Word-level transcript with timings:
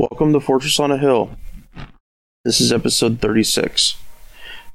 Welcome 0.00 0.32
to 0.32 0.40
Fortress 0.40 0.80
on 0.80 0.90
a 0.90 0.96
Hill. 0.96 1.36
This 2.42 2.58
is 2.58 2.72
episode 2.72 3.20
36. 3.20 3.98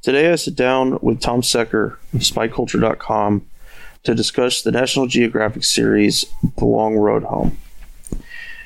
Today 0.04 0.32
I 0.32 0.36
sit 0.36 0.56
down 0.56 1.00
with 1.02 1.20
Tom 1.20 1.42
Secker 1.42 1.98
of 2.14 2.20
SpyCulture.com 2.20 3.44
to 4.04 4.14
discuss 4.14 4.62
the 4.62 4.72
National 4.72 5.08
Geographic 5.08 5.64
series 5.64 6.26
The 6.60 6.66
Long 6.66 6.96
Road 6.96 7.24
Home. 7.24 7.58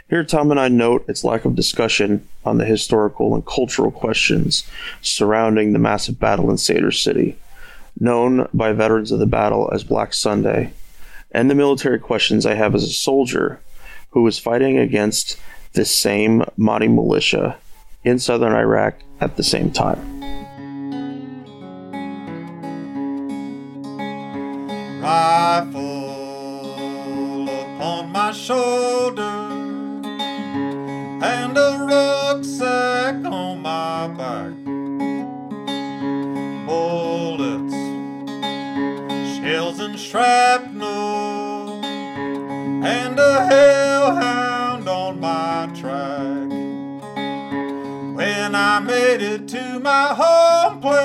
Here, 0.09 0.25
Tom 0.25 0.51
and 0.51 0.59
I 0.59 0.67
note 0.67 1.07
its 1.07 1.23
lack 1.23 1.45
of 1.45 1.55
discussion 1.55 2.27
on 2.43 2.57
the 2.57 2.65
historical 2.65 3.35
and 3.35 3.45
cultural 3.45 3.89
questions 3.89 4.69
surrounding 5.01 5.71
the 5.71 5.79
massive 5.79 6.19
battle 6.19 6.51
in 6.51 6.57
Sadr 6.57 6.91
City, 6.91 7.37
known 7.97 8.49
by 8.53 8.73
veterans 8.73 9.13
of 9.13 9.19
the 9.19 9.25
battle 9.25 9.69
as 9.73 9.85
Black 9.85 10.13
Sunday, 10.13 10.73
and 11.31 11.49
the 11.49 11.55
military 11.55 11.99
questions 11.99 12.45
I 12.45 12.55
have 12.55 12.75
as 12.75 12.83
a 12.83 12.89
soldier 12.89 13.61
who 14.09 14.23
was 14.23 14.37
fighting 14.37 14.77
against 14.77 15.39
this 15.73 15.95
same 15.95 16.43
Mahdi 16.57 16.87
militia 16.87 17.57
in 18.03 18.19
southern 18.19 18.53
Iraq 18.53 18.95
at 19.19 19.35
the 19.35 19.43
same 19.43 19.71
time. 19.71 20.19
Rifle 25.01 25.89
upon 27.49 28.11
my 28.11 28.31
shoulder 28.31 29.23
and 31.23 31.57
a 31.57 31.77
rucksack 31.89 33.15
on 33.25 33.61
my 33.61 34.07
back. 34.07 34.53
Bullets, 36.65 37.73
shells, 39.37 39.79
and 39.79 39.99
shrapnel, 39.99 41.83
and 42.83 43.19
a 43.19 43.45
hellhound 43.47 44.28
track. 45.67 46.49
When 48.15 48.55
I 48.55 48.79
made 48.79 49.21
it 49.21 49.47
to 49.49 49.79
my 49.79 50.13
home 50.13 50.79
place, 50.81 50.99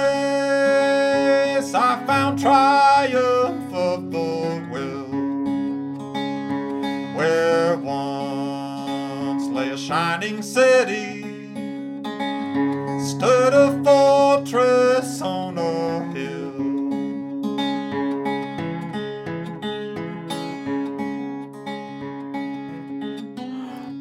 I 1.75 2.03
found 2.07 2.39
triumph 2.39 3.73
of 3.75 4.11
the 4.11 4.67
will. 4.71 5.07
Where 7.17 7.77
once 7.77 9.47
lay 9.49 9.71
a 9.71 9.79
shining 9.79 10.43
city, 10.43 11.23
stood 13.05 13.53
a 13.55 13.81
fortress 13.85 15.21
on 15.23 15.59
a 15.59 16.13
hill. 16.13 16.44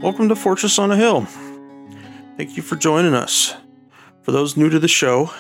Welcome 0.04 0.28
to 0.28 0.36
Fortress 0.36 0.80
on 0.80 0.92
a 0.92 0.98
Hill. 0.98 1.22
Thank 2.36 2.58
you 2.58 2.62
for 2.62 2.76
joining 2.76 3.14
us. 3.14 3.56
For 4.24 4.34
those 4.34 4.58
new 4.58 4.70
to 4.70 4.78
the 4.78 4.90
show, 4.90 5.32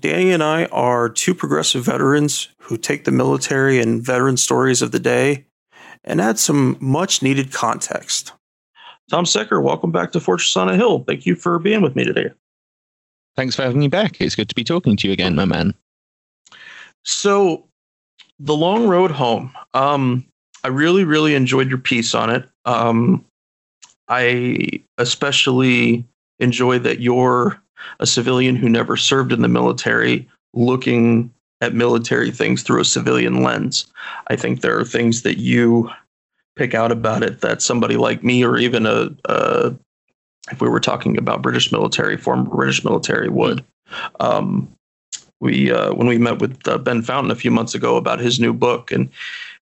Danny 0.00 0.32
and 0.32 0.42
I 0.42 0.64
are 0.72 1.08
two 1.08 1.32
progressive 1.32 1.84
veterans 1.84 2.48
who 2.58 2.76
take 2.76 3.04
the 3.04 3.12
military 3.12 3.78
and 3.78 4.02
veteran 4.02 4.36
stories 4.36 4.82
of 4.82 4.90
the 4.90 4.98
day 4.98 5.46
and 6.02 6.20
add 6.20 6.40
some 6.40 6.76
much 6.80 7.22
needed 7.22 7.52
context. 7.52 8.32
Tom 9.10 9.26
Secker, 9.26 9.60
welcome 9.60 9.92
back 9.92 10.10
to 10.10 10.18
Fortress 10.18 10.56
on 10.56 10.68
a 10.68 10.74
Hill. 10.74 11.04
Thank 11.06 11.24
you 11.24 11.36
for 11.36 11.60
being 11.60 11.80
with 11.80 11.94
me 11.94 12.02
today. 12.02 12.30
Thanks 13.36 13.54
for 13.54 13.62
having 13.62 13.78
me 13.78 13.86
back. 13.86 14.20
It's 14.20 14.34
good 14.34 14.48
to 14.48 14.56
be 14.56 14.64
talking 14.64 14.96
to 14.96 15.06
you 15.06 15.12
again, 15.12 15.36
my 15.36 15.44
man. 15.44 15.72
So, 17.04 17.68
the 18.40 18.56
long 18.56 18.88
road 18.88 19.12
home. 19.12 19.52
Um, 19.72 20.26
I 20.64 20.68
really, 20.68 21.04
really 21.04 21.36
enjoyed 21.36 21.68
your 21.68 21.78
piece 21.78 22.12
on 22.12 22.30
it. 22.30 22.48
Um, 22.64 23.24
I 24.08 24.82
especially 24.98 26.04
enjoy 26.38 26.78
that 26.80 27.00
you're 27.00 27.60
a 28.00 28.06
civilian 28.06 28.56
who 28.56 28.68
never 28.68 28.96
served 28.96 29.32
in 29.32 29.42
the 29.42 29.48
military, 29.48 30.28
looking 30.52 31.32
at 31.60 31.74
military 31.74 32.30
things 32.30 32.62
through 32.62 32.80
a 32.80 32.84
civilian 32.84 33.42
lens. 33.42 33.86
I 34.28 34.36
think 34.36 34.60
there 34.60 34.78
are 34.78 34.84
things 34.84 35.22
that 35.22 35.38
you 35.38 35.90
pick 36.56 36.74
out 36.74 36.92
about 36.92 37.22
it 37.22 37.40
that 37.40 37.62
somebody 37.62 37.96
like 37.96 38.22
me, 38.22 38.44
or 38.44 38.58
even 38.58 38.86
a, 38.86 39.10
a 39.26 39.74
if 40.50 40.60
we 40.60 40.68
were 40.68 40.80
talking 40.80 41.16
about 41.16 41.42
British 41.42 41.72
military, 41.72 42.16
former 42.16 42.44
British 42.44 42.84
military 42.84 43.28
would. 43.28 43.64
Um, 44.20 44.68
we 45.40 45.72
uh, 45.72 45.92
when 45.94 46.06
we 46.06 46.18
met 46.18 46.40
with 46.40 46.66
uh, 46.68 46.78
Ben 46.78 47.02
Fountain 47.02 47.30
a 47.30 47.36
few 47.36 47.50
months 47.50 47.74
ago 47.74 47.96
about 47.96 48.20
his 48.20 48.40
new 48.40 48.52
book, 48.52 48.92
and 48.92 49.10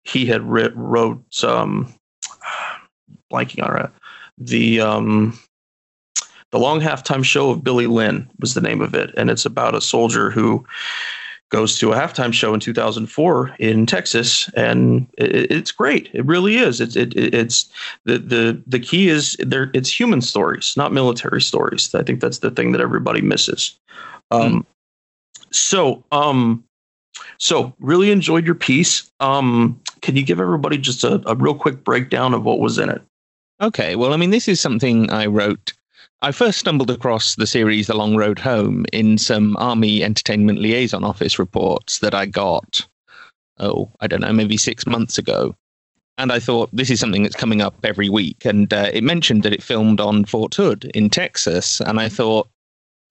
he 0.04 0.26
had 0.26 0.42
writ, 0.50 0.76
wrote 0.76 1.44
um, 1.44 1.94
blanking 3.32 3.64
on 3.68 3.86
it. 3.86 3.92
The 4.40 4.82
um, 4.82 5.38
the 6.52 6.60
long 6.60 6.80
halftime 6.80 7.24
show 7.24 7.52
of 7.52 7.64
Billy 7.64 7.88
Lynn 7.88 8.30
was 8.40 8.54
the 8.54 8.62
name 8.62 8.82
of 8.82 8.94
it, 8.96 9.12
and 9.18 9.30
it's 9.30 9.46
about 9.46 9.76
a 9.76 9.82
soldier 9.82 10.32
who 10.32 10.66
goes 11.50 11.80
to 11.80 11.92
a 11.92 11.96
halftime 11.96 12.32
show 12.32 12.54
in 12.54 12.60
2004 12.60 13.56
in 13.60 13.86
Texas, 13.86 14.50
and 14.56 15.08
it, 15.18 15.52
it's 15.52 15.72
great. 15.72 16.10
It 16.14 16.26
really 16.26 16.58
is. 16.58 16.80
It's 16.80 16.96
it, 16.96 17.16
it's 17.16 17.70
the 18.06 18.20
the 18.20 18.62
the 18.66 18.80
key 18.80 19.10
is 19.10 19.36
there. 19.40 19.72
It's 19.74 19.92
human 19.92 20.22
stories, 20.22 20.76
not 20.78 20.94
military 20.94 21.42
stories. 21.42 21.94
I 21.94 22.04
think 22.04 22.22
that's 22.22 22.40
the 22.40 22.52
thing 22.52 22.72
that 22.72 22.82
everybody 22.82 23.22
misses. 23.22 23.78
Um, 24.32 24.66
so 25.52 26.04
um, 26.12 26.64
so 27.38 27.74
really 27.80 28.12
enjoyed 28.12 28.46
your 28.46 28.56
piece. 28.56 29.12
Um, 29.20 29.80
can 30.02 30.16
you 30.16 30.24
give 30.24 30.40
everybody 30.40 30.78
just 30.78 31.04
a, 31.04 31.22
a 31.28 31.36
real 31.36 31.56
quick 31.56 31.84
breakdown 31.84 32.34
of 32.34 32.44
what 32.44 32.60
was 32.60 32.78
in 32.78 32.90
it? 32.90 33.02
Okay, 33.62 33.98
well, 33.98 34.14
I 34.14 34.18
mean, 34.18 34.30
this 34.30 34.48
is 34.48 34.62
something 34.62 35.10
I 35.12 35.26
wrote. 35.26 35.74
I 36.22 36.32
first 36.32 36.60
stumbled 36.60 36.90
across 36.90 37.36
the 37.36 37.48
series 37.48 37.88
The 37.88 37.94
Long 37.94 38.16
Road 38.16 38.40
Home 38.40 38.86
in 38.94 39.18
some 39.18 39.58
Army 39.58 40.02
Entertainment 40.02 40.60
Liaison 40.60 41.04
Office 41.04 41.38
reports 41.38 42.00
that 42.00 42.14
I 42.14 42.26
got, 42.26 42.88
oh, 43.60 43.92
I 44.00 44.08
don't 44.08 44.22
know, 44.22 44.32
maybe 44.32 44.56
six 44.56 44.86
months 44.86 45.18
ago. 45.18 45.56
And 46.18 46.32
I 46.32 46.40
thought 46.40 46.70
this 46.72 46.90
is 46.90 47.02
something 47.02 47.24
that's 47.24 47.36
coming 47.36 47.62
up 47.62 47.76
every 47.84 48.08
week. 48.08 48.46
And 48.46 48.74
uh, 48.74 48.92
it 48.94 49.04
mentioned 49.04 49.44
that 49.44 49.54
it 49.54 49.64
filmed 49.64 50.00
on 50.00 50.24
Fort 50.24 50.56
Hood 50.56 50.90
in 50.94 51.10
Texas. 51.10 51.82
And 51.82 52.00
I 52.00 52.08
thought 52.08 52.50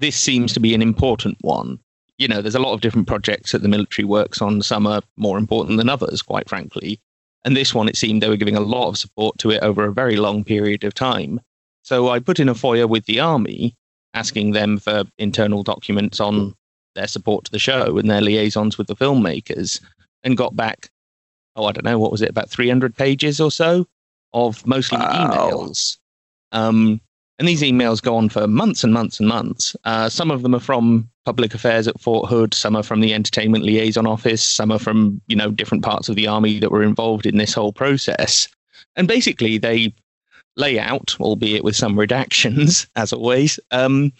this 0.01 0.17
seems 0.17 0.55
to 0.55 0.61
be 0.61 0.75
an 0.75 0.83
important 0.83 1.37
one. 1.43 1.79
You 2.17 2.27
know, 2.27 2.41
there's 2.41 2.55
a 2.55 2.61
lot 2.61 2.73
of 2.73 2.81
different 2.81 3.07
projects 3.07 3.53
that 3.53 3.61
the 3.63 3.69
military 3.69 4.07
works 4.07 4.41
on. 4.41 4.63
Some 4.63 4.87
are 4.87 5.03
more 5.17 5.37
important 5.37 5.77
than 5.77 5.91
others, 5.91 6.23
quite 6.23 6.49
frankly. 6.49 7.01
And 7.45 7.57
this 7.57 7.75
one, 7.75 7.89
it 7.89 7.97
seemed 7.97 8.23
they 8.23 8.29
were 8.29 8.37
giving 8.37 8.57
a 8.57 8.61
lot 8.61 8.89
of 8.89 8.99
support 8.99 9.39
to 9.39 9.51
it 9.51 9.63
over 9.63 9.85
a 9.85 9.93
very 9.93 10.17
long 10.17 10.45
period 10.45 10.85
of 10.85 10.95
time. 10.95 11.41
So 11.83 12.09
I 12.11 12.19
put 12.19 12.41
in 12.41 12.49
a 12.49 12.55
FOIA 12.55 12.89
with 12.89 13.07
the 13.07 13.21
Army, 13.21 13.75
asking 14.15 14.53
them 14.53 14.79
for 14.79 15.05
internal 15.19 15.63
documents 15.63 16.21
on 16.21 16.55
their 16.95 17.07
support 17.07 17.45
to 17.45 17.51
the 17.53 17.59
show 17.59 17.97
and 17.99 18.11
their 18.11 18.21
liaisons 18.21 18.77
with 18.77 18.89
the 18.89 18.97
filmmakers, 18.97 19.81
and 20.25 20.37
got 20.37 20.57
back, 20.57 20.91
oh, 21.57 21.67
I 21.67 21.73
don't 21.73 21.85
know, 21.85 21.99
what 21.99 22.11
was 22.13 22.23
it, 22.23 22.31
about 22.31 22.51
300 22.51 22.97
pages 22.97 23.41
or 23.41 23.51
so 23.51 23.87
of 24.35 24.67
mostly 24.67 24.99
Wow. 24.99 25.13
emails. 25.13 25.97
Um, 26.53 27.01
and 27.39 27.47
these 27.47 27.63
emails 27.63 28.03
go 28.03 28.17
on 28.17 28.29
for 28.29 28.49
months 28.49 28.83
and 28.83 28.93
months 28.93 29.21
and 29.21 29.29
months. 29.29 29.77
Uh, 29.85 30.09
some 30.09 30.31
of 30.31 30.43
them 30.43 30.55
are 30.55 30.61
from 30.61 31.09
public 31.29 31.53
affairs 31.53 31.87
at 31.87 32.01
Fort 32.01 32.27
Hood. 32.27 32.55
Some 32.55 32.75
are 32.75 32.83
from 32.83 33.01
the 33.01 33.13
entertainment 33.13 33.63
liaison 33.63 34.07
office. 34.07 34.43
Some 34.43 34.73
are 34.73 34.79
from 34.79 35.21
you 35.27 35.37
know 35.37 35.51
different 35.51 35.85
parts 35.85 36.09
of 36.09 36.17
the 36.17 36.27
army 36.27 36.59
that 36.59 36.71
were 36.71 36.83
involved 36.83 37.27
in 37.27 37.37
this 37.37 37.53
whole 37.53 37.71
process. 37.71 38.49
And 38.97 39.07
basically, 39.07 39.59
they 39.59 39.93
lay 40.57 40.79
out, 40.79 41.15
albeit 41.21 41.65
with 41.65 41.77
some 41.77 41.97
redactions, 41.97 42.89
as 42.97 43.13
always, 43.13 43.61
um, 43.73 44.11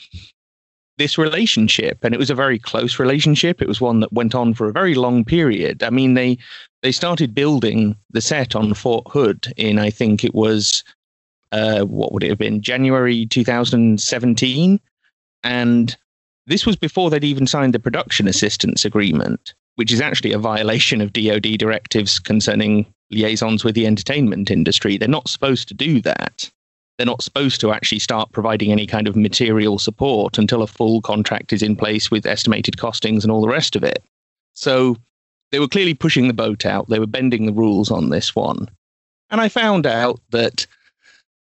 this 0.99 1.17
relationship. 1.17 2.05
And 2.05 2.15
it 2.15 2.19
was 2.19 2.29
a 2.29 2.35
very 2.35 2.59
close 2.59 2.99
relationship. 2.99 3.63
It 3.63 3.69
was 3.69 3.81
one 3.81 4.01
that 4.01 4.13
went 4.13 4.35
on 4.35 4.53
for 4.53 4.69
a 4.69 4.73
very 4.75 4.95
long 4.95 5.25
period. 5.25 5.83
I 5.83 5.89
mean, 5.89 6.13
they 6.13 6.37
they 6.83 6.93
started 6.93 7.35
building 7.35 7.97
the 8.11 8.21
set 8.21 8.55
on 8.55 8.75
Fort 8.75 9.07
Hood 9.11 9.51
in 9.57 9.79
I 9.79 9.89
think 9.89 10.25
it 10.25 10.35
was 10.35 10.85
uh, 11.53 11.87
what 11.87 12.13
would 12.13 12.23
it 12.23 12.29
have 12.29 12.45
been 12.47 12.61
January 12.61 13.25
2017, 13.25 14.79
and 15.43 15.97
this 16.49 16.65
was 16.65 16.77
before 16.77 17.11
they'd 17.11 17.25
even 17.25 17.47
signed 17.47 17.75
the 17.75 17.79
production 17.79 18.27
assistance 18.27 18.85
agreement, 18.85 19.55
which 19.77 19.93
is 19.93 20.01
actually 20.01 20.33
a 20.33 20.39
violation 20.39 21.01
of 21.01 21.13
DoD 21.13 21.59
directives 21.59 22.19
concerning 22.19 22.87
liaisons 23.11 23.65
with 23.65 23.75
the 23.75 23.87
entertainment 23.87 24.51
industry. 24.51 24.97
They're 24.97 25.09
not 25.09 25.29
supposed 25.29 25.69
to 25.69 25.75
do 25.75 26.01
that. 26.01 26.51
They're 26.97 27.07
not 27.07 27.23
supposed 27.23 27.61
to 27.61 27.73
actually 27.73 28.01
start 28.01 28.33
providing 28.33 28.73
any 28.73 28.87
kind 28.87 29.07
of 29.07 29.15
material 29.15 29.79
support 29.79 30.39
until 30.39 30.63
a 30.63 30.67
full 30.67 31.01
contract 31.03 31.53
is 31.53 31.63
in 31.63 31.77
place 31.77 32.11
with 32.11 32.27
estimated 32.27 32.77
costings 32.77 33.23
and 33.23 33.31
all 33.31 33.43
the 33.43 33.49
rest 33.49 33.77
of 33.77 33.85
it. 33.85 34.03
So 34.55 34.97
they 35.53 35.61
were 35.61 35.69
clearly 35.69 35.95
pushing 35.95 36.29
the 36.29 36.35
boat 36.35 36.67
out. 36.67 36.89
They 36.89 36.99
were 36.99 37.07
bending 37.07 37.47
the 37.47 37.53
rules 37.53 37.91
on 37.91 38.09
this 38.09 38.35
one. 38.35 38.69
And 39.31 39.41
I 39.41 39.49
found 39.49 39.87
out 39.87 40.19
that, 40.31 40.67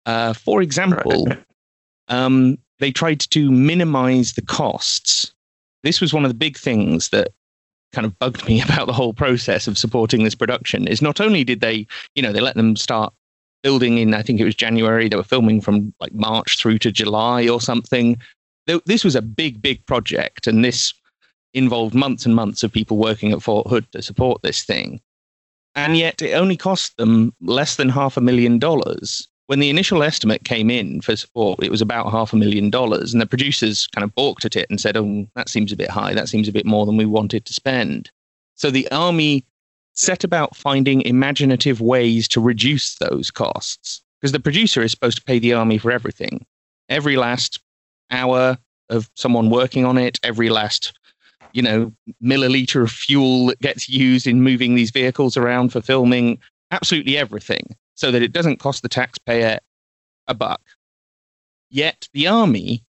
uh, 0.07 0.35
for 0.35 0.61
example, 0.61 1.29
um, 2.09 2.59
they 2.79 2.91
tried 2.91 3.21
to 3.21 3.51
minimize 3.51 4.33
the 4.33 4.43
costs. 4.43 5.33
This 5.83 6.01
was 6.01 6.13
one 6.13 6.25
of 6.25 6.31
the 6.31 6.37
big 6.37 6.57
things 6.57 7.11
that 7.11 7.29
kind 7.93 8.05
of 8.05 8.19
bugged 8.19 8.47
me 8.47 8.61
about 8.63 8.87
the 8.87 8.93
whole 8.93 9.15
process 9.15 9.67
of 9.67 9.79
supporting 9.79 10.25
this 10.25 10.35
production 10.35 10.87
is 10.87 11.03
not 11.03 11.21
only 11.21 11.45
did 11.45 11.61
they, 11.61 11.87
you 12.15 12.23
know, 12.23 12.33
they 12.33 12.41
let 12.41 12.57
them 12.57 12.77
start 12.77 13.13
building 13.63 13.99
in, 13.99 14.15
I 14.15 14.23
think 14.23 14.41
it 14.41 14.45
was 14.45 14.55
January. 14.55 15.09
They 15.09 15.17
were 15.17 15.23
filming 15.23 15.61
from 15.61 15.93
like 16.01 16.15
March 16.15 16.59
through 16.59 16.79
to 16.79 16.93
July 16.93 17.49
or 17.49 17.61
something. 17.61 18.17
This 18.85 19.05
was 19.05 19.17
a 19.17 19.23
big, 19.23 19.63
big 19.63 19.85
project, 19.87 20.47
and 20.47 20.63
this 20.63 20.93
involved 21.55 21.95
months 21.95 22.27
and 22.27 22.35
months 22.35 22.63
of 22.63 22.71
people 22.71 22.99
working 22.99 23.33
at 23.33 23.43
Fort 23.43 23.67
Hood 23.67 23.91
to 23.93 24.03
support 24.03 24.43
this 24.43 24.63
thing. 24.63 25.01
And 25.75 25.97
yet 25.97 26.21
it 26.21 26.35
only 26.35 26.57
cost 26.57 26.97
them 26.99 27.33
less 27.41 27.77
than 27.77 27.89
half 27.89 28.17
a 28.17 28.21
million 28.21 28.59
dollars. 28.59 29.27
When 29.49 29.61
the 29.61 29.71
initial 29.71 30.03
estimate 30.03 30.45
came 30.45 30.71
in 30.71 31.01
for 31.01 31.17
support, 31.17 31.63
it 31.63 31.71
was 31.71 31.81
about 31.81 32.11
half 32.11 32.33
a 32.33 32.37
million 32.37 32.71
dollars. 32.71 33.13
And 33.13 33.21
the 33.21 33.27
producers 33.27 33.87
kind 33.89 34.05
of 34.05 34.15
balked 34.15 34.45
at 34.45 34.57
it 34.57 34.69
and 34.69 34.81
said, 34.81 34.97
oh, 34.97 35.27
that 35.37 35.49
seems 35.49 35.73
a 35.73 35.77
bit 35.77 35.91
high. 35.91 36.15
That 36.15 36.29
seems 36.29 36.49
a 36.49 36.53
bit 36.53 36.67
more 36.67 36.85
than 36.85 36.99
we 36.99 37.07
wanted 37.07 37.47
to 37.47 37.55
spend. 37.55 38.11
So 38.55 38.71
the 38.71 38.89
Army 38.91 39.47
set 39.99 40.23
about 40.23 40.55
finding 40.55 41.01
imaginative 41.03 41.81
ways 41.81 42.29
to 42.29 42.41
reduce 42.41 42.97
those 42.97 43.31
costs 43.31 44.03
because 44.21 44.33
the 44.33 44.41
producer 44.41 44.83
is 44.83 44.93
supposed 44.93 45.19
to 45.19 45.25
pay 45.25 45.39
the 45.39 45.53
army 45.53 45.79
for 45.79 45.91
everything. 45.91 46.47
Every 46.89 47.17
last 47.17 47.61
hour 48.11 48.59
of 48.91 49.11
someone 49.15 49.51
working 49.51 49.85
on 49.85 49.99
it, 49.99 50.19
every 50.23 50.51
last 50.51 50.93
you 51.53 51.63
know 51.63 51.93
milliliter 52.23 52.83
of 52.83 52.91
fuel 52.91 53.47
that 53.47 53.59
gets 53.61 53.89
used 53.89 54.27
in 54.27 54.43
moving 54.43 54.75
these 54.75 54.91
vehicles 54.91 55.37
around 55.37 55.71
for 55.71 55.81
filming, 55.81 56.39
absolutely 56.71 57.17
everything, 57.17 57.77
so 57.99 58.13
that 58.13 58.23
it 58.23 58.33
doesn't 58.33 58.61
cost 58.61 58.83
the 58.83 58.89
taxpayer 58.89 59.59
a 60.29 60.35
buck. 60.35 60.61
Yet 61.69 62.09
the 62.13 62.29
army 62.29 62.85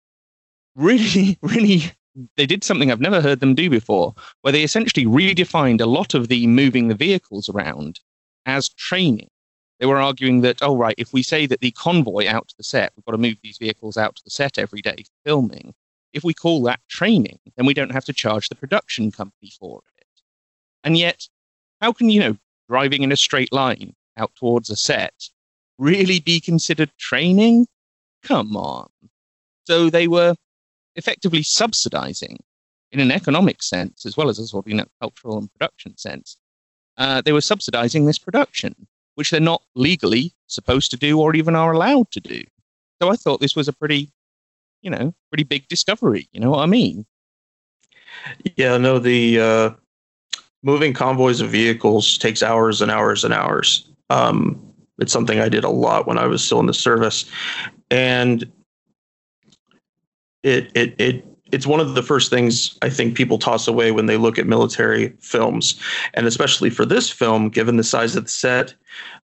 really, 0.76 1.38
really 1.44 1.92
they 2.36 2.48
did 2.48 2.64
something 2.64 2.92
I've 2.92 3.00
never 3.00 3.22
heard 3.22 3.40
them 3.40 3.54
do 3.54 3.70
before, 3.70 4.16
where 4.42 4.52
they 4.52 4.64
essentially 4.64 5.06
redefined 5.06 5.80
a 5.80 5.86
lot 5.86 6.16
of 6.16 6.28
the 6.28 6.48
moving 6.48 6.88
the 6.88 6.96
vehicles 6.96 7.50
around 7.50 8.00
as 8.48 8.70
training. 8.70 9.30
They 9.80 9.86
were 9.86 10.00
arguing 10.00 10.42
that, 10.42 10.58
oh, 10.64 10.76
right, 10.76 10.96
if 10.98 11.14
we 11.14 11.22
say 11.22 11.46
that 11.46 11.60
the 11.60 11.72
convoy 11.72 12.28
out 12.28 12.48
to 12.48 12.56
the 12.58 12.64
set, 12.64 12.92
we've 12.96 13.06
got 13.06 13.12
to 13.12 13.20
move 13.20 13.36
these 13.44 13.60
vehicles 13.60 13.98
out 13.98 14.16
to 14.16 14.24
the 14.24 14.32
set 14.32 14.58
every 14.58 14.82
day 14.82 14.96
for 15.04 15.30
filming. 15.30 15.76
If 16.14 16.24
we 16.24 16.34
call 16.34 16.64
that 16.64 16.80
training, 16.90 17.38
then 17.58 17.68
we 17.68 17.76
don't 17.76 17.92
have 17.92 18.06
to 18.06 18.14
charge 18.14 18.50
the 18.50 18.56
production 18.56 19.12
company 19.12 19.52
for 19.60 19.84
it. 20.00 20.08
And 20.84 20.98
yet, 20.98 21.28
how 21.80 21.92
can, 21.92 22.10
you 22.10 22.22
know, 22.22 22.38
driving 22.70 23.04
in 23.04 23.12
a 23.12 23.18
straight 23.18 23.54
line 23.54 23.94
out 24.18 24.34
towards 24.36 24.70
a 24.70 24.76
set 24.76 25.14
really 25.78 26.20
be 26.20 26.40
considered 26.40 26.92
training? 26.98 27.68
Come 28.24 28.56
on. 28.56 28.90
So 29.66 29.90
they 29.90 30.08
were 30.08 30.36
effectively 30.96 31.44
subsidizing 31.44 32.40
in 32.92 33.00
an 33.00 33.12
economic 33.12 33.62
sense 33.62 34.06
as 34.06 34.16
well 34.16 34.30
as 34.30 34.40
a 34.40 34.48
sort 34.48 34.66
of 34.66 34.70
you 34.70 34.78
know, 34.78 34.86
cultural 35.02 35.38
and 35.38 35.52
production 35.54 35.98
sense. 35.98 36.38
Uh, 36.98 37.22
they 37.22 37.34
were 37.34 37.42
subsidizing 37.42 38.06
this 38.06 38.18
production, 38.18 38.88
which 39.16 39.32
they're 39.32 39.42
not 39.42 39.64
legally 39.76 40.34
supposed 40.48 40.92
to 40.92 40.98
do 40.98 41.20
or 41.20 41.36
even 41.36 41.56
are 41.56 41.74
allowed 41.74 42.10
to 42.12 42.22
do. 42.22 42.42
So 43.02 43.10
I 43.10 43.16
thought 43.16 43.42
this 43.42 43.56
was 43.56 43.68
a 43.68 43.74
pretty, 43.74 44.12
you 44.82 44.90
know, 44.90 45.14
pretty 45.30 45.44
big 45.44 45.68
discovery. 45.68 46.30
You 46.32 46.40
know 46.40 46.52
what 46.52 46.60
I 46.60 46.68
mean? 46.68 47.06
Yeah, 48.56 48.78
no, 48.78 48.98
the 48.98 49.40
uh, 49.40 49.70
moving 50.64 50.94
convoys 50.94 51.42
of 51.42 51.50
vehicles 51.50 52.18
takes 52.18 52.42
hours 52.42 52.82
and 52.82 52.90
hours 52.90 53.26
and 53.26 53.34
hours. 53.34 53.90
Um, 54.10 54.62
it's 55.00 55.12
something 55.12 55.40
I 55.40 55.50
did 55.50 55.64
a 55.64 55.70
lot 55.70 56.08
when 56.08 56.18
I 56.18 56.28
was 56.28 56.44
still 56.44 56.60
in 56.60 56.68
the 56.68 56.74
service. 56.74 57.26
And 57.92 58.50
it 60.44 60.72
it 60.76 60.96
it 61.00 61.26
it's 61.52 61.68
one 61.68 61.80
of 61.80 61.96
the 61.96 62.04
first 62.04 62.30
things 62.30 62.78
I 62.82 62.90
think 62.90 63.16
people 63.16 63.38
toss 63.38 63.68
away 63.68 63.92
when 63.92 64.06
they 64.06 64.18
look 64.18 64.38
at 64.38 64.48
military 64.48 65.10
films, 65.20 65.80
and 66.14 66.26
especially 66.28 66.70
for 66.70 66.86
this 66.86 67.10
film, 67.10 67.50
given 67.50 67.78
the 67.78 67.84
size 67.84 68.16
of 68.16 68.24
the 68.24 68.30
set, 68.30 68.74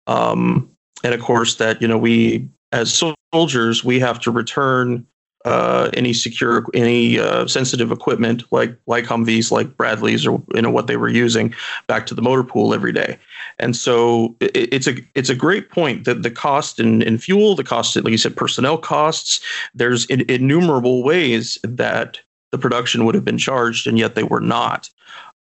um, 0.07 0.71
and 1.05 1.15
of 1.15 1.21
course 1.21 1.57
that 1.57 1.81
you 1.81 1.89
know 1.89 1.99
we 1.99 2.49
as 2.73 3.03
soldiers 3.33 3.85
we 3.85 3.99
have 4.01 4.21
to 4.21 4.31
return 4.31 5.07
uh, 5.45 5.91
any 5.95 6.13
secure, 6.13 6.67
any 6.75 7.19
uh, 7.19 7.47
sensitive 7.47 7.91
equipment 7.91 8.45
like 8.51 8.77
like 8.87 9.05
Humvees, 9.07 9.51
like 9.51 9.77
Bradleys, 9.77 10.27
or 10.27 10.43
you 10.55 10.63
know 10.63 10.71
what 10.71 10.87
they 10.87 10.97
were 10.97 11.09
using, 11.09 11.55
back 11.87 12.07
to 12.07 12.15
the 12.15 12.23
motor 12.23 12.45
pool 12.45 12.75
every 12.75 12.93
day. 12.93 13.19
And 13.59 13.75
so 13.75 14.37
it, 14.41 14.73
it's 14.73 14.87
a 14.87 14.97
it's 15.15 15.31
a 15.31 15.35
great 15.35 15.71
point 15.71 16.05
that 16.05 16.23
the 16.23 16.31
cost 16.31 16.79
in, 16.79 17.03
in 17.03 17.19
fuel, 17.19 17.55
the 17.55 17.65
cost, 17.65 17.97
like 17.97 18.11
you 18.11 18.19
said, 18.19 18.37
personnel 18.37 18.77
costs. 18.77 19.41
There's 19.75 20.05
in, 20.07 20.31
innumerable 20.31 21.03
ways 21.03 21.57
that 21.63 22.21
the 22.53 22.59
production 22.59 23.05
would 23.05 23.15
have 23.15 23.25
been 23.25 23.39
charged, 23.39 23.87
and 23.87 23.99
yet 23.99 24.15
they 24.15 24.25
were 24.25 24.41
not. 24.41 24.91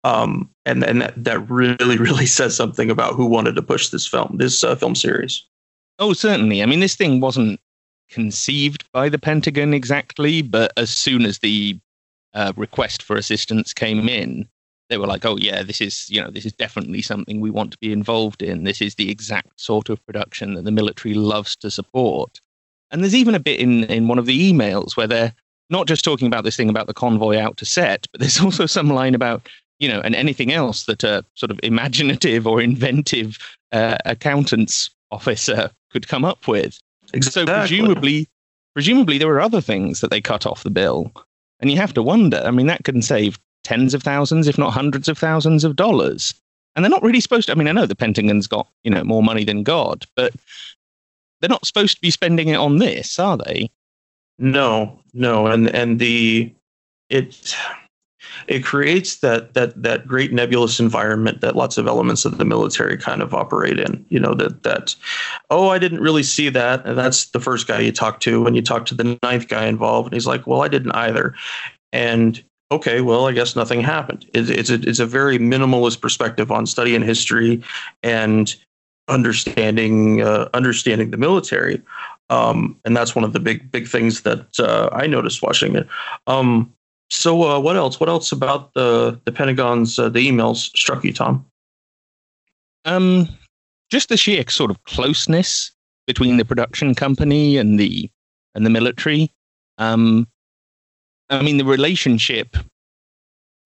Um, 0.04 0.48
and 0.64 0.84
and 0.84 1.02
that, 1.02 1.24
that 1.24 1.50
really 1.50 1.98
really 1.98 2.26
says 2.26 2.54
something 2.54 2.90
about 2.90 3.14
who 3.14 3.26
wanted 3.26 3.56
to 3.56 3.62
push 3.62 3.88
this 3.88 4.06
film, 4.06 4.36
this 4.38 4.62
uh, 4.62 4.76
film 4.76 4.94
series. 4.94 5.44
Oh, 5.98 6.12
certainly. 6.12 6.62
I 6.62 6.66
mean, 6.66 6.78
this 6.78 6.94
thing 6.94 7.20
wasn't 7.20 7.58
conceived 8.10 8.90
by 8.92 9.08
the 9.08 9.18
Pentagon 9.18 9.74
exactly, 9.74 10.42
but 10.42 10.72
as 10.76 10.90
soon 10.90 11.24
as 11.24 11.38
the 11.38 11.78
uh, 12.34 12.52
request 12.56 13.02
for 13.02 13.16
assistance 13.16 13.72
came 13.72 14.08
in, 14.08 14.48
they 14.88 14.98
were 14.98 15.06
like, 15.06 15.24
"Oh 15.24 15.36
yeah, 15.36 15.62
this 15.62 15.80
is 15.80 16.08
you 16.08 16.20
know 16.20 16.30
this 16.30 16.46
is 16.46 16.52
definitely 16.52 17.02
something 17.02 17.40
we 17.40 17.50
want 17.50 17.72
to 17.72 17.78
be 17.78 17.92
involved 17.92 18.42
in. 18.42 18.64
This 18.64 18.80
is 18.80 18.94
the 18.94 19.10
exact 19.10 19.60
sort 19.60 19.88
of 19.88 20.04
production 20.06 20.54
that 20.54 20.64
the 20.64 20.70
military 20.70 21.14
loves 21.14 21.56
to 21.56 21.70
support." 21.70 22.40
And 22.90 23.02
there's 23.02 23.14
even 23.14 23.34
a 23.34 23.40
bit 23.40 23.60
in 23.60 23.84
in 23.84 24.08
one 24.08 24.18
of 24.18 24.26
the 24.26 24.52
emails 24.52 24.96
where 24.96 25.06
they're 25.06 25.34
not 25.70 25.86
just 25.86 26.04
talking 26.04 26.26
about 26.26 26.44
this 26.44 26.56
thing 26.56 26.70
about 26.70 26.86
the 26.86 26.94
convoy 26.94 27.36
out 27.36 27.56
to 27.58 27.66
set, 27.66 28.06
but 28.12 28.20
there's 28.20 28.40
also 28.44 28.66
some 28.66 28.88
line 28.88 29.14
about 29.14 29.48
you 29.78 29.88
know 29.88 30.00
and 30.00 30.14
anything 30.14 30.52
else 30.52 30.84
that 30.84 31.04
a 31.04 31.24
sort 31.34 31.50
of 31.50 31.60
imaginative 31.62 32.46
or 32.46 32.60
inventive 32.60 33.38
uh, 33.72 33.98
accountant's 34.04 34.90
officer 35.10 35.70
could 35.90 36.08
come 36.08 36.24
up 36.24 36.48
with. 36.48 36.78
Exactly. 37.14 37.46
So 37.46 37.58
presumably, 37.58 38.28
presumably 38.74 39.18
there 39.18 39.28
were 39.28 39.40
other 39.40 39.60
things 39.60 40.00
that 40.00 40.10
they 40.10 40.20
cut 40.20 40.46
off 40.46 40.62
the 40.62 40.70
bill, 40.70 41.12
and 41.60 41.70
you 41.70 41.76
have 41.76 41.94
to 41.94 42.02
wonder. 42.02 42.42
I 42.44 42.50
mean, 42.50 42.66
that 42.66 42.84
can 42.84 43.02
save 43.02 43.38
tens 43.64 43.94
of 43.94 44.02
thousands, 44.02 44.48
if 44.48 44.58
not 44.58 44.72
hundreds 44.72 45.08
of 45.08 45.18
thousands 45.18 45.64
of 45.64 45.76
dollars. 45.76 46.34
And 46.74 46.84
they're 46.84 46.90
not 46.90 47.02
really 47.02 47.20
supposed 47.20 47.46
to. 47.46 47.52
I 47.52 47.54
mean, 47.56 47.68
I 47.68 47.72
know 47.72 47.86
the 47.86 47.96
Pentagon's 47.96 48.46
got 48.46 48.68
you 48.84 48.90
know 48.90 49.04
more 49.04 49.22
money 49.22 49.44
than 49.44 49.62
God, 49.62 50.06
but 50.14 50.34
they're 51.40 51.48
not 51.48 51.66
supposed 51.66 51.96
to 51.96 52.00
be 52.00 52.10
spending 52.10 52.48
it 52.48 52.56
on 52.56 52.78
this, 52.78 53.18
are 53.18 53.36
they? 53.36 53.70
No, 54.38 55.00
no, 55.12 55.46
and 55.46 55.68
and 55.68 55.98
the 55.98 56.52
it 57.10 57.56
it 58.46 58.64
creates 58.64 59.16
that 59.16 59.54
that 59.54 59.82
that 59.82 60.06
great 60.06 60.32
nebulous 60.32 60.80
environment 60.80 61.40
that 61.40 61.56
lots 61.56 61.78
of 61.78 61.86
elements 61.86 62.24
of 62.24 62.38
the 62.38 62.44
military 62.44 62.96
kind 62.96 63.22
of 63.22 63.34
operate 63.34 63.78
in. 63.78 64.04
You 64.08 64.20
know 64.20 64.34
that 64.34 64.62
that 64.62 64.94
oh 65.50 65.68
I 65.68 65.78
didn't 65.78 66.00
really 66.00 66.22
see 66.22 66.48
that, 66.50 66.86
and 66.86 66.96
that's 66.96 67.26
the 67.26 67.40
first 67.40 67.66
guy 67.66 67.80
you 67.80 67.92
talk 67.92 68.20
to 68.20 68.42
when 68.42 68.54
you 68.54 68.62
talk 68.62 68.86
to 68.86 68.94
the 68.94 69.18
ninth 69.22 69.48
guy 69.48 69.66
involved, 69.66 70.08
and 70.08 70.14
he's 70.14 70.26
like, 70.26 70.46
well 70.46 70.62
I 70.62 70.68
didn't 70.68 70.92
either, 70.92 71.34
and 71.92 72.42
okay, 72.70 73.00
well 73.00 73.26
I 73.26 73.32
guess 73.32 73.56
nothing 73.56 73.80
happened. 73.80 74.26
It, 74.34 74.50
it's 74.50 74.70
a 74.70 74.74
it's 74.74 75.00
a 75.00 75.06
very 75.06 75.38
minimalist 75.38 76.00
perspective 76.00 76.52
on 76.52 76.66
studying 76.66 77.02
history 77.02 77.62
and 78.02 78.54
understanding 79.08 80.22
uh, 80.22 80.48
understanding 80.54 81.10
the 81.10 81.16
military. 81.16 81.82
Um, 82.30 82.78
and 82.84 82.94
that's 82.94 83.14
one 83.14 83.24
of 83.24 83.32
the 83.32 83.40
big 83.40 83.70
big 83.70 83.88
things 83.88 84.22
that 84.22 84.46
uh, 84.60 84.90
I 84.92 85.06
noticed 85.06 85.42
watching 85.42 85.76
it. 85.76 85.88
Um, 86.26 86.72
so, 87.10 87.42
uh, 87.42 87.58
what 87.58 87.76
else? 87.76 87.98
What 87.98 88.08
else 88.08 88.32
about 88.32 88.74
the 88.74 89.18
the 89.24 89.32
Pentagon's 89.32 89.98
uh, 89.98 90.08
the 90.08 90.28
emails 90.28 90.76
struck 90.76 91.04
you, 91.04 91.12
Tom? 91.12 91.44
Um, 92.84 93.28
just 93.90 94.08
the 94.08 94.16
sheer 94.16 94.44
sort 94.48 94.70
of 94.70 94.82
closeness 94.84 95.72
between 96.06 96.36
the 96.36 96.44
production 96.44 96.94
company 96.94 97.56
and 97.56 97.78
the 97.78 98.10
and 98.54 98.66
the 98.66 98.70
military. 98.70 99.30
Um, 99.78 100.26
I 101.30 101.42
mean, 101.42 101.56
the 101.58 101.64
relationship. 101.64 102.56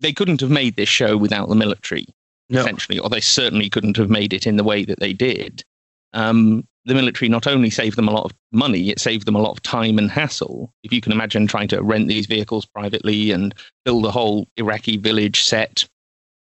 They 0.01 0.13
couldn't 0.13 0.41
have 0.41 0.51
made 0.51 0.75
this 0.75 0.89
show 0.89 1.17
without 1.17 1.49
the 1.49 1.55
military, 1.55 2.07
no. 2.49 2.61
essentially, 2.61 2.99
or 2.99 3.09
they 3.09 3.21
certainly 3.21 3.71
couldn't 3.71 3.97
have 3.97 4.11
made 4.11 4.33
it 4.33 4.49
in 4.49 4.57
the 4.57 4.65
way 4.65 4.85
that 4.85 4.99
they 4.99 5.13
did. 5.13 5.65
Um, 6.13 6.67
the 6.85 6.95
military 6.95 7.29
not 7.29 7.47
only 7.47 7.71
saved 7.71 7.97
them 7.97 8.09
a 8.09 8.13
lot 8.13 8.25
of 8.25 8.33
money, 8.51 8.91
it 8.91 9.01
saved 9.01 9.27
them 9.27 9.37
a 9.37 9.41
lot 9.41 9.53
of 9.53 9.63
time 9.63 9.99
and 9.99 10.11
hassle. 10.11 10.73
If 10.83 10.93
you 10.93 11.01
can 11.01 11.13
imagine 11.13 11.47
trying 11.47 11.69
to 11.69 11.83
rent 11.83 12.09
these 12.09 12.27
vehicles 12.27 12.67
privately 12.67 13.31
and 13.31 13.55
build 13.85 14.05
a 14.05 14.11
whole 14.11 14.49
Iraqi 14.57 14.97
village 14.97 15.43
set 15.43 15.87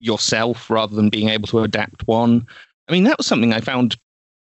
yourself 0.00 0.68
rather 0.68 0.94
than 0.94 1.10
being 1.10 1.28
able 1.28 1.48
to 1.48 1.60
adapt 1.60 2.06
one. 2.06 2.46
I 2.88 2.92
mean, 2.92 3.04
that 3.04 3.18
was 3.18 3.26
something 3.26 3.52
I 3.52 3.60
found 3.60 3.96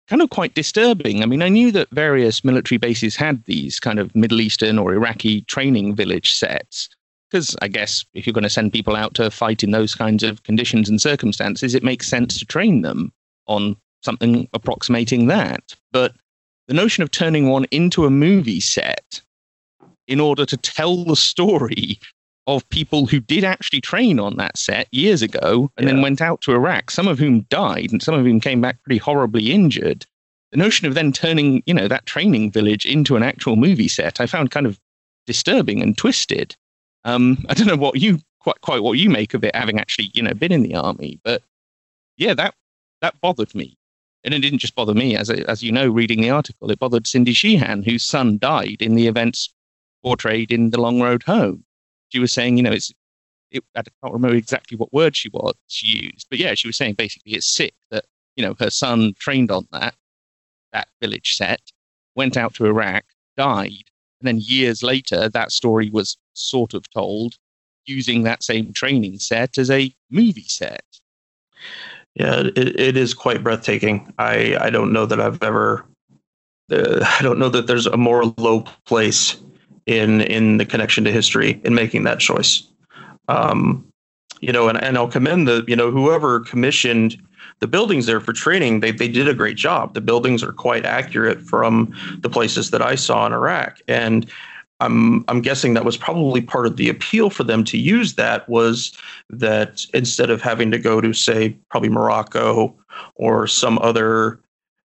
kind 0.09 0.23
of 0.23 0.31
quite 0.31 0.55
disturbing. 0.55 1.23
I 1.23 1.27
mean, 1.27 1.43
I 1.43 1.49
knew 1.49 1.71
that 1.73 1.91
various 1.91 2.43
military 2.43 2.79
bases 2.79 3.15
had 3.15 3.45
these 3.45 3.79
kind 3.79 3.99
of 3.99 4.15
Middle 4.15 4.41
Eastern 4.41 4.79
or 4.79 4.93
Iraqi 4.95 5.43
training 5.43 5.95
village 5.95 6.35
sets. 6.35 6.89
Because 7.31 7.55
I 7.61 7.69
guess 7.69 8.07
if 8.15 8.27
you're 8.27 8.33
going 8.33 8.43
to 8.45 8.51
send 8.51 8.73
people 8.73 8.97
out 8.97 9.13
to 9.15 9.31
fight 9.31 9.63
in 9.63 9.71
those 9.71 9.95
kinds 9.95 10.23
of 10.23 10.43
conditions 10.45 10.89
and 10.89 11.01
circumstances, 11.01 11.75
it 11.75 11.83
makes 11.83 12.09
sense 12.09 12.39
to 12.39 12.47
train 12.47 12.81
them 12.81 13.13
on 13.47 13.77
something 14.03 14.49
approximating 14.53 15.27
that. 15.27 15.75
But 15.93 16.15
the 16.67 16.75
notion 16.75 17.03
of 17.03 17.11
turning 17.11 17.49
one 17.49 17.67
into 17.71 18.05
a 18.05 18.11
movie 18.11 18.61
set 18.61 19.21
in 20.07 20.21
order 20.21 20.47
to 20.47 20.57
tell 20.57 21.05
the 21.05 21.17
story 21.17 21.99
of 22.47 22.69
people 22.71 23.07
who 23.07 23.21
did 23.21 23.45
actually 23.45 23.81
train 23.81 24.19
on 24.19 24.37
that 24.39 24.57
set 24.57 24.89
years 24.91 25.21
ago 25.21 25.71
and 25.77 25.87
yeah. 25.87 25.93
then 25.93 26.03
went 26.03 26.23
out 26.23 26.41
to 26.41 26.53
Iraq, 26.53 26.91
some 26.91 27.07
of 27.07 27.19
whom 27.19 27.43
died 27.51 27.93
and 27.93 28.03
some 28.03 28.15
of 28.15 28.25
whom 28.25 28.41
came 28.41 28.61
back 28.61 28.83
pretty 28.83 28.99
horribly 28.99 29.53
injured. 29.53 30.07
the 30.51 30.57
notion 30.57 30.87
of 30.87 30.95
then 30.95 31.13
turning, 31.13 31.63
you 31.67 31.75
know, 31.75 31.89
that 31.89 32.07
training 32.07 32.51
village 32.51 32.87
into 32.87 33.17
an 33.17 33.23
actual 33.23 33.57
movie 33.57 33.89
set, 33.89 34.19
I 34.19 34.27
found 34.27 34.51
kind 34.51 34.65
of 34.65 34.81
disturbing 35.27 35.83
and 35.83 35.97
twisted. 35.97 36.57
Um, 37.05 37.45
I 37.51 37.55
don't 37.55 37.67
know 37.67 37.77
what 37.77 38.01
you 38.01 38.19
quite 38.41 38.61
quite 38.63 38.83
what 38.83 38.99
you 38.99 39.11
make 39.11 39.35
of 39.35 39.45
it, 39.45 39.55
having 39.55 39.79
actually, 39.79 40.11
you 40.15 40.23
know, 40.23 40.35
been 40.35 40.53
in 40.53 40.63
the 40.63 40.75
army, 40.75 41.21
but 41.23 41.43
yeah, 42.17 42.35
that 42.35 42.55
that 43.03 43.21
bothered 43.21 43.55
me. 43.55 43.78
And 44.29 44.35
it 44.35 44.41
didn't 44.41 44.59
just 44.59 44.75
bother 44.75 44.93
me, 44.93 45.17
as 45.17 45.31
as 45.31 45.63
you 45.63 45.73
know, 45.73 45.89
reading 45.89 46.21
the 46.21 46.29
article, 46.29 46.71
it 46.71 46.79
bothered 46.79 47.07
Cindy 47.07 47.33
Sheehan, 47.33 47.83
whose 47.83 48.05
son 48.05 48.37
died 48.37 48.83
in 48.83 48.95
the 48.95 49.07
events 49.07 49.55
portrayed 50.03 50.53
in 50.53 50.69
The 50.69 50.79
Long 50.79 51.01
Road 51.01 51.23
Home. 51.23 51.65
She 52.11 52.19
was 52.19 52.31
saying, 52.31 52.59
you 52.59 52.63
know, 52.63 52.73
it's 52.73 52.93
it, 53.51 53.65
I 53.75 53.81
can't 53.83 54.13
remember 54.13 54.37
exactly 54.37 54.77
what 54.77 54.93
word 54.93 55.17
she 55.17 55.31
was 55.31 55.55
she 55.69 56.11
used, 56.11 56.27
but 56.29 56.39
yeah, 56.39 56.53
she 56.53 56.69
was 56.69 56.77
saying 56.77 56.97
basically 56.97 57.33
it's 57.33 57.49
sick 57.49 57.73
that 57.91 58.05
you 58.37 58.45
know 58.45 58.55
her 58.59 58.69
son 58.69 59.15
trained 59.19 59.51
on 59.51 59.67
that 59.73 59.95
that 60.75 60.89
village 61.01 61.35
set, 61.35 61.63
went 62.15 62.37
out 62.37 62.53
to 62.57 62.67
Iraq, 62.67 63.05
died, 63.39 63.89
and 64.21 64.29
then 64.29 64.41
years 64.41 64.83
later 64.83 65.31
that 65.31 65.53
story 65.53 65.89
was 65.89 66.19
sort 66.35 66.75
of 66.75 66.85
told 66.91 67.37
using 67.87 68.25
that 68.25 68.43
same 68.43 68.75
training 68.75 69.21
set 69.21 69.57
as 69.57 69.71
a 69.71 69.91
movie 70.11 70.43
set. 70.49 70.85
Yeah, 72.19 72.43
it, 72.55 72.81
it 72.81 72.97
is 72.97 73.15
quite 73.15 73.43
breathtaking. 73.43 74.13
I 74.19 74.57
I 74.61 74.71
don't 74.71 74.93
know 74.93 75.07
that 75.07 75.21
I've 75.21 75.43
ever. 75.43 75.85
Uh, 76.71 77.05
I 77.19 77.23
don't 77.23 77.39
know 77.39 77.49
that 77.49 77.67
there's 77.67 77.87
a 77.87 77.97
more 77.97 78.27
low 78.37 78.65
place 78.87 79.37
in 79.87 80.21
in 80.23 80.59
the 80.59 80.67
connection 80.67 81.05
to 81.05 81.13
history 81.13 81.61
in 81.65 81.75
making 81.75 82.05
that 82.05 82.21
choice. 82.21 82.65
Um, 83.29 83.85
you 84.41 84.53
know, 84.53 84.69
and, 84.69 84.83
and 84.83 84.97
I'll 84.97 85.09
commend 85.09 85.49
the, 85.49 85.65
you 85.67 85.77
know, 85.77 85.91
whoever 85.91 86.41
commissioned 86.41 87.21
the 87.61 87.67
buildings 87.67 88.07
there 88.07 88.21
for 88.21 88.33
training, 88.33 88.81
they, 88.81 88.93
they 88.93 89.09
did 89.09 89.29
a 89.29 89.35
great 89.35 89.57
job. 89.57 89.95
The 89.95 90.01
buildings 90.01 90.43
are 90.43 90.53
quite 90.53 90.85
accurate 90.85 91.43
from 91.43 91.93
the 92.21 92.31
places 92.31 92.71
that 92.71 92.83
I 92.83 92.95
saw 92.95 93.27
in 93.27 93.33
Iraq. 93.33 93.81
And 93.89 94.31
I'm 94.81 95.25
I'm 95.29 95.41
guessing 95.41 95.75
that 95.75 95.85
was 95.85 95.97
probably 95.97 96.41
part 96.41 96.67
of 96.67 96.77
the 96.77 96.89
appeal 96.89 97.31
for 97.31 97.45
them 97.45 97.65
to 97.65 97.79
use 97.79 98.15
that 98.15 98.49
was 98.49 98.93
that 99.31 99.85
instead 99.93 100.31
of 100.31 100.41
having 100.41 100.71
to 100.71 100.79
go 100.79 101.01
to 101.01 101.13
say 101.13 101.57
probably 101.71 101.89
Morocco 101.89 102.77
or 103.17 103.47
some 103.47 103.79
other 103.81 104.41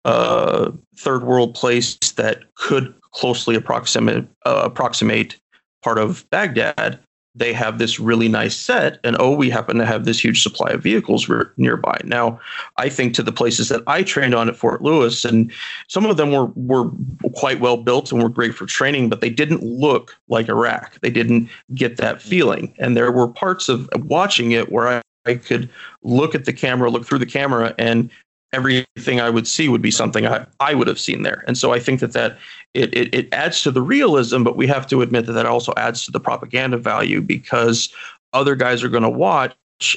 uh, 0.04 0.70
third 0.96 1.24
world 1.24 1.54
place 1.54 1.96
that 2.16 2.54
could 2.54 2.94
closely 3.12 3.54
approximate 3.54 4.26
uh, 4.46 4.62
approximate 4.64 5.38
part 5.82 5.98
of 5.98 6.28
Baghdad, 6.30 6.98
they 7.34 7.52
have 7.52 7.78
this 7.78 7.98
really 7.98 8.28
nice 8.28 8.56
set 8.56 8.98
and 9.04 9.16
oh 9.18 9.34
we 9.34 9.48
happen 9.48 9.78
to 9.78 9.86
have 9.86 10.04
this 10.04 10.22
huge 10.22 10.42
supply 10.42 10.70
of 10.70 10.82
vehicles 10.82 11.30
nearby. 11.56 11.98
Now 12.04 12.40
i 12.76 12.88
think 12.88 13.14
to 13.14 13.22
the 13.22 13.32
places 13.32 13.68
that 13.68 13.82
i 13.86 14.02
trained 14.02 14.34
on 14.34 14.48
at 14.48 14.56
fort 14.56 14.82
lewis 14.82 15.24
and 15.24 15.52
some 15.88 16.06
of 16.06 16.16
them 16.16 16.32
were 16.32 16.46
were 16.54 16.90
quite 17.34 17.60
well 17.60 17.76
built 17.76 18.12
and 18.12 18.22
were 18.22 18.28
great 18.28 18.54
for 18.54 18.66
training 18.66 19.08
but 19.08 19.20
they 19.20 19.30
didn't 19.30 19.62
look 19.62 20.16
like 20.28 20.48
iraq 20.48 21.00
they 21.00 21.10
didn't 21.10 21.48
get 21.74 21.96
that 21.96 22.20
feeling. 22.22 22.74
And 22.78 22.96
there 22.96 23.10
were 23.12 23.28
parts 23.28 23.68
of 23.68 23.88
watching 23.96 24.52
it 24.52 24.70
where 24.70 24.88
i, 24.88 25.02
I 25.26 25.34
could 25.34 25.70
look 26.02 26.34
at 26.34 26.44
the 26.44 26.52
camera 26.52 26.90
look 26.90 27.06
through 27.06 27.20
the 27.20 27.26
camera 27.26 27.74
and 27.78 28.10
everything 28.52 29.20
I 29.20 29.30
would 29.30 29.46
see 29.46 29.68
would 29.68 29.82
be 29.82 29.90
something 29.90 30.26
I, 30.26 30.46
I 30.60 30.74
would 30.74 30.88
have 30.88 31.00
seen 31.00 31.22
there. 31.22 31.44
And 31.46 31.56
so 31.56 31.72
I 31.72 31.78
think 31.78 32.00
that 32.00 32.12
that 32.12 32.38
it, 32.74 32.94
it, 32.94 33.14
it 33.14 33.28
adds 33.32 33.62
to 33.62 33.70
the 33.70 33.82
realism, 33.82 34.42
but 34.42 34.56
we 34.56 34.66
have 34.66 34.86
to 34.88 35.02
admit 35.02 35.26
that 35.26 35.32
that 35.32 35.46
also 35.46 35.72
adds 35.76 36.04
to 36.04 36.10
the 36.10 36.20
propaganda 36.20 36.76
value 36.76 37.20
because 37.20 37.92
other 38.32 38.54
guys 38.54 38.82
are 38.82 38.88
going 38.88 39.02
to 39.02 39.10
watch 39.10 39.56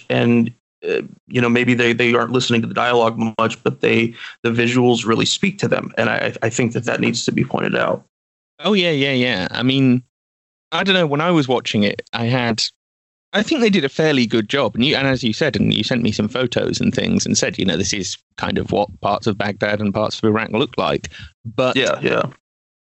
and 0.10 0.54
uh, 0.88 1.02
you 1.28 1.42
know 1.42 1.50
maybe 1.50 1.74
they, 1.74 1.94
they 1.94 2.14
aren't 2.14 2.32
listening 2.32 2.62
to 2.62 2.68
the 2.68 2.74
dialogue 2.74 3.18
much 3.40 3.62
but 3.64 3.82
they 3.82 4.14
the 4.44 4.50
visuals 4.50 5.06
really 5.06 5.26
speak 5.26 5.58
to 5.60 5.68
them. 5.68 5.92
And 5.98 6.10
I, 6.10 6.34
I 6.42 6.50
think 6.50 6.74
that 6.74 6.84
that 6.86 7.00
needs 7.00 7.26
to 7.26 7.32
be 7.32 7.44
pointed 7.44 7.76
out. 7.76 8.04
Oh 8.60 8.74
yeah 8.74 8.92
yeah 8.92 9.14
yeah. 9.14 9.48
I 9.52 9.64
mean 9.64 10.04
i 10.72 10.84
don't 10.84 10.96
know 10.96 11.08
when 11.08 11.22
i 11.22 11.32
was 11.32 11.48
watching 11.48 11.84
it 11.84 12.02
i 12.14 12.26
had 12.26 12.64
I 13.36 13.44
think 13.44 13.60
they 13.60 13.70
did 13.70 13.84
a 13.84 13.90
fairly 13.90 14.26
good 14.26 14.50
job. 14.50 14.76
And 14.76 14.86
you, 14.86 14.96
and 14.96 15.08
as 15.08 15.24
you 15.24 15.34
said, 15.34 15.56
and 15.56 15.74
you 15.74 15.84
sent 15.84 16.02
me 16.02 16.12
some 16.12 16.30
photos 16.30 16.80
and 16.80 16.94
things, 16.96 17.26
and 17.26 17.38
said, 17.38 17.60
you 17.60 17.66
know, 17.66 17.78
this 17.78 17.94
is 17.94 18.18
kind 18.38 18.58
of 18.58 18.72
what 18.72 18.90
parts 19.02 19.28
of 19.28 19.38
Baghdad 19.38 19.82
and 19.82 19.94
parts 19.94 20.18
of 20.18 20.24
Iraq 20.24 20.52
look 20.52 20.74
like. 20.78 21.10
But 21.44 21.76
yeah, 21.76 22.00
yeah, 22.02 22.24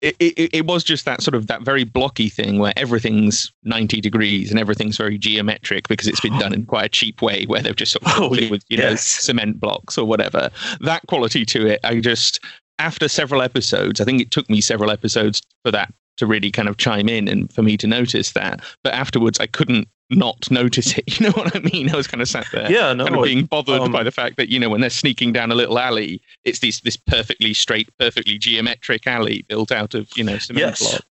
it, 0.01 0.15
it, 0.19 0.53
it 0.53 0.65
was 0.65 0.83
just 0.83 1.05
that 1.05 1.21
sort 1.21 1.35
of 1.35 1.47
that 1.47 1.61
very 1.61 1.83
blocky 1.83 2.27
thing 2.27 2.59
where 2.59 2.73
everything's 2.75 3.51
90 3.63 4.01
degrees 4.01 4.49
and 4.49 4.59
everything's 4.59 4.97
very 4.97 5.17
geometric 5.17 5.87
because 5.87 6.07
it's 6.07 6.19
been 6.19 6.37
done 6.39 6.53
in 6.53 6.65
quite 6.65 6.85
a 6.85 6.89
cheap 6.89 7.21
way 7.21 7.45
where 7.45 7.61
they've 7.61 7.75
just 7.75 7.93
sort 7.93 8.05
of 8.05 8.11
oh, 8.23 8.29
with 8.29 8.63
you 8.69 8.77
yes. 8.77 8.81
know 8.81 8.95
cement 8.95 9.59
blocks 9.59 9.97
or 9.97 10.05
whatever 10.05 10.49
that 10.79 11.05
quality 11.07 11.45
to 11.45 11.67
it 11.67 11.79
i 11.83 11.99
just 11.99 12.39
after 12.79 13.07
several 13.07 13.41
episodes 13.41 14.01
i 14.01 14.03
think 14.03 14.19
it 14.19 14.31
took 14.31 14.49
me 14.49 14.59
several 14.59 14.89
episodes 14.89 15.41
for 15.63 15.71
that 15.71 15.93
to 16.17 16.25
really 16.25 16.51
kind 16.51 16.67
of 16.67 16.77
chime 16.77 17.07
in 17.07 17.27
and 17.27 17.53
for 17.53 17.61
me 17.61 17.77
to 17.77 17.85
notice 17.85 18.31
that 18.31 18.59
but 18.83 18.93
afterwards 18.93 19.39
i 19.39 19.45
couldn't 19.45 19.87
not 20.11 20.49
notice 20.51 20.97
it. 20.97 21.03
You 21.21 21.27
know 21.27 21.33
what 21.33 21.55
I 21.55 21.59
mean? 21.59 21.89
I 21.89 21.95
was 21.95 22.07
kind 22.07 22.21
of 22.21 22.27
sat 22.27 22.47
there, 22.51 22.71
yeah, 22.71 22.93
no, 22.93 23.05
kind 23.05 23.17
of 23.17 23.23
being 23.23 23.45
bothered 23.45 23.81
um, 23.81 23.91
by 23.91 24.03
the 24.03 24.11
fact 24.11 24.37
that 24.37 24.49
you 24.49 24.59
know 24.59 24.69
when 24.69 24.81
they're 24.81 24.89
sneaking 24.89 25.33
down 25.33 25.51
a 25.51 25.55
little 25.55 25.77
alley, 25.77 26.21
it's 26.43 26.59
this 26.59 26.79
this 26.81 26.97
perfectly 26.97 27.53
straight, 27.53 27.89
perfectly 27.97 28.37
geometric 28.37 29.05
alley 29.07 29.43
built 29.47 29.71
out 29.71 29.93
of 29.93 30.07
you 30.15 30.23
know 30.23 30.37
cement 30.37 30.59
yes. 30.59 30.79
block. 30.79 31.01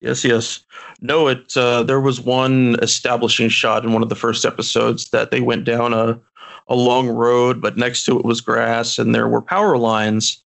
Yes, 0.00 0.24
yes. 0.24 0.64
No, 1.00 1.28
it. 1.28 1.56
Uh, 1.56 1.82
there 1.82 2.00
was 2.00 2.20
one 2.20 2.76
establishing 2.82 3.48
shot 3.48 3.84
in 3.84 3.92
one 3.92 4.02
of 4.02 4.08
the 4.08 4.16
first 4.16 4.44
episodes 4.44 5.10
that 5.10 5.30
they 5.30 5.40
went 5.40 5.64
down 5.64 5.92
a 5.92 6.18
a 6.68 6.74
long 6.74 7.08
road, 7.08 7.60
but 7.60 7.76
next 7.76 8.04
to 8.04 8.18
it 8.18 8.24
was 8.24 8.40
grass, 8.40 8.98
and 8.98 9.14
there 9.14 9.28
were 9.28 9.42
power 9.42 9.76
lines. 9.76 10.42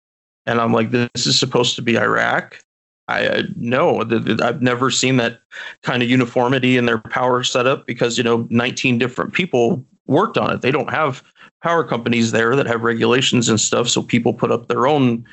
And 0.45 0.59
I'm 0.59 0.73
like, 0.73 0.91
this 0.91 1.27
is 1.27 1.37
supposed 1.37 1.75
to 1.75 1.81
be 1.81 1.97
Iraq. 1.97 2.63
I 3.11 3.43
no, 3.55 4.01
I've 4.41 4.61
never 4.61 4.91
seen 4.91 5.17
that 5.17 5.39
kind 5.83 6.03
of 6.03 6.09
uniformity 6.09 6.77
in 6.77 6.85
their 6.85 6.97
power 6.97 7.43
setup 7.43 7.85
because 7.85 8.17
you 8.17 8.23
know 8.23 8.47
19 8.49 8.97
different 8.97 9.33
people 9.33 9.83
worked 10.07 10.37
on 10.37 10.53
it. 10.53 10.61
They 10.61 10.71
don't 10.71 10.89
have 10.89 11.23
power 11.61 11.83
companies 11.83 12.31
there 12.31 12.55
that 12.55 12.67
have 12.67 12.81
regulations 12.81 13.47
and 13.47 13.59
stuff, 13.59 13.87
so 13.87 14.01
people 14.01 14.33
put 14.33 14.51
up 14.51 14.67
their 14.67 14.87
own 14.87 15.25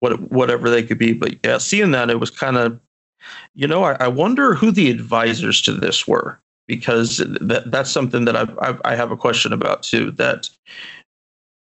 what 0.00 0.20
whatever 0.30 0.68
they 0.70 0.82
could 0.82 0.98
be. 0.98 1.12
But 1.12 1.36
yeah, 1.44 1.58
seeing 1.58 1.92
that 1.92 2.10
it 2.10 2.20
was 2.20 2.30
kind 2.30 2.56
of, 2.56 2.80
you 3.54 3.66
know, 3.66 3.84
I, 3.84 3.92
I, 4.00 4.08
wonder 4.08 4.54
who 4.54 4.70
the 4.70 4.90
advisors 4.90 5.62
to 5.62 5.72
this 5.72 6.06
were 6.06 6.40
because 6.66 7.18
that 7.18 7.70
that's 7.70 7.90
something 7.90 8.24
that 8.24 8.36
I've, 8.36 8.58
I've 8.60 8.80
I 8.84 8.96
have 8.96 9.10
a 9.10 9.16
question 9.16 9.52
about 9.52 9.82
too. 9.82 10.10
That 10.12 10.50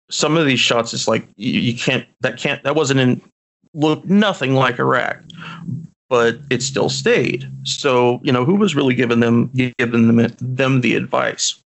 some 0.10 0.38
of 0.38 0.46
these 0.46 0.60
shots 0.60 0.94
it's 0.94 1.08
like 1.08 1.28
you, 1.36 1.60
you 1.60 1.78
can't 1.78 2.06
that 2.22 2.38
can't 2.38 2.64
that 2.64 2.76
wasn't 2.76 3.00
in 3.00 3.22
looked 3.74 4.06
nothing 4.06 4.56
like 4.56 4.80
Iraq, 4.80 5.24
but 6.10 6.40
it 6.50 6.62
still 6.62 6.90
stayed. 6.90 7.50
So 7.64 8.20
you 8.24 8.32
know 8.32 8.46
who 8.46 8.56
was 8.56 8.76
really 8.76 8.96
giving 8.96 9.20
them 9.20 9.52
giving 9.78 10.08
them 10.08 10.36
them 10.40 10.82
the 10.82 10.96
advice. 10.96 11.62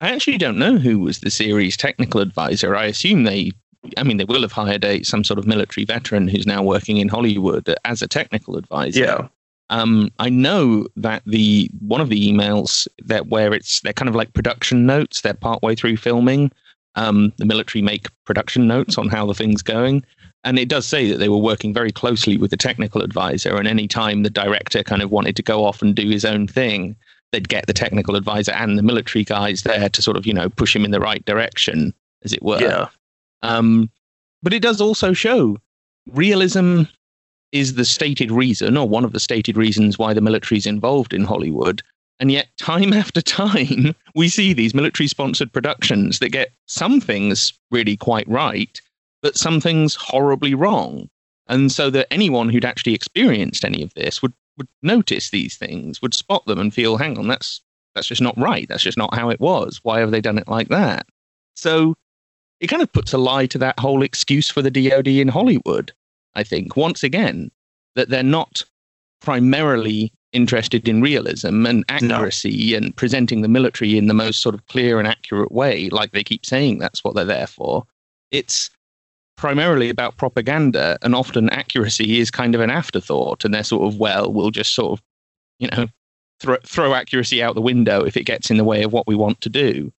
I 0.00 0.10
actually 0.10 0.38
don't 0.38 0.58
know 0.58 0.76
who 0.76 0.98
was 0.98 1.20
the 1.20 1.30
series 1.30 1.76
technical 1.76 2.20
advisor. 2.20 2.76
I 2.76 2.84
assume 2.84 3.24
they, 3.24 3.52
I 3.96 4.02
mean, 4.02 4.18
they 4.18 4.24
will 4.24 4.42
have 4.42 4.52
hired 4.52 4.84
a 4.84 5.02
some 5.02 5.24
sort 5.24 5.38
of 5.38 5.46
military 5.46 5.84
veteran 5.84 6.28
who's 6.28 6.46
now 6.46 6.62
working 6.62 6.98
in 6.98 7.08
Hollywood 7.08 7.74
as 7.84 8.02
a 8.02 8.08
technical 8.08 8.56
advisor. 8.56 9.00
Yeah. 9.00 9.28
Um, 9.68 10.12
I 10.20 10.28
know 10.28 10.86
that 10.96 11.22
the 11.26 11.70
one 11.80 12.00
of 12.00 12.08
the 12.08 12.30
emails 12.30 12.86
that 13.04 13.28
where 13.28 13.52
it's 13.52 13.80
they're 13.80 13.92
kind 13.92 14.08
of 14.08 14.14
like 14.14 14.32
production 14.34 14.86
notes. 14.86 15.22
They're 15.22 15.34
partway 15.34 15.74
through 15.74 15.96
filming. 15.96 16.52
Um, 16.94 17.32
the 17.36 17.44
military 17.44 17.82
make 17.82 18.08
production 18.24 18.66
notes 18.66 18.96
on 18.96 19.08
how 19.08 19.26
the 19.26 19.34
thing's 19.34 19.62
going 19.62 20.02
and 20.46 20.58
it 20.58 20.68
does 20.68 20.86
say 20.86 21.10
that 21.10 21.18
they 21.18 21.28
were 21.28 21.36
working 21.36 21.74
very 21.74 21.90
closely 21.92 22.36
with 22.36 22.50
the 22.50 22.56
technical 22.56 23.02
advisor 23.02 23.56
and 23.56 23.66
any 23.66 23.88
time 23.88 24.22
the 24.22 24.30
director 24.30 24.82
kind 24.82 25.02
of 25.02 25.10
wanted 25.10 25.36
to 25.36 25.42
go 25.42 25.64
off 25.64 25.82
and 25.82 25.94
do 25.94 26.08
his 26.08 26.24
own 26.24 26.46
thing 26.46 26.96
they'd 27.32 27.48
get 27.48 27.66
the 27.66 27.72
technical 27.72 28.16
advisor 28.16 28.52
and 28.52 28.78
the 28.78 28.82
military 28.82 29.24
guys 29.24 29.62
there 29.62 29.88
to 29.88 30.00
sort 30.00 30.16
of 30.16 30.26
you 30.26 30.32
know 30.32 30.48
push 30.48 30.74
him 30.74 30.84
in 30.84 30.90
the 30.90 31.00
right 31.00 31.24
direction 31.24 31.92
as 32.24 32.32
it 32.32 32.42
were. 32.42 32.60
Yeah. 32.60 32.88
Um, 33.42 33.90
but 34.42 34.52
it 34.52 34.62
does 34.62 34.80
also 34.80 35.12
show 35.12 35.58
realism 36.12 36.82
is 37.52 37.74
the 37.74 37.84
stated 37.84 38.30
reason 38.30 38.76
or 38.76 38.88
one 38.88 39.04
of 39.04 39.12
the 39.12 39.20
stated 39.20 39.56
reasons 39.56 39.98
why 39.98 40.14
the 40.14 40.20
military 40.20 40.58
is 40.58 40.66
involved 40.66 41.12
in 41.12 41.24
hollywood. 41.24 41.82
And 42.18 42.32
yet 42.32 42.48
time 42.58 42.92
after 43.02 43.20
time 43.20 43.94
we 44.14 44.28
see 44.28 44.52
these 44.52 44.74
military 44.74 45.08
sponsored 45.08 45.52
productions 45.52 46.20
that 46.20 46.30
get 46.30 46.52
some 46.66 47.00
things 47.00 47.52
really 47.70 47.96
quite 47.96 48.28
right 48.28 48.80
but 49.26 49.36
something's 49.36 49.96
horribly 49.96 50.54
wrong. 50.54 51.10
And 51.48 51.72
so 51.72 51.90
that 51.90 52.06
anyone 52.12 52.48
who'd 52.48 52.64
actually 52.64 52.94
experienced 52.94 53.64
any 53.64 53.82
of 53.82 53.92
this 53.94 54.22
would, 54.22 54.32
would 54.56 54.68
notice 54.84 55.30
these 55.30 55.56
things, 55.56 56.00
would 56.00 56.14
spot 56.14 56.46
them 56.46 56.60
and 56.60 56.72
feel, 56.72 56.96
hang 56.96 57.18
on, 57.18 57.26
that's 57.26 57.60
that's 57.96 58.06
just 58.06 58.22
not 58.22 58.38
right. 58.38 58.68
That's 58.68 58.84
just 58.84 58.96
not 58.96 59.12
how 59.14 59.28
it 59.30 59.40
was. 59.40 59.80
Why 59.82 59.98
have 59.98 60.12
they 60.12 60.20
done 60.20 60.38
it 60.38 60.46
like 60.46 60.68
that? 60.68 61.06
So 61.56 61.96
it 62.60 62.68
kind 62.68 62.82
of 62.82 62.92
puts 62.92 63.12
a 63.12 63.18
lie 63.18 63.46
to 63.46 63.58
that 63.58 63.80
whole 63.80 64.04
excuse 64.04 64.48
for 64.48 64.62
the 64.62 64.70
DoD 64.70 65.08
in 65.08 65.26
Hollywood, 65.26 65.90
I 66.36 66.44
think, 66.44 66.76
once 66.76 67.02
again, 67.02 67.50
that 67.96 68.10
they're 68.10 68.22
not 68.22 68.62
primarily 69.20 70.12
interested 70.32 70.88
in 70.88 71.02
realism 71.02 71.66
and 71.66 71.84
accuracy 71.88 72.70
no. 72.70 72.76
and 72.76 72.96
presenting 72.96 73.42
the 73.42 73.48
military 73.48 73.98
in 73.98 74.06
the 74.06 74.14
most 74.14 74.40
sort 74.40 74.54
of 74.54 74.64
clear 74.68 75.00
and 75.00 75.08
accurate 75.08 75.50
way, 75.50 75.88
like 75.88 76.12
they 76.12 76.22
keep 76.22 76.46
saying 76.46 76.78
that's 76.78 77.02
what 77.02 77.16
they're 77.16 77.24
there 77.24 77.48
for. 77.48 77.84
It's 78.30 78.70
primarily 79.36 79.90
about 79.90 80.16
propaganda, 80.16 80.98
and 81.02 81.14
often 81.14 81.50
accuracy 81.50 82.20
is 82.20 82.30
kind 82.30 82.54
of 82.54 82.60
an 82.60 82.70
afterthought, 82.70 83.44
and 83.44 83.54
they're 83.54 83.64
sort 83.64 83.86
of 83.86 83.98
well, 83.98 84.32
we'll 84.32 84.50
just 84.50 84.74
sort 84.74 84.98
of, 84.98 85.04
you 85.58 85.68
know, 85.68 85.86
throw 86.40 86.56
throw 86.64 86.94
accuracy 86.94 87.42
out 87.42 87.54
the 87.54 87.60
window 87.60 88.02
if 88.04 88.16
it 88.16 88.24
gets 88.24 88.50
in 88.50 88.56
the 88.56 88.64
way 88.64 88.82
of 88.82 88.92
what 88.92 89.06
we 89.06 89.14
want 89.14 89.40
to 89.42 89.48
do. 89.48 89.92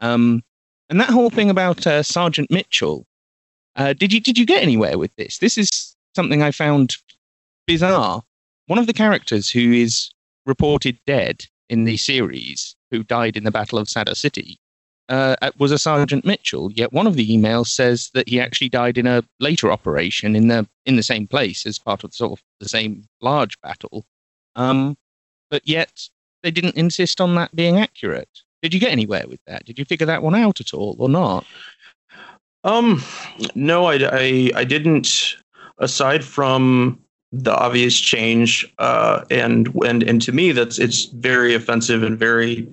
Um, 0.00 0.42
and 0.90 1.00
that 1.00 1.10
whole 1.10 1.30
thing 1.30 1.50
about 1.50 1.86
uh, 1.86 2.02
Sergeant 2.02 2.50
Mitchell, 2.50 3.06
uh, 3.76 3.92
did 3.92 4.12
you 4.12 4.20
did 4.20 4.38
you 4.38 4.46
get 4.46 4.62
anywhere 4.62 4.98
with 4.98 5.14
this? 5.16 5.38
This 5.38 5.58
is 5.58 5.94
something 6.14 6.42
I 6.42 6.50
found 6.50 6.96
bizarre. 7.66 8.22
One 8.66 8.78
of 8.78 8.86
the 8.86 8.92
characters 8.92 9.50
who 9.50 9.72
is 9.72 10.10
reported 10.46 10.98
dead 11.06 11.44
in 11.68 11.84
the 11.84 11.96
series, 11.96 12.74
who 12.90 13.02
died 13.02 13.36
in 13.36 13.44
the 13.44 13.50
Battle 13.50 13.78
of 13.78 13.88
Sadr 13.88 14.14
City, 14.14 14.58
uh, 15.08 15.36
was 15.58 15.72
a 15.72 15.78
Sergeant 15.78 16.24
Mitchell. 16.24 16.70
Yet 16.72 16.92
one 16.92 17.06
of 17.06 17.14
the 17.14 17.28
emails 17.28 17.68
says 17.68 18.10
that 18.14 18.28
he 18.28 18.40
actually 18.40 18.68
died 18.68 18.98
in 18.98 19.06
a 19.06 19.24
later 19.40 19.70
operation 19.72 20.36
in 20.36 20.48
the 20.48 20.68
in 20.86 20.96
the 20.96 21.02
same 21.02 21.26
place 21.26 21.66
as 21.66 21.78
part 21.78 22.04
of 22.04 22.14
sort 22.14 22.32
of 22.38 22.44
the 22.60 22.68
same 22.68 23.04
large 23.20 23.60
battle. 23.60 24.04
Um, 24.56 24.96
but 25.50 25.66
yet 25.66 26.08
they 26.42 26.50
didn't 26.50 26.76
insist 26.76 27.20
on 27.20 27.34
that 27.36 27.54
being 27.54 27.78
accurate. 27.78 28.28
Did 28.62 28.74
you 28.74 28.80
get 28.80 28.92
anywhere 28.92 29.24
with 29.28 29.40
that? 29.46 29.64
Did 29.64 29.78
you 29.78 29.84
figure 29.84 30.06
that 30.06 30.22
one 30.22 30.34
out 30.34 30.60
at 30.60 30.74
all, 30.74 30.96
or 30.98 31.08
not? 31.08 31.44
Um, 32.64 33.02
no, 33.54 33.86
I, 33.86 33.96
I, 34.12 34.50
I 34.54 34.64
didn't. 34.64 35.36
Aside 35.80 36.24
from 36.24 36.98
the 37.30 37.54
obvious 37.56 37.98
change, 38.00 38.66
uh, 38.78 39.24
and 39.30 39.72
and 39.86 40.02
and 40.02 40.20
to 40.22 40.32
me, 40.32 40.50
that's 40.50 40.80
it's 40.80 41.04
very 41.04 41.54
offensive 41.54 42.02
and 42.02 42.18
very, 42.18 42.66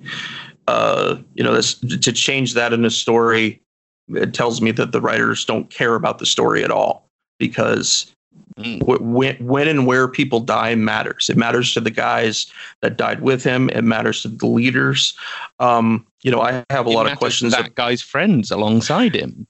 uh, 0.68 1.16
you 1.34 1.44
know, 1.44 1.54
this 1.54 1.74
to 1.74 2.12
change 2.12 2.54
that 2.54 2.72
in 2.72 2.84
a 2.84 2.90
story. 2.90 3.60
It 4.08 4.34
tells 4.34 4.60
me 4.60 4.70
that 4.72 4.92
the 4.92 5.00
writers 5.00 5.44
don't 5.44 5.68
care 5.70 5.94
about 5.94 6.18
the 6.18 6.26
story 6.26 6.62
at 6.62 6.70
all 6.70 7.08
because 7.38 8.12
Mm. 8.58 8.82
When, 9.02 9.36
when 9.46 9.68
and 9.68 9.86
where 9.86 10.08
people 10.08 10.40
die 10.40 10.74
matters. 10.74 11.28
It 11.28 11.36
matters 11.36 11.74
to 11.74 11.80
the 11.80 11.90
guys 11.90 12.50
that 12.80 12.96
died 12.96 13.20
with 13.20 13.44
him. 13.44 13.68
It 13.70 13.82
matters 13.82 14.22
to 14.22 14.28
the 14.28 14.46
leaders. 14.46 15.16
Um, 15.58 16.06
you 16.22 16.30
know, 16.30 16.40
I 16.40 16.64
have 16.70 16.86
a 16.86 16.90
it 16.90 16.94
lot 16.94 17.10
of 17.10 17.18
questions. 17.18 17.52
that 17.52 17.74
guy's 17.74 18.00
friends 18.00 18.50
alongside 18.50 19.14
him. 19.14 19.46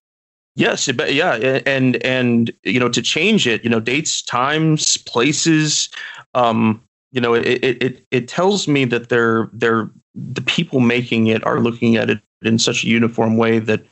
Yes, 0.56 0.88
it, 0.88 1.12
yeah, 1.12 1.34
and 1.66 2.02
and 2.02 2.50
you 2.64 2.80
know 2.80 2.88
to 2.88 3.02
change 3.02 3.46
it, 3.46 3.62
you 3.62 3.68
know, 3.68 3.78
dates, 3.78 4.22
times, 4.22 4.96
places. 4.96 5.90
Um, 6.34 6.82
you 7.12 7.20
know, 7.20 7.34
it 7.34 7.62
it 7.62 8.04
it 8.10 8.26
tells 8.26 8.66
me 8.66 8.86
that 8.86 9.10
they're 9.10 9.50
they're 9.52 9.90
the 10.16 10.40
people 10.40 10.80
making 10.80 11.26
it 11.26 11.44
are 11.46 11.60
looking 11.60 11.96
at 11.96 12.10
it 12.10 12.20
in 12.42 12.58
such 12.58 12.84
a 12.84 12.88
uniform 12.88 13.36
way 13.36 13.58
that 13.58 13.84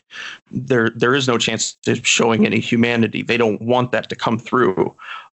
there 0.50 0.90
there 0.90 1.14
is 1.14 1.28
no 1.28 1.38
chance 1.38 1.76
of 1.86 2.06
showing 2.06 2.46
any 2.46 2.60
humanity. 2.60 3.22
They 3.22 3.36
don't 3.36 3.60
want 3.60 3.92
that 3.92 4.08
to 4.08 4.16
come 4.16 4.38
through. 4.38 4.94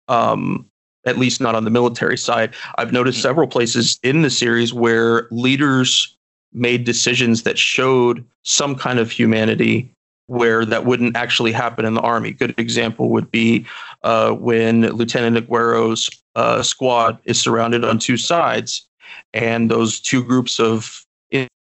Um, 0.07 0.65
at 1.05 1.17
least 1.17 1.39
not 1.39 1.55
on 1.55 1.63
the 1.63 1.69
military 1.69 2.17
side. 2.17 2.53
I've 2.77 2.91
noticed 2.91 3.19
mm-hmm. 3.19 3.29
several 3.29 3.47
places 3.47 3.97
in 4.03 4.23
the 4.23 4.29
series 4.29 4.73
where 4.73 5.27
leaders 5.31 6.17
made 6.51 6.83
decisions 6.83 7.43
that 7.43 7.57
showed 7.57 8.25
some 8.43 8.75
kind 8.75 8.99
of 8.99 9.09
humanity 9.09 9.89
where 10.27 10.65
that 10.65 10.85
wouldn't 10.85 11.15
actually 11.15 11.53
happen 11.53 11.85
in 11.85 11.93
the 11.93 12.01
army. 12.01 12.31
Good 12.31 12.53
example 12.57 13.09
would 13.09 13.31
be 13.31 13.65
uh, 14.03 14.31
when 14.31 14.81
Lieutenant 14.87 15.37
Aguero's 15.37 16.09
uh, 16.35 16.61
squad 16.61 17.19
is 17.23 17.39
surrounded 17.39 17.85
on 17.85 17.97
two 17.97 18.17
sides, 18.17 18.85
and 19.33 19.69
those 19.69 19.99
two 19.99 20.23
groups 20.23 20.59
of 20.59 21.03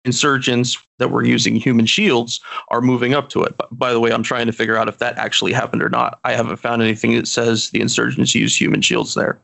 insurgents 0.03 0.77
that 0.97 1.11
were 1.11 1.23
using 1.23 1.55
human 1.55 1.85
shields 1.85 2.39
are 2.69 2.81
moving 2.81 3.13
up 3.13 3.29
to 3.29 3.43
it. 3.43 3.53
By 3.71 3.93
the 3.93 3.99
way, 3.99 4.11
I'm 4.11 4.23
trying 4.23 4.47
to 4.47 4.51
figure 4.51 4.75
out 4.75 4.87
if 4.87 4.97
that 4.97 5.17
actually 5.17 5.53
happened 5.53 5.83
or 5.83 5.89
not. 5.89 6.19
I 6.23 6.33
haven't 6.33 6.57
found 6.57 6.81
anything 6.81 7.15
that 7.15 7.27
says 7.27 7.69
the 7.69 7.81
insurgents 7.81 8.33
use 8.33 8.59
human 8.59 8.81
shields 8.81 9.13
there. 9.13 9.39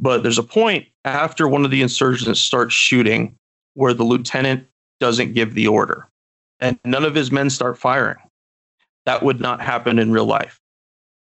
But 0.00 0.22
there's 0.22 0.38
a 0.38 0.42
point 0.42 0.86
after 1.04 1.48
one 1.48 1.64
of 1.64 1.70
the 1.70 1.82
insurgents 1.82 2.40
starts 2.40 2.74
shooting 2.74 3.36
where 3.74 3.94
the 3.94 4.04
lieutenant 4.04 4.66
doesn't 4.98 5.34
give 5.34 5.54
the 5.54 5.68
order 5.68 6.08
and 6.60 6.78
none 6.84 7.04
of 7.04 7.14
his 7.14 7.30
men 7.30 7.50
start 7.50 7.78
firing. 7.78 8.16
That 9.04 9.22
would 9.22 9.40
not 9.40 9.60
happen 9.60 9.98
in 9.98 10.10
real 10.10 10.26
life. 10.26 10.60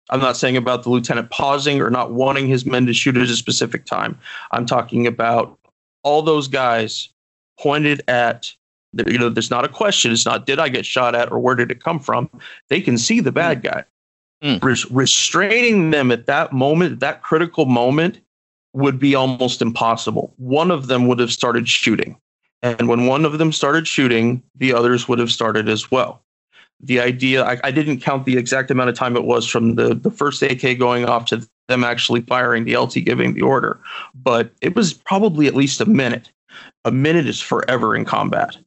I'm 0.10 0.20
not 0.20 0.38
saying 0.38 0.58
about 0.58 0.84
the 0.84 0.90
lieutenant 0.90 1.32
pausing 1.32 1.82
or 1.82 1.90
not 1.90 2.12
wanting 2.12 2.48
his 2.48 2.66
men 2.66 2.86
to 2.86 2.94
shoot 2.94 3.18
at 3.18 3.24
a 3.24 3.36
specific 3.36 3.86
time. 3.86 4.18
I'm 4.52 4.66
talking 4.66 5.08
about 5.08 5.58
all 6.04 6.22
those 6.22 6.48
guys 6.48 7.10
pointed 7.60 8.02
at 8.08 8.54
you 9.08 9.18
know 9.18 9.30
there's 9.30 9.50
not 9.50 9.66
a 9.66 9.70
question. 9.70 10.12
It's 10.12 10.26
not 10.26 10.46
did 10.46 10.60
i 10.60 10.70
get 10.70 10.86
shot 10.86 11.16
at 11.16 11.32
or 11.32 11.40
where 11.40 11.56
did 11.56 11.72
it 11.72 11.84
come 11.84 12.00
from? 12.00 12.30
They 12.70 12.82
can 12.82 12.98
see 12.98 13.20
the 13.20 13.32
bad 13.32 13.58
hmm. 13.58 13.68
guy. 13.68 13.84
Mm. 14.44 14.62
Res- 14.62 14.92
restraining 14.92 15.92
them 15.92 16.12
at 16.12 16.26
that 16.26 16.52
moment 16.52 17.00
that 17.00 17.22
critical 17.24 17.66
moment 17.66 18.20
would 18.74 19.00
be 19.00 19.16
almost 19.16 19.62
impossible. 19.62 20.34
One 20.38 20.70
of 20.70 20.88
them 20.88 21.08
would 21.08 21.20
have 21.20 21.32
started 21.32 21.70
shooting. 21.70 22.18
And 22.62 22.90
when 22.90 23.06
one 23.06 23.24
of 23.24 23.38
them 23.38 23.52
started 23.52 23.88
shooting 23.88 24.44
the 24.56 24.74
others 24.74 25.08
would 25.08 25.20
have 25.20 25.32
started 25.32 25.70
as 25.70 25.90
well. 25.90 26.22
The 26.82 27.00
idea 27.00 27.46
I, 27.46 27.60
I 27.64 27.72
didn't 27.72 28.02
count 28.02 28.26
the 28.26 28.38
exact 28.38 28.70
amount 28.70 28.90
of 28.90 28.96
time 28.96 29.16
it 29.16 29.24
was 29.24 29.48
from 29.48 29.76
the, 29.76 29.96
the 29.96 30.12
first 30.12 30.44
ak 30.44 30.78
going 30.78 31.06
off 31.06 31.26
to 31.26 31.48
them 31.68 31.84
actually 31.84 32.22
firing 32.22 32.64
the 32.64 32.76
lt 32.76 32.94
giving 33.06 33.34
the 33.34 33.42
order 33.42 33.80
but 34.16 34.52
it 34.62 34.76
was 34.76 34.94
probably 34.94 35.48
at 35.48 35.56
least 35.56 35.82
a 35.82 35.86
minute 35.86 36.30
a 36.86 36.92
minute 36.92 37.28
is 37.28 37.42
forever 37.42 37.96
in 37.96 38.06
combat. 38.06 38.58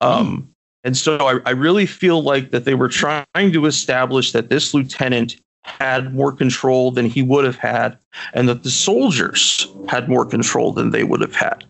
Um, 0.00 0.36
mm. 0.36 0.48
And 0.84 0.96
so 0.96 1.16
I, 1.18 1.38
I 1.46 1.50
really 1.50 1.86
feel 1.86 2.22
like 2.22 2.50
that 2.50 2.64
they 2.64 2.74
were 2.74 2.88
trying 2.88 3.52
to 3.52 3.66
establish 3.66 4.32
that 4.32 4.50
this 4.50 4.74
lieutenant 4.74 5.36
had 5.64 6.12
more 6.12 6.32
control 6.32 6.90
than 6.90 7.06
he 7.06 7.22
would 7.22 7.44
have 7.44 7.56
had, 7.56 7.96
and 8.34 8.48
that 8.48 8.64
the 8.64 8.70
soldiers 8.70 9.68
had 9.88 10.08
more 10.08 10.26
control 10.26 10.72
than 10.72 10.90
they 10.90 11.04
would 11.04 11.20
have 11.20 11.36
had. 11.36 11.64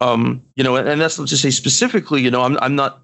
Um, 0.00 0.42
you 0.56 0.64
know, 0.64 0.76
and, 0.76 0.88
and 0.88 1.00
that's 1.00 1.18
not 1.18 1.28
to 1.28 1.36
say 1.36 1.50
specifically, 1.50 2.22
you 2.22 2.30
know, 2.30 2.40
I'm, 2.40 2.56
I'm 2.62 2.74
not, 2.74 3.02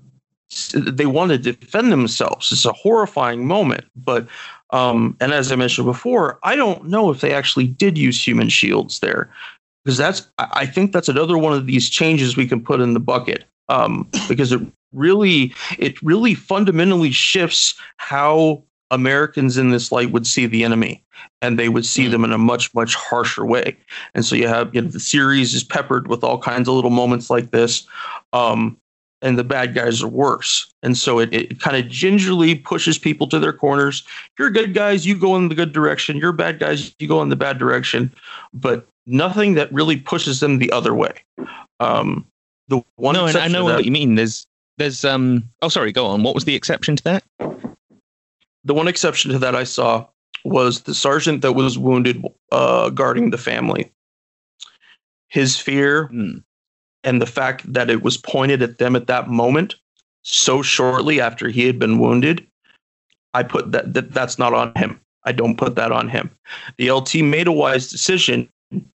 they 0.75 1.05
want 1.05 1.31
to 1.33 1.37
defend 1.37 1.93
themselves. 1.93 2.51
It's 2.53 2.65
a 2.65 2.73
horrifying 2.73 3.47
moment. 3.47 3.85
But, 3.95 4.29
um, 4.73 5.17
and 5.21 5.33
as 5.33 5.51
I 5.51 5.57
mentioned 5.57 5.87
before, 5.87 6.39
I 6.43 6.57
don't 6.57 6.87
know 6.87 7.11
if 7.11 7.21
they 7.21 7.33
actually 7.33 7.67
did 7.67 7.99
use 7.99 8.25
human 8.25 8.49
shields 8.49 9.01
there 9.01 9.31
because 9.85 9.97
that's 9.97 10.29
I 10.39 10.67
think 10.67 10.93
that's 10.93 11.09
another 11.09 11.39
one 11.39 11.53
of 11.53 11.67
these 11.67 11.89
changes 11.89 12.37
we 12.37 12.47
can 12.47 12.63
put 12.63 12.81
in 12.81 12.95
the 12.95 13.01
bucket 13.01 13.45
um, 13.69 14.09
because 14.29 14.53
it 14.53 14.61
really 14.93 15.55
it 15.79 16.01
really 16.03 16.35
fundamentally 16.35 17.11
shifts 17.11 17.75
how 17.97 18.63
Americans 18.91 19.57
in 19.57 19.71
this 19.71 19.93
light 19.93 20.11
would 20.11 20.27
see 20.27 20.47
the 20.47 20.65
enemy, 20.65 21.03
and 21.43 21.59
they 21.59 21.69
would 21.69 21.87
see 21.87 22.07
mm. 22.07 22.11
them 22.11 22.25
in 22.25 22.33
a 22.33 22.39
much 22.39 22.75
much 22.75 22.95
harsher 22.95 23.47
way. 23.47 23.77
And 24.15 24.25
so 24.25 24.37
you 24.37 24.49
have 24.49 24.75
you 24.75 24.83
know 24.83 24.89
the 24.89 25.01
series 25.01 25.55
is 25.55 25.65
peppered 25.65 26.09
with 26.09 26.25
all 26.25 26.39
kinds 26.39 26.69
of 26.69 26.75
little 26.75 26.91
moments 26.91 27.31
like 27.31 27.51
this. 27.51 27.87
Um, 28.33 28.77
and 29.23 29.39
the 29.39 29.45
bad 29.45 29.75
guys 29.75 30.03
are 30.03 30.09
worse. 30.09 30.73
And 30.83 30.97
so 30.97 31.19
it, 31.19 31.33
it 31.33 31.61
kind 31.61 31.77
of 31.77 31.91
gingerly 31.91 32.55
pushes 32.55 32.99
people 32.99 33.27
to 33.29 33.39
their 33.39 33.53
corners. 33.53 34.03
You're 34.39 34.51
good 34.51 34.75
guys, 34.75 35.07
you 35.07 35.19
go 35.19 35.37
in 35.37 35.49
the 35.49 35.55
good 35.55 35.73
direction. 35.73 36.17
You're 36.17 36.33
bad 36.33 36.59
guys, 36.59 36.95
you 36.99 37.09
go 37.09 37.23
in 37.23 37.29
the 37.29 37.37
bad 37.37 37.59
direction. 37.59 38.13
But 38.55 38.87
nothing 39.07 39.55
that 39.55 39.73
really 39.73 39.97
pushes 39.97 40.41
them 40.41 40.59
the 40.59 40.71
other 40.73 40.95
way. 40.95 41.13
Um, 41.81 42.27
the 42.69 42.83
one 42.97 43.15
no, 43.15 43.27
and 43.27 43.37
I 43.37 43.49
know 43.49 43.67
that, 43.67 43.77
what 43.77 43.85
you 43.85 43.91
mean. 43.91 44.15
There's 44.15 44.47
there's 44.79 45.05
um 45.05 45.49
oh 45.63 45.69
sorry, 45.69 45.93
go 45.93 46.07
on. 46.07 46.23
What 46.23 46.35
was 46.35 46.45
the 46.45 46.55
exception 46.55 46.97
to 46.97 47.05
that? 47.05 47.25
The 48.65 48.75
one 48.75 48.89
exception 48.89 49.33
to 49.33 49.39
that 49.39 49.57
I 49.57 49.65
saw 49.65 50.07
was 50.45 50.83
the 50.83 50.95
sergeant 50.95 51.43
that 51.43 51.53
was 51.53 51.79
wounded 51.79 52.25
uh, 52.53 52.91
guarding 52.91 53.31
the 53.31 53.39
family. 53.39 53.91
His 55.29 55.57
fear 55.57 56.09
mm. 56.09 56.43
And 57.05 57.21
the 57.21 57.27
fact 57.27 57.71
that 57.73 57.91
it 57.91 58.03
was 58.03 58.17
pointed 58.17 58.63
at 58.63 58.79
them 58.79 58.97
at 58.97 59.07
that 59.07 59.29
moment 59.29 59.77
so 60.23 60.63
shortly 60.63 61.21
after 61.21 61.49
he 61.49 61.67
had 61.67 61.79
been 61.79 61.99
wounded, 61.99 62.47
I 63.33 63.43
put 63.43 63.73
that, 63.73 63.95
that 63.95 64.13
that's 64.13 64.39
not 64.39 64.55
on 64.55 64.73
him. 64.77 65.01
I 65.25 65.33
don't 65.33 65.57
put 65.57 65.77
that 65.77 65.93
on 65.93 66.09
him. 66.09 66.31
The 66.79 66.91
LT 66.91 67.17
made 67.17 67.47
a 67.47 67.53
wise 67.53 67.91
decision 67.91 68.49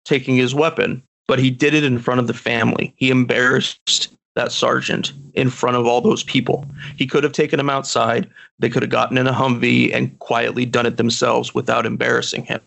taking 0.04 0.36
his 0.36 0.54
weapon, 0.54 1.02
but 1.26 1.38
he 1.38 1.50
did 1.50 1.74
it 1.74 1.84
in 1.84 1.98
front 1.98 2.20
of 2.20 2.26
the 2.26 2.34
family. 2.34 2.94
He 2.96 3.10
embarrassed 3.10 4.14
that 4.34 4.52
sergeant 4.52 5.12
in 5.34 5.50
front 5.50 5.76
of 5.76 5.86
all 5.86 6.00
those 6.00 6.24
people. 6.24 6.66
He 6.96 7.06
could 7.06 7.24
have 7.24 7.32
taken 7.32 7.60
him 7.60 7.70
outside. 7.70 8.28
They 8.58 8.68
could 8.68 8.82
have 8.82 8.90
gotten 8.90 9.18
in 9.18 9.26
a 9.26 9.32
Humvee 9.32 9.94
and 9.94 10.18
quietly 10.18 10.66
done 10.66 10.86
it 10.86 10.96
themselves 10.96 11.54
without 11.54 11.86
embarrassing 11.86 12.44
him. 12.44 12.60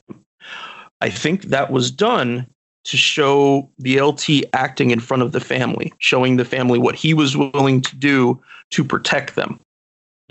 I 1.02 1.10
think 1.10 1.44
that 1.44 1.72
was 1.72 1.92
done 1.92 2.48
to 2.88 2.96
show 2.96 3.70
the 3.78 4.02
LT 4.02 4.46
acting 4.54 4.92
in 4.92 5.02
front 5.02 5.22
of 5.22 5.34
the 5.34 5.42
family, 5.42 5.94
showing 6.00 6.38
the 6.38 6.46
family 6.46 6.80
what 6.80 6.96
he 6.96 7.14
was 7.14 7.36
willing 7.36 7.82
to 7.82 7.96
do 7.98 8.42
to 8.72 8.84
protect 8.84 9.36
them. 9.36 9.60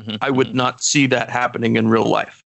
Mm-hmm. 0.01 0.17
I 0.23 0.31
would 0.31 0.49
mm-hmm. 0.49 0.57
not 0.57 0.83
see 0.83 1.07
that 1.09 1.29
happening 1.29 1.77
in 1.77 1.89
real 1.89 2.07
life. 2.07 2.43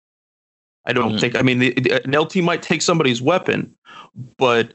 I 0.85 0.93
don't 0.93 1.11
mm-hmm. 1.11 1.19
think. 1.19 1.37
I 1.37 1.43
mean, 1.43 1.61
the, 1.61 1.75
the, 1.75 2.05
an 2.05 2.19
LT 2.19 2.37
might 2.37 2.61
take 2.61 2.83
somebody's 2.83 3.23
weapon, 3.23 3.73
but 4.37 4.73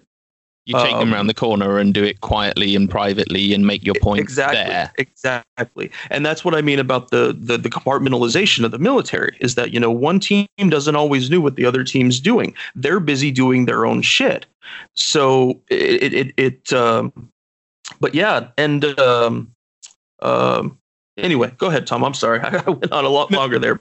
You 0.66 0.74
take 0.76 0.94
them 0.94 1.10
Um, 1.10 1.14
around 1.14 1.28
the 1.28 1.36
corner 1.36 1.78
and 1.78 1.94
do 1.94 2.04
it 2.04 2.22
quietly 2.22 2.76
and 2.76 2.90
privately 2.90 3.54
and 3.54 3.68
make 3.68 3.86
your 3.86 3.94
point 4.02 4.20
exactly 4.22 4.64
there. 4.64 4.92
exactly 4.98 5.92
and 6.10 6.26
that's 6.26 6.44
what 6.44 6.56
i 6.56 6.62
mean 6.62 6.80
about 6.80 7.12
the, 7.12 7.36
the 7.40 7.56
the 7.58 7.70
compartmentalization 7.70 8.66
of 8.66 8.72
the 8.72 8.80
military 8.80 9.38
is 9.40 9.54
that 9.56 9.74
you 9.74 9.80
know 9.80 9.92
one 9.92 10.20
team 10.20 10.48
doesn't 10.70 10.96
always 10.96 11.30
know 11.30 11.40
what 11.40 11.56
the 11.56 11.66
other 11.66 11.84
team's 11.84 12.20
doing 12.20 12.56
they're 12.76 13.00
busy 13.00 13.30
doing 13.30 13.66
their 13.66 13.86
own 13.86 14.02
shit 14.02 14.48
so 14.96 15.62
it 15.70 16.12
it 16.14 16.34
it, 16.38 16.74
um 16.74 17.14
but 18.00 18.16
yeah 18.16 18.48
and 18.58 18.86
um 19.00 19.52
um 20.24 20.76
anyway 21.18 21.52
go 21.60 21.68
ahead 21.68 21.86
tom 21.86 22.04
i'm 22.04 22.16
sorry 22.16 22.40
i 22.44 22.68
went 22.68 22.92
on 22.92 23.06
a 23.06 23.10
lot 23.10 23.30
longer 23.32 23.60
there 23.60 23.80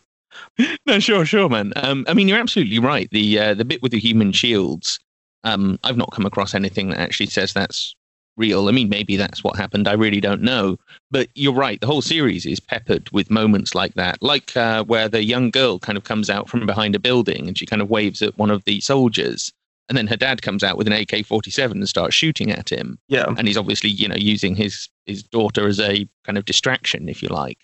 no, 0.86 0.98
sure, 0.98 1.24
sure, 1.24 1.48
man. 1.48 1.72
Um, 1.76 2.04
I 2.08 2.14
mean, 2.14 2.26
you're 2.26 2.38
absolutely 2.40 2.80
right. 2.80 3.08
The 3.12 3.38
uh, 3.38 3.54
the 3.54 3.64
bit 3.64 3.82
with 3.82 3.92
the 3.92 4.00
human 4.00 4.32
shields. 4.32 4.98
Um, 5.44 5.78
I've 5.84 5.96
not 5.96 6.12
come 6.12 6.26
across 6.26 6.54
anything 6.54 6.88
that 6.88 6.98
actually 6.98 7.26
says 7.26 7.52
that's 7.52 7.94
real. 8.36 8.68
I 8.68 8.72
mean, 8.72 8.88
maybe 8.88 9.16
that's 9.16 9.44
what 9.44 9.56
happened. 9.56 9.86
I 9.86 9.92
really 9.92 10.20
don't 10.20 10.42
know. 10.42 10.78
But 11.10 11.28
you're 11.34 11.52
right. 11.52 11.80
The 11.80 11.86
whole 11.86 12.02
series 12.02 12.46
is 12.46 12.58
peppered 12.58 13.08
with 13.12 13.30
moments 13.30 13.74
like 13.74 13.94
that, 13.94 14.20
like 14.22 14.56
uh, 14.56 14.84
where 14.84 15.08
the 15.08 15.22
young 15.22 15.50
girl 15.50 15.78
kind 15.78 15.96
of 15.96 16.04
comes 16.04 16.28
out 16.28 16.48
from 16.48 16.66
behind 16.66 16.94
a 16.94 16.98
building 16.98 17.46
and 17.46 17.56
she 17.56 17.66
kind 17.66 17.82
of 17.82 17.90
waves 17.90 18.22
at 18.22 18.36
one 18.36 18.50
of 18.50 18.64
the 18.64 18.80
soldiers, 18.80 19.52
and 19.88 19.98
then 19.98 20.06
her 20.06 20.16
dad 20.16 20.42
comes 20.42 20.64
out 20.64 20.76
with 20.76 20.86
an 20.86 20.92
AK-47 20.92 21.72
and 21.72 21.88
starts 21.88 22.14
shooting 22.14 22.50
at 22.50 22.70
him 22.70 22.98
yeah 23.08 23.26
and 23.36 23.46
he's 23.46 23.56
obviously 23.56 23.90
you 23.90 24.08
know 24.08 24.16
using 24.16 24.54
his 24.54 24.88
his 25.06 25.22
daughter 25.22 25.66
as 25.66 25.80
a 25.80 26.08
kind 26.24 26.38
of 26.38 26.44
distraction 26.44 27.08
if 27.08 27.22
you 27.22 27.28
like 27.28 27.58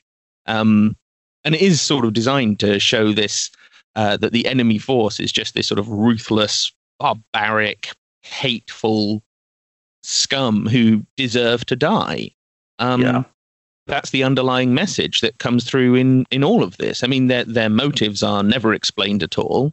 um 0.47 0.97
and 1.45 1.55
it 1.55 1.62
is 1.62 1.81
sort 1.81 2.05
of 2.05 2.12
designed 2.12 2.61
to 2.61 2.79
show 2.79 3.12
this 3.12 3.51
uh, 3.97 4.16
that 4.16 4.33
the 4.33 4.47
enemy 4.47 4.79
force 4.79 5.19
is 5.19 5.33
just 5.33 5.55
this 5.55 5.66
sort 5.66 5.79
of 5.79 5.88
ruthless 5.88 6.73
barbaric 7.00 7.90
hateful 8.22 9.22
scum 10.02 10.66
who 10.66 11.04
deserve 11.16 11.66
to 11.66 11.74
die. 11.76 12.30
Um 12.78 13.02
Yeah. 13.02 13.24
that's 13.86 14.10
the 14.10 14.22
underlying 14.22 14.72
message 14.72 15.20
that 15.20 15.38
comes 15.38 15.64
through 15.64 15.96
in 15.96 16.26
in 16.30 16.44
all 16.44 16.62
of 16.62 16.76
this. 16.76 17.02
I 17.02 17.08
mean 17.08 17.26
their 17.26 17.44
their 17.44 17.70
motives 17.70 18.22
are 18.22 18.42
never 18.44 18.72
explained 18.72 19.22
at 19.24 19.38
all. 19.38 19.72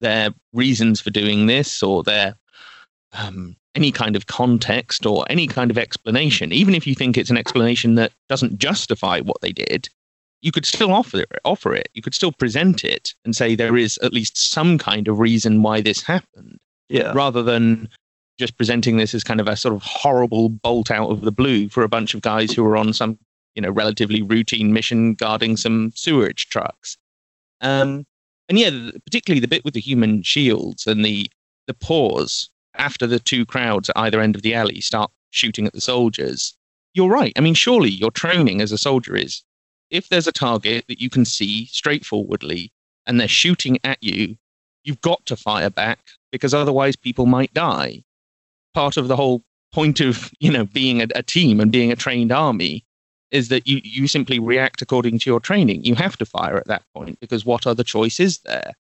Their 0.00 0.30
reasons 0.52 1.00
for 1.00 1.10
doing 1.10 1.46
this 1.46 1.82
or 1.82 2.02
their 2.02 2.36
um, 3.12 3.56
any 3.74 3.92
kind 3.92 4.16
of 4.16 4.26
context 4.26 5.06
or 5.06 5.24
any 5.30 5.46
kind 5.46 5.70
of 5.70 5.78
explanation, 5.78 6.52
even 6.52 6.74
if 6.74 6.86
you 6.86 6.94
think 6.94 7.16
it's 7.16 7.30
an 7.30 7.36
explanation 7.36 7.94
that 7.94 8.12
doesn't 8.28 8.58
justify 8.58 9.20
what 9.20 9.40
they 9.40 9.52
did, 9.52 9.88
you 10.40 10.52
could 10.52 10.66
still 10.66 10.92
offer 10.92 11.20
it, 11.20 11.28
offer 11.44 11.74
it. 11.74 11.88
You 11.94 12.02
could 12.02 12.14
still 12.14 12.32
present 12.32 12.84
it 12.84 13.14
and 13.24 13.34
say 13.36 13.54
there 13.54 13.76
is 13.76 13.98
at 14.02 14.12
least 14.12 14.36
some 14.52 14.78
kind 14.78 15.08
of 15.08 15.18
reason 15.18 15.62
why 15.62 15.80
this 15.80 16.02
happened, 16.02 16.58
yeah 16.88 17.12
rather 17.12 17.42
than 17.42 17.88
just 18.38 18.56
presenting 18.56 18.96
this 18.96 19.14
as 19.14 19.24
kind 19.24 19.40
of 19.40 19.48
a 19.48 19.56
sort 19.56 19.74
of 19.74 19.82
horrible 19.82 20.48
bolt 20.48 20.90
out 20.90 21.10
of 21.10 21.22
the 21.22 21.32
blue 21.32 21.68
for 21.68 21.82
a 21.82 21.88
bunch 21.88 22.14
of 22.14 22.22
guys 22.22 22.52
who 22.52 22.64
are 22.64 22.76
on 22.76 22.92
some, 22.92 23.18
you 23.54 23.60
know, 23.60 23.70
relatively 23.70 24.22
routine 24.22 24.72
mission 24.72 25.14
guarding 25.14 25.56
some 25.56 25.92
sewerage 25.94 26.48
trucks. 26.48 26.96
Um, 27.60 28.06
and 28.48 28.58
yeah, 28.58 28.70
particularly 29.04 29.40
the 29.40 29.48
bit 29.48 29.64
with 29.64 29.74
the 29.74 29.80
human 29.80 30.22
shields 30.22 30.86
and 30.86 31.04
the 31.04 31.28
the 31.66 31.74
pause 31.74 32.48
after 32.76 33.06
the 33.06 33.18
two 33.18 33.44
crowds 33.44 33.90
at 33.90 33.98
either 33.98 34.20
end 34.20 34.36
of 34.36 34.42
the 34.42 34.54
alley 34.54 34.80
start 34.80 35.10
shooting 35.30 35.66
at 35.66 35.72
the 35.72 35.80
soldiers. 35.80 36.56
You're 36.94 37.10
right. 37.10 37.32
I 37.36 37.40
mean, 37.40 37.54
surely 37.54 37.90
your 37.90 38.10
training 38.10 38.62
as 38.62 38.72
a 38.72 38.78
soldier 38.78 39.16
is 39.16 39.42
if 39.90 40.08
there's 40.08 40.26
a 40.26 40.32
target 40.32 40.84
that 40.88 41.00
you 41.00 41.10
can 41.10 41.24
see 41.24 41.66
straightforwardly 41.66 42.72
and 43.06 43.20
they're 43.20 43.28
shooting 43.28 43.78
at 43.84 44.02
you, 44.02 44.36
you've 44.84 45.00
got 45.00 45.26
to 45.26 45.36
fire 45.36 45.70
back 45.70 45.98
because 46.32 46.54
otherwise 46.54 46.96
people 46.96 47.26
might 47.26 47.52
die. 47.54 48.02
Part 48.74 48.96
of 48.96 49.08
the 49.08 49.16
whole 49.16 49.42
point 49.72 50.00
of 50.00 50.30
you 50.40 50.50
know 50.50 50.64
being 50.64 51.02
a, 51.02 51.06
a 51.14 51.22
team 51.22 51.60
and 51.60 51.70
being 51.70 51.92
a 51.92 51.96
trained 51.96 52.32
army 52.32 52.84
is 53.30 53.48
that 53.48 53.66
you, 53.66 53.80
you 53.84 54.08
simply 54.08 54.38
react 54.38 54.80
according 54.80 55.18
to 55.18 55.28
your 55.30 55.40
training. 55.40 55.84
You 55.84 55.94
have 55.96 56.16
to 56.16 56.24
fire 56.24 56.56
at 56.56 56.66
that 56.66 56.82
point 56.94 57.20
because 57.20 57.44
what 57.44 57.66
other 57.66 57.84
choice 57.84 58.20
is 58.20 58.38
there? 58.38 58.72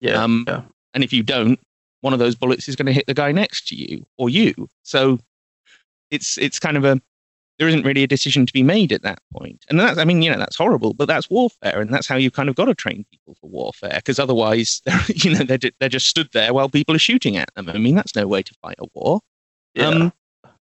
yeah 0.00 0.22
um, 0.22 0.44
yeah 0.46 0.62
And 0.94 1.04
if 1.04 1.12
you 1.12 1.22
don't, 1.22 1.58
one 2.00 2.12
of 2.12 2.18
those 2.18 2.34
bullets 2.34 2.68
is 2.68 2.76
going 2.76 2.86
to 2.86 2.92
hit 2.92 3.06
the 3.06 3.14
guy 3.14 3.32
next 3.32 3.68
to 3.68 3.76
you 3.76 4.04
or 4.18 4.28
you. 4.28 4.68
So 4.82 5.18
it's 6.10 6.36
it's 6.38 6.58
kind 6.58 6.76
of 6.76 6.84
a 6.84 7.00
there 7.58 7.68
isn't 7.68 7.84
really 7.84 8.02
a 8.02 8.08
decision 8.08 8.46
to 8.46 8.52
be 8.52 8.62
made 8.62 8.92
at 8.92 9.02
that 9.02 9.20
point. 9.32 9.64
And 9.68 9.78
that's 9.78 9.98
I 9.98 10.04
mean, 10.04 10.22
you 10.22 10.30
know, 10.30 10.38
that's 10.38 10.56
horrible, 10.56 10.94
but 10.94 11.06
that's 11.06 11.30
warfare 11.30 11.80
and 11.80 11.92
that's 11.92 12.06
how 12.06 12.16
you 12.16 12.30
kind 12.30 12.48
of 12.48 12.54
got 12.54 12.64
to 12.64 12.74
train 12.74 13.04
people 13.10 13.34
for 13.40 13.48
warfare 13.48 13.96
because 13.96 14.18
otherwise 14.18 14.80
they're 14.84 15.00
you 15.14 15.34
know 15.34 15.44
they're, 15.44 15.58
they're 15.78 15.88
just 15.88 16.08
stood 16.08 16.28
there 16.32 16.52
while 16.52 16.68
people 16.68 16.94
are 16.94 17.00
shooting 17.00 17.36
at 17.36 17.54
them. 17.54 17.68
I 17.68 17.78
mean, 17.78 17.94
that's 17.94 18.16
no 18.16 18.26
way 18.26 18.42
to 18.42 18.54
fight 18.62 18.76
a 18.78 18.86
war. 18.94 19.20
yeah 19.74 19.88
Um, 19.88 20.12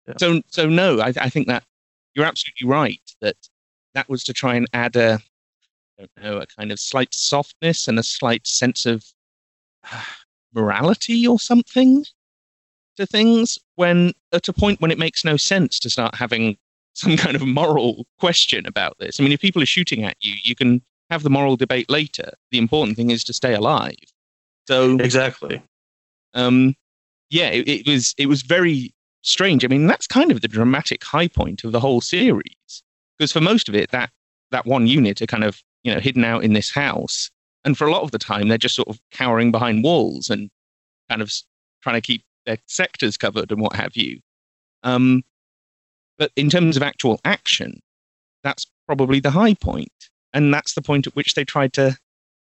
Yeah. 0.06 0.14
So, 0.18 0.42
so 0.48 0.68
no, 0.68 1.00
I, 1.00 1.12
I 1.16 1.28
think 1.28 1.46
that 1.46 1.64
you're 2.14 2.26
absolutely 2.26 2.68
right 2.68 3.00
that 3.20 3.36
that 3.94 4.08
was 4.08 4.24
to 4.24 4.32
try 4.32 4.54
and 4.54 4.66
add 4.72 4.96
a, 4.96 5.20
I 5.98 6.06
don't 6.16 6.24
know, 6.24 6.38
a 6.38 6.46
kind 6.46 6.72
of 6.72 6.80
slight 6.80 7.14
softness 7.14 7.88
and 7.88 7.98
a 7.98 8.02
slight 8.02 8.46
sense 8.46 8.86
of 8.86 9.04
morality 10.54 11.26
or 11.26 11.38
something 11.38 12.04
to 12.96 13.06
things. 13.06 13.58
When 13.76 14.12
at 14.32 14.48
a 14.48 14.52
point 14.52 14.80
when 14.80 14.90
it 14.90 14.98
makes 14.98 15.24
no 15.24 15.36
sense 15.36 15.78
to 15.80 15.90
start 15.90 16.14
having 16.14 16.56
some 16.94 17.16
kind 17.16 17.36
of 17.36 17.46
moral 17.46 18.06
question 18.18 18.66
about 18.66 18.96
this. 18.98 19.18
I 19.18 19.22
mean, 19.22 19.32
if 19.32 19.40
people 19.40 19.62
are 19.62 19.66
shooting 19.66 20.04
at 20.04 20.16
you, 20.20 20.34
you 20.42 20.54
can 20.54 20.82
have 21.10 21.22
the 21.22 21.30
moral 21.30 21.56
debate 21.56 21.90
later. 21.90 22.32
The 22.50 22.58
important 22.58 22.96
thing 22.96 23.10
is 23.10 23.24
to 23.24 23.32
stay 23.32 23.54
alive. 23.54 23.96
So 24.66 24.96
exactly 24.98 25.62
um, 26.34 26.74
yeah, 27.30 27.48
it, 27.48 27.68
it 27.68 27.86
was 27.86 28.14
it 28.18 28.26
was 28.26 28.42
very 28.42 28.92
strange. 29.22 29.64
I 29.64 29.68
mean, 29.68 29.86
that's 29.86 30.06
kind 30.06 30.30
of 30.30 30.40
the 30.40 30.48
dramatic 30.48 31.04
high 31.04 31.28
point 31.28 31.64
of 31.64 31.72
the 31.72 31.80
whole 31.80 32.00
series, 32.00 32.82
because 33.18 33.32
for 33.32 33.40
most 33.40 33.68
of 33.68 33.74
it, 33.74 33.90
that 33.90 34.10
that 34.50 34.66
one 34.66 34.86
unit 34.86 35.22
are 35.22 35.26
kind 35.26 35.44
of 35.44 35.62
you 35.82 35.92
know 35.92 36.00
hidden 36.00 36.24
out 36.24 36.44
in 36.44 36.52
this 36.52 36.70
house, 36.70 37.30
and 37.64 37.76
for 37.76 37.86
a 37.86 37.92
lot 37.92 38.02
of 38.02 38.10
the 38.10 38.18
time, 38.18 38.48
they're 38.48 38.58
just 38.58 38.74
sort 38.74 38.88
of 38.88 39.00
cowering 39.10 39.50
behind 39.50 39.84
walls 39.84 40.30
and 40.30 40.50
kind 41.08 41.22
of 41.22 41.32
trying 41.82 41.96
to 41.96 42.06
keep 42.06 42.22
their 42.46 42.58
sectors 42.66 43.16
covered 43.16 43.50
and 43.50 43.60
what 43.60 43.76
have 43.76 43.96
you. 43.96 44.20
Um, 44.82 45.22
but 46.18 46.32
in 46.36 46.50
terms 46.50 46.76
of 46.76 46.82
actual 46.82 47.20
action, 47.24 47.80
that's 48.42 48.66
probably 48.86 49.20
the 49.20 49.30
high 49.30 49.54
point, 49.54 49.92
and 50.32 50.52
that's 50.52 50.74
the 50.74 50.82
point 50.82 51.06
at 51.06 51.16
which 51.16 51.34
they 51.34 51.44
tried 51.44 51.72
to 51.74 51.96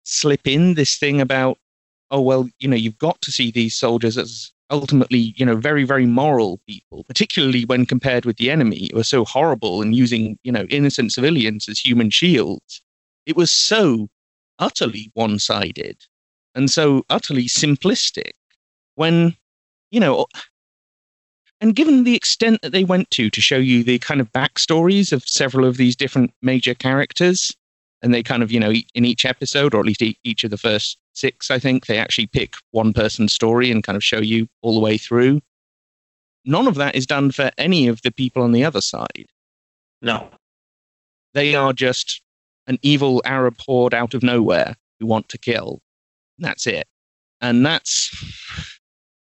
slip 0.04 0.48
in 0.48 0.74
this 0.74 0.98
thing 0.98 1.22
about 1.22 1.58
oh 2.12 2.22
well 2.22 2.50
you 2.60 2.68
know 2.68 2.76
you've 2.76 2.98
got 2.98 3.20
to 3.22 3.32
see 3.32 3.52
these 3.52 3.76
soldiers 3.76 4.18
as 4.18 4.52
ultimately 4.70 5.34
you 5.38 5.46
know 5.46 5.56
very 5.56 5.84
very 5.84 6.06
moral 6.06 6.60
people 6.68 7.04
particularly 7.06 7.66
when 7.66 7.86
compared 7.86 8.26
with 8.26 8.38
the 8.38 8.50
enemy 8.50 8.90
who 8.92 9.00
are 9.00 9.04
so 9.04 9.24
horrible 9.24 9.82
and 9.82 9.96
using 9.96 10.38
you 10.44 10.52
know 10.52 10.66
innocent 10.70 11.12
civilians 11.12 11.68
as 11.70 11.80
human 11.80 12.10
shields. 12.10 12.82
It 13.26 13.38
was 13.38 13.52
so 13.52 14.10
utterly 14.60 15.10
one-sided 15.14 15.98
and 16.56 16.70
so 16.70 17.04
utterly 17.10 17.46
simplistic 17.46 18.32
when 18.96 19.36
you 19.92 20.00
know 20.00 20.26
and 21.64 21.76
given 21.76 22.04
the 22.04 22.16
extent 22.16 22.62
that 22.62 22.74
they 22.74 22.84
went 22.84 23.10
to 23.12 23.32
to 23.32 23.42
show 23.42 23.58
you 23.58 23.84
the 23.84 23.98
kind 23.98 24.22
of 24.22 24.32
backstories 24.34 25.12
of 25.12 25.28
several 25.28 25.66
of 25.66 25.78
these 25.78 25.96
different 25.96 26.32
major 26.44 26.76
characters 26.76 27.56
and 28.04 28.14
they 28.14 28.22
kind 28.22 28.44
of 28.44 28.52
you 28.52 28.60
know 28.60 28.74
in 28.94 29.06
each 29.06 29.26
episode 29.26 29.74
or 29.74 29.80
at 29.80 29.86
least 29.86 30.04
each 30.24 30.44
of 30.44 30.52
the 30.52 30.58
first 30.58 31.00
six 31.14 31.50
i 31.50 31.58
think 31.58 31.88
they 31.88 31.98
actually 31.98 32.28
pick 32.28 32.56
one 32.72 32.94
person's 32.94 33.34
story 33.34 33.72
and 33.72 33.84
kind 33.84 33.96
of 33.96 34.04
show 34.04 34.20
you 34.20 34.48
all 34.62 34.76
the 34.76 34.80
way 34.80 34.98
through 34.98 35.40
none 36.46 36.68
of 36.68 36.76
that 36.76 36.96
is 36.96 37.06
done 37.06 37.32
for 37.32 37.52
any 37.58 37.88
of 37.88 38.02
the 38.02 38.12
people 38.12 38.44
on 38.44 38.52
the 38.52 38.64
other 38.64 38.82
side. 38.82 39.28
No. 40.02 40.30
They 41.34 41.56
are 41.56 41.74
just 41.74 42.22
an 42.68 42.78
evil 42.82 43.22
arab 43.26 43.56
horde 43.60 43.94
out 43.94 44.14
of 44.14 44.24
nowhere 44.24 44.76
who 45.00 45.06
want 45.06 45.30
to 45.30 45.38
kill. 45.38 45.82
That's 46.38 46.68
it. 46.68 46.88
And 47.42 47.66
that's 47.66 48.73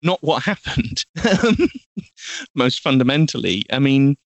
not 0.04 0.22
what 0.22 0.42
happened 0.42 1.04
most 2.54 2.80
fundamentally 2.80 3.64
i 3.72 3.78
mean 3.78 4.16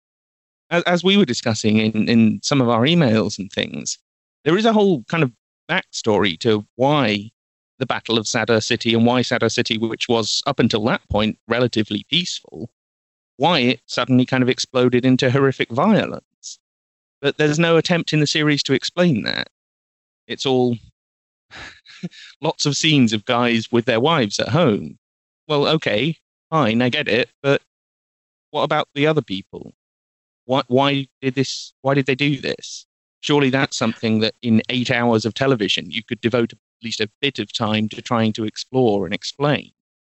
as, 0.70 0.82
as 0.82 1.04
we 1.04 1.16
were 1.16 1.24
discussing 1.24 1.78
in, 1.78 2.08
in 2.08 2.40
some 2.42 2.60
of 2.60 2.68
our 2.68 2.82
emails 2.82 3.38
and 3.38 3.50
things 3.50 3.98
there 4.44 4.56
is 4.58 4.66
a 4.66 4.72
whole 4.72 5.02
kind 5.04 5.22
of 5.22 5.32
backstory 5.68 6.38
to 6.40 6.66
why 6.76 7.30
the 7.78 7.86
Battle 7.86 8.18
of 8.18 8.26
Sadr 8.26 8.60
City 8.60 8.94
and 8.94 9.06
why 9.06 9.22
Sadr 9.22 9.48
City, 9.48 9.78
which 9.78 10.08
was 10.08 10.42
up 10.46 10.58
until 10.58 10.84
that 10.84 11.06
point 11.08 11.38
relatively 11.46 12.04
peaceful, 12.10 12.70
why 13.36 13.60
it 13.60 13.80
suddenly 13.86 14.26
kind 14.26 14.42
of 14.42 14.48
exploded 14.48 15.04
into 15.04 15.30
horrific 15.30 15.70
violence. 15.70 16.58
But 17.20 17.36
there's 17.36 17.58
no 17.58 17.76
attempt 17.76 18.12
in 18.12 18.20
the 18.20 18.26
series 18.26 18.62
to 18.64 18.72
explain 18.72 19.22
that. 19.22 19.48
It's 20.26 20.46
all 20.46 20.76
lots 22.40 22.66
of 22.66 22.76
scenes 22.76 23.12
of 23.12 23.24
guys 23.24 23.70
with 23.70 23.84
their 23.84 24.00
wives 24.00 24.38
at 24.38 24.48
home. 24.48 24.98
Well, 25.48 25.66
okay, 25.66 26.16
fine, 26.50 26.82
I 26.82 26.90
get 26.90 27.08
it, 27.08 27.30
but 27.42 27.62
what 28.50 28.62
about 28.62 28.88
the 28.94 29.06
other 29.06 29.22
people? 29.22 29.72
Why, 30.44 30.62
why 30.68 31.08
did 31.20 31.34
this? 31.34 31.72
Why 31.82 31.94
did 31.94 32.06
they 32.06 32.14
do 32.14 32.40
this? 32.40 32.86
surely 33.20 33.50
that's 33.50 33.76
something 33.76 34.20
that 34.20 34.34
in 34.42 34.62
eight 34.68 34.90
hours 34.90 35.24
of 35.24 35.34
television 35.34 35.90
you 35.90 36.02
could 36.02 36.20
devote 36.20 36.52
at 36.52 36.58
least 36.82 37.00
a 37.00 37.10
bit 37.20 37.38
of 37.38 37.52
time 37.52 37.88
to 37.88 38.00
trying 38.00 38.32
to 38.32 38.44
explore 38.44 39.04
and 39.04 39.14
explain. 39.14 39.70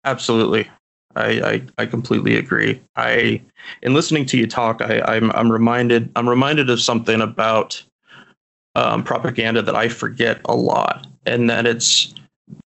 absolutely 0.05 0.69
I, 1.15 1.41
I, 1.41 1.61
I 1.79 1.85
completely 1.87 2.37
agree. 2.37 2.79
I 2.95 3.41
in 3.81 3.95
listening 3.95 4.27
to 4.27 4.37
you 4.37 4.45
talk, 4.45 4.79
I, 4.79 5.01
I'm 5.01 5.31
I'm 5.31 5.51
reminded 5.51 6.11
I'm 6.15 6.29
reminded 6.29 6.69
of 6.69 6.79
something 6.79 7.19
about 7.19 7.81
um, 8.75 9.03
propaganda 9.03 9.63
that 9.63 9.75
I 9.75 9.89
forget 9.89 10.39
a 10.45 10.55
lot, 10.55 11.07
and 11.25 11.49
that 11.49 11.65
it's 11.65 12.13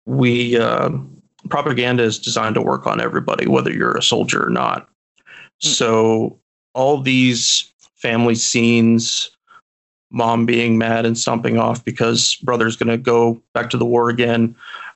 we 0.07 0.57
uh, 0.57 0.89
propaganda 1.49 2.03
is 2.03 2.19
designed 2.19 2.55
to 2.55 2.61
work 2.61 2.87
on 2.87 3.01
everybody, 3.01 3.47
whether 3.47 3.71
you're 3.71 3.97
a 3.97 4.03
soldier 4.03 4.45
or 4.45 4.49
not. 4.49 4.87
Mm. 5.63 5.67
So 5.67 6.39
all 6.73 7.01
these 7.01 7.71
family 7.95 8.35
scenes, 8.35 9.29
mom 10.11 10.45
being 10.45 10.77
mad 10.77 11.05
and 11.05 11.17
stomping 11.17 11.57
off 11.57 11.83
because 11.83 12.35
brother's 12.35 12.75
going 12.75 12.89
to 12.89 12.97
go 12.97 13.41
back 13.53 13.69
to 13.69 13.77
the 13.77 13.85
war 13.85 14.09
again. 14.09 14.55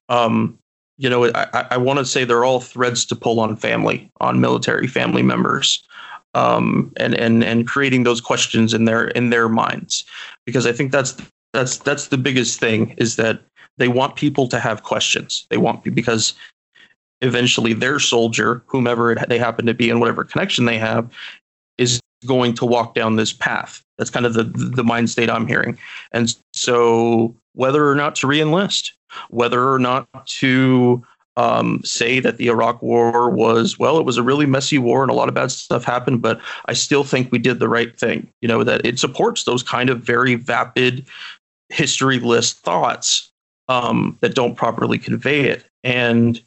Um, 0.09 0.57
you 0.97 1.09
know, 1.09 1.25
I, 1.33 1.67
I 1.71 1.77
want 1.77 1.99
to 1.99 2.05
say 2.05 2.23
they're 2.23 2.45
all 2.45 2.61
threads 2.61 3.05
to 3.05 3.15
pull 3.15 3.39
on 3.39 3.55
family, 3.57 4.09
on 4.21 4.39
military 4.39 4.87
family 4.87 5.23
members, 5.23 5.83
um, 6.33 6.93
and 6.97 7.13
and 7.15 7.43
and 7.43 7.67
creating 7.67 8.03
those 8.03 8.21
questions 8.21 8.73
in 8.73 8.85
their 8.85 9.07
in 9.09 9.29
their 9.29 9.49
minds, 9.49 10.05
because 10.45 10.65
I 10.65 10.71
think 10.71 10.91
that's 10.91 11.17
that's 11.53 11.77
that's 11.77 12.07
the 12.07 12.17
biggest 12.17 12.59
thing 12.59 12.95
is 12.97 13.17
that 13.17 13.41
they 13.77 13.87
want 13.87 14.15
people 14.15 14.47
to 14.47 14.59
have 14.59 14.83
questions. 14.83 15.45
They 15.49 15.57
want 15.57 15.83
because 15.83 16.33
eventually 17.21 17.73
their 17.73 17.99
soldier, 17.99 18.63
whomever 18.67 19.15
they 19.27 19.37
happen 19.37 19.65
to 19.65 19.73
be, 19.73 19.89
and 19.89 19.99
whatever 19.99 20.23
connection 20.23 20.65
they 20.65 20.77
have, 20.77 21.09
is 21.77 21.99
going 22.25 22.53
to 22.55 22.65
walk 22.65 22.95
down 22.95 23.15
this 23.15 23.33
path. 23.33 23.81
That's 23.97 24.09
kind 24.09 24.25
of 24.25 24.33
the 24.33 24.43
the 24.43 24.83
mind 24.83 25.09
state 25.09 25.29
I'm 25.29 25.47
hearing, 25.47 25.77
and 26.11 26.35
so 26.53 27.35
whether 27.53 27.89
or 27.89 27.95
not 27.95 28.15
to 28.15 28.27
reenlist, 28.27 28.91
whether 29.29 29.71
or 29.71 29.79
not 29.79 30.07
to 30.27 31.03
um, 31.37 31.81
say 31.83 32.19
that 32.19 32.37
the 32.37 32.47
Iraq 32.47 32.81
War 32.81 33.29
was, 33.29 33.77
well, 33.77 33.97
it 33.97 34.05
was 34.05 34.17
a 34.17 34.23
really 34.23 34.45
messy 34.45 34.77
war 34.77 35.01
and 35.01 35.11
a 35.11 35.13
lot 35.13 35.27
of 35.27 35.33
bad 35.33 35.51
stuff 35.51 35.83
happened, 35.83 36.21
but 36.21 36.39
I 36.65 36.73
still 36.73 37.03
think 37.03 37.31
we 37.31 37.39
did 37.39 37.59
the 37.59 37.69
right 37.69 37.97
thing. 37.97 38.29
You 38.41 38.47
know, 38.47 38.63
that 38.63 38.85
it 38.85 38.99
supports 38.99 39.43
those 39.43 39.63
kind 39.63 39.89
of 39.89 40.01
very 40.01 40.35
vapid 40.35 41.05
history 41.69 42.19
list 42.19 42.59
thoughts 42.59 43.31
um, 43.67 44.17
that 44.21 44.35
don't 44.35 44.55
properly 44.55 44.97
convey 44.97 45.49
it. 45.49 45.65
And 45.83 46.41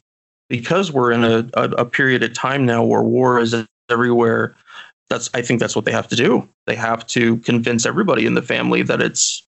because 0.47 0.91
we're 0.91 1.11
in 1.11 1.23
a, 1.23 1.49
a, 1.53 1.63
a 1.71 1.85
period 1.85 2.23
of 2.23 2.33
time 2.33 2.65
now 2.65 2.83
where 2.83 3.03
war 3.03 3.39
is 3.39 3.55
everywhere, 3.89 4.55
that's 5.09 5.29
I 5.33 5.41
think 5.41 5.59
that's 5.59 5.75
what 5.75 5.85
they 5.85 5.91
have 5.91 6.07
to 6.09 6.15
do. 6.15 6.47
They 6.67 6.75
have 6.75 7.05
to 7.07 7.37
convince 7.37 7.85
everybody 7.85 8.25
in 8.25 8.35
the 8.35 8.41
family 8.41 8.83
that 8.83 9.01
it's 9.01 9.45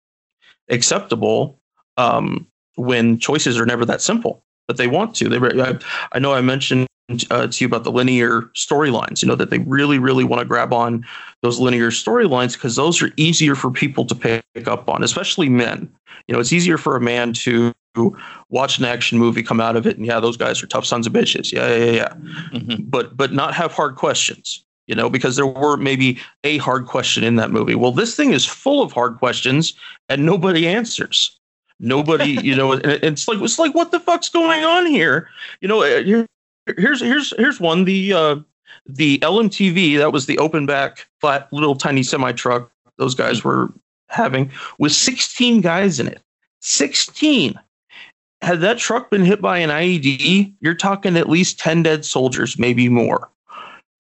acceptable 0.71 1.59
um, 1.97 2.47
when 2.77 3.19
choices 3.19 3.59
are 3.59 3.67
never 3.67 3.85
that 3.87 4.03
simple, 4.03 4.43
but 4.69 4.77
they 4.77 4.87
want 4.87 5.15
to. 5.17 5.29
They, 5.29 5.63
I, 5.63 5.79
I 6.13 6.19
know 6.19 6.35
I 6.35 6.41
mentioned 6.41 6.87
uh, 7.31 7.47
to 7.47 7.65
you 7.65 7.67
about 7.67 7.85
the 7.85 7.93
linear 7.93 8.43
storylines. 8.55 9.23
You 9.23 9.29
know 9.29 9.35
that 9.35 9.51
they 9.51 9.59
really, 9.61 9.99
really 9.99 10.25
want 10.25 10.41
to 10.41 10.45
grab 10.45 10.73
on 10.73 11.05
those 11.43 11.59
linear 11.59 11.91
storylines 11.91 12.55
because 12.55 12.77
those 12.77 13.03
are 13.03 13.11
easier 13.17 13.55
for 13.55 13.71
people 13.71 14.05
to 14.07 14.15
pick 14.15 14.45
up 14.67 14.89
on, 14.89 15.03
especially 15.03 15.49
men. 15.49 15.91
You 16.27 16.35
know, 16.35 16.41
it's 16.41 16.53
easier 16.53 16.79
for 16.79 16.97
a 16.97 17.01
man 17.01 17.33
to 17.35 17.73
watch 18.51 18.79
an 18.79 18.85
action 18.85 19.19
movie, 19.19 19.43
come 19.43 19.61
out 19.61 19.77
of 19.77 19.87
it, 19.87 19.97
and 19.97 20.05
yeah, 20.05 20.21
those 20.21 20.37
guys 20.37 20.63
are 20.63 20.67
tough 20.67 20.85
sons 20.85 21.07
of 21.07 21.13
bitches. 21.13 21.53
Yeah, 21.53 21.75
yeah, 21.75 21.91
yeah. 21.91 22.15
Mm-hmm. 22.53 22.85
But 22.85 23.17
but 23.17 23.33
not 23.33 23.55
have 23.55 23.73
hard 23.73 23.97
questions 23.97 24.65
you 24.87 24.95
know, 24.95 25.11
because 25.11 25.37
there 25.37 25.47
were 25.47 25.77
maybe 25.77 26.19
a 26.45 26.59
hard 26.59 26.87
question 26.87 27.25
in 27.25 27.37
that 27.37 27.51
movie. 27.51 27.75
Well, 27.75 27.93
this 27.93 28.15
thing 28.15 28.33
is 28.33 28.47
full 28.47 28.83
of 28.83 28.93
hard 28.93 29.19
questions 29.19 29.75
and 30.09 30.25
nobody 30.25 30.67
answers. 30.67 31.39
Nobody, 31.79 32.39
you 32.43 32.57
know, 32.57 32.73
it's 32.73 33.29
like 33.29 33.41
it's 33.41 33.59
like 33.59 33.75
what 33.75 33.91
the 33.91 34.01
fuck's 34.01 34.31
going 34.31 34.65
on 34.65 34.87
here? 34.87 35.29
You 35.61 35.69
know, 35.69 35.83
uh, 35.83 36.03
here, 36.03 36.27
here's 36.77 37.01
here's 37.01 37.35
here's 37.37 37.61
one 37.61 37.85
the 37.85 38.13
uh, 38.13 38.37
the 38.87 39.19
LMTV 39.19 39.99
that 39.99 40.13
was 40.13 40.27
the 40.27 40.39
open 40.39 40.67
back 40.67 41.07
flat 41.21 41.53
little 41.53 41.75
tiny 41.75 42.03
semi 42.03 42.33
truck 42.33 42.71
those 42.99 43.15
guys 43.15 43.45
were 43.45 43.73
having 44.09 44.51
with 44.79 44.93
16 44.93 45.61
guys 45.61 46.01
in 46.01 46.09
it. 46.09 46.23
16. 46.61 47.59
Had 48.43 48.61
that 48.61 48.79
truck 48.79 49.11
been 49.11 49.25
hit 49.25 49.41
by 49.41 49.59
an 49.59 49.71
IED, 49.71 50.53
you're 50.61 50.75
talking 50.75 51.17
at 51.17 51.29
least 51.29 51.59
10 51.59 51.83
dead 51.83 52.05
soldiers, 52.05 52.59
maybe 52.59 52.89
more. 52.89 53.31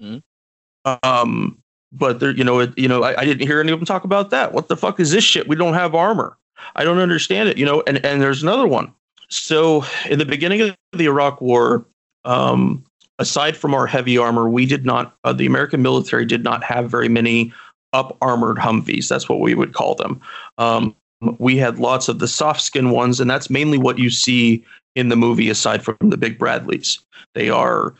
Mm-hmm. 0.02 0.96
Um, 1.02 1.58
but 1.92 2.20
there, 2.20 2.30
you 2.30 2.44
know, 2.44 2.60
it, 2.60 2.76
you 2.76 2.88
know, 2.88 3.02
I, 3.02 3.20
I, 3.20 3.24
didn't 3.24 3.46
hear 3.46 3.60
any 3.60 3.72
of 3.72 3.78
them 3.78 3.86
talk 3.86 4.04
about 4.04 4.30
that. 4.30 4.52
What 4.52 4.68
the 4.68 4.76
fuck 4.76 5.00
is 5.00 5.10
this 5.10 5.24
shit? 5.24 5.48
We 5.48 5.56
don't 5.56 5.74
have 5.74 5.94
armor. 5.94 6.36
I 6.76 6.84
don't 6.84 6.98
understand 6.98 7.48
it. 7.48 7.56
You 7.58 7.64
know, 7.64 7.82
and 7.86 8.04
and 8.04 8.20
there's 8.20 8.42
another 8.42 8.66
one. 8.66 8.92
So 9.28 9.84
in 10.08 10.18
the 10.18 10.24
beginning 10.24 10.60
of 10.60 10.76
the 10.92 11.06
Iraq 11.06 11.40
War, 11.40 11.86
um, 12.26 12.84
aside 13.18 13.56
from 13.56 13.74
our 13.74 13.86
heavy 13.86 14.18
armor, 14.18 14.48
we 14.48 14.66
did 14.66 14.84
not. 14.84 15.16
Uh, 15.24 15.32
the 15.32 15.46
American 15.46 15.82
military 15.82 16.26
did 16.26 16.44
not 16.44 16.62
have 16.64 16.90
very 16.90 17.08
many 17.08 17.52
up 17.92 18.16
armored 18.20 18.58
Humvees. 18.58 19.08
That's 19.08 19.28
what 19.28 19.40
we 19.40 19.54
would 19.54 19.72
call 19.72 19.94
them. 19.94 20.20
Um, 20.58 20.94
we 21.38 21.56
had 21.56 21.78
lots 21.78 22.08
of 22.08 22.18
the 22.18 22.28
soft 22.28 22.60
skin 22.60 22.90
ones, 22.90 23.20
and 23.20 23.30
that's 23.30 23.48
mainly 23.48 23.78
what 23.78 23.98
you 23.98 24.10
see 24.10 24.64
in 24.94 25.08
the 25.08 25.16
movie. 25.16 25.48
Aside 25.48 25.82
from 25.82 25.96
the 26.00 26.16
big 26.16 26.38
Bradleys, 26.38 26.98
they 27.34 27.48
are 27.48 27.94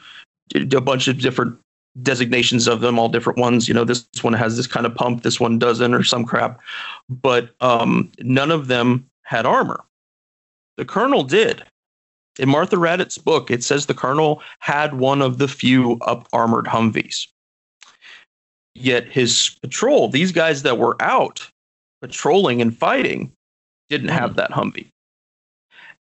a 0.55 0.81
bunch 0.81 1.09
of 1.09 1.21
different 1.21 1.57
designations 2.03 2.69
of 2.69 2.81
them, 2.81 2.99
all 2.99 3.09
different 3.09 3.39
ones. 3.39 3.69
You 3.69 3.75
know, 3.75 3.85
this 3.85 4.07
one 4.21 4.35
has 4.35 4.57
this 4.57 4.67
kind 4.67 4.85
of 4.85 4.95
pump, 4.95 5.23
this 5.23 5.41
one 5.41 5.59
doesn't, 5.59 5.95
or 5.95 6.03
some 6.03 6.25
crap. 6.25 6.61
But 7.09 7.55
um, 7.61 8.13
none 8.21 8.51
of 8.51 8.67
them 8.67 9.09
had 9.23 9.47
armor. 9.47 9.83
The 10.77 10.85
colonel 10.85 11.23
did. 11.23 11.63
In 12.39 12.49
Martha 12.49 12.77
Raddatz's 12.77 13.19
book, 13.19 13.51
it 13.51 13.65
says 13.65 13.87
the 13.87 13.95
colonel 13.95 14.43
had 14.61 14.95
one 14.95 15.23
of 15.23 15.39
the 15.39 15.49
few 15.49 15.99
up 16.03 16.29
armored 16.33 16.67
Humvees. 16.67 17.29
Yet 18.75 19.07
his 19.07 19.57
patrol, 19.63 20.09
these 20.09 20.33
guys 20.33 20.63
that 20.63 20.79
were 20.79 20.97
out 21.01 21.51
patrolling 22.03 22.61
and 22.61 22.77
fighting, 22.77 23.33
didn't 23.89 24.09
have 24.09 24.31
hmm. 24.31 24.37
that 24.37 24.51
Humvee. 24.51 24.89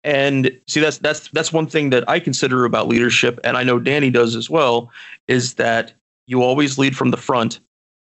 And 0.04 0.58
see, 0.66 0.80
that's 0.80 0.98
that's 0.98 1.28
that's 1.28 1.52
one 1.52 1.66
thing 1.66 1.90
that 1.90 2.08
I 2.08 2.18
consider 2.18 2.64
about 2.64 2.88
leadership, 2.88 3.38
and 3.44 3.56
I 3.56 3.62
know 3.62 3.78
Danny 3.78 4.10
does 4.10 4.34
as 4.34 4.50
well, 4.50 4.90
is 5.28 5.54
that 5.54 5.92
you 6.26 6.42
always 6.42 6.76
lead 6.76 6.96
from 6.96 7.12
the 7.12 7.16
front, 7.16 7.60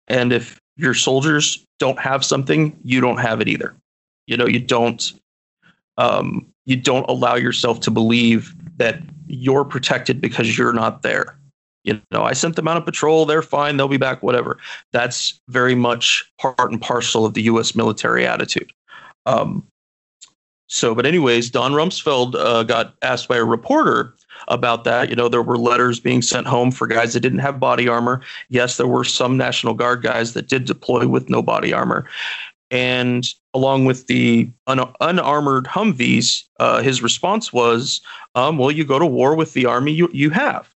and 0.09 0.33
if 0.33 0.59
your 0.77 0.95
soldiers 0.95 1.62
don't 1.79 1.99
have 1.99 2.25
something, 2.25 2.75
you 2.85 3.03
don't 3.03 3.19
have 3.19 3.43
it 3.43 3.49
either. 3.49 3.75
You 4.27 4.38
know, 4.38 4.47
you 4.47 4.61
don't 4.61 5.12
um, 6.01 6.47
you 6.65 6.77
don't 6.77 7.09
allow 7.09 7.35
yourself 7.35 7.81
to 7.81 7.91
believe 7.91 8.55
that 8.79 9.01
you're 9.27 9.65
protected 9.65 10.21
because 10.21 10.57
you're 10.57 10.73
not 10.73 11.03
there. 11.03 11.39
You 11.85 12.01
know, 12.11 12.23
I 12.23 12.33
sent 12.33 12.57
them 12.57 12.69
out 12.69 12.77
on 12.77 12.85
patrol. 12.85 13.27
They're 13.27 13.43
fine. 13.43 13.77
They'll 13.77 13.89
be 13.89 13.97
back. 13.97 14.23
Whatever. 14.23 14.59
That's 14.93 15.41
very 15.49 15.75
much 15.75 16.31
part 16.39 16.71
and 16.71 16.81
parcel 16.81 17.25
of 17.25 17.35
the 17.35 17.43
U.S. 17.43 17.75
military 17.75 18.27
attitude. 18.27 18.73
Um, 19.27 19.67
so, 20.69 20.95
but 20.95 21.05
anyways, 21.05 21.51
Don 21.51 21.73
Rumsfeld 21.73 22.35
uh, 22.35 22.63
got 22.63 22.95
asked 23.03 23.29
by 23.29 23.37
a 23.37 23.45
reporter 23.45 24.15
about 24.49 24.85
that. 24.85 25.11
You 25.11 25.17
know, 25.17 25.29
there 25.29 25.43
were 25.43 25.59
letters 25.59 26.01
being 26.01 26.23
sent 26.23 26.47
home 26.47 26.71
for 26.71 26.87
guys 26.87 27.13
that 27.13 27.21
didn't 27.21 27.41
have 27.41 27.59
body 27.59 27.89
armor. 27.89 28.23
Yes, 28.49 28.77
there 28.77 28.87
were 28.87 29.05
some 29.05 29.37
National 29.37 29.75
Guard 29.75 30.03
guys 30.03 30.33
that 30.35 30.49
did 30.49 30.65
deploy 30.65 31.09
with 31.09 31.29
no 31.29 31.43
body 31.43 31.73
armor. 31.73 32.09
And 32.71 33.27
along 33.53 33.85
with 33.85 34.07
the 34.07 34.49
un- 34.67 34.93
unarmored 35.01 35.65
Humvees, 35.67 36.45
uh, 36.61 36.83
his 36.83 37.03
response 37.03 37.53
was, 37.53 38.01
um, 38.35 38.59
well, 38.59 38.71
you 38.71 38.85
go 38.85 38.99
to 38.99 39.07
war 39.07 39.35
with 39.35 39.55
the 39.55 39.67
army 39.67 39.93
you, 39.93 40.09
you 40.13 40.31
have. 40.31 40.73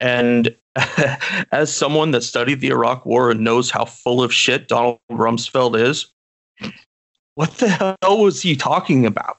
And 0.00 0.54
as 1.52 1.74
someone 1.74 2.10
that 2.12 2.22
studied 2.22 2.60
the 2.60 2.68
Iraq 2.68 3.06
War 3.06 3.30
and 3.30 3.40
knows 3.40 3.70
how 3.70 3.84
full 3.84 4.22
of 4.22 4.32
shit 4.32 4.68
Donald 4.68 4.98
Rumsfeld 5.10 5.80
is, 5.80 6.06
what 7.34 7.52
the 7.58 7.68
hell 7.68 8.18
was 8.18 8.42
he 8.42 8.56
talking 8.56 9.06
about? 9.06 9.37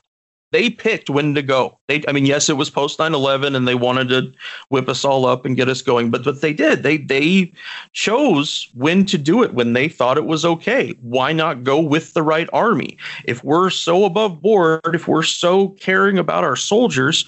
They 0.52 0.70
picked 0.70 1.10
when 1.10 1.36
to 1.36 1.42
go. 1.42 1.78
They, 1.88 2.04
I 2.08 2.12
mean, 2.12 2.26
yes, 2.26 2.50
it 2.50 2.58
was 2.58 2.70
post 2.70 2.98
9/11, 2.98 3.56
and 3.56 3.68
they 3.68 3.76
wanted 3.76 4.10
to 4.10 4.32
whip 4.70 4.90
us 4.90 5.06
all 5.06 5.26
up 5.26 5.46
and 5.46 5.56
get 5.56 5.70
us 5.70 5.82
going. 5.82 6.10
But 6.10 6.24
but 6.24 6.42
they 6.42 6.54
did. 6.54 6.84
They 6.84 6.98
they 6.98 7.52
chose 7.94 8.70
when 8.74 9.06
to 9.06 9.18
do 9.18 9.44
it 9.44 9.54
when 9.54 9.74
they 9.74 9.88
thought 9.88 10.18
it 10.18 10.26
was 10.26 10.46
okay. 10.46 10.96
Why 11.02 11.34
not 11.34 11.64
go 11.64 11.80
with 11.80 12.14
the 12.14 12.24
right 12.24 12.50
army? 12.52 12.98
If 13.26 13.44
we're 13.44 13.70
so 13.70 14.06
above 14.06 14.42
board, 14.42 14.82
if 14.94 15.08
we're 15.08 15.24
so 15.24 15.70
caring 15.70 16.18
about 16.18 16.44
our 16.44 16.56
soldiers, 16.56 17.26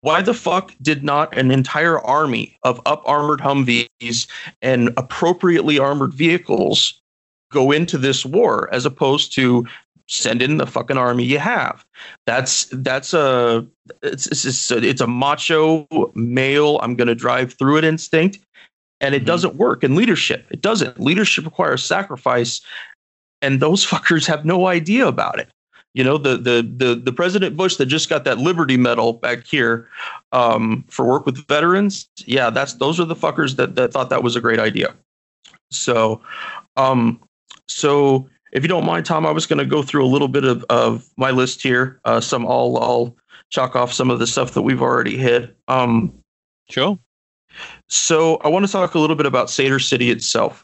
why 0.00 0.22
the 0.22 0.34
fuck 0.34 0.74
did 0.80 1.04
not 1.04 1.36
an 1.36 1.50
entire 1.50 2.00
army 2.00 2.58
of 2.62 2.80
up 2.86 3.02
armored 3.06 3.40
Humvees 3.40 4.26
and 4.62 4.92
appropriately 4.96 5.78
armored 5.78 6.14
vehicles 6.14 7.00
go 7.52 7.70
into 7.70 7.98
this 7.98 8.24
war 8.24 8.72
as 8.72 8.86
opposed 8.86 9.34
to 9.34 9.66
send 10.10 10.42
in 10.42 10.56
the 10.56 10.66
fucking 10.66 10.98
army 10.98 11.24
you 11.24 11.38
have. 11.38 11.84
That's 12.26 12.66
that's 12.72 13.14
a 13.14 13.66
it's 14.02 14.26
it's, 14.26 14.70
a, 14.70 14.78
it's 14.78 15.00
a 15.00 15.06
macho 15.06 15.86
male. 16.14 16.78
I'm 16.82 16.96
going 16.96 17.08
to 17.08 17.14
drive 17.14 17.54
through 17.54 17.78
it 17.78 17.84
instinct, 17.84 18.38
and 19.00 19.14
it 19.14 19.18
mm-hmm. 19.18 19.26
doesn't 19.26 19.54
work 19.54 19.84
in 19.84 19.94
leadership. 19.94 20.46
It 20.50 20.60
doesn't. 20.60 21.00
Leadership 21.00 21.44
requires 21.44 21.84
sacrifice, 21.84 22.60
and 23.40 23.60
those 23.60 23.86
fuckers 23.90 24.26
have 24.26 24.44
no 24.44 24.66
idea 24.66 25.06
about 25.06 25.38
it. 25.38 25.48
You 25.94 26.04
know, 26.04 26.18
the 26.18 26.36
the 26.36 26.68
the 26.76 26.94
the 26.96 27.12
President 27.12 27.56
Bush 27.56 27.76
that 27.76 27.86
just 27.86 28.08
got 28.08 28.24
that 28.24 28.38
Liberty 28.38 28.76
Medal 28.76 29.14
back 29.14 29.46
here 29.46 29.88
um, 30.32 30.84
for 30.88 31.04
work 31.04 31.24
with 31.24 31.46
veterans. 31.48 32.08
Yeah, 32.26 32.50
that's 32.50 32.74
those 32.74 33.00
are 33.00 33.04
the 33.04 33.16
fuckers 33.16 33.56
that 33.56 33.76
that 33.76 33.92
thought 33.92 34.10
that 34.10 34.22
was 34.22 34.36
a 34.36 34.40
great 34.40 34.60
idea. 34.60 34.94
So, 35.72 36.20
um, 36.76 37.20
so 37.68 38.28
if 38.52 38.62
you 38.62 38.68
don't 38.68 38.84
mind, 38.84 39.06
Tom, 39.06 39.26
I 39.26 39.30
was 39.30 39.46
going 39.46 39.58
to 39.58 39.64
go 39.64 39.82
through 39.82 40.04
a 40.04 40.08
little 40.08 40.28
bit 40.28 40.44
of, 40.44 40.64
of 40.70 41.08
my 41.16 41.30
list 41.30 41.62
here. 41.62 42.00
Uh, 42.04 42.20
some 42.20 42.46
I'll 42.46 42.76
I'll 42.78 43.16
chalk 43.50 43.76
off 43.76 43.92
some 43.92 44.10
of 44.10 44.18
the 44.18 44.26
stuff 44.26 44.54
that 44.54 44.62
we've 44.62 44.82
already 44.82 45.16
hit. 45.16 45.56
Um, 45.68 46.12
Sure. 46.70 46.98
so 47.88 48.36
I 48.36 48.48
want 48.48 48.64
to 48.64 48.70
talk 48.70 48.94
a 48.94 48.98
little 49.00 49.16
bit 49.16 49.26
about 49.26 49.50
Sadr 49.50 49.80
City 49.80 50.10
itself. 50.10 50.62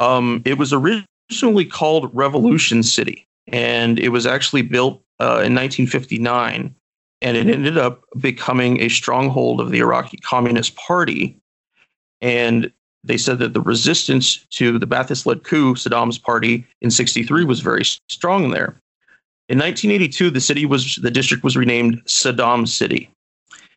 Um, 0.00 0.42
it 0.44 0.58
was 0.58 0.72
originally 0.72 1.64
called 1.64 2.10
Revolution 2.12 2.82
City, 2.82 3.28
and 3.46 4.00
it 4.00 4.08
was 4.08 4.26
actually 4.26 4.62
built 4.62 5.00
uh, 5.20 5.46
in 5.46 5.54
1959, 5.54 6.74
and 7.22 7.36
it 7.36 7.46
ended 7.46 7.78
up 7.78 8.02
becoming 8.18 8.80
a 8.80 8.88
stronghold 8.88 9.60
of 9.60 9.70
the 9.70 9.78
Iraqi 9.78 10.16
Communist 10.18 10.74
Party. 10.74 11.38
And 12.20 12.72
they 13.04 13.18
said 13.18 13.38
that 13.38 13.52
the 13.52 13.60
resistance 13.60 14.44
to 14.50 14.78
the 14.78 14.86
Ba'athist-led 14.86 15.44
coup, 15.44 15.74
Saddam's 15.74 16.18
party 16.18 16.66
in 16.80 16.90
'63, 16.90 17.44
was 17.44 17.60
very 17.60 17.84
strong 18.08 18.50
there. 18.50 18.80
In 19.48 19.58
1982, 19.58 20.30
the 20.30 20.40
city 20.40 20.64
was 20.64 20.96
the 20.96 21.10
district 21.10 21.44
was 21.44 21.56
renamed 21.56 22.02
Saddam 22.06 22.66
City. 22.66 23.10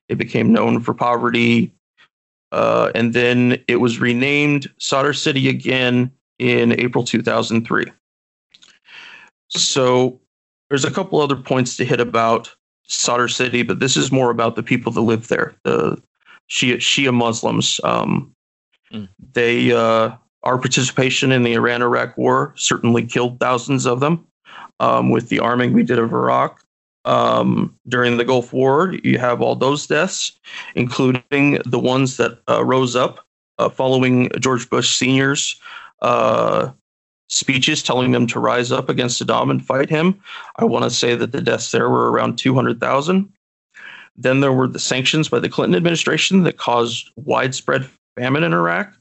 It 0.07 0.17
became 0.17 0.53
known 0.53 0.79
for 0.79 0.93
poverty, 0.93 1.73
uh, 2.51 2.91
and 2.95 3.13
then 3.13 3.61
it 3.67 3.77
was 3.77 3.99
renamed 3.99 4.71
Sadr 4.79 5.11
City 5.13 5.49
again 5.49 6.11
in 6.39 6.79
April 6.79 7.03
2003. 7.03 7.91
So 9.49 10.19
there's 10.69 10.85
a 10.85 10.91
couple 10.91 11.19
other 11.19 11.35
points 11.35 11.75
to 11.77 11.85
hit 11.85 11.99
about 11.99 12.53
Sadr 12.87 13.27
City, 13.27 13.63
but 13.63 13.79
this 13.79 13.97
is 13.97 14.11
more 14.11 14.29
about 14.29 14.55
the 14.55 14.63
people 14.63 14.91
that 14.93 15.01
live 15.01 15.27
there, 15.27 15.55
the 15.63 16.01
Shia, 16.49 16.77
Shia 16.77 17.13
Muslims. 17.13 17.81
Um, 17.83 18.33
Mm. 18.93 19.09
They 19.33 19.71
uh, 19.71 20.11
our 20.43 20.57
participation 20.57 21.31
in 21.31 21.43
the 21.43 21.53
Iran-Iraq 21.53 22.17
War 22.17 22.53
certainly 22.55 23.05
killed 23.05 23.39
thousands 23.39 23.85
of 23.85 23.99
them. 23.99 24.25
Um, 24.79 25.09
with 25.09 25.29
the 25.29 25.39
arming 25.39 25.73
we 25.73 25.81
did 25.81 25.97
of 25.97 26.13
Iraq 26.13 26.63
um, 27.03 27.75
during 27.87 28.17
the 28.17 28.23
Gulf 28.23 28.53
War, 28.53 28.93
you 29.03 29.17
have 29.17 29.41
all 29.41 29.55
those 29.55 29.87
deaths, 29.87 30.33
including 30.75 31.59
the 31.65 31.79
ones 31.79 32.17
that 32.17 32.37
uh, 32.47 32.63
rose 32.63 32.95
up 32.95 33.25
uh, 33.57 33.69
following 33.69 34.29
George 34.39 34.69
Bush 34.69 34.95
Sr.'s 34.95 35.59
uh, 36.01 36.71
speeches 37.29 37.83
telling 37.83 38.11
them 38.11 38.27
to 38.27 38.39
rise 38.39 38.71
up 38.71 38.89
against 38.89 39.21
Saddam 39.21 39.51
and 39.51 39.65
fight 39.65 39.89
him. 39.89 40.19
I 40.57 40.65
want 40.65 40.83
to 40.83 40.89
say 40.89 41.15
that 41.15 41.31
the 41.31 41.41
deaths 41.41 41.71
there 41.71 41.89
were 41.89 42.11
around 42.11 42.37
200,000. 42.37 43.31
Then 44.15 44.39
there 44.39 44.53
were 44.53 44.67
the 44.67 44.79
sanctions 44.79 45.29
by 45.29 45.39
the 45.39 45.49
Clinton 45.49 45.75
administration 45.75 46.43
that 46.43 46.57
caused 46.57 47.11
widespread 47.15 47.87
famine 48.17 48.43
in 48.43 48.53
Iraq. 48.53 48.93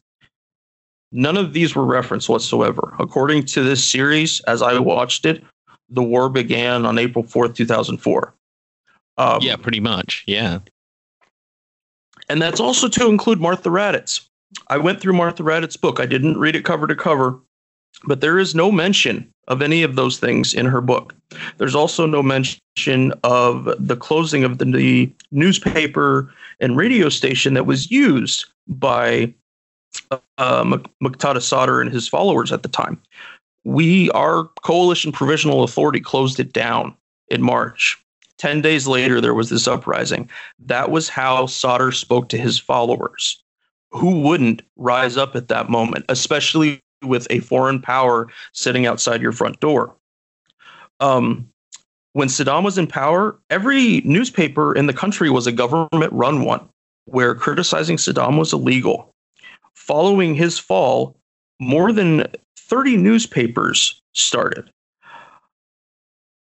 None 1.13 1.37
of 1.37 1.53
these 1.53 1.75
were 1.75 1.85
referenced 1.85 2.29
whatsoever. 2.29 2.95
According 2.99 3.45
to 3.47 3.63
this 3.63 3.83
series, 3.91 4.41
as 4.41 4.61
I 4.61 4.79
watched 4.79 5.25
it, 5.25 5.43
the 5.89 6.03
war 6.03 6.29
began 6.29 6.85
on 6.85 6.99
April 6.99 7.25
4th, 7.25 7.55
2004. 7.55 8.35
Um, 9.19 9.39
Yeah, 9.41 9.57
pretty 9.57 9.81
much. 9.81 10.25
Yeah. 10.27 10.59
and 12.29 12.43
that's 12.43 12.61
also 12.61 12.89
to 12.89 13.09
include 13.09 13.41
Martha 13.41 13.69
Raddatz. 13.71 14.27
I 14.69 14.79
went 14.79 15.01
through 15.01 15.13
Martha 15.15 15.43
Raddatz's 15.43 15.77
book. 15.77 16.01
I 16.01 16.07
didn't 16.07 16.39
read 16.39 16.57
it 16.57 16.65
cover 16.65 16.87
to 16.87 16.95
cover, 16.97 17.39
but 18.05 18.21
there 18.21 18.39
is 18.39 18.55
no 18.55 18.71
mention 18.73 19.31
of 19.49 19.63
any 19.63 19.83
of 19.83 19.97
those 19.97 20.19
things 20.19 20.55
in 20.55 20.67
her 20.67 20.81
book. 20.81 21.15
There's 21.59 21.75
also 21.75 22.07
no 22.07 22.23
mention 22.23 23.13
of 23.25 23.73
the 23.79 23.97
closing 23.97 24.45
of 24.45 24.59
the, 24.59 25.13
newspaper 25.31 26.33
and 26.61 26.77
radio 26.77 27.09
station 27.09 27.55
that 27.55 27.67
was 27.67 27.91
used 27.91 28.47
by 28.69 29.33
uh, 30.11 30.65
Muq- 30.65 30.87
Muqtada 31.03 31.43
Sadr 31.43 31.81
and 31.81 31.93
his 31.93 32.09
followers 32.09 32.53
at 32.53 32.63
the 32.63 32.69
time. 32.69 33.01
We, 33.65 34.11
our 34.11 34.45
coalition 34.63 35.13
provisional 35.13 35.65
authority, 35.65 36.01
closed 36.01 36.39
it 36.39 36.53
down 36.53 36.95
in 37.29 37.43
March. 37.43 37.99
10 38.39 38.61
days 38.61 38.87
later, 38.87 39.21
there 39.21 39.35
was 39.35 39.51
this 39.51 39.67
uprising. 39.67 40.29
That 40.59 40.91
was 40.91 41.09
how 41.09 41.47
Sadr 41.47 41.91
spoke 41.91 42.29
to 42.29 42.39
his 42.39 42.59
followers. 42.59 43.43
Who 43.91 44.21
wouldn't 44.21 44.63
rise 44.77 45.17
up 45.17 45.35
at 45.37 45.49
that 45.49 45.71
moment, 45.71 46.05
especially 46.09 46.81
with 47.03 47.27
a 47.31 47.41
foreign 47.41 47.81
power 47.81 48.29
sitting 48.53 48.87
outside 48.87 49.23
your 49.23 49.33
front 49.33 49.61
door? 49.61 49.95
Um, 51.01 51.49
when 52.13 52.29
Saddam 52.29 52.65
was 52.65 52.79
in 52.79 52.87
power, 52.87 53.39
every 53.51 54.01
newspaper 54.03 54.75
in 54.75 54.87
the 54.87 54.95
country 54.95 55.29
was 55.29 55.47
a 55.47 55.53
government 55.53 56.13
run 56.13 56.45
one 56.45 56.67
where 57.05 57.35
criticizing 57.35 57.97
Saddam 57.97 58.39
was 58.39 58.53
illegal. 58.53 59.11
Following 59.75 60.35
his 60.35 60.59
fall, 60.59 61.15
more 61.61 61.93
than 61.93 62.27
30 62.59 62.97
newspapers 62.97 64.01
started. 64.15 64.71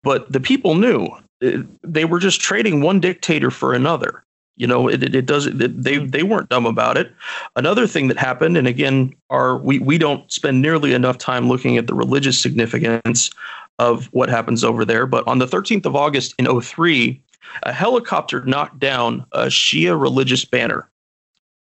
But 0.02 0.30
the 0.30 0.40
people 0.40 0.74
knew 0.74 1.08
uh, 1.44 1.62
they 1.82 2.04
were 2.04 2.18
just 2.18 2.40
trading 2.40 2.80
one 2.80 3.00
dictator 3.00 3.50
for 3.50 3.74
another. 3.74 4.22
You 4.56 4.68
know, 4.68 4.88
it, 4.88 5.02
it, 5.02 5.14
it 5.14 5.26
does 5.26 5.46
it, 5.46 5.82
they 5.82 5.96
hmm. 5.96 6.08
they 6.08 6.22
weren't 6.22 6.48
dumb 6.48 6.66
about 6.66 6.96
it. 6.96 7.12
Another 7.56 7.86
thing 7.86 8.08
that 8.08 8.18
happened, 8.18 8.56
and 8.56 8.68
again, 8.68 9.12
our 9.30 9.58
we 9.58 9.78
we 9.80 9.98
don't 9.98 10.30
spend 10.30 10.62
nearly 10.62 10.94
enough 10.94 11.18
time 11.18 11.48
looking 11.48 11.76
at 11.76 11.86
the 11.86 11.94
religious 11.94 12.40
significance 12.40 13.30
of 13.78 14.06
what 14.06 14.28
happens 14.28 14.62
over 14.62 14.84
there. 14.84 15.06
But 15.06 15.26
on 15.26 15.38
the 15.38 15.46
13th 15.46 15.86
of 15.86 15.96
August 15.96 16.34
in 16.38 16.60
03, 16.60 17.20
a 17.64 17.72
helicopter 17.72 18.44
knocked 18.44 18.78
down 18.78 19.26
a 19.32 19.46
Shia 19.46 20.00
religious 20.00 20.44
banner. 20.44 20.88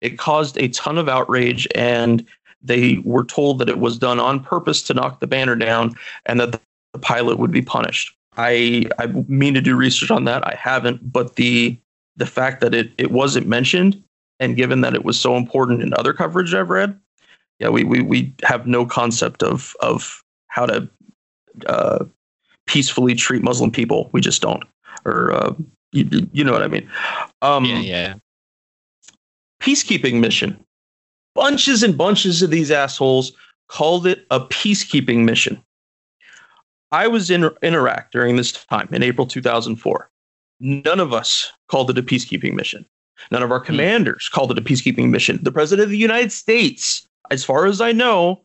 It 0.03 0.18
caused 0.18 0.59
a 0.59 0.68
ton 0.68 0.99
of 0.99 1.09
outrage, 1.09 1.66
and 1.75 2.27
they 2.62 2.99
were 3.05 3.25
told 3.25 3.59
that 3.61 3.70
it 3.70 3.79
was 3.79 3.99
done 3.99 4.20
on 4.20 4.40
purpose 4.40 4.83
to 4.83 4.94
knock 4.94 5.20
the 5.20 5.27
banner 5.27 5.57
down, 5.57 5.94
and 6.27 6.38
that 6.40 6.61
the 6.92 6.99
pilot 6.99 7.38
would 7.38 7.51
be 7.51 7.62
punished. 7.62 8.14
I 8.37 8.87
I 8.99 9.07
mean 9.07 9.55
to 9.55 9.61
do 9.61 9.77
research 9.77 10.11
on 10.11 10.25
that. 10.25 10.47
I 10.47 10.55
haven't, 10.55 11.12
but 11.12 11.37
the 11.37 11.79
the 12.16 12.27
fact 12.27 12.61
that 12.61 12.74
it 12.74 12.92
it 12.98 13.11
wasn't 13.11 13.46
mentioned, 13.46 14.03
and 14.40 14.57
given 14.57 14.81
that 14.83 14.94
it 14.94 15.05
was 15.05 15.18
so 15.18 15.37
important 15.37 15.83
in 15.83 15.92
other 15.94 16.12
coverage 16.12 16.55
I've 16.55 16.70
read, 16.70 16.98
yeah, 17.59 17.68
we 17.68 17.85
we 17.85 18.00
we 18.00 18.35
have 18.42 18.66
no 18.66 18.87
concept 18.87 19.42
of 19.42 19.74
of 19.81 20.22
how 20.48 20.66
to 20.66 20.88
uh, 21.66 22.05
peacefully 22.66 23.14
treat 23.14 23.42
Muslim 23.42 23.70
people. 23.70 24.11
We 24.12 24.20
just 24.20 24.42
don't, 24.42 24.64
or 25.05 25.33
uh, 25.33 25.55
you, 25.92 26.29
you 26.33 26.44
know 26.44 26.53
what 26.53 26.62
I 26.62 26.68
mean. 26.68 26.88
Um, 27.42 27.64
Yeah, 27.64 27.79
yeah. 27.79 28.14
peacekeeping 29.61 30.20
mission. 30.20 30.59
Bunches 31.35 31.83
and 31.83 31.98
bunches 31.98 32.42
of 32.42 32.50
these 32.50 32.70
assholes 32.70 33.33
called 33.68 34.07
it 34.07 34.27
a 34.31 34.40
peacekeeping 34.40 35.24
mission. 35.24 35.62
I 36.92 37.09
was 37.09 37.29
in, 37.29 37.50
in 37.61 37.74
Iraq 37.74 38.12
during 38.12 38.37
this 38.37 38.53
time 38.53 38.88
in 38.92 39.03
April 39.03 39.27
2004. 39.27 40.11
None 40.61 41.01
of 41.01 41.12
us 41.12 41.53
called 41.69 41.90
it 41.90 41.99
a 41.99 42.03
peacekeeping 42.03 42.55
mission. 42.55 42.87
None 43.31 43.43
of 43.43 43.51
our 43.51 43.61
hmm. 43.61 43.67
commanders 43.67 44.29
called 44.33 44.51
it 44.51 44.59
a 44.59 44.62
peacekeeping 44.62 45.11
mission. 45.11 45.38
The 45.43 45.53
President 45.53 45.85
of 45.85 45.90
the 45.90 45.99
United 45.99 46.33
States, 46.33 47.07
as 47.31 47.45
far 47.45 47.67
as 47.67 47.81
I 47.81 47.93
know, 47.93 48.40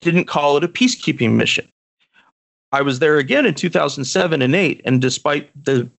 didn't 0.00 0.24
call 0.24 0.56
it 0.56 0.64
a 0.64 0.68
peacekeeping 0.68 1.32
mission. 1.32 1.68
I 2.72 2.82
was 2.82 3.00
there 3.00 3.18
again 3.18 3.46
in 3.46 3.54
2007 3.54 4.42
and 4.42 4.54
8, 4.54 4.80
and 4.84 5.00
despite 5.00 5.50
the 5.64 5.90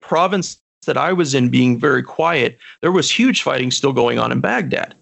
province 0.00 0.58
that 0.86 0.96
I 0.96 1.12
was 1.12 1.34
in 1.34 1.50
being 1.50 1.78
very 1.78 2.02
quiet, 2.02 2.58
there 2.80 2.92
was 2.92 3.10
huge 3.10 3.42
fighting 3.42 3.70
still 3.70 3.92
going 3.92 4.18
on 4.18 4.32
in 4.32 4.40
Baghdad. 4.40 4.94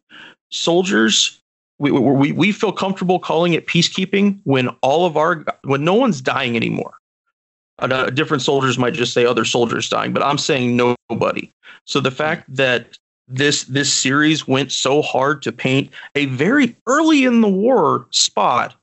Soldiers, 0.50 1.40
we, 1.78 1.90
we, 1.90 2.32
we 2.32 2.52
feel 2.52 2.72
comfortable 2.72 3.18
calling 3.18 3.52
it 3.52 3.66
peacekeeping 3.66 4.40
when 4.44 4.68
all 4.82 5.06
of 5.06 5.16
our 5.16 5.44
when 5.62 5.84
no 5.84 5.94
one's 5.94 6.20
dying 6.20 6.56
anymore. 6.56 6.94
Uh, 7.78 8.08
different 8.10 8.42
soldiers 8.42 8.78
might 8.78 8.94
just 8.94 9.12
say 9.12 9.26
other 9.26 9.44
soldiers 9.44 9.88
dying, 9.88 10.12
but 10.12 10.22
I'm 10.22 10.38
saying 10.38 10.76
nobody. 10.76 11.50
So 11.86 12.00
the 12.00 12.10
fact 12.10 12.44
that 12.54 12.98
this 13.26 13.64
this 13.64 13.92
series 13.92 14.46
went 14.46 14.70
so 14.70 15.02
hard 15.02 15.42
to 15.42 15.52
paint 15.52 15.90
a 16.14 16.26
very 16.26 16.76
early 16.86 17.24
in 17.24 17.40
the 17.40 17.48
war 17.48 18.06
spot 18.10 18.76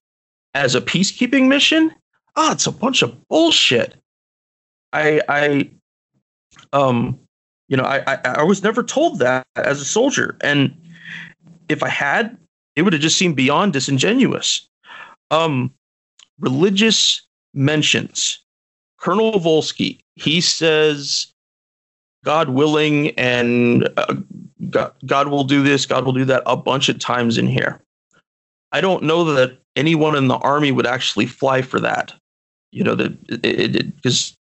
as 0.53 0.75
a 0.75 0.81
peacekeeping 0.81 1.47
mission, 1.47 1.93
ah, 2.35 2.51
it's 2.51 2.67
a 2.67 2.71
bunch 2.71 3.01
of 3.01 3.15
bullshit. 3.29 3.95
I 4.93 5.21
I 5.29 5.69
um 6.73 7.17
you 7.69 7.77
know 7.77 7.83
I, 7.83 8.03
I 8.07 8.19
I 8.23 8.43
was 8.43 8.63
never 8.63 8.83
told 8.83 9.19
that 9.19 9.45
as 9.55 9.79
a 9.79 9.85
soldier, 9.85 10.37
and 10.41 10.75
if 11.69 11.81
I 11.83 11.89
had, 11.89 12.37
it 12.75 12.81
would 12.81 12.93
have 12.93 13.01
just 13.01 13.17
seemed 13.17 13.35
beyond 13.35 13.73
disingenuous. 13.73 14.67
Um, 15.29 15.73
religious 16.39 17.25
mentions. 17.53 18.39
Colonel 19.01 19.33
Volesky, 19.33 19.99
he 20.15 20.39
says, 20.39 21.33
God 22.23 22.49
willing, 22.49 23.09
and 23.17 23.89
uh, 23.97 24.15
God, 24.69 24.93
God 25.05 25.27
will 25.29 25.43
do 25.43 25.63
this, 25.63 25.87
God 25.87 26.05
will 26.05 26.13
do 26.13 26.25
that 26.25 26.43
a 26.45 26.55
bunch 26.55 26.87
of 26.87 26.99
times 26.99 27.37
in 27.37 27.47
here. 27.47 27.81
I 28.71 28.79
don't 28.79 29.03
know 29.03 29.23
that 29.33 29.57
anyone 29.75 30.15
in 30.15 30.27
the 30.27 30.37
army 30.37 30.71
would 30.71 30.85
actually 30.85 31.25
fly 31.25 31.63
for 31.63 31.79
that. 31.79 32.13
You 32.71 32.83
know, 32.83 32.95
that 32.95 33.91
because 33.95 34.37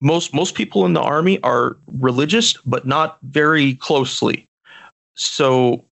most 0.00 0.34
most 0.34 0.54
people 0.54 0.84
in 0.84 0.92
the 0.92 1.00
army 1.00 1.42
are 1.42 1.76
religious, 1.98 2.52
but 2.64 2.86
not 2.86 3.18
very 3.22 3.74
closely. 3.76 4.46
So 5.14 5.84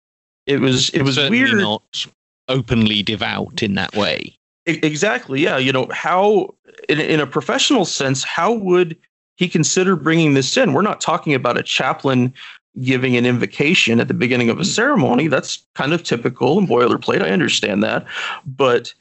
it 0.46 0.60
was 0.60 0.90
it 0.90 1.02
was 1.02 1.16
Certainly 1.16 1.42
weird. 1.42 1.58
not 1.58 2.06
openly 2.48 3.02
devout 3.02 3.62
in 3.62 3.74
that 3.74 3.96
way. 3.96 4.36
Exactly. 4.66 5.40
Yeah. 5.40 5.58
You 5.58 5.72
know, 5.72 5.88
how, 5.92 6.54
in, 6.88 6.98
in 7.00 7.20
a 7.20 7.26
professional 7.26 7.84
sense, 7.84 8.24
how 8.24 8.52
would 8.52 8.96
he 9.36 9.48
consider 9.48 9.94
bringing 9.96 10.34
this 10.34 10.56
in? 10.56 10.72
We're 10.72 10.82
not 10.82 11.00
talking 11.00 11.34
about 11.34 11.58
a 11.58 11.62
chaplain 11.62 12.32
giving 12.80 13.16
an 13.16 13.26
invocation 13.26 14.00
at 14.00 14.08
the 14.08 14.14
beginning 14.14 14.50
of 14.50 14.58
a 14.58 14.64
ceremony. 14.64 15.28
That's 15.28 15.64
kind 15.74 15.92
of 15.92 16.02
typical 16.02 16.58
and 16.58 16.68
boilerplate. 16.68 17.22
I 17.22 17.30
understand 17.30 17.82
that. 17.84 18.06
But, 18.46 18.94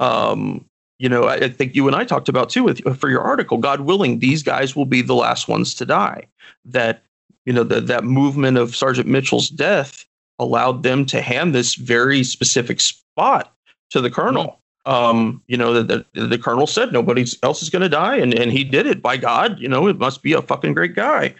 um, 0.00 0.64
you 0.98 1.08
know, 1.08 1.24
I, 1.24 1.34
I 1.34 1.48
think 1.48 1.74
you 1.74 1.86
and 1.86 1.94
I 1.94 2.04
talked 2.04 2.28
about 2.28 2.50
too 2.50 2.64
with 2.64 2.98
for 2.98 3.08
your 3.08 3.20
article. 3.20 3.58
God 3.58 3.82
willing, 3.82 4.18
these 4.18 4.42
guys 4.42 4.74
will 4.74 4.86
be 4.86 5.02
the 5.02 5.14
last 5.14 5.48
ones 5.48 5.74
to 5.74 5.86
die. 5.86 6.26
That 6.64 7.02
you 7.46 7.52
know 7.52 7.62
that 7.64 7.86
that 7.86 8.04
movement 8.04 8.58
of 8.58 8.74
Sergeant 8.74 9.08
Mitchell's 9.08 9.48
death 9.48 10.04
allowed 10.38 10.82
them 10.82 11.06
to 11.06 11.20
hand 11.20 11.54
this 11.54 11.74
very 11.74 12.24
specific 12.24 12.80
spot 12.80 13.54
to 13.90 14.00
the 14.00 14.10
colonel. 14.10 14.60
Um, 14.88 15.42
you 15.48 15.56
know, 15.56 15.74
the, 15.74 16.04
the, 16.14 16.26
the 16.26 16.38
colonel 16.38 16.66
said 16.66 16.92
nobody 16.92 17.24
else 17.42 17.62
is 17.62 17.68
going 17.70 17.82
to 17.82 17.90
die, 17.90 18.16
and, 18.16 18.32
and 18.32 18.50
he 18.50 18.64
did 18.64 18.86
it 18.86 19.02
by 19.02 19.18
God. 19.18 19.58
You 19.60 19.68
know, 19.68 19.86
it 19.86 19.98
must 19.98 20.22
be 20.22 20.32
a 20.32 20.40
fucking 20.40 20.72
great 20.74 20.94
guy. 20.96 21.34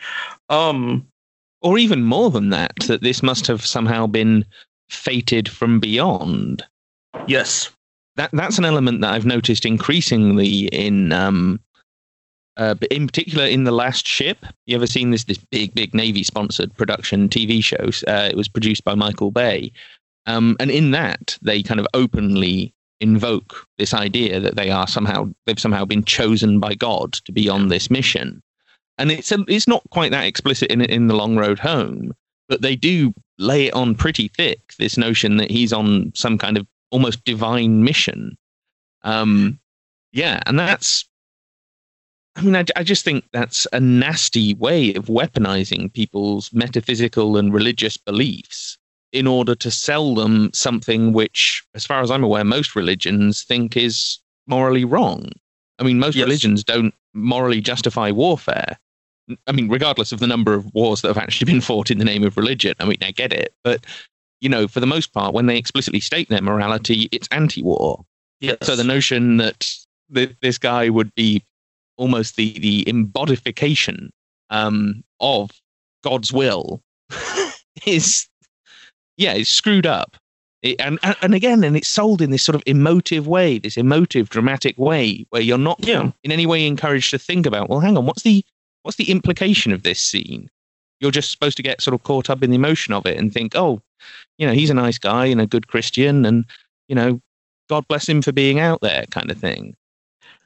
Um, 0.50 1.06
Or 1.62 1.78
even 1.78 2.04
more 2.04 2.30
than 2.30 2.50
that, 2.50 2.74
that 2.86 3.02
this 3.02 3.22
must 3.22 3.46
have 3.46 3.64
somehow 3.64 4.06
been 4.06 4.44
fated 4.90 5.48
from 5.48 5.80
beyond. 5.80 6.62
yes, 7.26 7.70
That 8.16 8.30
that's 8.32 8.58
an 8.58 8.64
element 8.64 9.00
that 9.00 9.12
I've 9.14 9.26
noticed 9.26 9.64
increasingly 9.64 10.66
in 10.68 11.12
um 11.12 11.60
uh, 12.58 12.74
in 12.90 13.06
particular 13.06 13.46
in 13.46 13.64
the 13.64 13.70
last 13.72 14.06
ship 14.06 14.44
you 14.66 14.74
ever 14.76 14.86
seen 14.86 15.10
this 15.10 15.24
this 15.24 15.38
big 15.50 15.74
big 15.74 15.94
navy 15.94 16.24
sponsored 16.24 16.74
production 16.76 17.28
tv 17.28 17.62
show 17.62 17.84
uh, 18.10 18.28
it 18.28 18.36
was 18.36 18.48
produced 18.48 18.82
by 18.84 18.94
michael 18.96 19.30
bay 19.30 19.70
um, 20.26 20.56
and 20.58 20.70
in 20.70 20.90
that 20.90 21.38
they 21.40 21.62
kind 21.62 21.78
of 21.80 21.86
openly 21.94 22.74
invoke 23.00 23.66
this 23.78 23.94
idea 23.94 24.40
that 24.40 24.56
they 24.56 24.70
are 24.70 24.88
somehow 24.88 25.28
they've 25.46 25.60
somehow 25.60 25.84
been 25.84 26.04
chosen 26.04 26.58
by 26.58 26.74
god 26.74 27.12
to 27.12 27.32
be 27.32 27.48
on 27.48 27.68
this 27.68 27.90
mission. 27.90 28.42
And 29.00 29.12
it's 29.12 29.30
a, 29.30 29.44
it's 29.46 29.68
not 29.68 29.82
quite 29.90 30.10
that 30.10 30.26
explicit 30.26 30.70
in 30.70 30.80
in 30.80 31.06
the 31.06 31.16
long 31.16 31.36
road 31.36 31.58
home 31.58 32.12
but 32.48 32.62
they 32.62 32.74
do 32.74 33.12
lay 33.38 33.66
it 33.66 33.74
on 33.74 33.94
pretty 33.94 34.28
thick 34.28 34.58
this 34.78 34.96
notion 34.96 35.36
that 35.36 35.50
he's 35.50 35.72
on 35.72 36.10
some 36.14 36.38
kind 36.38 36.56
of 36.56 36.66
almost 36.90 37.22
divine 37.24 37.84
mission. 37.84 38.36
Um 39.02 39.60
yeah 40.12 40.40
and 40.46 40.58
that's 40.58 41.08
i 42.36 42.42
mean 42.42 42.56
I, 42.56 42.64
I 42.76 42.82
just 42.82 43.04
think 43.04 43.24
that's 43.32 43.66
a 43.72 43.80
nasty 43.80 44.54
way 44.54 44.94
of 44.94 45.06
weaponizing 45.06 45.92
people's 45.92 46.52
metaphysical 46.52 47.36
and 47.36 47.52
religious 47.52 47.96
beliefs 47.96 48.67
in 49.12 49.26
order 49.26 49.54
to 49.54 49.70
sell 49.70 50.14
them 50.14 50.50
something 50.52 51.12
which 51.12 51.62
as 51.74 51.86
far 51.86 52.00
as 52.02 52.10
i'm 52.10 52.24
aware 52.24 52.44
most 52.44 52.76
religions 52.76 53.42
think 53.44 53.76
is 53.76 54.18
morally 54.46 54.84
wrong 54.84 55.28
i 55.78 55.82
mean 55.82 55.98
most 55.98 56.14
Yes. 56.16 56.24
religions 56.24 56.64
don't 56.64 56.94
morally 57.14 57.60
justify 57.60 58.10
warfare 58.10 58.76
I 59.46 59.52
mean, 59.52 59.68
regardless 59.68 60.10
of 60.10 60.20
the 60.20 60.26
number 60.26 60.54
of 60.54 60.72
wars 60.72 61.02
that 61.02 61.08
have 61.08 61.18
actually 61.18 61.52
been 61.52 61.60
fought 61.68 61.90
in 61.90 61.98
the 61.98 62.04
name 62.06 62.24
of 62.24 62.38
religion, 62.38 62.74
I 62.80 62.86
mean, 62.86 62.96
I 63.02 63.10
get 63.10 63.30
it. 63.30 63.52
But, 63.62 63.84
you 64.40 64.48
know, 64.48 64.66
for 64.66 64.80
the 64.80 64.86
most 64.86 65.12
part, 65.12 65.34
when 65.34 65.44
they 65.44 65.58
explicitly 65.58 66.00
state 66.00 66.30
their 66.30 66.40
morality, 66.40 67.10
it's 67.12 67.28
anti 67.30 67.62
war. 67.62 68.06
yes. 68.40 68.56
So 68.62 68.74
the 68.74 68.84
notion 68.84 69.36
that 69.36 69.70
th- 70.14 70.34
this 70.40 70.56
guy 70.56 70.88
would 70.88 71.14
be 71.14 71.44
almost 71.98 72.36
the, 72.36 72.58
the 72.58 72.88
embodification 72.88 74.08
um, 74.48 75.04
of 75.20 75.50
God's 76.02 76.32
will 76.32 76.80
is, 77.86 78.26
yeah, 79.18 79.34
it's 79.34 79.50
screwed 79.50 79.84
up. 79.86 80.16
It, 80.62 80.80
and, 80.80 80.98
and 81.02 81.14
and 81.22 81.34
again, 81.34 81.62
and 81.62 81.76
it's 81.76 81.86
sold 81.88 82.20
in 82.22 82.30
this 82.30 82.42
sort 82.42 82.56
of 82.56 82.62
emotive 82.66 83.28
way, 83.28 83.58
this 83.58 83.76
emotive, 83.76 84.28
dramatic 84.30 84.76
way, 84.78 85.26
where 85.30 85.42
you're 85.42 85.58
not 85.58 85.78
Yeah. 85.86 86.10
in 86.24 86.32
any 86.32 86.46
way 86.46 86.66
encouraged 86.66 87.10
to 87.10 87.18
think 87.18 87.44
about, 87.46 87.68
well, 87.68 87.78
hang 87.80 87.96
on, 87.98 88.06
what's 88.06 88.22
the 88.22 88.44
what's 88.82 88.96
the 88.96 89.10
implication 89.10 89.72
of 89.72 89.82
this 89.82 90.00
scene? 90.00 90.48
You're 91.00 91.12
just 91.12 91.30
supposed 91.30 91.56
to 91.58 91.62
get 91.62 91.80
sort 91.82 91.94
of 91.94 92.02
caught 92.02 92.28
up 92.30 92.42
in 92.42 92.50
the 92.50 92.56
emotion 92.56 92.92
of 92.94 93.06
it 93.06 93.18
and 93.18 93.32
think, 93.32 93.52
oh, 93.54 93.80
you 94.38 94.46
know, 94.46 94.52
he's 94.52 94.70
a 94.70 94.74
nice 94.74 94.98
guy 94.98 95.26
and 95.26 95.40
a 95.40 95.46
good 95.46 95.68
Christian, 95.68 96.24
and 96.24 96.44
you 96.88 96.96
know, 96.96 97.20
God 97.68 97.86
bless 97.86 98.08
him 98.08 98.22
for 98.22 98.32
being 98.32 98.58
out 98.58 98.80
there, 98.80 99.04
kind 99.10 99.30
of 99.30 99.38
thing. 99.38 99.76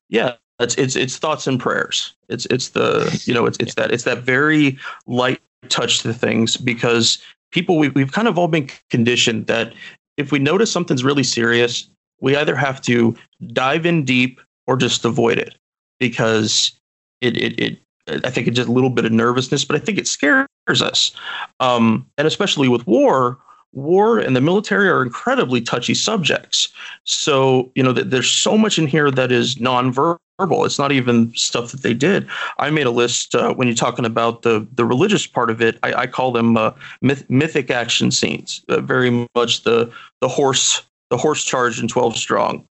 yeah 0.09 0.35
it's 0.61 0.75
it's 0.77 0.95
it's 0.95 1.17
thoughts 1.17 1.47
and 1.47 1.59
prayers 1.59 2.13
it's 2.29 2.47
it's 2.47 2.69
the 2.71 3.23
you 3.25 3.33
know 3.35 3.47
it's 3.47 3.57
it's 3.59 3.75
that 3.75 3.91
it's 3.91 4.05
that 4.05 4.19
very 4.19 4.79
light 5.07 5.41
touch 5.71 6.01
to 6.01 6.13
things 6.13 6.57
because 6.59 7.19
people 7.53 7.79
we, 7.79 7.89
we've 7.91 8.13
kind 8.13 8.29
of 8.29 8.39
all 8.39 8.49
been 8.49 8.69
conditioned 8.91 9.47
that 9.47 9.73
if 10.17 10.33
we 10.33 10.39
notice 10.39 10.71
something's 10.71 11.05
really 11.05 11.23
serious 11.23 11.89
we 12.21 12.37
either 12.37 12.57
have 12.57 12.81
to 12.81 13.15
dive 13.53 13.87
in 13.87 14.05
deep 14.05 14.41
or 14.67 14.77
just 14.77 15.05
avoid 15.05 15.39
it 15.39 15.57
because 15.99 16.73
it 17.21 17.37
it, 17.37 17.61
it 17.61 17.79
I 18.09 18.31
think 18.31 18.49
it's 18.49 18.57
just 18.57 18.69
a 18.69 18.73
little 18.73 18.91
bit 18.91 19.05
of 19.05 19.13
nervousness, 19.13 19.65
but 19.65 19.77
I 19.77 19.79
think 19.79 19.99
it 19.99 20.09
scares 20.09 20.49
us. 20.69 21.13
Um, 21.61 22.07
and 22.19 22.27
especially 22.27 22.69
with 22.69 22.87
war, 22.87 23.39
war 23.73 24.19
and 24.19 24.35
the 24.35 24.41
military 24.41 24.89
are 24.89 25.03
incredibly 25.03 25.61
touchy 25.61 25.95
subjects. 25.95 26.69
So, 27.05 27.71
you 27.75 27.83
know, 27.83 27.93
th- 27.93 28.09
there's 28.09 28.31
so 28.31 28.59
much 28.59 28.79
in 28.79 28.87
here 28.87 29.11
that 29.11 29.31
is 29.31 29.57
nonverbal. 29.57 30.19
It's 30.65 30.79
not 30.79 30.93
even 30.93 31.33
stuff 31.35 31.71
that 31.73 31.83
they 31.83 31.95
did. 31.95 32.27
I 32.59 32.71
made 32.71 32.87
a 32.87 32.91
list 32.91 33.35
uh, 33.35 33.55
when 33.55 33.69
you're 33.69 33.75
talking 33.75 34.05
about 34.05 34.43
the 34.43 34.67
the 34.75 34.85
religious 34.85 35.27
part 35.27 35.51
of 35.51 35.61
it. 35.61 35.79
I, 35.83 35.95
I 35.95 36.07
call 36.07 36.33
them 36.33 36.57
uh, 36.57 36.73
myth- 37.01 37.29
mythic 37.29 37.71
action 37.71 38.11
scenes. 38.11 38.65
Uh, 38.69 38.81
very 38.81 39.27
much 39.35 39.63
the 39.63 39.93
the 40.21 40.29
horse 40.29 40.83
the 41.11 41.17
horse 41.17 41.45
charge 41.45 41.81
in 41.81 41.89
Twelve 41.89 42.17
Strong. 42.17 42.67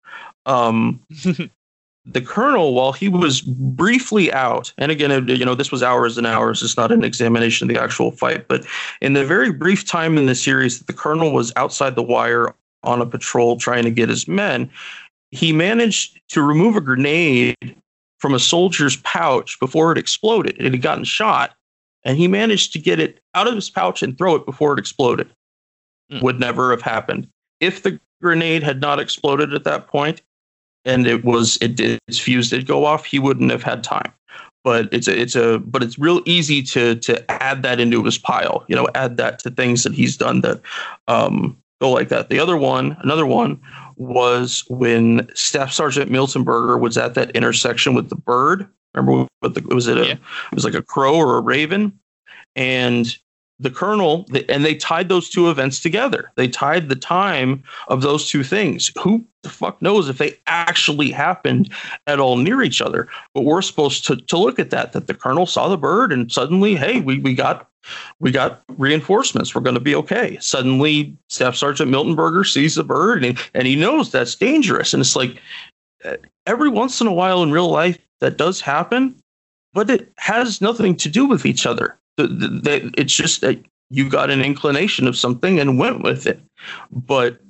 Um, 0.46 1.00
the 2.04 2.20
colonel, 2.20 2.74
while 2.74 2.92
he 2.92 3.08
was 3.08 3.40
briefly 3.42 4.32
out, 4.32 4.72
and 4.76 4.90
again, 4.90 5.28
you 5.28 5.44
know, 5.44 5.54
this 5.54 5.70
was 5.70 5.82
hours 5.82 6.18
and 6.18 6.26
hours. 6.26 6.62
It's 6.62 6.76
not 6.76 6.90
an 6.90 7.04
examination 7.04 7.68
of 7.68 7.74
the 7.74 7.80
actual 7.80 8.10
fight, 8.10 8.48
but 8.48 8.66
in 9.00 9.12
the 9.12 9.24
very 9.24 9.52
brief 9.52 9.86
time 9.86 10.18
in 10.18 10.26
the 10.26 10.34
series 10.34 10.78
that 10.78 10.86
the 10.88 10.92
colonel 10.92 11.32
was 11.32 11.52
outside 11.54 11.94
the 11.94 12.02
wire 12.02 12.54
on 12.84 13.00
a 13.00 13.06
patrol 13.06 13.56
trying 13.56 13.84
to 13.84 13.90
get 13.90 14.08
his 14.08 14.26
men, 14.26 14.68
he 15.32 15.52
managed 15.52 16.20
to 16.28 16.42
remove 16.42 16.76
a 16.76 16.80
grenade 16.80 17.76
from 18.18 18.34
a 18.34 18.38
soldier's 18.38 18.96
pouch 18.98 19.58
before 19.58 19.90
it 19.90 19.98
exploded. 19.98 20.56
It 20.58 20.70
had 20.70 20.80
gotten 20.80 21.04
shot, 21.04 21.54
and 22.04 22.16
he 22.16 22.28
managed 22.28 22.72
to 22.74 22.78
get 22.78 23.00
it 23.00 23.18
out 23.34 23.48
of 23.48 23.54
his 23.54 23.68
pouch 23.68 24.02
and 24.02 24.16
throw 24.16 24.36
it 24.36 24.46
before 24.46 24.74
it 24.74 24.78
exploded. 24.78 25.28
Hmm. 26.10 26.20
Would 26.20 26.38
never 26.38 26.70
have 26.70 26.82
happened 26.82 27.26
if 27.62 27.82
the 27.82 27.98
grenade 28.20 28.62
had 28.62 28.80
not 28.80 29.00
exploded 29.00 29.54
at 29.54 29.64
that 29.64 29.86
point 29.86 30.20
and 30.84 31.06
it 31.06 31.24
was 31.24 31.56
it 31.62 31.76
did 31.76 31.98
his 32.08 32.18
fuse 32.18 32.50
did 32.50 32.66
go 32.66 32.84
off, 32.84 33.04
he 33.04 33.18
wouldn't 33.18 33.50
have 33.50 33.62
had 33.62 33.82
time. 33.84 34.12
But 34.64 34.88
it's 34.92 35.08
a 35.08 35.18
it's 35.18 35.36
a 35.36 35.58
but 35.60 35.82
it's 35.82 35.98
real 35.98 36.20
easy 36.26 36.62
to 36.64 36.96
to 36.96 37.30
add 37.30 37.62
that 37.62 37.80
into 37.80 38.02
his 38.04 38.18
pile. 38.18 38.64
You 38.68 38.76
know, 38.76 38.88
add 38.94 39.16
that 39.16 39.38
to 39.40 39.50
things 39.50 39.84
that 39.84 39.94
he's 39.94 40.16
done 40.16 40.40
that 40.42 40.60
um, 41.08 41.56
go 41.80 41.90
like 41.90 42.08
that. 42.08 42.28
The 42.28 42.40
other 42.40 42.56
one, 42.56 42.96
another 43.02 43.26
one, 43.26 43.60
was 43.96 44.64
when 44.68 45.28
Staff 45.34 45.72
Sergeant 45.72 46.10
Miltenberger 46.10 46.80
was 46.80 46.96
at 46.96 47.14
that 47.14 47.30
intersection 47.32 47.94
with 47.94 48.08
the 48.08 48.16
bird. 48.16 48.66
Remember 48.94 49.26
what 49.40 49.54
the, 49.54 49.62
was 49.74 49.86
it? 49.86 49.98
A, 49.98 50.06
Yeah. 50.06 50.12
It 50.12 50.54
was 50.54 50.64
like 50.64 50.74
a 50.74 50.82
crow 50.82 51.16
or 51.16 51.38
a 51.38 51.40
raven, 51.40 51.98
and 52.56 53.16
the 53.58 53.70
colonel 53.70 54.26
and 54.48 54.64
they 54.64 54.74
tied 54.74 55.08
those 55.08 55.28
two 55.28 55.48
events 55.48 55.80
together. 55.80 56.32
They 56.34 56.48
tied 56.48 56.88
the 56.88 56.96
time 56.96 57.62
of 57.88 58.02
those 58.02 58.28
two 58.28 58.42
things. 58.42 58.90
Who 59.00 59.24
the 59.42 59.50
fuck 59.50 59.80
knows 59.80 60.08
if 60.08 60.18
they 60.18 60.36
actually 60.46 61.10
happened 61.10 61.72
at 62.06 62.18
all 62.18 62.36
near 62.36 62.62
each 62.62 62.82
other? 62.82 63.08
But 63.34 63.42
we're 63.42 63.62
supposed 63.62 64.04
to 64.06 64.16
to 64.16 64.36
look 64.36 64.58
at 64.58 64.70
that. 64.70 64.92
That 64.92 65.06
the 65.06 65.14
colonel 65.14 65.46
saw 65.46 65.68
the 65.68 65.78
bird 65.78 66.12
and 66.12 66.30
suddenly, 66.30 66.74
hey, 66.74 67.00
we 67.00 67.18
we 67.18 67.34
got 67.34 67.68
we 68.20 68.30
got 68.30 68.62
reinforcements. 68.76 69.54
We're 69.54 69.62
going 69.62 69.74
to 69.74 69.80
be 69.80 69.94
okay. 69.96 70.38
Suddenly, 70.40 71.16
Staff 71.28 71.56
Sergeant 71.56 71.90
Miltenberger 71.90 72.46
sees 72.46 72.74
the 72.74 72.84
bird 72.84 73.24
and 73.24 73.38
and 73.54 73.66
he 73.66 73.76
knows 73.76 74.10
that's 74.10 74.34
dangerous. 74.34 74.94
And 74.94 75.00
it's 75.00 75.16
like 75.16 75.40
uh, 76.04 76.16
every 76.46 76.68
once 76.68 77.00
in 77.00 77.06
a 77.06 77.12
while 77.12 77.42
in 77.42 77.52
real 77.52 77.68
life 77.68 77.98
that 78.20 78.36
does 78.36 78.60
happen, 78.60 79.14
but 79.72 79.90
it 79.90 80.12
has 80.18 80.60
nothing 80.60 80.96
to 80.96 81.08
do 81.08 81.26
with 81.26 81.46
each 81.46 81.66
other. 81.66 81.98
The, 82.16 82.26
the, 82.26 82.48
the, 82.48 82.94
it's 82.96 83.14
just 83.14 83.40
that 83.40 83.58
you 83.90 84.08
got 84.08 84.30
an 84.30 84.42
inclination 84.42 85.06
of 85.06 85.16
something 85.16 85.60
and 85.60 85.78
went 85.78 86.02
with 86.02 86.26
it. 86.26 86.40
But 86.90 87.40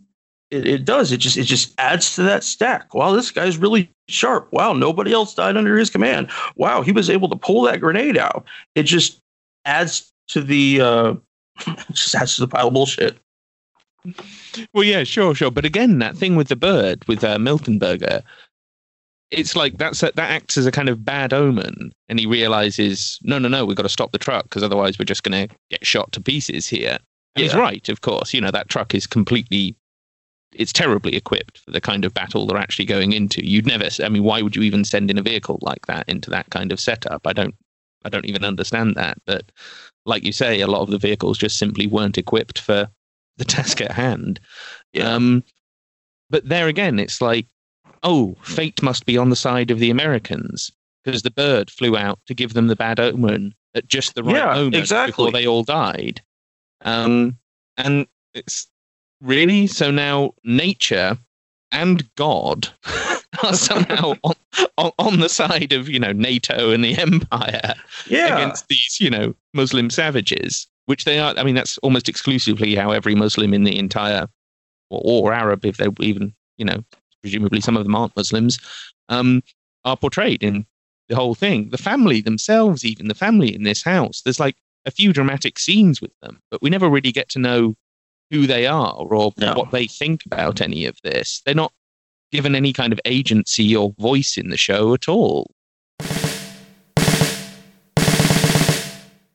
it, 0.50 0.66
it 0.66 0.84
does. 0.84 1.12
It 1.12 1.18
just 1.18 1.36
it 1.36 1.44
just 1.44 1.74
adds 1.78 2.14
to 2.16 2.22
that 2.24 2.44
stack. 2.44 2.94
Wow, 2.94 3.12
this 3.12 3.30
guy's 3.30 3.56
really 3.56 3.90
sharp. 4.08 4.52
Wow, 4.52 4.74
nobody 4.74 5.12
else 5.12 5.34
died 5.34 5.56
under 5.56 5.76
his 5.76 5.90
command. 5.90 6.30
Wow, 6.56 6.82
he 6.82 6.92
was 6.92 7.08
able 7.08 7.28
to 7.30 7.36
pull 7.36 7.62
that 7.62 7.80
grenade 7.80 8.18
out. 8.18 8.44
It 8.74 8.84
just 8.84 9.18
adds 9.64 10.11
to 10.28 10.42
the 10.42 10.80
uh, 10.80 11.14
just 11.92 12.14
adds 12.14 12.36
to 12.36 12.42
the 12.42 12.48
pile 12.48 12.68
of 12.68 12.74
bullshit. 12.74 13.18
Well, 14.74 14.84
yeah, 14.84 15.04
sure, 15.04 15.34
sure. 15.34 15.50
But 15.50 15.64
again, 15.64 15.98
that 16.00 16.16
thing 16.16 16.34
with 16.36 16.48
the 16.48 16.56
bird, 16.56 17.06
with 17.06 17.22
uh, 17.22 17.38
Miltenberger, 17.38 18.22
it's 19.30 19.56
like 19.56 19.78
that's 19.78 20.02
a, 20.02 20.12
that 20.14 20.30
acts 20.30 20.56
as 20.56 20.66
a 20.66 20.72
kind 20.72 20.88
of 20.88 21.04
bad 21.04 21.32
omen, 21.32 21.92
and 22.08 22.20
he 22.20 22.26
realizes, 22.26 23.18
no, 23.22 23.38
no, 23.38 23.48
no, 23.48 23.64
we've 23.64 23.76
got 23.76 23.84
to 23.84 23.88
stop 23.88 24.12
the 24.12 24.18
truck 24.18 24.44
because 24.44 24.62
otherwise 24.62 24.98
we're 24.98 25.04
just 25.04 25.22
going 25.22 25.48
to 25.48 25.54
get 25.70 25.86
shot 25.86 26.12
to 26.12 26.20
pieces 26.20 26.68
here. 26.68 26.98
And 27.34 27.42
he's 27.44 27.54
right, 27.54 27.88
of 27.88 28.02
course. 28.02 28.34
You 28.34 28.40
know 28.40 28.50
that 28.50 28.68
truck 28.68 28.94
is 28.94 29.06
completely, 29.06 29.74
it's 30.52 30.72
terribly 30.72 31.16
equipped 31.16 31.58
for 31.58 31.70
the 31.70 31.80
kind 31.80 32.04
of 32.04 32.12
battle 32.12 32.46
they're 32.46 32.58
actually 32.58 32.84
going 32.84 33.12
into. 33.12 33.46
You'd 33.46 33.66
never, 33.66 33.88
I 34.02 34.10
mean, 34.10 34.22
why 34.22 34.42
would 34.42 34.54
you 34.54 34.62
even 34.62 34.84
send 34.84 35.10
in 35.10 35.16
a 35.16 35.22
vehicle 35.22 35.58
like 35.62 35.86
that 35.86 36.06
into 36.08 36.28
that 36.28 36.50
kind 36.50 36.72
of 36.72 36.78
setup? 36.78 37.26
I 37.26 37.32
don't, 37.32 37.54
I 38.04 38.08
don't 38.08 38.26
even 38.26 38.44
understand 38.44 38.94
that. 38.96 39.18
But 39.26 39.50
like 40.06 40.24
you 40.24 40.32
say, 40.32 40.60
a 40.60 40.66
lot 40.66 40.82
of 40.82 40.90
the 40.90 40.98
vehicles 40.98 41.38
just 41.38 41.58
simply 41.58 41.86
weren't 41.86 42.18
equipped 42.18 42.58
for 42.58 42.88
the 43.36 43.44
task 43.56 43.80
at 43.80 43.92
hand. 43.92 44.40
Yeah. 44.92 45.12
Um, 45.14 45.44
but 46.30 46.48
there 46.48 46.68
again, 46.68 46.98
it's 46.98 47.20
like, 47.20 47.46
oh, 48.02 48.36
fate 48.42 48.82
must 48.82 49.06
be 49.06 49.16
on 49.16 49.30
the 49.30 49.36
side 49.36 49.70
of 49.70 49.78
the 49.78 49.90
Americans 49.90 50.70
because 51.04 51.22
the 51.22 51.30
bird 51.30 51.70
flew 51.70 51.96
out 51.96 52.18
to 52.26 52.34
give 52.34 52.54
them 52.54 52.68
the 52.68 52.76
bad 52.76 52.98
omen 53.00 53.54
at 53.74 53.86
just 53.88 54.14
the 54.14 54.22
right 54.22 54.36
Yeah, 54.36 54.54
moment 54.54 54.76
exactly. 54.76 55.12
before 55.12 55.30
they 55.32 55.46
all 55.46 55.62
died. 55.62 56.20
Um, 56.82 57.36
and 57.76 58.06
it's 58.34 58.66
really 59.20 59.66
so 59.66 59.90
now 59.90 60.32
nature 60.44 61.16
and 61.70 62.08
God 62.16 62.68
are 63.42 63.54
somehow 63.54 64.14
on, 64.24 64.34
on, 64.78 64.90
on 64.98 65.20
the 65.20 65.28
side 65.28 65.72
of 65.72 65.88
you 65.88 65.98
know 65.98 66.12
NATO 66.12 66.70
and 66.70 66.84
the 66.84 66.96
Empire 66.98 67.74
Yeah. 68.06 68.34
against 68.36 68.68
these, 68.68 68.98
you 69.00 69.10
know, 69.10 69.34
Muslim 69.54 69.90
savages, 69.90 70.66
which 70.86 71.04
they 71.04 71.18
are. 71.18 71.34
I 71.36 71.42
mean, 71.44 71.54
that's 71.54 71.78
almost 71.78 72.08
exclusively 72.08 72.74
how 72.74 72.90
every 72.90 73.14
Muslim 73.14 73.54
in 73.54 73.64
the 73.64 73.78
entire, 73.78 74.26
or, 74.90 75.00
or 75.04 75.32
Arab, 75.32 75.64
if 75.64 75.76
they're 75.78 75.88
even, 76.00 76.34
you 76.58 76.64
know, 76.64 76.84
presumably 77.22 77.60
some 77.60 77.76
of 77.76 77.84
them 77.84 77.94
aren't 77.94 78.16
Muslims, 78.16 78.58
um, 79.08 79.42
are 79.84 79.96
portrayed 79.96 80.42
in 80.42 80.66
the 81.08 81.16
whole 81.16 81.34
thing. 81.34 81.70
The 81.70 81.78
family 81.78 82.20
themselves, 82.20 82.84
even 82.84 83.08
the 83.08 83.14
family 83.14 83.54
in 83.54 83.62
this 83.62 83.82
house, 83.82 84.22
there's 84.22 84.40
like 84.40 84.56
a 84.84 84.90
few 84.90 85.12
dramatic 85.12 85.58
scenes 85.58 86.00
with 86.02 86.12
them, 86.20 86.40
but 86.50 86.60
we 86.62 86.68
never 86.70 86.88
really 86.88 87.12
get 87.12 87.28
to 87.30 87.38
know 87.38 87.76
who 88.30 88.46
they 88.46 88.66
are 88.66 88.92
or 88.94 89.32
No. 89.38 89.54
what 89.54 89.70
they 89.70 89.86
think 89.86 90.24
about 90.26 90.60
any 90.60 90.84
of 90.86 90.96
this. 91.04 91.42
They're 91.46 91.54
not 91.54 91.72
given 92.32 92.54
any 92.54 92.72
kind 92.72 92.92
of 92.92 93.00
agency 93.04 93.76
or 93.76 93.94
voice 93.98 94.36
in 94.36 94.48
the 94.48 94.56
show 94.56 94.94
at 94.94 95.08
all. 95.08 95.50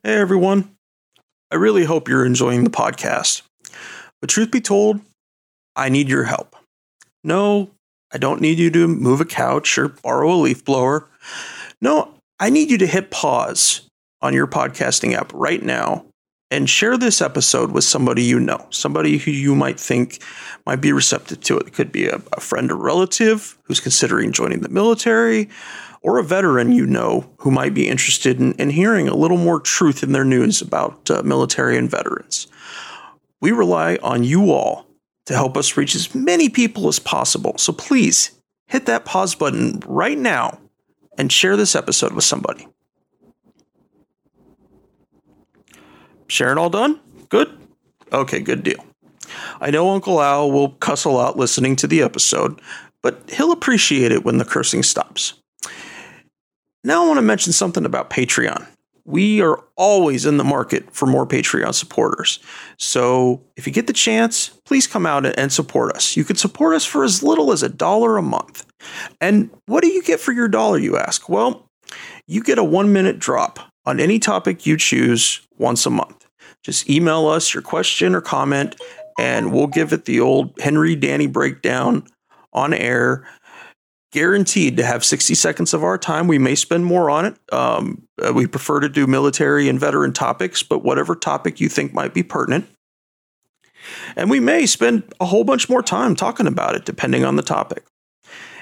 Hey 0.03 0.15
everyone. 0.15 0.75
I 1.51 1.55
really 1.55 1.85
hope 1.85 2.09
you're 2.09 2.25
enjoying 2.25 2.63
the 2.63 2.69
podcast. 2.69 3.43
But 4.19 4.29
truth 4.29 4.51
be 4.51 4.59
told, 4.59 4.99
I 5.75 5.89
need 5.89 6.09
your 6.09 6.23
help. 6.23 6.55
No, 7.23 7.71
I 8.11 8.17
don't 8.17 8.41
need 8.41 8.57
you 8.57 8.71
to 8.71 8.87
move 8.87 9.21
a 9.21 9.25
couch 9.25 9.77
or 9.77 9.89
borrow 9.89 10.33
a 10.33 10.35
leaf 10.35 10.65
blower. 10.65 11.07
No, 11.81 12.15
I 12.39 12.49
need 12.49 12.71
you 12.71 12.77
to 12.79 12.87
hit 12.87 13.11
pause 13.11 13.87
on 14.21 14.33
your 14.33 14.47
podcasting 14.47 15.13
app 15.13 15.31
right 15.33 15.61
now 15.61 16.06
and 16.49 16.69
share 16.69 16.97
this 16.97 17.21
episode 17.21 17.71
with 17.71 17.83
somebody 17.83 18.23
you 18.23 18.39
know, 18.39 18.65
somebody 18.69 19.17
who 19.17 19.31
you 19.31 19.55
might 19.55 19.79
think 19.79 20.21
might 20.65 20.81
be 20.81 20.91
receptive 20.91 21.41
to 21.41 21.57
it. 21.57 21.67
It 21.67 21.73
could 21.73 21.91
be 21.91 22.07
a, 22.07 22.21
a 22.33 22.39
friend 22.39 22.71
or 22.71 22.75
relative 22.75 23.57
who's 23.63 23.79
considering 23.79 24.31
joining 24.31 24.61
the 24.61 24.69
military, 24.69 25.49
or 26.01 26.19
a 26.19 26.23
veteran 26.23 26.71
you 26.71 26.85
know 26.85 27.29
who 27.37 27.51
might 27.51 27.73
be 27.73 27.89
interested 27.89 28.39
in, 28.39 28.53
in 28.53 28.69
hearing 28.69 29.07
a 29.07 29.15
little 29.15 29.37
more 29.37 29.59
truth 29.59 30.03
in 30.03 30.13
their 30.13 30.23
news 30.23 30.61
about 30.61 31.09
uh, 31.11 31.21
military 31.23 31.77
and 31.77 31.89
veterans. 31.89 32.47
We 33.41 33.51
rely 33.51 33.97
on 34.01 34.23
you 34.23 34.51
all 34.51 34.87
to 35.25 35.33
help 35.33 35.57
us 35.57 35.75
reach 35.75 35.95
as 35.95 36.15
many 36.15 36.47
people 36.47 36.87
as 36.87 36.99
possible. 36.99 37.57
So 37.57 37.73
please 37.73 38.31
hit 38.67 38.85
that 38.85 39.05
pause 39.05 39.35
button 39.35 39.81
right 39.85 40.17
now 40.17 40.59
and 41.17 41.31
share 41.31 41.57
this 41.57 41.75
episode 41.75 42.13
with 42.13 42.23
somebody. 42.23 42.67
Sharing 46.27 46.57
all 46.57 46.69
done? 46.69 46.99
Good? 47.29 47.57
Okay, 48.11 48.39
good 48.39 48.63
deal. 48.63 48.85
I 49.59 49.71
know 49.71 49.89
Uncle 49.89 50.21
Al 50.21 50.51
will 50.51 50.69
cuss 50.69 51.05
a 51.05 51.09
lot 51.09 51.37
listening 51.37 51.75
to 51.77 51.87
the 51.87 52.01
episode, 52.01 52.61
but 53.01 53.21
he'll 53.29 53.51
appreciate 53.51 54.11
it 54.11 54.23
when 54.23 54.37
the 54.37 54.45
cursing 54.45 54.83
stops. 54.83 55.33
Now, 56.83 57.03
I 57.03 57.07
want 57.07 57.17
to 57.17 57.23
mention 57.23 57.53
something 57.53 57.85
about 57.85 58.09
Patreon. 58.09 58.65
We 59.03 59.41
are 59.41 59.63
always 59.77 60.25
in 60.25 60.37
the 60.37 60.43
market 60.43 60.93
for 60.93 61.05
more 61.05 61.25
Patreon 61.25 61.73
supporters. 61.73 62.39
So, 62.77 63.41
if 63.55 63.65
you 63.65 63.73
get 63.73 63.87
the 63.87 63.93
chance, 63.93 64.49
please 64.65 64.85
come 64.85 65.05
out 65.05 65.25
and 65.25 65.51
support 65.51 65.95
us. 65.95 66.17
You 66.17 66.23
can 66.23 66.35
support 66.35 66.75
us 66.75 66.85
for 66.85 67.03
as 67.03 67.23
little 67.23 67.51
as 67.51 67.63
a 67.63 67.69
dollar 67.69 68.17
a 68.17 68.21
month. 68.21 68.65
And 69.21 69.49
what 69.65 69.81
do 69.81 69.87
you 69.89 70.03
get 70.03 70.19
for 70.19 70.33
your 70.33 70.47
dollar, 70.47 70.77
you 70.77 70.97
ask? 70.97 71.29
Well, 71.29 71.69
you 72.27 72.43
get 72.43 72.57
a 72.57 72.63
one 72.63 72.91
minute 72.91 73.19
drop 73.19 73.59
on 73.85 73.99
any 73.99 74.19
topic 74.19 74.65
you 74.65 74.77
choose 74.77 75.41
once 75.57 75.85
a 75.85 75.89
month. 75.89 76.16
Just 76.67 76.89
email 76.89 77.27
us 77.27 77.53
your 77.53 77.63
question 77.63 78.13
or 78.13 78.19
comment, 78.19 78.75
and 79.17 79.53
we'll 79.53 79.67
give 79.67 79.93
it 79.93 80.03
the 80.03 80.19
old 80.19 80.51
Henry 80.59 80.97
Danny 80.97 81.25
breakdown 81.25 82.05
on 82.51 82.73
air 82.73 83.25
guaranteed 84.11 84.75
to 84.75 84.83
have 84.83 85.05
60 85.05 85.33
seconds 85.33 85.73
of 85.73 85.81
our 85.81 85.97
time. 85.97 86.27
We 86.27 86.39
may 86.39 86.55
spend 86.55 86.85
more 86.85 87.09
on 87.09 87.25
it. 87.25 87.37
Um, 87.53 88.05
uh, 88.21 88.33
we 88.33 88.47
prefer 88.47 88.81
to 88.81 88.89
do 88.89 89.07
military 89.07 89.69
and 89.69 89.79
veteran 89.79 90.11
topics, 90.11 90.61
but 90.61 90.83
whatever 90.83 91.15
topic 91.15 91.61
you 91.61 91.69
think 91.69 91.93
might 91.93 92.13
be 92.13 92.21
pertinent. 92.21 92.67
And 94.17 94.29
we 94.29 94.41
may 94.41 94.65
spend 94.65 95.03
a 95.21 95.25
whole 95.25 95.45
bunch 95.45 95.69
more 95.69 95.81
time 95.81 96.17
talking 96.17 96.47
about 96.47 96.75
it, 96.75 96.83
depending 96.83 97.23
on 97.23 97.37
the 97.37 97.43
topic. 97.43 97.85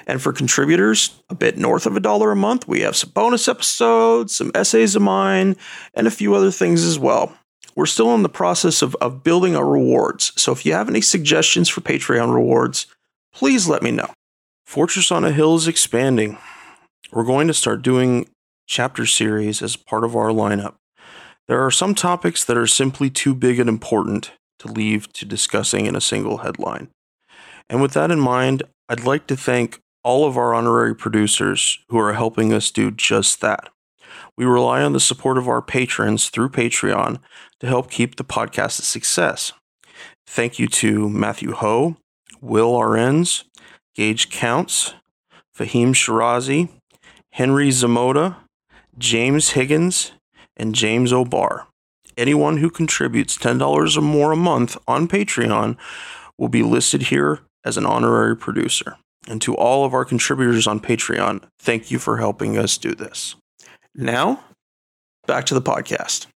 And 0.06 0.22
for 0.22 0.32
contributors, 0.32 1.20
a 1.28 1.34
bit 1.34 1.58
north 1.58 1.86
of 1.86 1.96
a 1.96 2.00
dollar 2.00 2.30
a 2.30 2.36
month, 2.36 2.68
we 2.68 2.82
have 2.82 2.94
some 2.94 3.10
bonus 3.10 3.48
episodes, 3.48 4.36
some 4.36 4.52
essays 4.54 4.94
of 4.94 5.02
mine, 5.02 5.56
and 5.94 6.06
a 6.06 6.12
few 6.12 6.36
other 6.36 6.52
things 6.52 6.84
as 6.84 7.00
well. 7.00 7.36
We're 7.76 7.86
still 7.86 8.14
in 8.14 8.22
the 8.22 8.28
process 8.30 8.80
of, 8.80 8.96
of 8.96 9.22
building 9.22 9.54
our 9.54 9.66
rewards. 9.66 10.32
So 10.36 10.50
if 10.50 10.64
you 10.64 10.72
have 10.72 10.88
any 10.88 11.02
suggestions 11.02 11.68
for 11.68 11.82
Patreon 11.82 12.34
rewards, 12.34 12.86
please 13.34 13.68
let 13.68 13.82
me 13.82 13.90
know. 13.90 14.10
Fortress 14.64 15.12
on 15.12 15.24
a 15.24 15.30
Hill 15.30 15.56
is 15.56 15.68
expanding. 15.68 16.38
We're 17.12 17.24
going 17.24 17.46
to 17.48 17.54
start 17.54 17.82
doing 17.82 18.28
chapter 18.66 19.04
series 19.04 19.62
as 19.62 19.76
part 19.76 20.04
of 20.04 20.16
our 20.16 20.30
lineup. 20.30 20.74
There 21.48 21.64
are 21.64 21.70
some 21.70 21.94
topics 21.94 22.42
that 22.44 22.56
are 22.56 22.66
simply 22.66 23.10
too 23.10 23.34
big 23.34 23.60
and 23.60 23.68
important 23.68 24.32
to 24.58 24.68
leave 24.68 25.12
to 25.12 25.24
discussing 25.24 25.86
in 25.86 25.94
a 25.94 26.00
single 26.00 26.38
headline. 26.38 26.88
And 27.68 27.82
with 27.82 27.92
that 27.92 28.10
in 28.10 28.18
mind, 28.18 28.62
I'd 28.88 29.04
like 29.04 29.26
to 29.28 29.36
thank 29.36 29.80
all 30.02 30.26
of 30.26 30.36
our 30.36 30.54
honorary 30.54 30.94
producers 30.94 31.78
who 31.88 31.98
are 31.98 32.14
helping 32.14 32.52
us 32.52 32.70
do 32.70 32.90
just 32.90 33.40
that. 33.42 33.68
We 34.36 34.44
rely 34.44 34.82
on 34.82 34.92
the 34.92 35.00
support 35.00 35.38
of 35.38 35.48
our 35.48 35.62
patrons 35.62 36.28
through 36.28 36.50
Patreon 36.50 37.18
to 37.60 37.66
help 37.66 37.90
keep 37.90 38.16
the 38.16 38.24
podcast 38.24 38.78
a 38.78 38.82
success. 38.82 39.52
Thank 40.26 40.58
you 40.58 40.66
to 40.68 41.08
Matthew 41.08 41.52
Ho, 41.52 41.96
Will 42.40 42.72
Arens, 42.72 43.44
Gage 43.94 44.30
Counts, 44.30 44.94
Fahim 45.56 45.90
Shirazi, 45.94 46.68
Henry 47.32 47.68
Zamota, 47.68 48.36
James 48.98 49.50
Higgins, 49.50 50.12
and 50.56 50.74
James 50.74 51.12
O'Barr. 51.12 51.66
Anyone 52.16 52.58
who 52.58 52.70
contributes 52.70 53.36
$10 53.36 53.96
or 53.96 54.00
more 54.00 54.32
a 54.32 54.36
month 54.36 54.76
on 54.88 55.06
Patreon 55.06 55.76
will 56.38 56.48
be 56.48 56.62
listed 56.62 57.02
here 57.02 57.40
as 57.64 57.76
an 57.76 57.84
honorary 57.84 58.36
producer. 58.36 58.96
And 59.28 59.42
to 59.42 59.54
all 59.54 59.84
of 59.84 59.92
our 59.92 60.04
contributors 60.04 60.66
on 60.66 60.80
Patreon, 60.80 61.42
thank 61.58 61.90
you 61.90 61.98
for 61.98 62.18
helping 62.18 62.56
us 62.56 62.78
do 62.78 62.94
this. 62.94 63.34
Now, 63.94 64.44
back 65.26 65.46
to 65.46 65.54
the 65.54 65.62
podcast. 65.62 66.26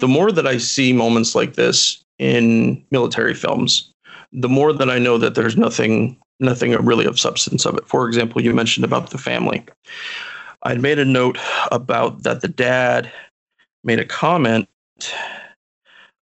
The 0.00 0.08
more 0.08 0.32
that 0.32 0.46
I 0.46 0.58
see 0.58 0.92
moments 0.92 1.34
like 1.34 1.54
this 1.54 2.02
in 2.18 2.84
military 2.90 3.34
films, 3.34 3.92
the 4.32 4.48
more 4.48 4.72
that 4.72 4.90
I 4.90 4.98
know 4.98 5.18
that 5.18 5.34
there's 5.34 5.56
nothing 5.56 6.18
nothing 6.40 6.72
really 6.84 7.04
of 7.04 7.20
substance 7.20 7.66
of 7.66 7.76
it. 7.76 7.86
For 7.86 8.08
example, 8.08 8.40
you 8.40 8.54
mentioned 8.54 8.84
about 8.84 9.10
the 9.10 9.18
family. 9.18 9.64
I'd 10.62 10.80
made 10.80 10.98
a 10.98 11.04
note 11.04 11.38
about 11.70 12.22
that 12.22 12.40
the 12.40 12.48
dad 12.48 13.12
made 13.84 13.98
a 13.98 14.04
comment. 14.04 14.68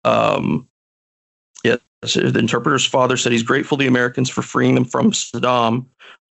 Um, 0.05 0.69
yes, 1.65 1.79
the 2.03 2.39
interpreter's 2.39 2.85
father 2.85 3.17
said 3.17 3.33
he's 3.33 3.43
grateful 3.43 3.79
to 3.79 3.83
the 3.83 3.89
Americans 3.89 4.29
for 4.29 4.43
freeing 4.43 4.75
them 4.75 4.85
from 4.85 5.13
Saddam. 5.13 5.87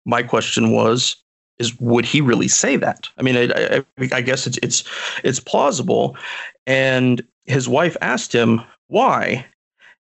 My 0.05 0.23
question 0.23 0.71
was, 0.71 1.15
is 1.59 1.79
would 1.79 2.05
he 2.05 2.21
really 2.21 2.47
say 2.47 2.75
that? 2.75 3.09
I 3.17 3.21
mean, 3.21 3.37
I, 3.37 3.77
I, 3.77 4.09
I 4.11 4.21
guess 4.21 4.47
it's 4.47 4.59
it's 4.63 4.83
it's 5.23 5.39
plausible. 5.39 6.17
And 6.65 7.23
his 7.51 7.67
wife 7.67 7.95
asked 8.01 8.33
him 8.33 8.61
why, 8.87 9.45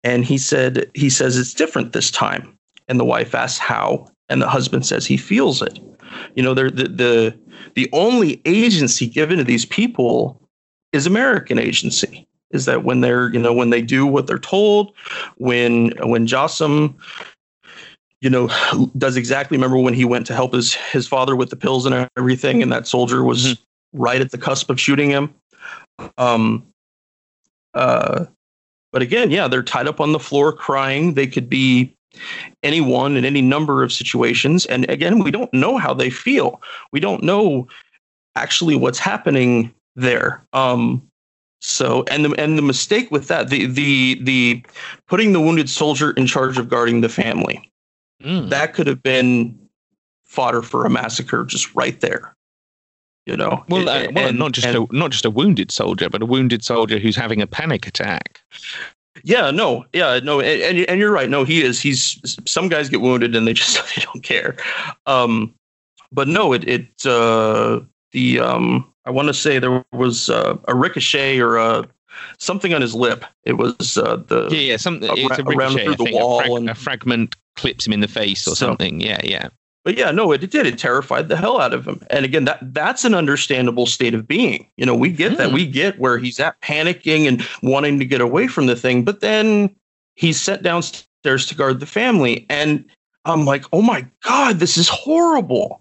and 0.04 0.26
he 0.26 0.38
said 0.38 0.90
he 0.94 1.10
says 1.10 1.38
it's 1.38 1.54
different 1.54 1.94
this 1.94 2.12
time. 2.12 2.58
And 2.88 3.00
the 3.00 3.06
wife 3.06 3.36
asks 3.36 3.60
how, 3.60 4.08
and 4.30 4.42
the 4.42 4.48
husband 4.48 4.86
says 4.86 5.06
he 5.06 5.18
feels 5.18 5.62
it. 5.62 5.80
You 6.36 6.44
know, 6.44 6.54
they're 6.54 6.72
the 6.72 6.88
the 6.88 7.40
the 7.76 7.90
only 7.94 8.42
agency 8.46 9.08
given 9.08 9.38
to 9.38 9.44
these 9.44 9.66
people 9.66 10.42
is 10.92 11.06
American 11.06 11.60
agency. 11.60 12.26
is 12.52 12.66
that 12.66 12.84
when 12.84 13.02
they're 13.02 13.32
you 13.34 13.40
know 13.40 13.54
when 13.54 13.70
they 13.70 13.82
do 13.82 14.06
what 14.06 14.28
they're 14.28 14.40
told, 14.40 14.94
when 15.38 15.92
when 16.04 16.28
Jassim 16.28 16.96
you 18.22 18.30
know 18.30 18.48
does 18.98 19.16
exactly 19.18 19.58
remember 19.58 19.78
when 19.78 19.94
he 19.94 20.06
went 20.06 20.26
to 20.28 20.34
help 20.34 20.54
his 20.54 20.74
his 20.74 21.08
father 21.08 21.36
with 21.36 21.50
the 21.50 21.56
pills 21.56 21.86
and 21.86 22.10
everything 22.18 22.64
and 22.64 22.72
that 22.72 22.88
soldier 22.88 23.24
was 23.24 23.46
mm-hmm. 23.46 24.02
right 24.02 24.22
at 24.22 24.32
the 24.32 24.38
cusp 24.38 24.70
of 24.70 24.80
shooting 24.80 25.10
him 25.10 25.34
um 26.18 26.66
uh 27.74 28.26
but 28.92 29.02
again 29.02 29.32
yeah 29.32 29.48
they're 29.48 29.64
tied 29.64 29.88
up 29.88 30.00
on 30.00 30.12
the 30.12 30.20
floor 30.20 30.52
crying. 30.54 31.14
They 31.14 31.28
could 31.28 31.50
be 31.50 31.94
anyone 32.64 33.16
in 33.16 33.26
any 33.26 33.42
number 33.42 33.84
of 33.84 33.94
situations. 33.94 34.66
And 34.66 34.90
again 34.90 35.24
we 35.24 35.32
don't 35.32 35.54
know 35.54 35.78
how 35.78 35.94
they 35.94 36.10
feel. 36.10 36.62
We 36.92 37.00
don't 37.00 37.24
know 37.24 37.68
actually 38.36 38.76
what's 38.76 39.00
happening 39.00 39.74
there. 39.96 40.44
Um 40.54 41.08
so 41.60 42.04
and 42.10 42.24
the 42.24 42.32
and 42.40 42.58
the 42.58 42.62
mistake 42.62 43.12
with 43.12 43.28
that 43.28 43.50
the 43.50 43.66
the 43.66 44.20
the 44.22 44.64
putting 45.08 45.34
the 45.34 45.42
wounded 45.42 45.70
soldier 45.70 46.12
in 46.12 46.28
charge 46.28 46.58
of 46.58 46.70
guarding 46.70 47.02
the 47.02 47.10
family. 47.10 47.72
Mm. 48.24 48.50
that 48.50 48.74
could 48.74 48.88
have 48.88 49.04
been 49.04 49.58
fodder 50.26 50.64
for 50.64 50.86
a 50.86 50.90
massacre 50.90 51.46
just 51.46 51.74
right 51.76 52.02
there 52.02 52.36
you 53.28 53.38
know 53.38 53.64
well, 53.70 53.88
uh, 53.88 54.08
well 54.14 54.30
and, 54.30 54.40
not 54.40 54.54
just 54.54 54.66
and, 54.66 54.76
a 54.76 54.96
not 54.96 55.12
just 55.12 55.26
a 55.26 55.30
wounded 55.30 55.72
soldier 55.72 56.10
but 56.10 56.22
a 56.22 56.26
wounded 56.26 56.64
soldier 56.64 56.98
who's 56.98 57.16
having 57.16 57.42
a 57.42 57.48
panic 57.48 57.86
attack 57.86 58.42
yeah 59.24 59.52
no 59.52 59.86
yeah 59.94 60.20
no 60.24 60.40
and, 60.40 60.80
and 60.90 61.00
you're 61.00 61.12
right 61.12 61.30
no 61.30 61.44
he 61.44 61.62
is 61.62 61.80
he's 61.80 62.20
some 62.46 62.70
guys 62.70 62.90
get 62.90 63.02
wounded 63.02 63.36
and 63.36 63.48
they 63.48 63.54
just 63.62 63.78
they 63.96 64.02
don't 64.02 64.24
care 64.24 64.56
um 65.06 65.54
but 66.12 66.28
no 66.28 66.54
it 66.54 66.68
it 66.68 67.06
uh 67.06 67.80
the 68.14 68.40
um 68.40 68.92
I 69.06 69.10
want 69.10 69.30
to 69.30 69.34
say 69.34 69.58
there 69.58 69.86
was 69.94 70.30
uh, 70.30 70.58
a 70.68 70.76
ricochet 70.76 71.40
or 71.40 71.56
a 71.56 71.88
something 72.40 72.74
on 72.74 72.82
his 72.82 72.94
lip. 72.94 73.24
It 73.46 73.54
was 73.54 73.98
uh, 73.98 74.18
the 74.28 74.50
yeah, 74.52 74.60
yeah, 74.60 74.78
something 74.78 75.10
it's 75.14 75.40
a 75.40 75.44
ricochet, 75.44 75.86
through 75.86 75.96
the 75.96 76.12
wall, 76.12 76.42
a, 76.42 76.44
frag- 76.44 76.58
and 76.58 76.70
a 76.70 76.76
fragment 76.76 77.36
clips 77.56 77.88
him 77.88 77.94
in 77.94 78.02
the 78.02 78.08
face 78.10 78.46
or 78.46 78.56
so, 78.56 78.68
something. 78.68 79.00
Yeah, 79.00 79.22
yeah. 79.24 79.48
But 79.88 79.98
yeah, 79.98 80.12
no, 80.12 80.34
it, 80.34 80.44
it, 80.44 80.52
did. 80.52 80.66
It 80.68 80.78
terrified 80.78 81.30
the 81.30 81.38
hell 81.38 81.62
out 81.62 81.74
of 81.74 81.88
him. 81.88 82.06
And 82.10 82.26
again, 82.26 82.44
that 82.44 82.60
that's 82.74 83.06
an 83.06 83.14
understandable 83.14 83.86
state 83.86 84.14
of 84.14 84.28
being. 84.28 84.70
You 84.76 84.86
know, 84.86 84.94
we 84.94 85.10
get 85.10 85.32
mm. 85.32 85.38
that. 85.38 85.48
Hmm. 85.48 85.56
We 85.56 85.66
get 85.66 85.98
where 85.98 86.18
he's 86.18 86.42
at 86.42 86.60
panicking 86.60 87.26
and 87.26 87.42
wanting 87.64 87.98
to 88.00 88.04
get 88.04 88.20
away 88.20 88.48
from 88.48 88.66
the 88.66 88.76
thing. 88.76 89.06
But 89.06 89.22
then 89.22 89.74
he's 90.16 90.42
set 90.42 90.62
downstairs 90.62 91.46
to 91.46 91.56
guard 91.56 91.80
the 91.80 91.86
family, 91.86 92.46
and 92.50 92.84
I'm 93.24 93.46
like, 93.46 93.64
oh 93.72 93.82
my 93.82 94.06
god, 94.24 94.60
this 94.60 94.78
is 94.78 94.90
horrible. 94.90 95.80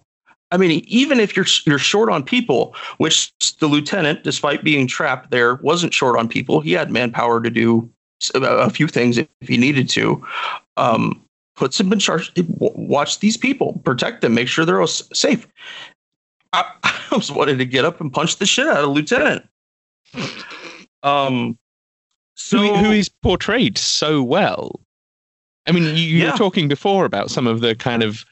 I 0.51 0.57
mean, 0.57 0.85
even 0.87 1.19
if 1.19 1.35
you're 1.35 1.45
you're 1.65 1.77
short 1.77 2.09
on 2.09 2.23
people, 2.23 2.75
which 2.99 3.33
the 3.59 3.67
lieutenant, 3.67 4.23
despite 4.23 4.63
being 4.63 4.87
trapped 4.87 5.31
there, 5.31 5.55
wasn't 5.55 5.93
short 5.93 6.17
on 6.17 6.29
people. 6.29 6.61
He 6.61 6.71
had 6.71 6.89
manpower 6.89 7.41
to 7.41 7.49
do 7.49 7.91
a 8.33 8.69
few 8.69 8.87
things 8.87 9.17
if 9.17 9.27
he 9.41 9.57
needed 9.57 9.89
to. 9.89 10.25
Um, 10.77 11.26
puts 11.57 11.79
him 11.79 11.91
in 11.91 11.99
charge. 11.99 12.31
Watch 12.37 13.19
these 13.19 13.35
people, 13.35 13.81
protect 13.83 14.21
them, 14.21 14.33
make 14.33 14.47
sure 14.47 14.63
they're 14.63 14.79
all 14.79 14.87
safe. 14.87 15.45
I, 16.53 16.71
I 16.83 17.15
was 17.15 17.31
wanting 17.31 17.57
to 17.57 17.65
get 17.65 17.83
up 17.83 17.99
and 17.99 18.13
punch 18.13 18.37
the 18.37 18.45
shit 18.45 18.67
out 18.67 18.83
of 18.83 18.91
lieutenant. 18.91 19.45
Um, 21.03 21.57
so 22.35 22.59
who, 22.59 22.75
who 22.75 22.91
is 22.91 23.09
portrayed 23.09 23.77
so 23.77 24.23
well. 24.23 24.79
I 25.65 25.73
mean, 25.73 25.83
you, 25.83 25.91
you 25.91 26.23
yeah. 26.23 26.31
were 26.31 26.37
talking 26.37 26.69
before 26.69 27.03
about 27.03 27.29
some 27.29 27.45
of 27.45 27.59
the 27.59 27.75
kind 27.75 28.03
of 28.03 28.23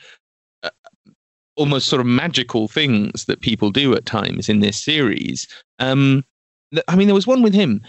almost 1.58 1.88
sort 1.88 2.02
of 2.02 2.06
magical 2.06 2.68
things 2.68 3.26
that 3.26 3.42
people 3.42 3.72
do 3.72 3.94
at 3.94 4.06
times 4.06 4.50
in 4.50 4.60
this 4.60 4.82
series. 4.82 5.48
Um, 5.80 6.24
I 6.88 6.96
mean, 6.96 7.08
there 7.08 7.16
was 7.16 7.28
one 7.28 7.42
with 7.42 7.54
him 7.54 7.82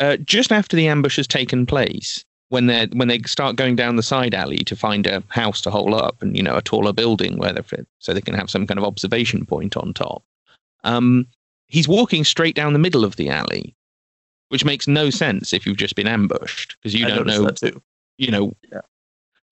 uh, 0.00 0.16
just 0.18 0.52
after 0.52 0.76
the 0.76 0.88
ambush 0.88 1.16
has 1.16 1.26
taken 1.26 1.66
place. 1.66 2.24
When 2.50 2.66
they 2.66 2.86
when 2.92 3.08
they 3.08 3.18
start 3.20 3.56
going 3.56 3.76
down 3.76 3.96
the 3.96 4.02
side 4.02 4.34
alley 4.34 4.58
to 4.58 4.74
find 4.74 5.06
a 5.06 5.22
house 5.28 5.60
to 5.62 5.70
hole 5.70 5.94
up 5.94 6.22
and 6.22 6.36
you 6.36 6.42
know 6.42 6.56
a 6.56 6.62
taller 6.62 6.92
building 6.94 7.36
where 7.36 7.52
they 7.52 7.62
fit 7.62 7.86
so 7.98 8.14
they 8.14 8.22
can 8.22 8.34
have 8.34 8.48
some 8.48 8.66
kind 8.66 8.78
of 8.78 8.84
observation 8.84 9.44
point 9.44 9.76
on 9.76 9.92
top, 9.92 10.22
um, 10.84 11.26
he's 11.66 11.86
walking 11.86 12.24
straight 12.24 12.54
down 12.54 12.72
the 12.72 12.78
middle 12.78 13.04
of 13.04 13.16
the 13.16 13.28
alley, 13.28 13.74
which 14.48 14.64
makes 14.64 14.88
no 14.88 15.10
sense 15.10 15.52
if 15.52 15.66
you've 15.66 15.76
just 15.76 15.94
been 15.94 16.08
ambushed 16.08 16.76
because 16.80 16.94
you 16.94 17.06
I 17.06 17.10
don't 17.10 17.26
know 17.26 17.50
you 18.16 18.30
know 18.30 18.54
yeah. 18.72 18.80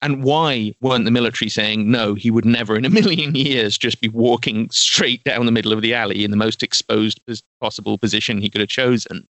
And 0.02 0.22
why 0.22 0.74
weren't 0.80 1.06
the 1.06 1.10
military 1.10 1.48
saying, 1.48 1.90
no, 1.90 2.14
he 2.14 2.30
would 2.30 2.44
never 2.44 2.76
in 2.76 2.84
a 2.84 2.90
million 2.90 3.34
years 3.34 3.78
just 3.78 4.00
be 4.00 4.08
walking 4.08 4.68
straight 4.70 5.24
down 5.24 5.46
the 5.46 5.52
middle 5.52 5.72
of 5.72 5.82
the 5.82 5.94
alley 5.94 6.22
in 6.22 6.30
the 6.30 6.36
most 6.36 6.62
exposed 6.62 7.20
possible 7.60 7.98
position 7.98 8.40
he 8.40 8.50
could 8.50 8.60
have 8.60 8.68
chosen? 8.68 9.26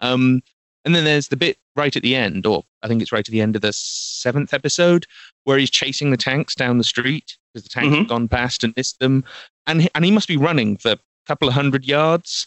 Um, 0.00 0.42
and 0.86 0.94
then 0.94 1.04
there's 1.04 1.28
the 1.28 1.36
bit 1.36 1.58
right 1.74 1.94
at 1.94 2.02
the 2.02 2.16
end, 2.16 2.46
or 2.46 2.62
I 2.82 2.88
think 2.88 3.02
it's 3.02 3.12
right 3.12 3.28
at 3.28 3.32
the 3.32 3.42
end 3.42 3.56
of 3.56 3.62
the 3.62 3.72
seventh 3.74 4.54
episode, 4.54 5.04
where 5.44 5.58
he's 5.58 5.68
chasing 5.68 6.12
the 6.12 6.16
tanks 6.16 6.54
down 6.54 6.78
the 6.78 6.84
street 6.84 7.36
because 7.52 7.64
the 7.64 7.68
tanks 7.68 7.88
mm-hmm. 7.88 7.98
have 7.98 8.08
gone 8.08 8.28
past 8.28 8.64
and 8.64 8.72
missed 8.76 9.00
them. 9.00 9.24
And 9.66 9.82
he, 9.82 9.90
and 9.94 10.04
he 10.04 10.10
must 10.10 10.28
be 10.28 10.36
running 10.36 10.76
for 10.78 10.92
a 10.92 10.98
couple 11.26 11.48
of 11.48 11.54
hundred 11.54 11.84
yards 11.84 12.46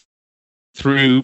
through 0.74 1.22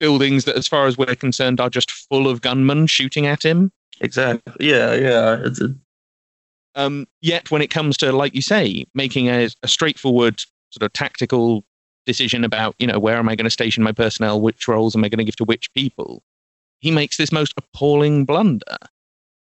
buildings 0.00 0.44
that, 0.44 0.56
as 0.56 0.68
far 0.68 0.86
as 0.86 0.98
we're 0.98 1.14
concerned, 1.14 1.60
are 1.60 1.70
just 1.70 1.90
full 1.90 2.28
of 2.28 2.40
gunmen 2.40 2.86
shooting 2.86 3.26
at 3.26 3.44
him. 3.44 3.70
Exactly. 4.00 4.52
Yeah, 4.60 4.94
yeah. 4.94 5.38
It's 5.44 5.60
a... 5.60 5.74
um, 6.74 7.06
yet, 7.20 7.50
when 7.50 7.62
it 7.62 7.70
comes 7.70 7.96
to, 7.98 8.12
like 8.12 8.34
you 8.34 8.42
say, 8.42 8.84
making 8.94 9.28
a, 9.28 9.48
a 9.62 9.68
straightforward 9.68 10.40
sort 10.70 10.82
of 10.82 10.92
tactical 10.92 11.64
decision 12.06 12.42
about, 12.42 12.74
you 12.78 12.86
know, 12.86 12.98
where 12.98 13.16
am 13.16 13.28
I 13.28 13.36
going 13.36 13.44
to 13.44 13.50
station 13.50 13.82
my 13.82 13.92
personnel, 13.92 14.40
which 14.40 14.66
roles 14.66 14.96
am 14.96 15.04
I 15.04 15.08
going 15.08 15.18
to 15.18 15.24
give 15.24 15.36
to 15.36 15.44
which 15.44 15.72
people, 15.74 16.22
he 16.80 16.90
makes 16.90 17.16
this 17.16 17.32
most 17.32 17.54
appalling 17.56 18.24
blunder. 18.24 18.76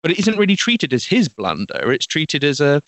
But 0.04 0.12
it 0.12 0.20
isn't 0.20 0.38
really 0.38 0.56
treated 0.56 0.94
as 0.94 1.06
his 1.06 1.28
blunder. 1.28 1.92
It's 1.92 2.06
treated 2.06 2.44
as 2.44 2.62
a 2.62 2.82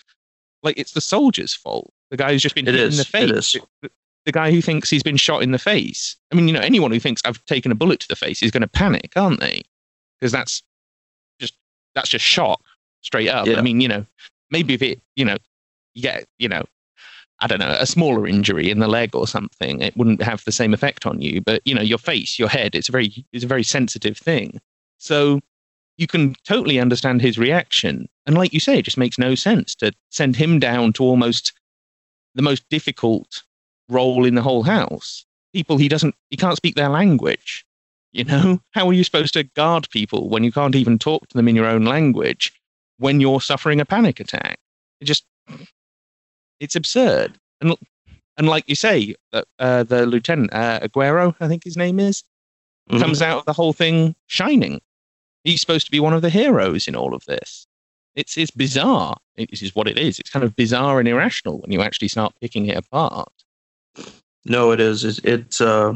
like 0.63 0.77
it's 0.77 0.93
the 0.93 1.01
soldier's 1.01 1.53
fault. 1.53 1.91
The 2.11 2.17
guy 2.17 2.31
who's 2.31 2.41
just 2.41 2.55
been 2.55 2.67
it 2.67 2.73
hit 2.73 2.83
is. 2.83 2.93
in 2.93 2.97
the 2.97 3.05
face. 3.05 3.55
The, 3.81 3.89
the 4.25 4.31
guy 4.31 4.51
who 4.51 4.61
thinks 4.61 4.89
he's 4.89 5.03
been 5.03 5.17
shot 5.17 5.41
in 5.41 5.51
the 5.51 5.59
face. 5.59 6.15
I 6.31 6.35
mean, 6.35 6.47
you 6.47 6.53
know, 6.53 6.59
anyone 6.59 6.91
who 6.91 6.99
thinks 6.99 7.21
I've 7.25 7.43
taken 7.45 7.71
a 7.71 7.75
bullet 7.75 7.99
to 8.01 8.07
the 8.07 8.15
face 8.15 8.43
is 8.43 8.51
going 8.51 8.61
to 8.61 8.67
panic, 8.67 9.13
aren't 9.15 9.39
they? 9.39 9.63
Because 10.19 10.31
that's 10.31 10.61
just 11.39 11.55
that's 11.95 12.09
just 12.09 12.25
shock 12.25 12.61
straight 13.01 13.29
up. 13.29 13.47
Yeah. 13.47 13.57
I 13.57 13.61
mean, 13.61 13.81
you 13.81 13.87
know, 13.87 14.05
maybe 14.51 14.73
if 14.73 14.81
it, 14.81 15.01
you 15.15 15.25
know, 15.25 15.37
you 15.93 16.03
get, 16.03 16.25
you 16.37 16.47
know, 16.49 16.63
I 17.41 17.47
don't 17.47 17.59
know, 17.59 17.75
a 17.79 17.85
smaller 17.85 18.27
injury 18.27 18.69
in 18.69 18.79
the 18.79 18.87
leg 18.87 19.15
or 19.15 19.27
something, 19.27 19.81
it 19.81 19.95
wouldn't 19.95 20.21
have 20.21 20.43
the 20.43 20.51
same 20.51 20.73
effect 20.73 21.05
on 21.05 21.21
you. 21.21 21.41
But 21.41 21.61
you 21.65 21.73
know, 21.73 21.81
your 21.81 21.97
face, 21.97 22.37
your 22.37 22.49
head, 22.49 22.75
it's 22.75 22.89
a 22.89 22.91
very, 22.91 23.25
it's 23.31 23.45
a 23.45 23.47
very 23.47 23.63
sensitive 23.63 24.17
thing. 24.17 24.59
So 24.97 25.39
you 25.97 26.07
can 26.07 26.35
totally 26.45 26.79
understand 26.79 27.21
his 27.21 27.37
reaction. 27.37 28.07
And 28.25 28.37
like 28.37 28.53
you 28.53 28.59
say, 28.59 28.79
it 28.79 28.85
just 28.85 28.97
makes 28.97 29.17
no 29.17 29.35
sense 29.35 29.75
to 29.75 29.91
send 30.09 30.35
him 30.35 30.59
down 30.59 30.93
to 30.93 31.03
almost 31.03 31.53
the 32.35 32.41
most 32.41 32.63
difficult 32.69 33.43
role 33.89 34.25
in 34.25 34.35
the 34.35 34.41
whole 34.41 34.63
house. 34.63 35.25
People 35.53 35.77
he 35.77 35.89
doesn't, 35.89 36.15
he 36.29 36.37
can't 36.37 36.57
speak 36.57 36.75
their 36.75 36.89
language. 36.89 37.65
You 38.11 38.23
know, 38.23 38.61
how 38.71 38.87
are 38.87 38.93
you 38.93 39.03
supposed 39.03 39.33
to 39.33 39.43
guard 39.43 39.89
people 39.89 40.29
when 40.29 40.43
you 40.43 40.51
can't 40.51 40.75
even 40.75 40.99
talk 40.99 41.27
to 41.27 41.37
them 41.37 41.47
in 41.47 41.55
your 41.55 41.65
own 41.65 41.85
language 41.85 42.53
when 42.97 43.19
you're 43.19 43.41
suffering 43.41 43.81
a 43.81 43.85
panic 43.85 44.19
attack? 44.19 44.57
It 45.01 45.05
just, 45.05 45.25
it's 46.59 46.75
absurd. 46.75 47.39
And 47.61 47.75
and 48.37 48.47
like 48.47 48.69
you 48.69 48.75
say, 48.75 49.15
uh, 49.33 49.41
uh, 49.59 49.83
the 49.83 50.05
lieutenant 50.05 50.53
uh, 50.53 50.79
Aguero, 50.79 51.35
I 51.41 51.47
think 51.49 51.63
his 51.65 51.75
name 51.75 51.99
is, 51.99 52.23
mm-hmm. 52.89 53.01
comes 53.01 53.21
out 53.21 53.39
of 53.39 53.45
the 53.45 53.53
whole 53.53 53.73
thing 53.73 54.15
shining. 54.27 54.79
He's 55.43 55.59
supposed 55.59 55.85
to 55.87 55.91
be 55.91 55.99
one 55.99 56.13
of 56.13 56.21
the 56.21 56.29
heroes 56.29 56.87
in 56.87 56.95
all 56.95 57.13
of 57.13 57.25
this. 57.25 57.67
It's 58.15 58.37
it's 58.37 58.51
bizarre. 58.51 59.17
It 59.35 59.61
is 59.61 59.75
what 59.75 59.87
it 59.87 59.97
is. 59.97 60.19
It's 60.19 60.29
kind 60.29 60.43
of 60.43 60.55
bizarre 60.55 60.99
and 60.99 61.07
irrational 61.07 61.59
when 61.59 61.71
you 61.71 61.81
actually 61.81 62.07
start 62.07 62.33
picking 62.41 62.65
it 62.67 62.77
apart. 62.77 63.31
No, 64.45 64.71
it 64.71 64.79
is. 64.79 65.03
It's, 65.03 65.19
it's 65.19 65.61
uh, 65.61 65.93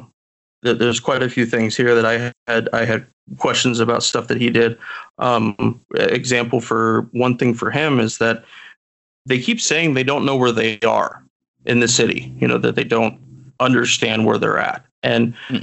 there's 0.61 0.99
quite 0.99 1.24
a 1.24 1.30
few 1.30 1.45
things 1.45 1.76
here 1.76 1.95
that 1.95 2.05
I 2.05 2.34
had 2.47 2.70
I 2.72 2.86
had 2.86 3.07
questions 3.38 3.80
about 3.80 4.03
stuff 4.03 4.28
that 4.28 4.39
he 4.39 4.49
did. 4.49 4.78
Um, 5.18 5.82
example 5.95 6.61
for 6.61 7.07
one 7.11 7.38
thing 7.38 7.53
for 7.53 7.72
him 7.72 7.99
is 7.99 8.18
that 8.18 8.43
they 9.26 9.39
keep 9.39 9.61
saying 9.61 9.93
they 9.93 10.03
don't 10.03 10.26
know 10.26 10.36
where 10.36 10.51
they 10.51 10.80
are 10.82 11.24
in 11.65 11.80
the 11.80 11.88
city. 11.88 12.34
You 12.39 12.47
know 12.47 12.57
that 12.57 12.76
they 12.76 12.84
don't 12.84 13.19
understand 13.59 14.26
where 14.26 14.38
they're 14.38 14.59
at, 14.59 14.86
and 15.01 15.36
hmm. 15.47 15.59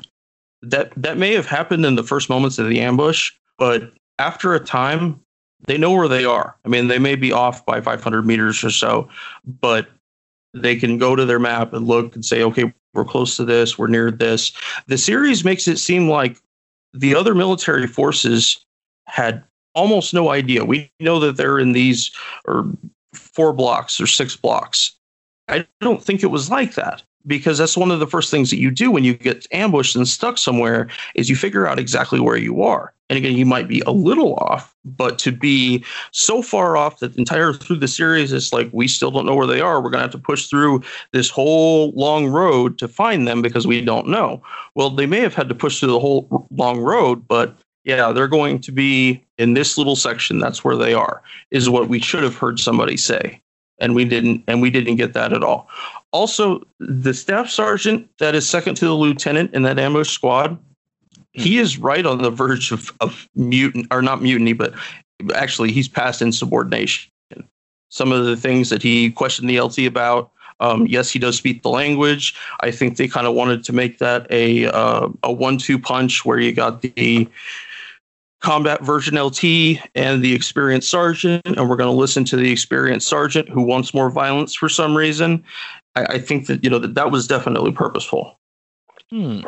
that 0.63 0.93
that 0.97 1.19
may 1.19 1.35
have 1.35 1.47
happened 1.47 1.85
in 1.85 1.97
the 1.97 2.03
first 2.03 2.29
moments 2.29 2.59
of 2.59 2.69
the 2.69 2.81
ambush, 2.81 3.33
but 3.59 3.93
after 4.19 4.55
a 4.55 4.61
time, 4.61 5.21
they 5.67 5.79
know 5.79 5.93
where 5.93 6.09
they 6.09 6.25
are. 6.25 6.57
I 6.65 6.69
mean, 6.69 6.89
they 6.89 6.99
may 6.99 7.17
be 7.17 7.33
off 7.33 7.65
by 7.67 7.81
500 7.81 8.27
meters 8.27 8.63
or 8.65 8.71
so, 8.71 9.09
but 9.45 9.89
they 10.55 10.77
can 10.77 10.99
go 10.99 11.15
to 11.15 11.25
their 11.25 11.39
map 11.39 11.73
and 11.73 11.87
look 11.87 12.15
and 12.15 12.25
say, 12.25 12.43
okay, 12.43 12.73
we're 12.93 13.05
close 13.05 13.37
to 13.37 13.45
this, 13.45 13.79
we're 13.79 13.87
near 13.87 14.11
this. 14.11 14.53
The 14.87 14.99
series 14.99 15.45
makes 15.45 15.69
it 15.69 15.79
seem 15.79 16.09
like 16.09 16.39
the 16.93 17.15
other 17.15 17.35
military 17.35 17.87
forces 17.87 18.65
had 19.07 19.45
almost 19.75 20.13
no 20.13 20.31
idea. 20.31 20.65
We 20.65 20.91
know 21.01 21.21
that 21.21 21.37
they're 21.37 21.59
in 21.59 21.73
these 21.73 22.11
or 22.47 22.71
four 23.15 23.53
blocks 23.53 24.01
or 24.01 24.07
six 24.07 24.37
blocks. 24.37 24.97
I 25.49 25.67
don't 25.81 26.03
think 26.03 26.23
it 26.23 26.29
was 26.29 26.51
like 26.51 26.75
that. 26.75 27.03
because 27.27 27.59
that's 27.59 27.77
one 27.77 27.91
of 27.91 28.01
the 28.01 28.07
first 28.07 28.31
things 28.31 28.51
that 28.51 28.59
you 28.59 28.71
do 28.71 28.91
when 28.91 29.05
you 29.05 29.15
get 29.15 29.47
ambushed 29.53 29.95
and 29.97 30.09
stuck 30.09 30.39
somewhere 30.39 30.89
is 31.15 31.29
you 31.29 31.37
figure 31.37 31.67
out 31.67 31.79
exactly 31.79 32.19
where 32.21 32.37
you 32.37 32.63
are. 32.63 32.95
And 33.11 33.17
again, 33.17 33.37
you 33.37 33.45
might 33.45 33.69
be 33.69 33.83
a 33.87 33.91
little 33.91 34.35
off, 34.37 34.75
but 34.85 35.19
to 35.21 35.33
be 35.33 35.85
so 36.13 36.43
far 36.43 36.77
off 36.77 37.01
that 37.01 37.15
the 37.15 37.19
entire 37.19 37.53
through 37.53 37.77
the 37.77 37.89
series, 37.89 38.33
it's 38.33 38.53
like 38.53 38.71
we 38.73 38.87
still 38.87 39.11
don't 39.11 39.27
know 39.27 39.35
where 39.35 39.49
they 39.49 39.61
are. 39.61 39.83
We're 39.83 39.91
gonna 39.91 40.05
have 40.05 40.13
to 40.13 40.19
push 40.19 40.47
through 40.47 40.83
this 41.13 41.29
whole 41.29 41.91
long 41.93 42.29
road 42.29 42.79
to 42.79 42.89
find 42.89 43.27
them 43.27 43.43
because 43.43 43.67
we 43.67 43.81
don't 43.81 44.09
know. 44.09 44.43
Well, 44.75 44.91
they 44.91 45.07
may 45.07 45.21
have 45.21 45.35
had 45.35 45.49
to 45.49 45.55
push 45.55 45.81
through 45.81 45.91
the 45.91 46.01
whole 46.01 46.47
long 46.53 46.81
road, 46.81 47.27
but 47.27 47.59
yeah, 47.85 48.13
they're 48.13 48.29
going 48.29 48.61
to 48.61 48.73
be 48.73 49.25
in 49.41 49.55
this 49.55 49.79
little 49.79 49.97
section. 49.97 50.39
That's 50.39 50.63
where 50.63 50.77
they 50.77 50.93
are, 50.93 51.23
is 51.51 51.71
what 51.71 51.89
we 51.89 51.99
should 51.99 52.23
have 52.23 52.37
heard 52.37 52.61
somebody 52.61 52.97
say. 52.97 53.41
And 53.79 53.95
we 53.95 54.05
didn't, 54.05 54.45
and 54.47 54.61
we 54.61 54.71
didn't 54.71 54.97
get 54.97 55.15
that 55.15 55.33
at 55.33 55.43
all. 55.43 55.69
Also, 56.13 56.63
the 56.79 57.15
staff 57.15 57.49
sergeant 57.49 58.09
that 58.19 58.35
is 58.35 58.47
second 58.47 58.75
to 58.77 58.85
the 58.85 58.95
lieutenant 58.95 59.55
in 59.55 59.63
that 59.63 59.79
ambush 59.79 60.11
squad, 60.11 60.59
he 61.33 61.59
is 61.59 61.79
right 61.79 62.05
on 62.05 62.19
the 62.19 62.31
verge 62.31 62.71
of, 62.71 62.93
of 63.01 63.27
mutant 63.35 63.87
or 63.91 64.03
not 64.03 64.21
mutiny, 64.21 64.53
but 64.53 64.75
actually 65.35 65.73
he's 65.73 65.89
past 65.89 66.21
insubordination. 66.21 67.11
Some 67.89 68.13
of 68.13 68.27
the 68.27 68.37
things 68.37 68.69
that 68.69 68.83
he 68.83 69.11
questioned 69.11 69.49
the 69.49 69.61
LT 69.61 69.79
about, 69.81 70.31
um, 70.61 70.87
yes, 70.87 71.11
he 71.11 71.19
does 71.19 71.37
speak 71.37 71.63
the 71.63 71.71
language. 71.71 72.35
I 72.61 72.71
think 72.71 72.99
they 72.99 73.09
kind 73.09 73.27
of 73.27 73.35
wanted 73.35 73.65
to 73.65 73.73
make 73.73 73.99
that 73.99 74.27
a 74.31 74.67
uh, 74.67 75.09
a 75.23 75.33
one-two 75.33 75.79
punch 75.79 76.25
where 76.25 76.39
you 76.39 76.53
got 76.53 76.83
the 76.83 77.27
combat 78.41 78.83
version 78.83 79.21
LT 79.21 79.45
and 79.95 80.23
the 80.23 80.35
experienced 80.35 80.91
sergeant, 80.91 81.43
and 81.45 81.69
we're 81.69 81.77
going 81.77 81.91
to 81.91 81.97
listen 81.97 82.25
to 82.25 82.37
the 82.37 82.51
experienced 82.51 83.07
sergeant 83.07 83.49
who 83.49 83.63
wants 83.63 83.95
more 83.95 84.11
violence 84.11 84.55
for 84.55 84.69
some 84.69 84.97
reason. 84.97 85.45
I, 85.95 86.05
I 86.05 86.19
think 86.19 86.47
that 86.47 86.65
you 86.65 86.71
know 86.71 86.79
that 86.79 86.95
that 86.95 87.11
was 87.11 87.27
definitely 87.27 87.73
purposeful. 87.73 88.39
Hmm. 89.11 89.41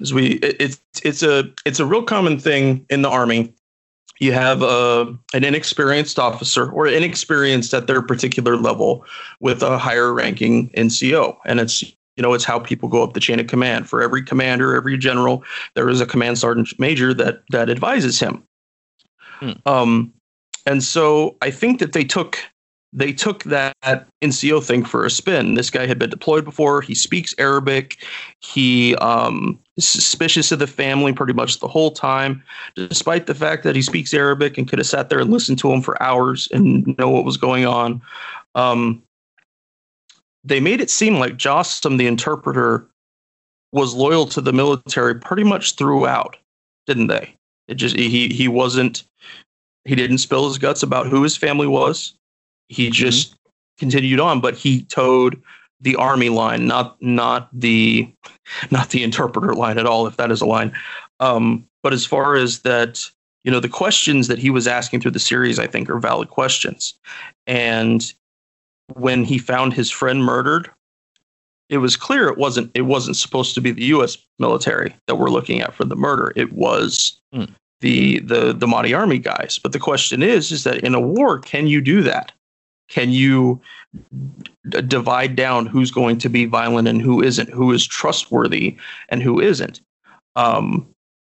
As 0.00 0.12
we, 0.12 0.32
it, 0.34 0.56
it's 0.60 0.80
it's 1.04 1.22
a 1.22 1.52
it's 1.64 1.80
a 1.80 1.86
real 1.86 2.02
common 2.02 2.38
thing 2.38 2.84
in 2.90 3.02
the 3.02 3.10
army. 3.10 3.52
You 4.20 4.32
have 4.32 4.62
uh, 4.62 5.12
an 5.34 5.44
inexperienced 5.44 6.18
officer 6.18 6.70
or 6.70 6.86
inexperienced 6.86 7.74
at 7.74 7.88
their 7.88 8.00
particular 8.00 8.56
level 8.56 9.04
with 9.40 9.62
a 9.62 9.76
higher 9.76 10.14
ranking 10.14 10.70
NCO, 10.70 11.36
and 11.44 11.60
it's 11.60 11.84
you 12.16 12.22
know 12.22 12.32
it's 12.32 12.44
how 12.44 12.58
people 12.58 12.88
go 12.88 13.02
up 13.02 13.14
the 13.14 13.20
chain 13.20 13.40
of 13.40 13.46
command. 13.46 13.88
For 13.88 14.02
every 14.02 14.22
commander, 14.22 14.74
every 14.74 14.96
general, 14.98 15.44
there 15.74 15.88
is 15.88 16.00
a 16.00 16.06
command 16.06 16.38
sergeant 16.38 16.78
major 16.78 17.12
that 17.14 17.42
that 17.50 17.70
advises 17.70 18.18
him. 18.18 18.42
Hmm. 19.40 19.52
Um, 19.66 20.14
and 20.66 20.82
so 20.82 21.36
I 21.42 21.50
think 21.50 21.80
that 21.80 21.92
they 21.92 22.04
took 22.04 22.38
they 22.94 23.12
took 23.12 23.42
that 23.44 24.06
NCO 24.22 24.64
thing 24.64 24.84
for 24.84 25.04
a 25.04 25.10
spin. 25.10 25.54
This 25.54 25.68
guy 25.68 25.86
had 25.86 25.98
been 25.98 26.10
deployed 26.10 26.44
before. 26.44 26.80
He 26.80 26.94
speaks 26.94 27.34
Arabic. 27.38 27.98
He 28.38 28.94
um, 28.96 29.58
is 29.76 29.86
suspicious 29.86 30.52
of 30.52 30.60
the 30.60 30.68
family 30.68 31.12
pretty 31.12 31.32
much 31.32 31.58
the 31.58 31.66
whole 31.66 31.90
time, 31.90 32.42
despite 32.76 33.26
the 33.26 33.34
fact 33.34 33.64
that 33.64 33.74
he 33.74 33.82
speaks 33.82 34.14
Arabic 34.14 34.56
and 34.56 34.68
could 34.68 34.78
have 34.78 34.86
sat 34.86 35.08
there 35.08 35.18
and 35.18 35.30
listened 35.30 35.58
to 35.58 35.72
him 35.72 35.82
for 35.82 36.00
hours 36.00 36.48
and 36.52 36.96
know 36.96 37.10
what 37.10 37.24
was 37.24 37.36
going 37.36 37.66
on. 37.66 38.00
Um, 38.54 39.02
they 40.44 40.60
made 40.60 40.80
it 40.80 40.90
seem 40.90 41.18
like 41.18 41.36
Jassim, 41.36 41.98
the 41.98 42.06
interpreter, 42.06 42.86
was 43.72 43.94
loyal 43.94 44.26
to 44.26 44.40
the 44.40 44.52
military 44.52 45.14
pretty 45.14 45.44
much 45.44 45.74
throughout, 45.74 46.36
didn't 46.86 47.08
they? 47.08 47.34
It 47.66 47.74
just 47.74 47.96
he 47.96 48.28
he 48.28 48.46
wasn't 48.46 49.04
he 49.84 49.94
didn't 49.94 50.18
spill 50.18 50.48
his 50.48 50.58
guts 50.58 50.82
about 50.82 51.06
who 51.06 51.22
his 51.22 51.36
family 51.36 51.66
was 51.66 52.14
he 52.68 52.90
just 52.90 53.36
continued 53.78 54.20
on, 54.20 54.40
but 54.40 54.54
he 54.54 54.82
towed 54.84 55.40
the 55.80 55.96
army 55.96 56.28
line, 56.28 56.66
not 56.66 57.00
not 57.02 57.48
the 57.52 58.12
not 58.70 58.90
the 58.90 59.02
interpreter 59.02 59.54
line 59.54 59.78
at 59.78 59.86
all, 59.86 60.06
if 60.06 60.16
that 60.16 60.30
is 60.30 60.40
a 60.40 60.46
line. 60.46 60.72
Um, 61.20 61.66
but 61.82 61.92
as 61.92 62.06
far 62.06 62.34
as 62.34 62.60
that, 62.60 63.08
you 63.44 63.50
know, 63.50 63.60
the 63.60 63.68
questions 63.68 64.28
that 64.28 64.38
he 64.38 64.50
was 64.50 64.66
asking 64.66 65.00
through 65.00 65.10
the 65.12 65.18
series, 65.18 65.58
I 65.58 65.66
think, 65.66 65.90
are 65.90 65.98
valid 65.98 66.28
questions. 66.28 66.94
And 67.46 68.12
when 68.92 69.24
he 69.24 69.38
found 69.38 69.72
his 69.72 69.90
friend 69.90 70.22
murdered, 70.24 70.70
it 71.70 71.78
was 71.78 71.96
clear 71.96 72.28
it 72.28 72.38
wasn't 72.38 72.70
it 72.74 72.82
wasn't 72.82 73.16
supposed 73.16 73.54
to 73.54 73.60
be 73.60 73.70
the 73.70 73.84
U.S. 73.86 74.18
military 74.38 74.94
that 75.06 75.16
we're 75.16 75.30
looking 75.30 75.60
at 75.60 75.74
for 75.74 75.84
the 75.84 75.96
murder. 75.96 76.32
It 76.36 76.52
was 76.52 77.18
Hmm. 77.32 77.44
the 77.80 78.20
the 78.20 78.52
the 78.52 78.66
Mahdi 78.66 78.92
army 78.94 79.18
guys. 79.18 79.58
But 79.62 79.72
the 79.72 79.78
question 79.78 80.22
is, 80.22 80.52
is 80.52 80.64
that 80.64 80.78
in 80.84 80.94
a 80.94 81.00
war, 81.00 81.38
can 81.38 81.66
you 81.66 81.80
do 81.80 82.02
that? 82.02 82.32
Can 82.90 83.10
you 83.10 83.60
d- 84.68 84.82
divide 84.82 85.36
down 85.36 85.64
who's 85.64 85.90
going 85.90 86.18
to 86.18 86.28
be 86.28 86.44
violent 86.44 86.86
and 86.86 87.00
who 87.00 87.22
isn't? 87.22 87.48
Who 87.48 87.72
is 87.72 87.86
trustworthy 87.86 88.76
and 89.08 89.22
who 89.22 89.40
isn't? 89.40 89.80
Um, 90.36 90.86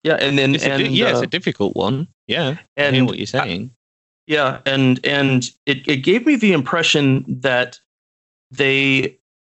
yeah, 0.05 0.15
and 0.15 0.39
then 0.39 0.55
It's 0.55 0.65
a, 0.65 0.73
and 0.73 0.85
di- 0.85 0.89
yeah, 0.91 1.11
it's 1.11 1.19
uh, 1.21 1.25
a 1.25 1.27
difficult 1.27 1.77
one. 1.77 2.09
Yeah, 2.27 2.43
I 2.49 2.53
hear 2.53 2.59
and 2.77 3.07
what 3.07 3.19
you're 3.19 3.27
saying. 3.27 3.71
Yeah, 4.27 4.61
and 4.65 5.05
and 5.05 5.51
it, 5.67 5.87
it 5.87 5.99
gave 5.99 6.25
me 6.25 6.37
the 6.37 6.53
impression 6.53 7.25
that 7.29 7.79
they 8.51 9.19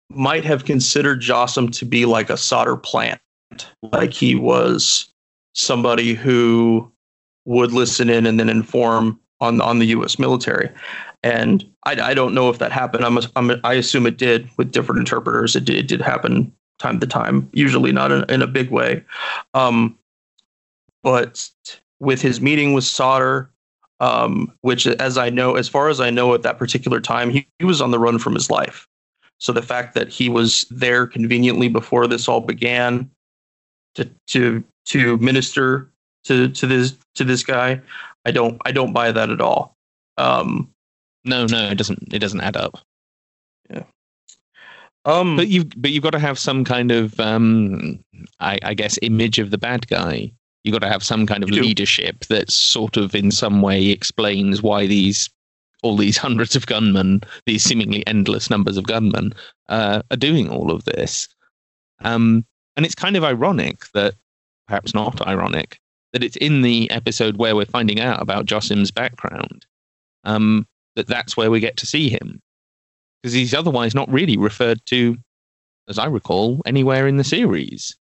might 0.10 0.44
have 0.44 0.66
considered 0.66 1.22
Jassim 1.22 1.72
to 1.74 1.86
be 1.86 2.06
like 2.06 2.30
a 2.30 2.38
Sadr 2.38 2.76
plant, 2.76 3.22
like 3.84 4.14
he 4.14 4.36
was 4.36 5.12
somebody 5.54 6.14
who 6.14 6.92
would 7.46 7.72
listen 7.72 8.10
in 8.10 8.26
and 8.26 8.40
then 8.40 8.50
inform 8.50 9.20
on 9.40 9.62
on 9.62 9.80
the 9.80 9.88
U.S. 9.88 10.18
military. 10.18 10.70
And 11.22 11.68
I, 11.86 12.00
I 12.00 12.14
don't 12.14 12.36
know 12.36 12.50
if 12.50 12.60
that 12.60 12.72
happened. 12.72 13.04
I'm, 13.36 13.52
I 13.64 13.74
assume 13.74 14.06
it 14.06 14.18
did 14.18 14.48
with 14.58 14.72
different 14.72 15.00
interpreters. 15.00 15.56
It 15.56 15.66
did, 15.66 15.76
it 15.76 15.88
did 15.88 16.00
happen 16.00 16.54
time 16.78 17.00
to 17.00 17.08
time, 17.08 17.50
usually 17.52 17.92
not 17.92 18.12
in, 18.12 18.24
in 18.30 18.42
a 18.44 18.48
big 18.48 18.70
way. 18.70 19.04
Um, 19.56 19.98
but 21.02 21.50
with 22.00 22.22
his 22.22 22.42
meeting 22.42 22.74
with 22.74 22.84
Sadr, 22.84 23.50
um, 24.00 24.52
which, 24.62 24.88
as 24.88 25.18
I 25.18 25.30
know, 25.30 25.56
as 25.56 25.70
far 25.70 25.90
as 25.90 26.00
I 26.00 26.10
know, 26.10 26.34
at 26.34 26.44
that 26.44 26.58
particular 26.58 27.00
time, 27.00 27.30
he, 27.30 27.48
he 27.60 27.66
was 27.66 27.82
on 27.82 27.92
the 27.92 28.00
run 28.00 28.20
from 28.20 28.34
his 28.34 28.50
life. 28.50 28.88
So 29.40 29.52
the 29.52 29.62
fact 29.62 29.96
that 29.96 30.10
he 30.10 30.30
was 30.30 30.66
there 30.72 31.06
conveniently 31.08 31.68
before 31.68 32.08
this 32.08 32.28
all 32.28 32.42
began 32.42 33.10
to 33.96 34.10
to 34.28 34.64
to 34.86 35.18
minister 35.18 35.90
to 36.26 36.50
to 36.50 36.68
this 36.68 36.96
to 37.16 37.24
this 37.24 37.44
guy, 37.44 37.82
I 38.26 38.32
don't 38.32 38.62
I 38.66 38.72
don't 38.72 38.94
buy 38.94 39.12
that 39.12 39.30
at 39.30 39.42
all. 39.42 39.76
Um, 40.18 40.70
No, 41.26 41.46
no, 41.46 41.70
it 41.70 41.78
doesn't. 41.78 42.14
It 42.14 42.20
doesn't 42.20 42.42
add 42.42 42.56
up. 42.56 42.80
Yeah. 43.70 43.84
Um, 45.06 45.36
But 45.36 45.48
you've 45.50 45.70
but 45.76 45.92
you've 45.92 46.04
got 46.04 46.12
to 46.12 46.20
have 46.20 46.40
some 46.40 46.64
kind 46.64 46.92
of 46.92 47.20
um, 47.20 48.00
I, 48.40 48.58
I 48.64 48.74
guess 48.74 48.98
image 49.02 49.40
of 49.40 49.52
the 49.52 49.58
bad 49.58 49.88
guy. 49.88 50.32
You've 50.66 50.74
got 50.74 50.82
to 50.82 50.92
have 50.92 51.04
some 51.04 51.28
kind 51.28 51.44
of 51.44 51.52
leadership 51.52 52.26
that 52.26 52.52
sort 52.52 52.98
of 52.98 53.14
in 53.14 53.30
some 53.30 53.62
way 53.62 53.90
explains 53.90 54.64
why 54.64 54.88
these 54.88 55.30
all 55.84 55.96
these 55.96 56.18
hundreds 56.18 56.56
of 56.56 56.66
gunmen, 56.66 57.22
these 57.46 57.62
seemingly 57.62 58.06
endless 58.08 58.50
numbers 58.50 58.76
of 58.76 58.86
gunmen, 58.86 59.32
uh, 59.70 60.02
are 60.10 60.18
doing 60.18 60.50
all 60.50 60.72
of 60.72 60.84
this. 60.86 61.28
Um, 62.04 62.44
and 62.76 62.84
it's 62.84 62.96
kind 62.96 63.16
of 63.16 63.24
ironic 63.24 63.86
that, 63.94 64.16
perhaps 64.68 64.96
not 64.96 65.26
ironic, 65.28 65.80
that 66.12 66.24
it's 66.24 66.38
in 66.38 66.64
the 66.64 66.90
episode 66.90 67.38
where 67.38 67.56
we're 67.56 67.66
finding 67.66 68.00
out 68.00 68.20
about 68.20 68.48
Jassim's 68.48 68.90
background. 68.90 69.68
Um, 70.24 70.68
that 70.96 71.06
that's 71.06 71.38
where 71.38 71.52
we 71.52 71.60
get 71.60 71.78
to 71.78 71.86
see 71.86 72.10
him 72.10 72.42
because 73.22 73.34
he's 73.34 73.54
otherwise 73.54 73.94
not 73.94 74.12
really 74.12 74.38
referred 74.38 74.84
to, 74.88 75.16
as 75.88 76.00
I 76.00 76.08
recall, 76.08 76.62
anywhere 76.66 77.08
in 77.08 77.18
the 77.18 77.24
series. 77.24 77.96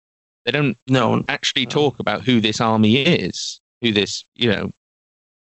They 0.45 0.51
don't 0.51 0.77
no, 0.87 1.23
actually 1.29 1.65
talk 1.65 1.99
about 1.99 2.21
who 2.23 2.41
this 2.41 2.59
army 2.59 2.97
is, 3.03 3.61
who 3.81 3.91
this, 3.91 4.25
you 4.35 4.49
know, 4.51 4.71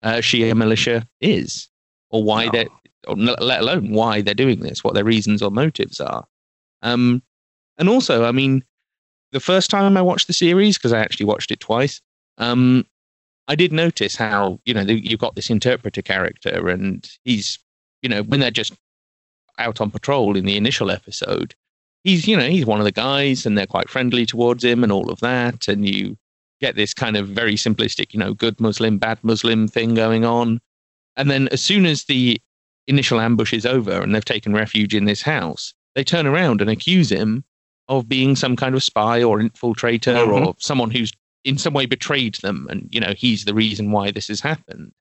uh, 0.03 0.16
Shia 0.16 0.55
militia 0.57 1.07
is, 1.20 1.68
or 2.11 2.22
why 2.22 2.47
No. 2.47 2.53
they're, 2.53 2.68
or 3.09 3.18
n- 3.18 3.34
let 3.41 3.61
alone 3.61 3.91
why 3.91 4.20
they're 4.20 4.34
doing 4.34 4.61
this, 4.61 4.84
what 4.84 4.95
their 4.95 5.05
reasons 5.05 5.43
or 5.43 5.51
motives 5.51 6.01
are. 6.01 6.26
Um, 6.82 7.22
and 7.78 7.89
also, 7.89 8.24
I 8.24 8.32
mean, 8.32 8.64
the 9.32 9.41
first 9.41 9.70
time 9.70 9.97
I 9.97 10.03
watched 10.03 10.28
the 10.28 10.32
series, 10.32 10.78
because 10.78 10.93
I 10.93 11.01
actually 11.01 11.26
watched 11.26 11.51
it 11.51 11.61
twice, 11.61 12.01
um, 12.39 12.87
I 13.49 13.55
did 13.55 13.72
notice 13.72 14.14
how, 14.16 14.61
you 14.64 14.74
know, 14.74 14.84
the- 14.84 15.05
you've 15.05 15.20
got 15.20 15.34
this 15.34 15.51
interpreter 15.51 16.03
character, 16.03 16.68
and 16.68 17.09
he's, 17.24 17.59
you 18.03 18.09
know, 18.09 18.22
when 18.22 18.41
they're 18.41 18.51
just 18.51 18.74
out 19.59 19.80
on 19.80 19.91
patrol 19.91 20.37
in 20.37 20.45
the 20.45 20.57
initial 20.57 20.91
episode, 20.91 21.55
he's 22.07 22.26
you 22.28 22.36
know 22.36 22.48
he's 22.48 22.64
one 22.64 22.78
of 22.80 22.84
the 22.84 22.92
guys 22.92 23.44
and 23.44 23.59
they're 23.59 23.66
quite 23.66 23.90
friendly 23.90 24.24
towards 24.24 24.62
him 24.64 24.82
and 24.82 24.92
all 24.92 25.11
of 25.11 25.20
that. 25.20 25.68
And 25.68 25.86
you 25.88 26.16
get 26.61 26.76
this 26.76 26.94
kind 26.94 27.16
of 27.16 27.28
very 27.28 27.54
simplistic 27.57 28.14
you 28.14 28.18
know 28.20 28.32
good 28.32 28.59
muslim 28.61 28.96
bad 28.96 29.18
muslim 29.22 29.68
thing 29.68 29.94
going 29.94 30.24
on. 30.24 30.61
And 31.16 31.30
then 31.30 31.48
as 31.48 31.61
soon 31.61 31.84
as 31.84 32.04
the 32.04 32.40
initial 32.86 33.20
ambush 33.20 33.52
is 33.52 33.66
over 33.66 34.00
and 34.00 34.14
they've 34.14 34.24
taken 34.24 34.54
refuge 34.54 34.94
in 34.94 35.04
this 35.07 35.20
house 35.22 35.74
they 35.96 36.04
turn 36.04 36.26
around 36.26 36.61
and 36.61 36.70
accuse 36.70 37.11
him 37.11 37.42
of 37.88 38.09
being 38.09 38.36
some 38.36 38.54
kind 38.54 38.74
of 38.74 38.82
spy 38.84 39.22
or 39.22 39.38
infiltrator 39.40 40.14
Mhm. 40.26 40.46
or 40.46 40.54
someone 40.59 40.90
who's 40.90 41.12
in 41.44 41.59
some 41.59 41.72
way 41.74 41.86
betrayed 41.86 42.34
them. 42.36 42.66
And 42.70 42.88
you 42.92 43.00
know 43.00 43.14
he's 43.16 43.44
the 43.44 43.54
reason 43.54 43.90
why 43.90 44.11
this 44.12 44.28
has 44.28 44.40
happened. 44.40 44.92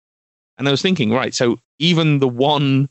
And 0.58 0.68
i 0.68 0.72
was 0.72 0.82
thinking 0.82 1.12
right 1.12 1.34
so 1.36 1.60
even 1.78 2.20
the 2.20 2.28
one 2.28 2.90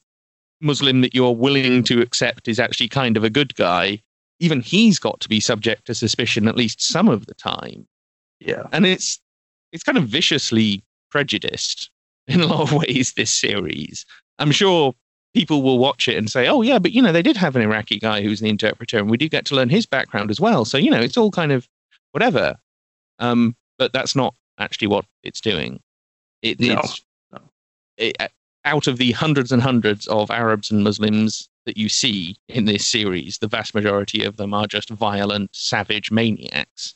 Muslim 0.65 1.03
that 1.03 1.15
you're 1.15 1.35
willing 1.35 1.85
to 1.85 2.01
accept 2.01 2.49
is 2.49 2.59
actually 2.59 2.89
kind 2.89 3.17
of 3.17 3.25
a 3.25 3.31
good 3.31 3.55
guy, 3.55 4.03
even 4.41 4.61
he's 4.61 4.99
got 4.99 5.21
to 5.21 5.29
be 5.29 5.41
subject 5.41 5.87
to 5.87 5.95
suspicion 5.95 6.49
at 6.49 6.57
least 6.57 6.83
some 6.83 7.09
of 7.09 7.27
the 7.27 7.35
time. 7.35 7.87
Yeah. 8.41 8.65
And 8.73 8.87
it's 8.87 9.21
it's 9.73 9.85
kind 9.85 9.99
of 9.99 10.09
viciously 10.09 10.83
prejudiced 11.11 11.91
in 12.27 12.41
a 12.41 12.47
lot 12.47 12.63
of 12.63 12.73
ways, 12.73 13.13
this 13.13 13.31
series. 13.31 14.07
I'm 14.39 14.51
sure 14.51 14.95
people 15.35 15.63
will 15.63 15.79
watch 15.79 16.09
it 16.09 16.17
and 16.17 16.31
say, 16.31 16.49
oh, 16.49 16.63
yeah, 16.63 16.79
but 16.79 16.93
you 16.93 17.03
know, 17.03 17.13
they 17.13 17.23
did 17.23 17.37
have 17.37 17.57
an 17.57 17.63
Iraqi 17.63 17.99
guy 17.99 18.23
who's 18.23 18.41
the 18.41 18.49
interpreter, 18.49 18.99
and 18.99 19.11
we 19.11 19.17
do 19.17 19.29
get 19.29 19.45
to 19.47 19.55
learn 19.55 19.69
his 19.69 19.85
background 19.85 20.31
as 20.31 20.41
well. 20.41 20.65
So, 20.65 20.79
you 20.79 20.91
know, 20.91 21.01
it's 21.01 21.17
all 21.17 21.31
kind 21.31 21.53
of 21.53 21.69
whatever. 22.13 22.57
Um, 23.19 23.57
but 23.79 23.93
that's 23.93 24.17
not 24.17 24.35
actually 24.59 24.89
what 24.89 25.05
it's 25.23 25.41
doing. 25.41 25.81
It, 26.43 26.61
No. 26.61 26.81
It's 26.81 27.05
it, 27.97 28.33
out 28.65 28.87
of 28.87 28.99
the 28.99 29.13
hundreds 29.13 29.53
and 29.53 29.63
hundreds 29.63 30.07
of 30.07 30.31
Arabs 30.31 30.71
and 30.71 30.83
Muslims 30.83 31.49
that 31.67 31.77
you 31.77 31.89
see 31.89 32.37
in 32.49 32.65
this 32.65 32.87
series, 32.87 33.39
the 33.39 33.49
vast 33.49 33.75
majority 33.75 34.25
of 34.25 34.37
them 34.37 34.55
are 34.55 34.67
just 34.67 34.91
violent, 34.91 35.51
savage 35.55 36.11
maniacs 36.11 36.95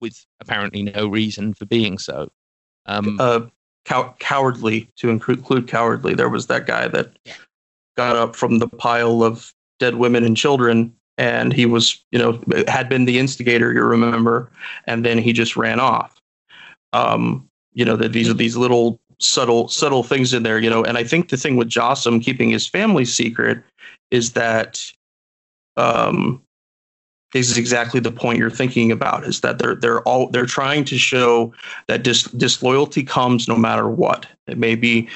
with 0.00 0.24
apparently 0.40 0.82
no 0.82 1.08
reason 1.08 1.54
for 1.54 1.66
being 1.66 1.98
so. 1.98 2.30
Um, 2.86 3.16
uh, 3.20 3.40
cow- 3.84 4.14
cowardly 4.18 4.90
to 4.96 5.10
include, 5.10 5.66
cowardly. 5.68 6.14
There 6.14 6.28
was 6.28 6.46
that 6.46 6.66
guy 6.66 6.88
that 6.88 7.18
got 7.96 8.16
up 8.16 8.36
from 8.36 8.58
the 8.58 8.68
pile 8.68 9.22
of 9.22 9.52
dead 9.78 9.96
women 9.96 10.24
and 10.24 10.36
children, 10.36 10.94
and 11.18 11.52
he 11.52 11.66
was, 11.66 12.04
you 12.10 12.18
know, 12.18 12.40
had 12.68 12.88
been 12.88 13.06
the 13.06 13.18
instigator. 13.18 13.72
You 13.72 13.82
remember, 13.82 14.50
and 14.86 15.04
then 15.04 15.18
he 15.18 15.32
just 15.32 15.56
ran 15.56 15.80
off. 15.80 16.20
Um, 16.92 17.48
you 17.72 17.84
know 17.84 17.96
that 17.96 18.12
these 18.12 18.28
are 18.28 18.34
these 18.34 18.56
little 18.56 19.00
subtle 19.20 19.68
subtle 19.68 20.02
things 20.02 20.32
in 20.34 20.42
there. 20.42 20.58
You 20.58 20.70
know, 20.70 20.84
and 20.84 20.98
I 20.98 21.04
think 21.04 21.28
the 21.28 21.36
thing 21.36 21.56
with 21.56 21.68
Jassim 21.68 22.22
keeping 22.22 22.50
his 22.50 22.66
family 22.66 23.04
secret 23.04 23.62
is 24.10 24.32
that. 24.32 24.84
Um, 25.76 26.42
this 27.32 27.50
is 27.50 27.58
exactly 27.58 28.00
the 28.00 28.12
point 28.12 28.38
you're 28.38 28.50
thinking 28.50 28.90
about 28.90 29.24
is 29.24 29.40
that 29.40 29.58
they're 29.58 29.74
they're 29.74 30.00
all 30.02 30.28
they're 30.30 30.46
trying 30.46 30.84
to 30.84 30.96
show 30.96 31.52
that 31.86 32.02
dis, 32.02 32.22
disloyalty 32.22 33.02
comes 33.02 33.46
no 33.46 33.56
matter 33.56 33.88
what 33.88 34.26
it 34.46 34.56
may 34.56 34.74
be 34.74 35.08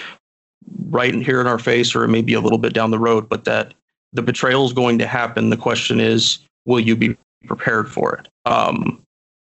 right 0.90 1.14
in 1.14 1.22
here 1.22 1.40
in 1.40 1.46
our 1.46 1.58
face 1.58 1.94
or 1.94 2.04
it 2.04 2.08
may 2.08 2.20
be 2.20 2.34
a 2.34 2.40
little 2.40 2.58
bit 2.58 2.74
down 2.74 2.90
the 2.90 2.98
road 2.98 3.28
but 3.28 3.44
that 3.44 3.72
the 4.12 4.22
betrayal 4.22 4.66
is 4.66 4.72
going 4.72 4.98
to 4.98 5.06
happen 5.06 5.50
the 5.50 5.56
question 5.56 5.98
is 6.00 6.40
will 6.66 6.80
you 6.80 6.94
be 6.94 7.16
prepared 7.46 7.90
for 7.90 8.14
it 8.14 8.28
um 8.44 9.00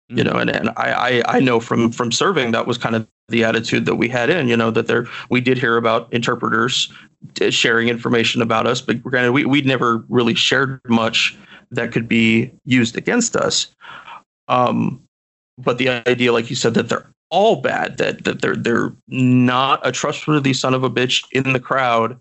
you 0.08 0.22
know 0.22 0.32
and, 0.32 0.50
and 0.50 0.70
I, 0.76 1.22
I 1.26 1.36
i 1.36 1.40
know 1.40 1.60
from 1.60 1.90
from 1.90 2.12
serving 2.12 2.52
that 2.52 2.66
was 2.66 2.76
kind 2.76 2.94
of 2.94 3.08
the 3.28 3.42
attitude 3.42 3.86
that 3.86 3.94
we 3.94 4.08
had 4.08 4.28
in 4.28 4.48
you 4.48 4.56
know 4.56 4.70
that 4.70 4.86
there 4.86 5.06
we 5.30 5.40
did 5.40 5.56
hear 5.56 5.78
about 5.78 6.12
interpreters 6.12 6.92
sharing 7.48 7.88
information 7.88 8.42
about 8.42 8.66
us 8.66 8.82
but 8.82 9.02
granted 9.02 9.32
we, 9.32 9.46
we'd 9.46 9.64
never 9.64 10.04
really 10.08 10.34
shared 10.34 10.78
much 10.88 11.38
that 11.74 11.92
could 11.92 12.08
be 12.08 12.52
used 12.64 12.96
against 12.96 13.36
us. 13.36 13.74
Um, 14.48 15.02
but 15.58 15.78
the 15.78 15.88
idea, 16.08 16.32
like 16.32 16.50
you 16.50 16.56
said, 16.56 16.74
that 16.74 16.88
they're 16.88 17.08
all 17.30 17.56
bad, 17.56 17.98
that 17.98 18.24
that 18.24 18.40
they're 18.40 18.56
they're 18.56 18.92
not 19.08 19.86
a 19.86 19.92
trustworthy 19.92 20.52
son 20.52 20.74
of 20.74 20.84
a 20.84 20.90
bitch 20.90 21.24
in 21.32 21.52
the 21.52 21.60
crowd. 21.60 22.18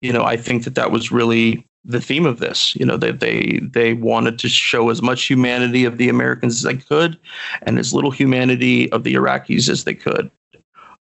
You 0.00 0.12
know, 0.12 0.24
I 0.24 0.36
think 0.36 0.64
that 0.64 0.74
that 0.74 0.90
was 0.90 1.10
really 1.10 1.66
the 1.86 2.00
theme 2.00 2.26
of 2.26 2.40
this. 2.40 2.74
You 2.74 2.84
know, 2.84 2.96
they 2.96 3.12
they 3.12 3.60
they 3.62 3.94
wanted 3.94 4.38
to 4.40 4.48
show 4.48 4.90
as 4.90 5.00
much 5.00 5.24
humanity 5.24 5.84
of 5.84 5.98
the 5.98 6.08
Americans 6.08 6.56
as 6.56 6.62
they 6.62 6.76
could, 6.76 7.18
and 7.62 7.78
as 7.78 7.94
little 7.94 8.10
humanity 8.10 8.90
of 8.92 9.04
the 9.04 9.14
Iraqis 9.14 9.68
as 9.68 9.84
they 9.84 9.94
could. 9.94 10.30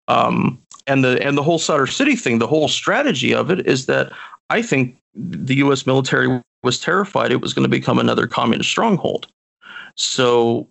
Um, 0.07 0.61
and 0.87 1.03
the 1.03 1.21
and 1.25 1.37
the 1.37 1.43
whole 1.43 1.59
Sadr 1.59 1.87
City 1.87 2.15
thing, 2.15 2.39
the 2.39 2.47
whole 2.47 2.67
strategy 2.67 3.33
of 3.33 3.49
it 3.49 3.65
is 3.67 3.87
that 3.87 4.11
I 4.49 4.61
think 4.61 4.97
the 5.15 5.55
U.S. 5.55 5.87
military 5.87 6.41
was 6.63 6.79
terrified 6.79 7.31
it 7.31 7.41
was 7.41 7.53
going 7.53 7.63
to 7.63 7.69
become 7.69 7.99
another 7.99 8.27
communist 8.27 8.69
stronghold. 8.69 9.27
So 9.95 10.67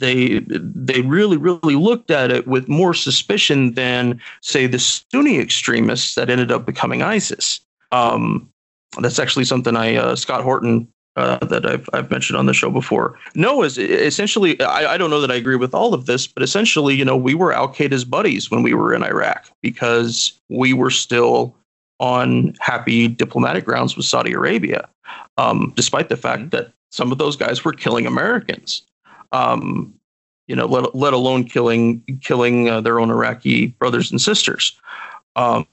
they 0.00 0.40
they 0.48 1.02
really 1.02 1.36
really 1.36 1.76
looked 1.76 2.10
at 2.10 2.32
it 2.32 2.48
with 2.48 2.68
more 2.68 2.94
suspicion 2.94 3.74
than 3.74 4.20
say 4.40 4.66
the 4.66 4.80
Sunni 4.80 5.38
extremists 5.38 6.16
that 6.16 6.30
ended 6.30 6.50
up 6.50 6.66
becoming 6.66 7.02
ISIS. 7.02 7.60
Um, 7.92 8.48
that's 9.00 9.18
actually 9.18 9.44
something 9.44 9.76
I 9.76 9.96
uh, 9.96 10.16
Scott 10.16 10.42
Horton 10.42 10.88
uh, 11.16 11.38
that 11.46 11.66
I've 11.66 11.88
I've 11.92 12.10
mentioned 12.10 12.36
on 12.36 12.46
the 12.46 12.54
show 12.54 12.70
before. 12.70 13.18
No, 13.34 13.62
is 13.62 13.78
essentially 13.78 14.60
I, 14.60 14.94
I 14.94 14.98
don't 14.98 15.10
know 15.10 15.20
that 15.20 15.30
I 15.30 15.34
agree 15.34 15.56
with 15.56 15.74
all 15.74 15.94
of 15.94 16.06
this, 16.06 16.26
but 16.26 16.42
essentially 16.42 16.94
you 16.94 17.04
know 17.04 17.16
we 17.16 17.34
were 17.34 17.52
Al 17.52 17.68
Qaeda's 17.68 18.04
buddies 18.04 18.50
when 18.50 18.62
we 18.62 18.74
were 18.74 18.94
in 18.94 19.02
Iraq 19.02 19.50
because 19.62 20.38
we 20.48 20.72
were 20.72 20.90
still 20.90 21.54
on 22.00 22.54
happy 22.60 23.08
diplomatic 23.08 23.64
grounds 23.64 23.96
with 23.96 24.06
Saudi 24.06 24.32
Arabia, 24.32 24.88
um, 25.38 25.72
despite 25.76 26.08
the 26.08 26.16
fact 26.16 26.50
that 26.50 26.72
some 26.90 27.12
of 27.12 27.18
those 27.18 27.36
guys 27.36 27.64
were 27.64 27.72
killing 27.72 28.06
Americans. 28.06 28.82
Um, 29.32 29.94
you 30.48 30.56
know, 30.56 30.66
let, 30.66 30.94
let 30.94 31.12
alone 31.12 31.44
killing 31.44 32.02
killing 32.20 32.68
uh, 32.68 32.80
their 32.80 33.00
own 33.00 33.10
Iraqi 33.10 33.68
brothers 33.68 34.10
and 34.10 34.20
sisters. 34.20 34.78
Um, 35.36 35.66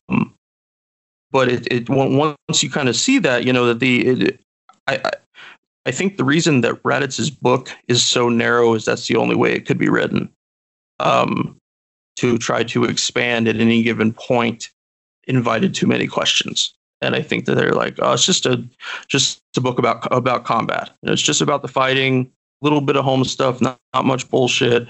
but 1.31 1.49
it, 1.49 1.67
it 1.71 1.89
once 1.89 2.63
you 2.63 2.69
kind 2.69 2.89
of 2.89 2.95
see 2.95 3.19
that, 3.19 3.45
you 3.45 3.53
know 3.53 3.65
that 3.65 3.79
the 3.79 4.07
it, 4.07 4.39
I, 4.87 5.11
I 5.85 5.91
think 5.91 6.17
the 6.17 6.23
reason 6.23 6.61
that 6.61 6.81
Raddatz's 6.83 7.29
book 7.29 7.69
is 7.87 8.05
so 8.05 8.29
narrow 8.29 8.73
is 8.73 8.85
that's 8.85 9.07
the 9.07 9.15
only 9.15 9.35
way 9.35 9.53
it 9.53 9.65
could 9.65 9.77
be 9.77 9.89
written. 9.89 10.29
Um, 10.99 11.55
to 12.17 12.37
try 12.37 12.63
to 12.63 12.83
expand 12.83 13.47
at 13.47 13.55
any 13.55 13.81
given 13.81 14.11
point 14.11 14.69
invited 15.27 15.73
too 15.73 15.87
many 15.87 16.05
questions. 16.05 16.73
And 17.01 17.15
I 17.15 17.21
think 17.21 17.45
that 17.45 17.55
they're 17.55 17.71
like, 17.71 17.95
oh, 17.99 18.11
it's 18.11 18.25
just 18.25 18.45
a 18.45 18.61
just 19.07 19.39
a 19.55 19.61
book 19.61 19.79
about 19.79 20.05
about 20.11 20.43
combat. 20.43 20.89
It's 21.03 21.21
just 21.21 21.39
about 21.39 21.61
the 21.61 21.69
fighting, 21.69 22.29
a 22.61 22.65
little 22.65 22.81
bit 22.81 22.97
of 22.97 23.05
home 23.05 23.23
stuff, 23.23 23.61
not, 23.61 23.77
not 23.93 24.05
much 24.05 24.29
bullshit. 24.29 24.85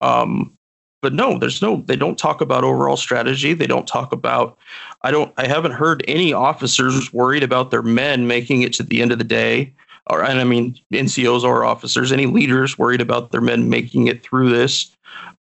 Um, 0.00 0.54
but 1.02 1.12
no, 1.12 1.38
there's 1.38 1.62
no. 1.62 1.82
They 1.86 1.96
don't 1.96 2.18
talk 2.18 2.40
about 2.40 2.64
overall 2.64 2.96
strategy. 2.96 3.54
They 3.54 3.66
don't 3.66 3.86
talk 3.86 4.12
about. 4.12 4.58
I 5.02 5.10
don't. 5.10 5.32
I 5.36 5.46
haven't 5.46 5.72
heard 5.72 6.04
any 6.06 6.32
officers 6.32 7.12
worried 7.12 7.42
about 7.42 7.70
their 7.70 7.82
men 7.82 8.26
making 8.26 8.62
it 8.62 8.72
to 8.74 8.82
the 8.82 9.00
end 9.00 9.12
of 9.12 9.18
the 9.18 9.24
day. 9.24 9.72
Or 10.08 10.22
and 10.22 10.40
I 10.40 10.44
mean 10.44 10.78
NCOs 10.92 11.42
or 11.44 11.64
officers, 11.64 12.12
any 12.12 12.26
leaders 12.26 12.78
worried 12.78 13.00
about 13.00 13.30
their 13.32 13.40
men 13.40 13.68
making 13.68 14.08
it 14.08 14.22
through 14.22 14.50
this. 14.50 14.90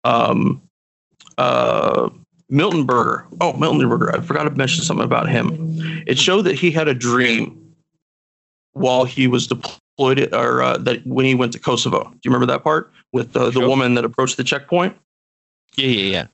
Um, 0.03 0.61
uh, 1.37 2.09
Miltenberger. 2.51 3.25
Oh, 3.41 3.53
Miltenberger. 3.53 4.15
I 4.17 4.21
forgot 4.21 4.43
to 4.43 4.51
mention 4.51 4.83
something 4.83 5.03
about 5.05 5.29
him. 5.29 6.03
It 6.07 6.17
showed 6.17 6.43
that 6.43 6.55
he 6.55 6.71
had 6.71 6.87
a 6.87 6.93
dream 6.93 7.73
while 8.73 9.05
he 9.05 9.27
was 9.27 9.47
deployed, 9.47 10.33
or 10.33 10.61
uh, 10.61 10.77
that 10.77 11.05
when 11.05 11.25
he 11.25 11.33
went 11.35 11.51
to 11.53 11.59
Kosovo. 11.59 12.03
Do 12.03 12.19
you 12.23 12.31
remember 12.31 12.45
that 12.47 12.63
part 12.63 12.91
with 13.11 13.33
the, 13.33 13.45
the 13.45 13.53
Sure. 13.53 13.67
woman 13.67 13.95
that 13.95 14.05
approached 14.05 14.37
the 14.37 14.43
checkpoint? 14.43 14.95
Yeah, 15.77 15.87
yeah, 15.87 16.11
yeah. 16.11 16.27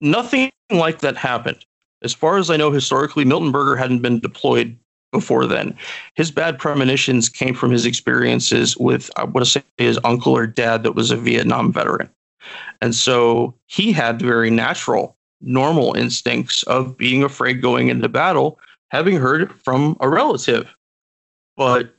Nothing 0.00 0.50
like 0.70 1.00
that 1.00 1.16
happened. 1.16 1.64
As 2.02 2.12
far 2.12 2.36
as 2.36 2.50
I 2.50 2.56
know, 2.56 2.70
historically, 2.70 3.24
Miltenberger 3.24 3.78
hadn't 3.78 4.02
been 4.02 4.20
deployed 4.20 4.76
before 5.12 5.46
then. 5.46 5.76
His 6.16 6.30
bad 6.30 6.58
premonitions 6.58 7.28
came 7.28 7.54
from 7.54 7.70
his 7.70 7.86
experiences 7.86 8.76
with, 8.76 9.10
I 9.16 9.24
want 9.24 9.44
to 9.44 9.50
say, 9.50 9.62
his 9.78 9.98
uncle 10.04 10.36
or 10.36 10.46
dad 10.46 10.82
that 10.82 10.92
was 10.92 11.10
a 11.10 11.16
Vietnam 11.16 11.72
veteran. 11.72 12.10
And 12.82 12.94
so 12.94 13.54
he 13.66 13.92
had 13.92 14.20
very 14.20 14.50
natural, 14.50 15.16
normal 15.40 15.94
instincts 15.94 16.62
of 16.64 16.96
being 16.96 17.22
afraid 17.22 17.62
going 17.62 17.88
into 17.88 18.08
battle, 18.08 18.58
having 18.90 19.16
heard 19.16 19.52
from 19.62 19.96
a 20.00 20.08
relative. 20.08 20.74
But 21.56 21.93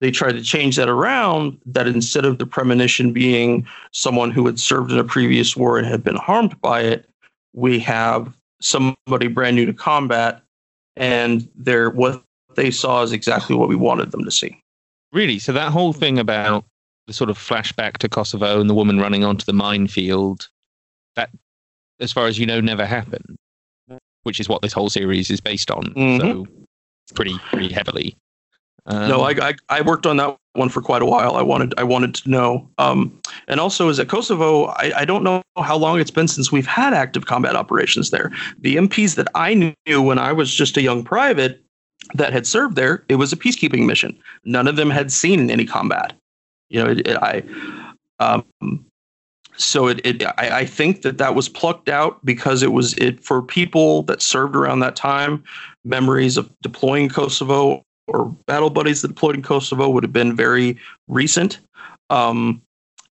they 0.00 0.10
tried 0.10 0.32
to 0.32 0.42
change 0.42 0.76
that 0.76 0.88
around 0.88 1.58
that 1.66 1.88
instead 1.88 2.24
of 2.24 2.38
the 2.38 2.46
premonition 2.46 3.12
being 3.12 3.66
someone 3.92 4.30
who 4.30 4.46
had 4.46 4.60
served 4.60 4.92
in 4.92 4.98
a 4.98 5.04
previous 5.04 5.56
war 5.56 5.78
and 5.78 5.86
had 5.86 6.04
been 6.04 6.16
harmed 6.16 6.60
by 6.60 6.82
it, 6.82 7.08
we 7.52 7.78
have 7.80 8.32
somebody 8.60 9.28
brand 9.28 9.56
new 9.56 9.66
to 9.66 9.72
combat 9.72 10.42
and 10.96 11.48
they're 11.54 11.90
what 11.90 12.22
they 12.54 12.70
saw 12.70 13.02
is 13.02 13.12
exactly 13.12 13.54
what 13.54 13.68
we 13.68 13.76
wanted 13.76 14.10
them 14.10 14.24
to 14.24 14.30
see. 14.30 14.60
Really? 15.12 15.38
So 15.38 15.52
that 15.52 15.72
whole 15.72 15.92
thing 15.92 16.18
about 16.18 16.64
the 17.06 17.12
sort 17.12 17.30
of 17.30 17.38
flashback 17.38 17.98
to 17.98 18.08
Kosovo 18.08 18.60
and 18.60 18.68
the 18.68 18.74
woman 18.74 19.00
running 19.00 19.24
onto 19.24 19.44
the 19.44 19.52
minefield, 19.52 20.48
that, 21.16 21.30
as 22.00 22.12
far 22.12 22.26
as 22.26 22.38
you 22.38 22.46
know, 22.46 22.60
never 22.60 22.84
happened, 22.84 23.36
which 24.24 24.40
is 24.40 24.48
what 24.48 24.60
this 24.60 24.72
whole 24.72 24.90
series 24.90 25.30
is 25.30 25.40
based 25.40 25.70
on. 25.70 25.84
Mhm. 25.94 26.20
So 26.20 27.14
pretty, 27.14 27.38
pretty 27.50 27.72
heavily. 27.72 28.16
Um, 28.88 29.08
no, 29.08 29.20
I, 29.20 29.48
I 29.48 29.54
I 29.68 29.80
worked 29.82 30.06
on 30.06 30.16
that 30.16 30.36
one 30.54 30.70
for 30.70 30.80
quite 30.80 31.02
a 31.02 31.06
while. 31.06 31.36
I 31.36 31.42
wanted 31.42 31.74
I 31.76 31.84
wanted 31.84 32.14
to 32.16 32.30
know. 32.30 32.68
Um, 32.78 33.20
and 33.46 33.60
also, 33.60 33.88
is 33.88 34.00
at 34.00 34.08
Kosovo, 34.08 34.66
I, 34.66 34.92
I 34.96 35.04
don't 35.04 35.22
know 35.22 35.42
how 35.58 35.76
long 35.76 36.00
it's 36.00 36.10
been 36.10 36.26
since 36.26 36.50
we've 36.50 36.66
had 36.66 36.94
active 36.94 37.26
combat 37.26 37.54
operations 37.54 38.10
there. 38.10 38.32
The 38.60 38.76
MPs 38.76 39.14
that 39.16 39.28
I 39.34 39.74
knew 39.86 40.02
when 40.02 40.18
I 40.18 40.32
was 40.32 40.52
just 40.52 40.76
a 40.78 40.82
young 40.82 41.04
private 41.04 41.62
that 42.14 42.32
had 42.32 42.46
served 42.46 42.76
there, 42.76 43.04
it 43.10 43.16
was 43.16 43.30
a 43.32 43.36
peacekeeping 43.36 43.84
mission. 43.84 44.18
None 44.44 44.66
of 44.66 44.76
them 44.76 44.88
had 44.88 45.12
seen 45.12 45.50
any 45.50 45.66
combat. 45.66 46.14
You 46.70 46.82
know, 46.82 46.90
it, 46.90 47.06
it, 47.06 47.16
I. 47.18 47.42
Um, 48.20 48.44
so 49.58 49.86
it, 49.88 50.00
it 50.06 50.24
I, 50.38 50.60
I 50.60 50.64
think 50.64 51.02
that 51.02 51.18
that 51.18 51.34
was 51.34 51.48
plucked 51.48 51.90
out 51.90 52.24
because 52.24 52.62
it 52.62 52.72
was 52.72 52.94
it 52.94 53.22
for 53.22 53.42
people 53.42 54.02
that 54.04 54.22
served 54.22 54.56
around 54.56 54.80
that 54.80 54.96
time 54.96 55.44
memories 55.84 56.36
of 56.36 56.50
deploying 56.62 57.08
kosovo 57.08 57.82
or 58.08 58.26
battle 58.46 58.70
buddies 58.70 59.02
that 59.02 59.08
deployed 59.08 59.34
in 59.34 59.42
kosovo 59.42 59.88
would 59.88 60.02
have 60.02 60.12
been 60.12 60.34
very 60.34 60.76
recent. 61.08 61.60
Um, 62.10 62.62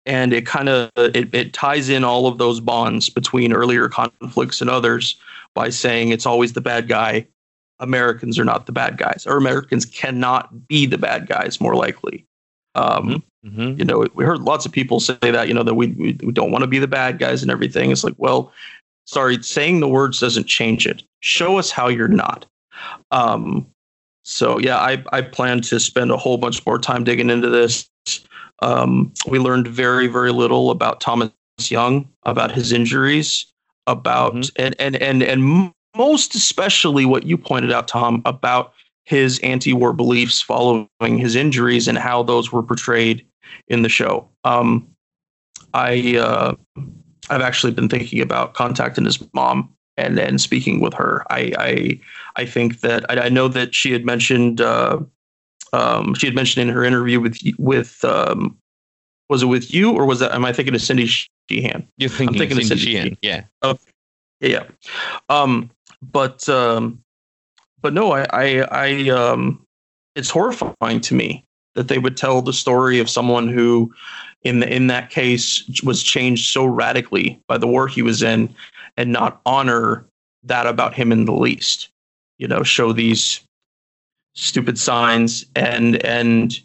and 0.06 0.34
it 0.34 0.46
kind 0.46 0.70
of 0.70 0.92
it, 0.98 1.34
it 1.34 1.54
ties 1.54 1.90
in 1.90 2.04
all 2.04 2.28
of 2.28 2.38
those 2.38 2.60
bonds 2.60 3.10
between 3.10 3.54
earlier 3.54 3.90
conflicts 3.90 4.62
and 4.62 4.70
others 4.70 5.16
by 5.56 5.70
saying 5.70 6.10
it's 6.10 6.26
always 6.26 6.54
the 6.54 6.62
bad 6.62 6.88
guy. 6.88 7.26
Americans 7.80 8.38
are 8.38 8.46
not 8.46 8.66
the 8.66 8.72
bad 8.72 8.98
guys 8.98 9.26
or 9.28 9.36
americans 9.38 9.86
cannot 9.86 10.68
be 10.68 10.86
the 10.86 10.98
bad 10.98 11.28
guys 11.28 11.60
more 11.60 11.76
likely. 11.76 12.26
Um, 12.76 13.24
Mm-hmm. 13.46 13.78
you 13.78 13.84
know 13.84 14.08
we 14.14 14.24
heard 14.24 14.40
lots 14.40 14.66
of 14.66 14.72
people 14.72 15.02
say 15.02 15.18
that 15.20 15.50
you 15.50 15.54
know 15.54 15.64
that 15.64 15.74
we, 15.74 15.88
we, 15.88 16.18
we 16.24 16.32
don't 16.32 16.50
want 16.52 16.62
to 16.62 16.68
be 16.68 16.80
the 16.80 16.88
bad 16.88 17.20
guys 17.20 17.42
and 17.42 17.52
everything. 17.52 17.92
It's 17.92 18.02
like 18.06 18.14
well 18.18 18.54
sorry 19.06 19.44
saying 19.44 19.82
the 19.82 19.88
words 19.90 20.22
doesn't 20.22 20.46
change 20.48 20.88
it. 20.88 21.04
Show 21.20 21.58
us 21.58 21.70
how 21.70 21.90
you're 21.90 22.08
not. 22.08 22.46
Um, 23.12 23.68
so 24.24 24.60
yeah 24.60 24.78
I, 24.78 25.04
I 25.12 25.22
plan 25.22 25.62
to 25.62 25.80
spend 25.80 26.12
a 26.12 26.18
whole 26.18 26.38
bunch 26.38 26.66
more 26.66 26.80
time 26.80 27.04
digging 27.04 27.30
into 27.30 27.50
this 27.50 27.90
um, 28.62 29.14
we 29.28 29.40
learned 29.40 29.68
very 29.68 30.08
very 30.08 30.32
little 30.32 30.72
about 30.72 31.02
thomas 31.02 31.32
young 31.60 32.08
about 32.24 32.52
his 32.52 32.72
injuries 32.72 33.46
about 33.88 34.34
Mhm. 34.34 34.52
and, 34.58 34.76
and 34.80 34.96
and 34.98 35.24
and 35.24 35.72
most 35.96 36.36
especially 36.36 37.06
what 37.06 37.26
you 37.26 37.38
pointed 37.38 37.72
out 37.72 37.88
tom 37.88 38.22
about 38.26 38.74
his 39.06 39.40
anti-war 39.40 39.94
beliefs 39.94 40.42
following 40.42 40.88
his 41.18 41.36
injuries 41.36 41.88
and 41.88 41.98
how 41.98 42.24
those 42.24 42.52
were 42.52 42.64
portrayed 42.64 43.26
in 43.68 43.82
the 43.82 43.90
show. 43.90 44.28
Um, 44.46 44.88
I 45.74 46.18
uh, 46.18 46.56
I've 47.30 47.42
actually 47.42 47.74
been 47.74 47.90
thinking 47.90 48.22
about 48.22 48.54
contacting 48.54 49.06
his 49.06 49.22
mom 49.34 49.73
and 49.98 50.20
and 50.20 50.42
speaking 50.42 50.80
with 50.80 50.94
her. 50.94 51.26
I 51.30 51.54
I, 51.58 52.00
I 52.36 52.46
think 52.46 52.82
that 52.82 53.10
I, 53.10 53.26
I 53.26 53.30
know 53.30 53.48
that 53.48 53.74
she 53.76 53.92
had 53.92 54.06
mentioned 54.06 54.62
uh, 54.62 55.00
um, 55.74 56.14
she 56.16 56.28
had 56.28 56.36
mentioned 56.36 56.68
in 56.68 56.74
her 56.74 56.84
interview 56.84 57.20
with 57.20 57.38
with 57.58 58.04
um, 58.04 58.58
was 59.30 59.44
it 59.44 59.48
with 59.48 59.74
you 59.74 59.92
or 59.92 60.06
was 60.06 60.20
that 60.20 60.34
am 60.34 60.46
I 60.46 60.54
thinking 60.54 60.76
of 60.76 60.82
Cindy 60.82 61.08
Sheehan? 61.08 61.88
You're 61.98 62.10
thinking, 62.10 62.38
thinking 62.38 62.58
of 62.58 62.64
of 62.64 62.68
Cindy 62.68 62.84
Cindy 62.84 62.92
Sheehan. 62.92 63.18
Yeah. 63.22 63.44
Yeah, 64.42 64.50
yeah. 64.50 64.64
Um, 65.30 65.72
but 66.02 66.48
um, 66.50 67.04
but 67.84 67.94
no, 67.94 68.14
I, 68.14 68.26
I, 68.32 68.68
I, 68.72 69.10
um, 69.10 69.64
it's 70.16 70.30
horrifying 70.30 71.02
to 71.02 71.14
me 71.14 71.46
that 71.76 71.90
they 71.90 72.00
would 72.00 72.18
tell 72.18 72.42
the 72.42 72.54
story 72.54 73.00
of 73.00 73.10
someone 73.10 73.48
who, 73.48 73.94
in 74.44 74.62
the, 74.62 74.74
in 74.74 74.88
that 74.88 75.10
case, 75.10 75.64
was 75.84 76.02
changed 76.02 76.52
so 76.52 76.66
radically 76.66 77.40
by 77.48 77.58
the 77.58 77.68
war 77.68 77.88
he 77.88 78.02
was 78.02 78.24
in, 78.24 78.56
and 78.98 79.12
not 79.12 79.42
honor 79.46 80.06
that 80.44 80.68
about 80.68 80.94
him 80.94 81.12
in 81.12 81.26
the 81.26 81.34
least. 81.34 81.90
You 82.38 82.48
know, 82.48 82.64
show 82.64 82.94
these 82.94 83.42
stupid 84.36 84.78
signs 84.78 85.46
and 85.56 86.04
and 86.04 86.60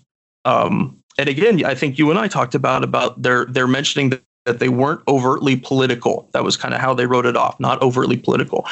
um, 0.45 0.99
and 1.19 1.29
again, 1.29 1.65
I 1.65 1.75
think 1.75 1.99
you 1.99 2.11
and 2.11 2.19
I 2.19 2.29
talked 2.29 2.55
about 2.55 2.85
about 2.85 3.23
their 3.23 3.45
they're 3.47 3.67
mentioning 3.67 4.11
that 4.11 4.23
that 4.49 4.59
they 4.61 4.71
weren't 4.71 5.03
overtly 5.07 5.57
political. 5.57 6.29
That 6.33 6.43
was 6.43 6.57
kind 6.57 6.73
of 6.73 6.81
how 6.81 6.95
they 6.95 7.07
wrote 7.07 7.27
it 7.27 7.37
off, 7.37 7.61
not 7.61 7.81
overtly 7.83 8.17
political. 8.17 8.67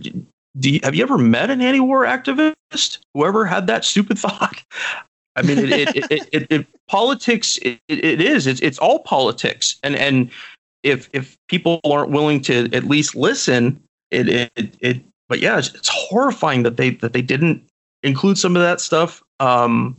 Do 0.00 0.70
you, 0.70 0.80
have 0.82 0.94
you 0.94 1.02
ever 1.02 1.18
met 1.18 1.50
an 1.50 1.60
anti-war 1.60 2.04
activist? 2.04 2.98
Whoever 3.12 3.44
had 3.44 3.66
that 3.66 3.84
stupid 3.84 4.18
thought? 4.24 4.62
I 5.36 5.42
mean, 5.42 5.58
it, 5.58 5.70
it, 5.70 6.10
it, 6.10 6.28
it, 6.32 6.46
it 6.50 6.66
politics. 6.88 7.58
It, 7.62 7.78
it 7.88 8.20
is. 8.20 8.46
It's 8.46 8.60
it's 8.60 8.78
all 8.78 9.00
politics, 9.00 9.78
and 9.82 9.94
and 9.96 10.30
if 10.82 11.08
if 11.12 11.36
people 11.48 11.80
aren't 11.84 12.10
willing 12.10 12.40
to 12.42 12.68
at 12.72 12.84
least 12.84 13.14
listen, 13.14 13.80
it 14.10 14.28
it, 14.28 14.76
it 14.80 15.02
but 15.28 15.40
yeah, 15.40 15.58
it's, 15.58 15.74
it's 15.74 15.88
horrifying 15.88 16.62
that 16.64 16.76
they 16.76 16.90
that 16.90 17.12
they 17.12 17.22
didn't 17.22 17.62
include 18.02 18.38
some 18.38 18.56
of 18.56 18.62
that 18.62 18.80
stuff. 18.80 19.22
Um, 19.40 19.96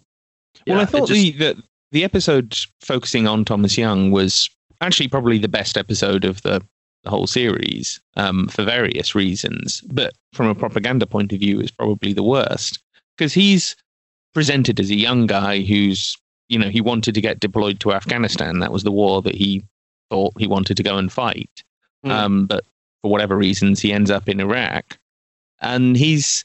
Well, 0.67 0.77
yeah, 0.77 0.84
I 0.84 0.86
thought 0.86 1.07
just- 1.07 1.19
the, 1.19 1.31
the 1.31 1.63
the 1.91 2.03
episode 2.03 2.57
focusing 2.81 3.27
on 3.27 3.45
Thomas 3.45 3.77
Young 3.77 4.11
was 4.11 4.49
actually 4.81 5.07
probably 5.07 5.38
the 5.38 5.47
best 5.47 5.77
episode 5.77 6.25
of 6.25 6.41
the, 6.41 6.61
the 7.03 7.09
whole 7.09 7.27
series 7.27 8.01
um, 8.17 8.47
for 8.47 8.63
various 8.63 9.13
reasons. 9.15 9.81
But 9.81 10.13
from 10.34 10.47
a 10.47 10.55
propaganda 10.55 11.05
point 11.05 11.31
of 11.31 11.39
view, 11.39 11.61
is 11.61 11.71
probably 11.71 12.11
the 12.13 12.23
worst 12.23 12.79
because 13.17 13.34
he's 13.34 13.75
presented 14.34 14.79
as 14.79 14.89
a 14.89 14.95
young 14.95 15.27
guy 15.27 15.61
who's 15.61 16.17
you 16.49 16.57
know 16.59 16.69
he 16.69 16.81
wanted 16.81 17.13
to 17.15 17.21
get 17.21 17.39
deployed 17.39 17.79
to 17.81 17.93
Afghanistan. 17.93 18.59
That 18.59 18.71
was 18.71 18.84
the 18.84 18.91
war 18.91 19.21
that 19.21 19.36
he 19.36 19.63
thought 20.14 20.34
he 20.38 20.45
wanted 20.45 20.78
to 20.78 20.84
go 20.84 20.97
and 20.97 21.11
fight. 21.11 21.64
Mm. 22.05 22.11
Um, 22.11 22.45
but 22.45 22.64
for 23.01 23.09
whatever 23.09 23.36
reasons, 23.36 23.80
he 23.80 23.91
ends 23.91 24.11
up 24.11 24.30
in 24.30 24.39
Iraq, 24.39 24.99
and 25.59 25.97
he's 25.97 26.43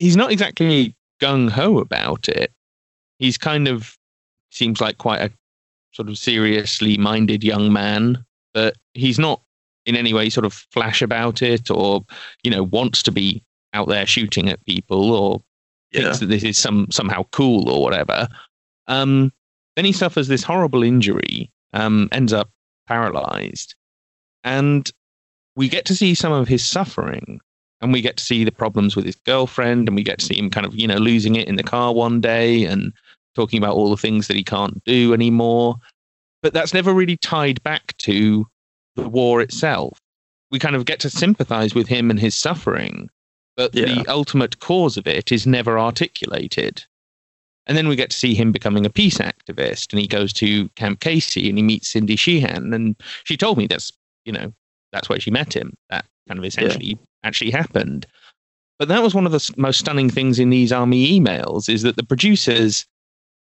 he's 0.00 0.16
not 0.16 0.32
exactly 0.32 0.96
gung 1.22 1.48
ho 1.48 1.78
about 1.78 2.28
it. 2.28 2.50
He's 3.20 3.38
kind 3.38 3.68
of 3.68 3.96
seems 4.50 4.80
like 4.80 4.98
quite 4.98 5.20
a 5.20 5.30
sort 5.92 6.08
of 6.08 6.18
seriously 6.18 6.96
minded 6.98 7.44
young 7.44 7.72
man, 7.72 8.24
but 8.52 8.74
he's 8.94 9.18
not 9.18 9.40
in 9.86 9.94
any 9.94 10.12
way 10.12 10.28
sort 10.28 10.46
of 10.46 10.52
flash 10.72 11.00
about 11.00 11.40
it 11.40 11.70
or 11.70 12.04
you 12.42 12.50
know 12.50 12.64
wants 12.64 13.00
to 13.04 13.12
be 13.12 13.44
out 13.74 13.86
there 13.86 14.06
shooting 14.06 14.48
at 14.48 14.64
people 14.64 15.12
or 15.12 15.40
yeah. 15.92 16.00
thinks 16.00 16.18
that 16.18 16.26
this 16.26 16.42
is 16.42 16.58
some 16.58 16.88
somehow 16.90 17.24
cool 17.30 17.70
or 17.70 17.80
whatever. 17.80 18.26
Um, 18.88 19.32
then 19.76 19.84
he 19.84 19.92
suffers 19.92 20.26
this 20.26 20.42
horrible 20.42 20.82
injury, 20.82 21.52
um, 21.74 22.08
ends 22.10 22.32
up 22.32 22.50
paralyzed, 22.86 23.74
and 24.42 24.90
we 25.56 25.68
get 25.68 25.84
to 25.86 25.94
see 25.94 26.14
some 26.14 26.32
of 26.32 26.48
his 26.48 26.64
suffering, 26.64 27.40
and 27.80 27.92
we 27.92 28.00
get 28.00 28.16
to 28.16 28.24
see 28.24 28.44
the 28.44 28.52
problems 28.52 28.96
with 28.96 29.04
his 29.04 29.16
girlfriend, 29.26 29.88
and 29.88 29.96
we 29.96 30.02
get 30.02 30.18
to 30.18 30.24
see 30.26 30.38
him 30.38 30.50
kind 30.50 30.66
of 30.66 30.74
you 30.74 30.86
know 30.86 30.96
losing 30.96 31.36
it 31.36 31.48
in 31.48 31.56
the 31.56 31.62
car 31.62 31.92
one 31.94 32.20
day 32.20 32.64
and 32.64 32.92
talking 33.34 33.58
about 33.58 33.74
all 33.74 33.90
the 33.90 33.96
things 33.96 34.28
that 34.28 34.36
he 34.36 34.44
can't 34.44 34.82
do 34.84 35.12
anymore. 35.12 35.76
But 36.42 36.52
that's 36.52 36.74
never 36.74 36.92
really 36.92 37.16
tied 37.16 37.62
back 37.62 37.96
to 37.98 38.46
the 38.96 39.08
war 39.08 39.40
itself. 39.40 39.98
We 40.50 40.58
kind 40.58 40.76
of 40.76 40.84
get 40.84 41.00
to 41.00 41.10
sympathize 41.10 41.74
with 41.74 41.88
him 41.88 42.10
and 42.10 42.20
his 42.20 42.34
suffering, 42.34 43.08
but 43.56 43.74
Yeah. 43.74 43.86
the 43.86 44.06
ultimate 44.08 44.60
cause 44.60 44.96
of 44.96 45.06
it 45.06 45.32
is 45.32 45.46
never 45.46 45.78
articulated. 45.78 46.84
And 47.66 47.76
then 47.76 47.88
we 47.88 47.96
get 47.96 48.10
to 48.10 48.16
see 48.16 48.34
him 48.34 48.52
becoming 48.52 48.84
a 48.84 48.90
peace 48.90 49.18
activist, 49.18 49.92
and 49.92 50.00
he 50.00 50.06
goes 50.06 50.32
to 50.34 50.68
Camp 50.70 51.00
Casey 51.00 51.48
and 51.48 51.56
he 51.56 51.62
meets 51.62 51.88
Cindy 51.88 52.16
Sheehan, 52.16 52.74
and 52.74 52.94
she 53.24 53.36
told 53.36 53.56
me 53.56 53.66
that's 53.66 53.92
you 54.24 54.32
know 54.32 54.52
that's 54.92 55.08
where 55.08 55.20
she 55.20 55.30
met 55.30 55.54
him. 55.54 55.74
That 55.90 56.04
kind 56.28 56.38
of 56.38 56.44
essentially 56.44 56.98
actually 57.22 57.50
happened. 57.50 58.06
But 58.78 58.88
that 58.88 59.02
was 59.02 59.14
one 59.14 59.24
of 59.26 59.32
the 59.32 59.54
most 59.56 59.78
stunning 59.78 60.10
things 60.10 60.38
in 60.38 60.50
these 60.50 60.72
army 60.72 61.18
emails 61.18 61.68
is 61.68 61.82
that 61.82 61.96
the 61.96 62.02
producers 62.02 62.86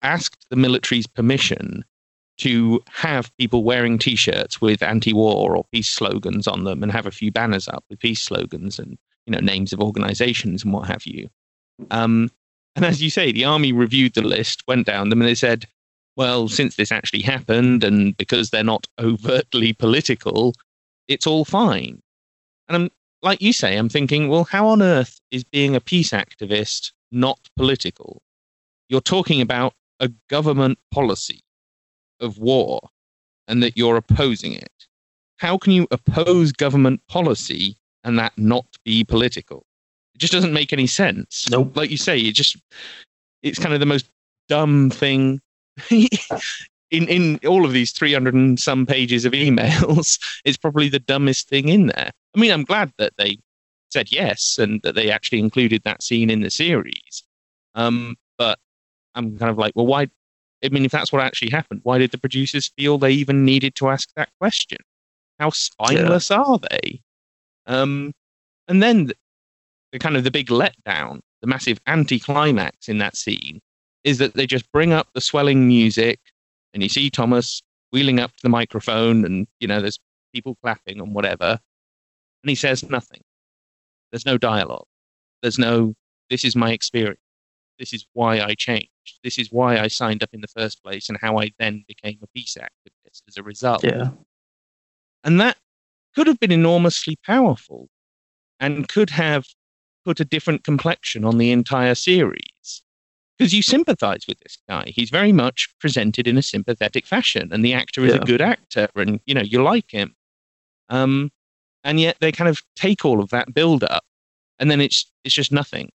asked 0.04 0.46
the 0.50 0.56
military's 0.56 1.08
permission 1.08 1.84
to 2.38 2.82
have 2.90 3.36
people 3.38 3.64
wearing 3.64 3.98
T-shirts 3.98 4.60
with 4.60 4.82
anti-war 4.82 5.56
or 5.56 5.66
peace 5.72 5.90
slogans 5.90 6.48
on 6.48 6.64
them, 6.64 6.82
and 6.82 6.92
have 6.92 7.06
a 7.06 7.12
few 7.12 7.32
banners 7.32 7.68
up 7.68 7.84
with 7.90 8.00
peace 8.00 8.22
slogans 8.22 8.80
and 8.80 8.98
you 9.26 9.32
know 9.32 9.40
names 9.40 9.74
of 9.74 9.82
organizations 9.82 10.64
and 10.64 10.74
what 10.74 10.88
have 10.88 11.06
you. 11.06 11.30
Um, 11.92 12.30
and 12.76 12.86
as 12.86 13.02
you 13.02 13.10
say, 13.10 13.32
the 13.32 13.46
army 13.46 13.72
reviewed 13.72 14.14
the 14.14 14.22
list, 14.22 14.64
went 14.68 14.86
down 14.88 15.10
them, 15.10 15.22
and 15.22 15.28
they 15.28 15.36
said, 15.36 15.66
well, 16.16 16.48
since 16.48 16.76
this 16.76 16.92
actually 16.92 17.22
happened, 17.22 17.84
and 17.84 18.16
because 18.18 18.50
they're 18.50 18.64
not 18.64 18.88
overtly 19.00 19.74
political, 19.74 20.54
it's 21.08 21.28
all 21.28 21.46
fine. 21.46 22.02
And 22.68 22.76
I'm 22.76 22.90
like 23.22 23.42
you 23.42 23.54
say, 23.54 23.78
I'm 23.78 23.90
thinking, 23.90 24.28
well, 24.28 24.44
how 24.44 24.68
on 24.68 24.82
earth 24.82 25.20
is 25.32 25.44
being 25.46 25.76
a 25.76 25.82
peace 25.82 26.12
activist 26.12 26.92
not 27.12 27.40
political? 27.56 28.22
You're 28.90 29.02
talking 29.02 29.40
about 29.40 29.74
a 30.00 30.10
government 30.30 30.78
policy 30.92 31.40
of 32.20 32.38
war 32.38 32.82
and 33.48 33.64
that 33.64 33.78
you're 33.78 33.96
opposing 33.96 34.54
it. 34.54 34.72
How 35.38 35.58
can 35.58 35.72
you 35.72 35.88
oppose 35.90 36.52
government 36.52 37.02
policy 37.08 37.78
and 38.04 38.20
that 38.20 38.34
not 38.38 38.66
be 38.84 39.04
political? 39.06 39.66
Just 40.24 40.32
doesn't 40.32 40.54
make 40.54 40.72
any 40.72 40.88
sense. 40.88 41.50
Nope. 41.50 41.76
Like 41.76 41.92
you 41.92 41.98
say, 41.98 42.18
it 42.18 42.34
just 42.34 42.56
it's 43.42 43.60
kind 43.60 43.74
of 43.74 43.82
the 43.82 43.86
most 43.86 44.10
dumb 44.48 44.90
thing 44.90 45.42
in 45.92 46.08
in 47.10 47.42
all 47.46 47.66
of 47.66 47.74
these 47.74 47.92
300 47.92 48.34
and 48.34 48.58
some 48.58 48.86
pages 48.86 49.26
of 49.26 49.34
emails. 49.34 50.18
It's 50.46 50.56
probably 50.56 50.88
the 50.88 51.00
dumbest 51.00 51.50
thing 51.50 51.68
in 51.68 51.88
there. 51.88 52.12
I 52.34 52.40
mean, 52.40 52.52
I'm 52.52 52.64
glad 52.64 52.94
that 53.00 53.12
they 53.18 53.38
said 53.92 54.14
yes 54.14 54.58
and 54.58 54.80
that 54.84 54.96
they 54.96 55.12
actually 55.12 55.40
included 55.40 55.82
that 55.84 56.02
scene 56.02 56.30
in 56.30 56.40
the 56.40 56.50
series. 56.50 57.26
Um, 57.76 58.16
but 58.38 58.58
I'm 59.16 59.38
kind 59.38 59.52
of 59.52 59.58
like, 59.58 59.74
well, 59.76 59.86
why? 59.86 60.08
I 60.64 60.70
mean, 60.70 60.86
if 60.86 60.92
that's 60.94 61.12
what 61.12 61.22
actually 61.22 61.52
happened, 61.52 61.82
why 61.84 61.98
did 61.98 62.12
the 62.12 62.18
producers 62.18 62.72
feel 62.78 62.98
they 62.98 63.12
even 63.12 63.44
needed 63.44 63.76
to 63.76 63.90
ask 63.90 64.08
that 64.16 64.30
question? 64.40 64.78
How 65.38 65.50
spineless 65.50 66.32
are 66.32 66.60
they? 66.72 67.02
Um, 67.66 68.14
and 68.70 68.82
then 68.82 69.12
the, 69.94 70.00
kind 70.00 70.18
of 70.18 70.26
the 70.26 70.32
big 70.32 70.48
letdown, 70.48 71.22
the 71.41 71.48
massive 71.48 71.80
anticlimax 71.88 72.89
in 72.89 72.98
that 72.98 73.16
scene 73.16 73.62
is 74.04 74.18
that 74.18 74.34
they 74.34 74.46
just 74.46 74.70
bring 74.74 74.91
up 74.91 75.08
the 75.14 75.22
swelling 75.22 75.66
music 75.66 76.20
and 76.74 76.84
you 76.84 76.89
see 76.89 77.10
Thomas 77.10 77.62
wheeling 77.94 78.20
up 78.20 78.32
to 78.32 78.41
the 78.41 78.50
microphone, 78.50 79.24
and 79.24 79.48
you 79.60 79.68
know, 79.68 79.80
there's 79.80 80.00
people 80.34 80.58
clapping 80.62 81.00
and 81.00 81.14
whatever, 81.14 81.60
and 82.44 82.50
he 82.50 82.56
says 82.56 82.89
nothing. 82.89 83.22
There's 84.12 84.26
no 84.26 84.38
dialogue. 84.38 84.88
There's 85.41 85.60
no. 85.60 85.94
This 86.30 86.44
is 86.44 86.56
my 86.56 86.72
experience. 86.72 87.20
This 87.78 87.94
is 87.94 88.06
why 88.14 88.39
I 88.39 88.56
changed. 88.56 88.89
This 89.24 89.38
is 89.38 89.52
why 89.52 89.78
I 89.78 89.88
signed 89.88 90.24
up 90.24 90.30
in 90.34 90.41
the 90.41 90.48
first 90.48 90.84
place, 90.84 91.08
and 91.08 91.18
how 91.22 91.38
I 91.38 91.52
then 91.60 91.86
became 91.88 92.18
a 92.24 92.28
peace 92.28 92.58
activist 92.60 93.22
as 93.28 93.38
a 93.38 93.44
result. 93.44 93.84
Yeah. 93.84 94.10
And 95.24 95.39
that 95.39 95.58
could 96.16 96.28
have 96.28 96.39
been 96.39 96.52
enormously 96.52 97.18
powerful 97.26 97.88
and 98.60 98.88
could 98.88 99.12
have 99.12 99.46
put 100.06 100.20
a 100.20 100.26
different 100.26 100.64
complexion 100.64 101.24
on 101.26 101.38
the 101.38 101.51
entire 101.51 101.95
series. 101.95 102.82
Because 103.38 103.54
you 103.54 103.62
sympathize 103.64 104.28
with 104.28 104.39
this 104.39 104.58
guy. 104.70 104.91
He's 104.95 105.10
very 105.10 105.32
much 105.32 105.68
presented 105.80 106.28
in 106.28 106.38
a 106.38 106.41
sympathetic 106.43 107.06
fashion, 107.06 107.49
and 107.51 107.66
the 107.66 107.74
actor 107.74 108.06
is 108.06 108.14
Yeah. 108.14 108.22
a 108.22 108.26
good 108.26 108.41
actor, 108.41 108.88
and 108.95 109.20
you 109.26 109.34
know, 109.34 109.41
you 109.41 109.64
like 109.64 109.89
him. 109.91 110.16
Um, 110.89 111.32
and 111.84 111.99
yet 111.99 112.18
they 112.22 112.32
kind 112.32 112.49
of 112.49 112.62
take 112.76 113.04
all 113.06 113.20
of 113.22 113.30
that 113.32 113.54
build 113.54 113.84
up, 113.84 114.04
and 114.60 114.70
then 114.70 114.80
it's 114.80 115.12
it's 115.24 115.34
just 115.34 115.51
nothing. 115.51 115.89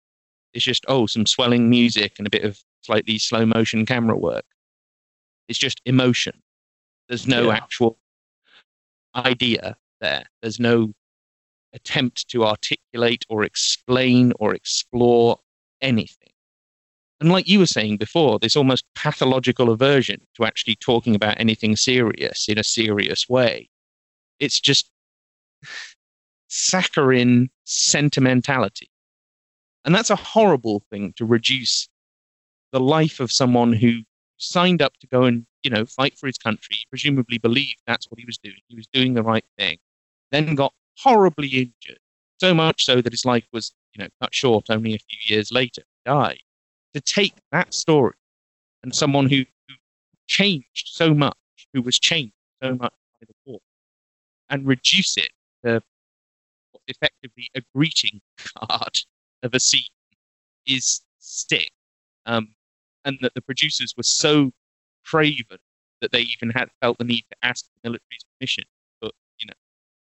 It's 0.53 0.65
just 0.65 0.83
oh, 0.87 1.05
some 1.05 1.25
swelling 1.25 1.69
music 1.69 2.15
and 2.17 2.25
a 2.25 2.29
bit 2.29 2.43
of 2.43 2.59
slightly 2.81 3.19
slow 3.19 3.45
motion 3.45 3.85
camera 3.85 4.17
work. 4.17 4.45
It's 5.47 5.59
just 5.59 5.79
emotion. 5.85 6.41
There's 7.07 7.27
no 7.27 7.47
Yeah. 7.47 7.55
actual 7.55 7.99
idea 9.15 9.77
there. 10.01 10.25
There's 10.41 10.59
no 10.59 10.93
attempt 11.73 12.29
to 12.29 12.45
articulate 12.45 13.25
or 13.29 13.43
explain 13.43 14.33
or 14.39 14.53
explore 14.53 15.39
anything. 15.81 16.31
And 17.19 17.31
like 17.31 17.47
you 17.47 17.59
were 17.59 17.65
saying 17.65 17.97
before, 17.97 18.37
this 18.39 18.55
almost 18.55 18.85
pathological 18.95 19.71
aversion 19.71 20.21
to 20.35 20.45
actually 20.45 20.75
talking 20.75 21.15
about 21.15 21.39
anything 21.39 21.75
serious 21.75 22.47
in 22.47 22.59
a 22.59 22.63
serious 22.63 23.27
way. 23.27 23.69
It's 24.39 24.59
just 24.59 24.91
saccharine 26.47 27.49
sentimentality. 27.63 28.89
And 29.83 29.95
that's 29.95 30.09
a 30.09 30.15
horrible 30.15 30.83
thing 30.91 31.13
to 31.17 31.25
reduce 31.25 31.87
the 32.71 32.79
life 32.79 33.19
of 33.19 33.31
someone 33.31 33.73
who 33.73 34.01
signed 34.37 34.81
up 34.81 34.93
to 34.99 35.07
go 35.07 35.23
and, 35.23 35.45
you 35.63 35.71
know, 35.71 35.85
fight 35.85 36.17
for 36.19 36.27
his 36.27 36.37
country, 36.37 36.77
presumably 36.89 37.37
believed 37.39 37.79
that's 37.87 38.11
what 38.11 38.19
he 38.19 38.25
was 38.25 38.37
doing. 38.37 38.59
He 38.67 38.75
was 38.75 38.87
doing 38.87 39.13
the 39.13 39.23
right 39.23 39.45
thing, 39.57 39.77
then 40.31 40.53
got 40.55 40.73
horribly 40.97 41.47
injured, 41.47 41.99
so 42.39 42.53
much 42.53 42.85
so 42.85 43.01
that 43.01 43.13
his 43.13 43.25
life 43.25 43.45
was, 43.53 43.73
you 43.93 44.03
know, 44.03 44.09
cut 44.21 44.33
short 44.33 44.65
only 44.69 44.95
a 44.95 44.99
few 44.99 45.35
years 45.35 45.51
later, 45.51 45.81
he 45.85 46.11
died. 46.11 46.39
To 46.93 47.01
take 47.01 47.33
that 47.51 47.73
story 47.73 48.15
and 48.83 48.93
someone 48.93 49.29
who, 49.29 49.37
who 49.37 49.75
changed 50.27 50.89
so 50.93 51.13
much, 51.13 51.35
who 51.73 51.81
was 51.81 51.99
changed 51.99 52.33
so 52.61 52.71
much 52.71 52.93
by 53.19 53.27
the 53.27 53.33
war, 53.45 53.59
and 54.49 54.65
reduce 54.65 55.17
it 55.17 55.29
to 55.63 55.81
effectively 56.87 57.49
a 57.55 57.61
greeting 57.75 58.21
card 58.37 58.97
of 59.43 59.53
a 59.53 59.59
scene 59.59 59.83
is 60.65 61.01
stick. 61.19 61.71
Um, 62.25 62.49
and 63.05 63.17
that 63.21 63.33
the 63.35 63.41
producers 63.41 63.93
were 63.95 64.03
so 64.03 64.51
craven 65.05 65.59
that 66.01 66.11
they 66.11 66.21
even 66.21 66.49
had 66.49 66.69
felt 66.81 66.97
the 66.97 67.05
need 67.05 67.23
to 67.31 67.37
ask 67.41 67.65
the 67.65 67.89
military's 67.89 68.25
permission 68.37 68.63
to 68.63 69.07
put, 69.07 69.15
you 69.39 69.47
know, 69.47 69.53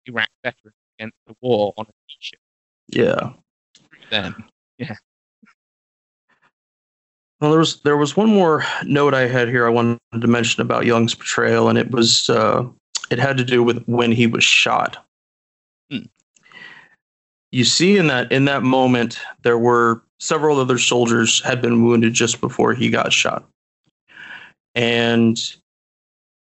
Iraq 0.05 0.29
veterans 0.43 0.75
against 0.99 1.17
the 1.27 1.35
wall 1.41 1.73
on 1.77 1.85
a 1.85 1.91
t-shirt. 2.09 2.39
Yeah. 2.87 3.31
Then, 4.11 4.35
yeah. 4.77 4.95
Well, 7.39 7.51
there 7.51 7.59
was 7.59 7.81
there 7.81 7.97
was 7.97 8.17
one 8.17 8.29
more 8.29 8.65
note 8.83 9.13
I 9.13 9.27
had 9.27 9.47
here 9.47 9.65
I 9.65 9.69
wanted 9.69 9.99
to 10.19 10.27
mention 10.27 10.61
about 10.61 10.85
Young's 10.85 11.15
portrayal, 11.15 11.69
and 11.69 11.77
it 11.77 11.89
was 11.91 12.29
uh, 12.29 12.65
it 13.09 13.17
had 13.17 13.37
to 13.37 13.45
do 13.45 13.63
with 13.63 13.81
when 13.85 14.11
he 14.11 14.27
was 14.27 14.43
shot. 14.43 15.05
Hmm. 15.89 16.07
You 17.51 17.63
see 17.63 17.97
in 17.97 18.07
that 18.07 18.29
in 18.31 18.45
that 18.45 18.63
moment 18.63 19.19
there 19.43 19.57
were 19.57 20.03
several 20.19 20.59
other 20.59 20.77
soldiers 20.77 21.41
had 21.41 21.61
been 21.61 21.85
wounded 21.85 22.13
just 22.13 22.41
before 22.41 22.73
he 22.73 22.89
got 22.89 23.13
shot, 23.13 23.47
and 24.75 25.39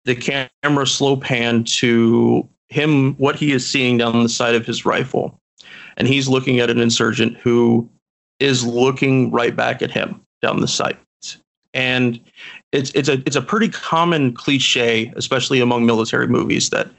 the 0.05 0.15
camera 0.63 0.87
slow 0.87 1.17
panned 1.17 1.67
to 1.67 2.47
him 2.69 3.13
what 3.15 3.35
he 3.35 3.51
is 3.51 3.67
seeing 3.67 3.97
down 3.97 4.23
the 4.23 4.29
side 4.29 4.55
of 4.55 4.65
his 4.65 4.85
rifle, 4.85 5.39
and 5.97 6.07
he's 6.07 6.27
looking 6.27 6.59
at 6.59 6.69
an 6.69 6.79
insurgent 6.79 7.37
who 7.37 7.89
is 8.39 8.65
looking 8.65 9.31
right 9.31 9.55
back 9.55 9.81
at 9.81 9.91
him 9.91 10.21
down 10.41 10.61
the 10.61 10.67
sight. 10.67 10.97
And 11.73 12.19
it's 12.71 12.91
it's 12.91 13.09
a 13.09 13.13
it's 13.25 13.35
a 13.35 13.41
pretty 13.41 13.69
common 13.69 14.33
cliche, 14.33 15.11
especially 15.15 15.59
among 15.59 15.85
military 15.85 16.27
movies, 16.27 16.69
that 16.71 16.89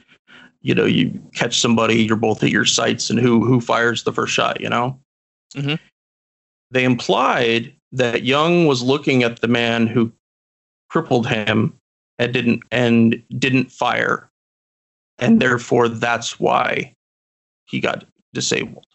you 0.62 0.74
know 0.74 0.84
you 0.84 1.10
catch 1.34 1.58
somebody, 1.58 2.02
you're 2.04 2.16
both 2.16 2.42
at 2.42 2.50
your 2.50 2.64
sights, 2.64 3.10
and 3.10 3.18
who 3.18 3.44
who 3.44 3.60
fires 3.60 4.04
the 4.04 4.12
first 4.12 4.32
shot. 4.32 4.60
You 4.60 4.68
know, 4.68 4.98
Mhm. 5.56 5.78
they 6.70 6.84
implied 6.84 7.72
that 7.92 8.24
Young 8.24 8.66
was 8.66 8.82
looking 8.82 9.22
at 9.22 9.40
the 9.40 9.48
man 9.48 9.86
who 9.86 10.12
crippled 10.90 11.26
him 11.26 11.74
and 12.18 12.32
didn't 12.32 12.62
and 12.70 13.22
didn't 13.38 13.72
fire, 13.72 14.30
and 15.18 15.40
therefore 15.40 15.88
that's 15.88 16.38
why 16.38 16.94
he 17.66 17.80
got 17.80 18.04
disabled. 18.32 18.86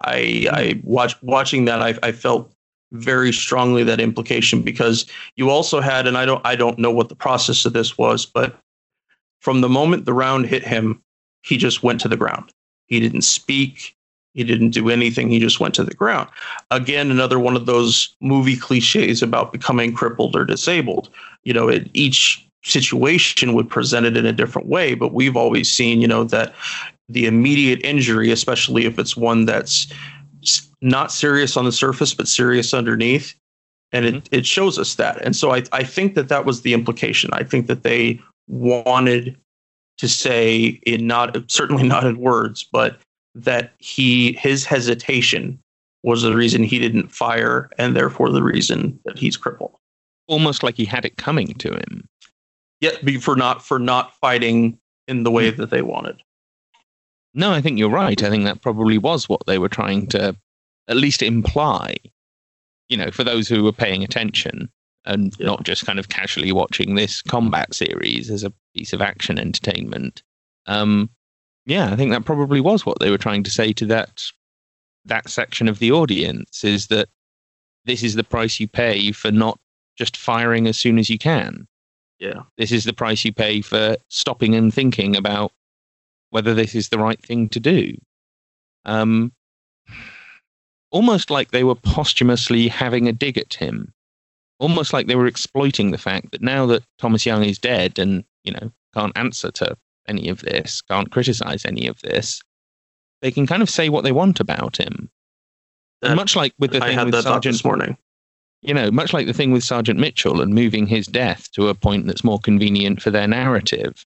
I 0.00 0.46
I 0.50 0.80
watch 0.84 1.20
watching 1.22 1.64
that 1.66 1.82
I 1.82 1.98
I 2.02 2.12
felt 2.12 2.52
very 2.92 3.32
strongly 3.32 3.82
that 3.84 4.00
implication 4.00 4.62
because 4.62 5.06
you 5.36 5.50
also 5.50 5.80
had 5.80 6.06
and 6.06 6.16
I 6.16 6.24
don't 6.24 6.44
I 6.46 6.56
don't 6.56 6.78
know 6.78 6.90
what 6.90 7.08
the 7.08 7.16
process 7.16 7.64
of 7.64 7.72
this 7.72 7.98
was 7.98 8.24
but 8.24 8.58
from 9.40 9.60
the 9.60 9.68
moment 9.68 10.04
the 10.04 10.12
round 10.12 10.46
hit 10.46 10.64
him 10.64 11.02
he 11.42 11.56
just 11.56 11.82
went 11.82 12.00
to 12.00 12.08
the 12.08 12.16
ground. 12.16 12.52
He 12.86 13.00
didn't 13.00 13.22
speak. 13.22 13.94
He 14.34 14.44
didn't 14.44 14.70
do 14.70 14.90
anything. 14.90 15.28
He 15.28 15.38
just 15.38 15.60
went 15.60 15.74
to 15.76 15.84
the 15.84 15.94
ground. 15.94 16.28
Again 16.70 17.10
another 17.10 17.38
one 17.38 17.56
of 17.56 17.66
those 17.66 18.14
movie 18.20 18.56
cliches 18.56 19.22
about 19.22 19.52
becoming 19.52 19.92
crippled 19.92 20.36
or 20.36 20.44
disabled. 20.44 21.08
You 21.42 21.54
know 21.54 21.68
it, 21.68 21.90
each 21.92 22.45
situation 22.68 23.54
would 23.54 23.68
present 23.68 24.06
it 24.06 24.16
in 24.16 24.26
a 24.26 24.32
different 24.32 24.68
way 24.68 24.94
but 24.94 25.12
we've 25.12 25.36
always 25.36 25.70
seen 25.70 26.00
you 26.00 26.08
know 26.08 26.24
that 26.24 26.54
the 27.08 27.26
immediate 27.26 27.80
injury 27.84 28.30
especially 28.30 28.84
if 28.84 28.98
it's 28.98 29.16
one 29.16 29.44
that's 29.44 29.92
not 30.82 31.12
serious 31.12 31.56
on 31.56 31.64
the 31.64 31.72
surface 31.72 32.12
but 32.12 32.28
serious 32.28 32.74
underneath 32.74 33.34
and 33.92 34.04
it, 34.04 34.14
mm-hmm. 34.14 34.34
it 34.34 34.46
shows 34.46 34.78
us 34.78 34.96
that. 34.96 35.22
And 35.24 35.34
so 35.34 35.52
I, 35.54 35.62
I 35.72 35.84
think 35.84 36.14
that 36.14 36.28
that 36.28 36.44
was 36.44 36.62
the 36.62 36.74
implication. 36.74 37.30
I 37.32 37.44
think 37.44 37.66
that 37.66 37.82
they 37.82 38.20
wanted 38.48 39.36
to 39.98 40.08
say 40.08 40.80
in 40.84 41.06
not 41.06 41.50
certainly 41.50 41.82
not 41.88 42.04
in 42.04 42.18
words 42.18 42.62
but 42.70 42.98
that 43.34 43.72
he 43.78 44.34
his 44.34 44.64
hesitation 44.64 45.58
was 46.02 46.22
the 46.22 46.34
reason 46.34 46.62
he 46.62 46.78
didn't 46.78 47.10
fire 47.10 47.70
and 47.78 47.96
therefore 47.96 48.30
the 48.30 48.42
reason 48.42 48.98
that 49.04 49.18
he's 49.18 49.36
crippled. 49.36 49.74
Almost 50.28 50.62
like 50.62 50.76
he 50.76 50.84
had 50.84 51.04
it 51.04 51.16
coming 51.16 51.54
to 51.54 51.72
him. 51.72 52.06
Yet 52.80 53.04
be 53.04 53.18
for 53.18 53.36
not 53.36 53.62
for 53.64 53.78
not 53.78 54.14
fighting 54.16 54.78
in 55.08 55.22
the 55.22 55.30
way 55.30 55.50
that 55.50 55.70
they 55.70 55.82
wanted 55.82 56.16
No, 57.34 57.52
I 57.52 57.60
think 57.60 57.78
you're 57.78 57.90
right. 57.90 58.22
I 58.22 58.30
think 58.30 58.44
that 58.44 58.62
probably 58.62 58.98
was 58.98 59.28
what 59.28 59.44
they 59.46 59.58
were 59.58 59.68
trying 59.68 60.06
to 60.08 60.36
at 60.88 60.96
least 60.96 61.22
imply, 61.22 61.96
you 62.88 62.96
know, 62.96 63.10
for 63.10 63.24
those 63.24 63.48
who 63.48 63.62
were 63.64 63.72
paying 63.72 64.02
attention 64.02 64.70
and 65.04 65.34
Yeah. 65.38 65.46
not 65.46 65.64
just 65.64 65.84
kind 65.86 65.98
of 65.98 66.08
casually 66.08 66.50
watching 66.52 66.94
this 66.94 67.22
combat 67.22 67.74
series 67.74 68.30
as 68.30 68.42
a 68.42 68.52
piece 68.74 68.92
of 68.92 69.02
action 69.02 69.38
entertainment. 69.38 70.22
Um, 70.66 71.10
yeah, 71.66 71.92
I 71.92 71.96
think 71.96 72.10
that 72.12 72.24
probably 72.24 72.60
was 72.60 72.86
what 72.86 72.98
they 73.00 73.10
were 73.10 73.18
trying 73.18 73.42
to 73.44 73.50
say 73.50 73.72
to 73.74 73.86
that 73.86 74.22
that 75.04 75.28
section 75.28 75.68
of 75.68 75.78
the 75.78 75.92
audience 75.92 76.64
is 76.64 76.88
that 76.88 77.08
this 77.84 78.02
is 78.02 78.14
the 78.16 78.24
price 78.24 78.58
you 78.58 78.66
pay 78.66 79.12
for 79.12 79.30
not 79.30 79.58
just 79.96 80.16
firing 80.16 80.66
as 80.66 80.76
soon 80.76 80.98
as 80.98 81.08
you 81.08 81.18
can 81.18 81.68
yeah 82.18 82.42
this 82.56 82.72
is 82.72 82.84
the 82.84 82.92
price 82.92 83.24
you 83.24 83.32
pay 83.32 83.60
for 83.60 83.96
stopping 84.08 84.54
and 84.54 84.72
thinking 84.72 85.16
about 85.16 85.52
whether 86.30 86.54
this 86.54 86.74
is 86.74 86.88
the 86.88 86.98
right 86.98 87.20
thing 87.22 87.48
to 87.50 87.60
do. 87.60 87.96
Um, 88.84 89.32
almost 90.90 91.30
like 91.30 91.50
they 91.50 91.64
were 91.64 91.74
posthumously 91.74 92.68
having 92.68 93.08
a 93.08 93.12
dig 93.12 93.38
at 93.38 93.54
him, 93.54 93.92
almost 94.58 94.92
like 94.92 95.06
they 95.06 95.16
were 95.16 95.26
exploiting 95.26 95.90
the 95.90 95.98
fact 95.98 96.32
that 96.32 96.42
now 96.42 96.66
that 96.66 96.84
Thomas 96.98 97.26
Young 97.26 97.44
is 97.44 97.58
dead 97.58 97.98
and 97.98 98.24
you 98.44 98.52
know 98.52 98.70
can't 98.94 99.16
answer 99.16 99.50
to 99.52 99.76
any 100.08 100.28
of 100.28 100.40
this, 100.40 100.82
can't 100.82 101.10
criticize 101.10 101.64
any 101.64 101.86
of 101.86 102.00
this, 102.02 102.42
they 103.22 103.30
can 103.30 103.46
kind 103.46 103.62
of 103.62 103.70
say 103.70 103.88
what 103.88 104.04
they 104.04 104.12
want 104.12 104.38
about 104.38 104.76
him. 104.76 105.10
And 106.02 106.16
much 106.16 106.36
like 106.36 106.52
with 106.58 106.72
the 106.72 106.84
i 106.84 106.88
thing 106.88 106.98
had 106.98 107.06
with 107.06 107.22
Sergeant 107.22 107.54
this 107.54 107.64
morning 107.64 107.96
you 108.66 108.74
know, 108.74 108.90
much 108.90 109.12
like 109.12 109.28
the 109.28 109.32
thing 109.32 109.52
with 109.52 109.62
Sergeant 109.62 109.98
Mitchell 109.98 110.40
and 110.40 110.52
moving 110.52 110.88
his 110.88 111.06
death 111.06 111.50
to 111.52 111.68
a 111.68 111.74
point 111.74 112.06
that's 112.06 112.24
more 112.24 112.40
convenient 112.40 113.00
for 113.00 113.10
their 113.10 113.28
narrative. 113.28 114.04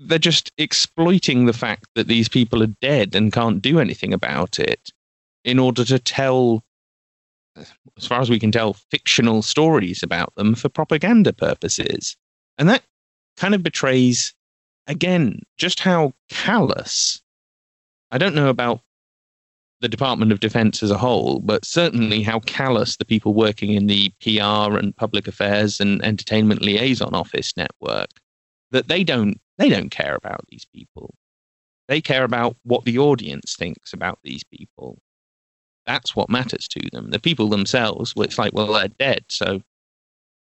They're 0.00 0.18
just 0.18 0.50
exploiting 0.58 1.46
the 1.46 1.52
fact 1.52 1.86
that 1.94 2.08
these 2.08 2.28
people 2.28 2.60
are 2.60 2.74
dead 2.80 3.14
and 3.14 3.32
can't 3.32 3.62
do 3.62 3.78
anything 3.78 4.12
about 4.12 4.58
it 4.58 4.90
in 5.44 5.60
order 5.60 5.84
to 5.84 6.00
tell, 6.00 6.64
as 7.56 8.06
far 8.06 8.20
as 8.20 8.28
we 8.28 8.40
can 8.40 8.50
tell, 8.50 8.72
fictional 8.90 9.42
stories 9.42 10.02
about 10.02 10.34
them 10.34 10.56
for 10.56 10.68
propaganda 10.68 11.32
purposes. 11.32 12.16
And 12.58 12.68
that 12.68 12.82
kind 13.36 13.54
of 13.54 13.62
betrays, 13.62 14.34
again, 14.88 15.40
just 15.56 15.78
how 15.78 16.14
callous. 16.28 17.22
I 18.10 18.18
don't 18.18 18.34
know 18.34 18.48
about 18.48 18.80
the 19.80 19.88
Department 19.88 20.30
of 20.30 20.40
Defense 20.40 20.82
as 20.82 20.90
a 20.90 20.98
whole, 20.98 21.40
but 21.40 21.64
certainly 21.64 22.22
how 22.22 22.40
callous 22.40 22.96
the 22.96 23.04
people 23.04 23.32
working 23.32 23.72
in 23.72 23.86
the 23.86 24.12
PR 24.20 24.76
and 24.76 24.96
public 24.96 25.26
affairs 25.26 25.80
and 25.80 26.04
entertainment 26.04 26.62
liaison 26.62 27.14
office 27.14 27.56
network 27.56 28.10
that 28.70 28.88
they 28.88 29.02
don't 29.02 29.40
they 29.58 29.68
don't 29.68 29.90
care 29.90 30.14
about 30.14 30.44
these 30.48 30.64
people. 30.64 31.14
They 31.88 32.00
care 32.00 32.24
about 32.24 32.56
what 32.62 32.84
the 32.84 32.98
audience 32.98 33.56
thinks 33.56 33.92
about 33.92 34.18
these 34.22 34.44
people. 34.44 34.98
That's 35.86 36.14
what 36.14 36.30
matters 36.30 36.68
to 36.68 36.88
them. 36.92 37.10
The 37.10 37.18
people 37.18 37.48
themselves, 37.48 38.14
well, 38.14 38.24
it's 38.24 38.38
like, 38.38 38.52
well, 38.54 38.72
they're 38.72 38.88
dead, 38.88 39.24
so 39.28 39.60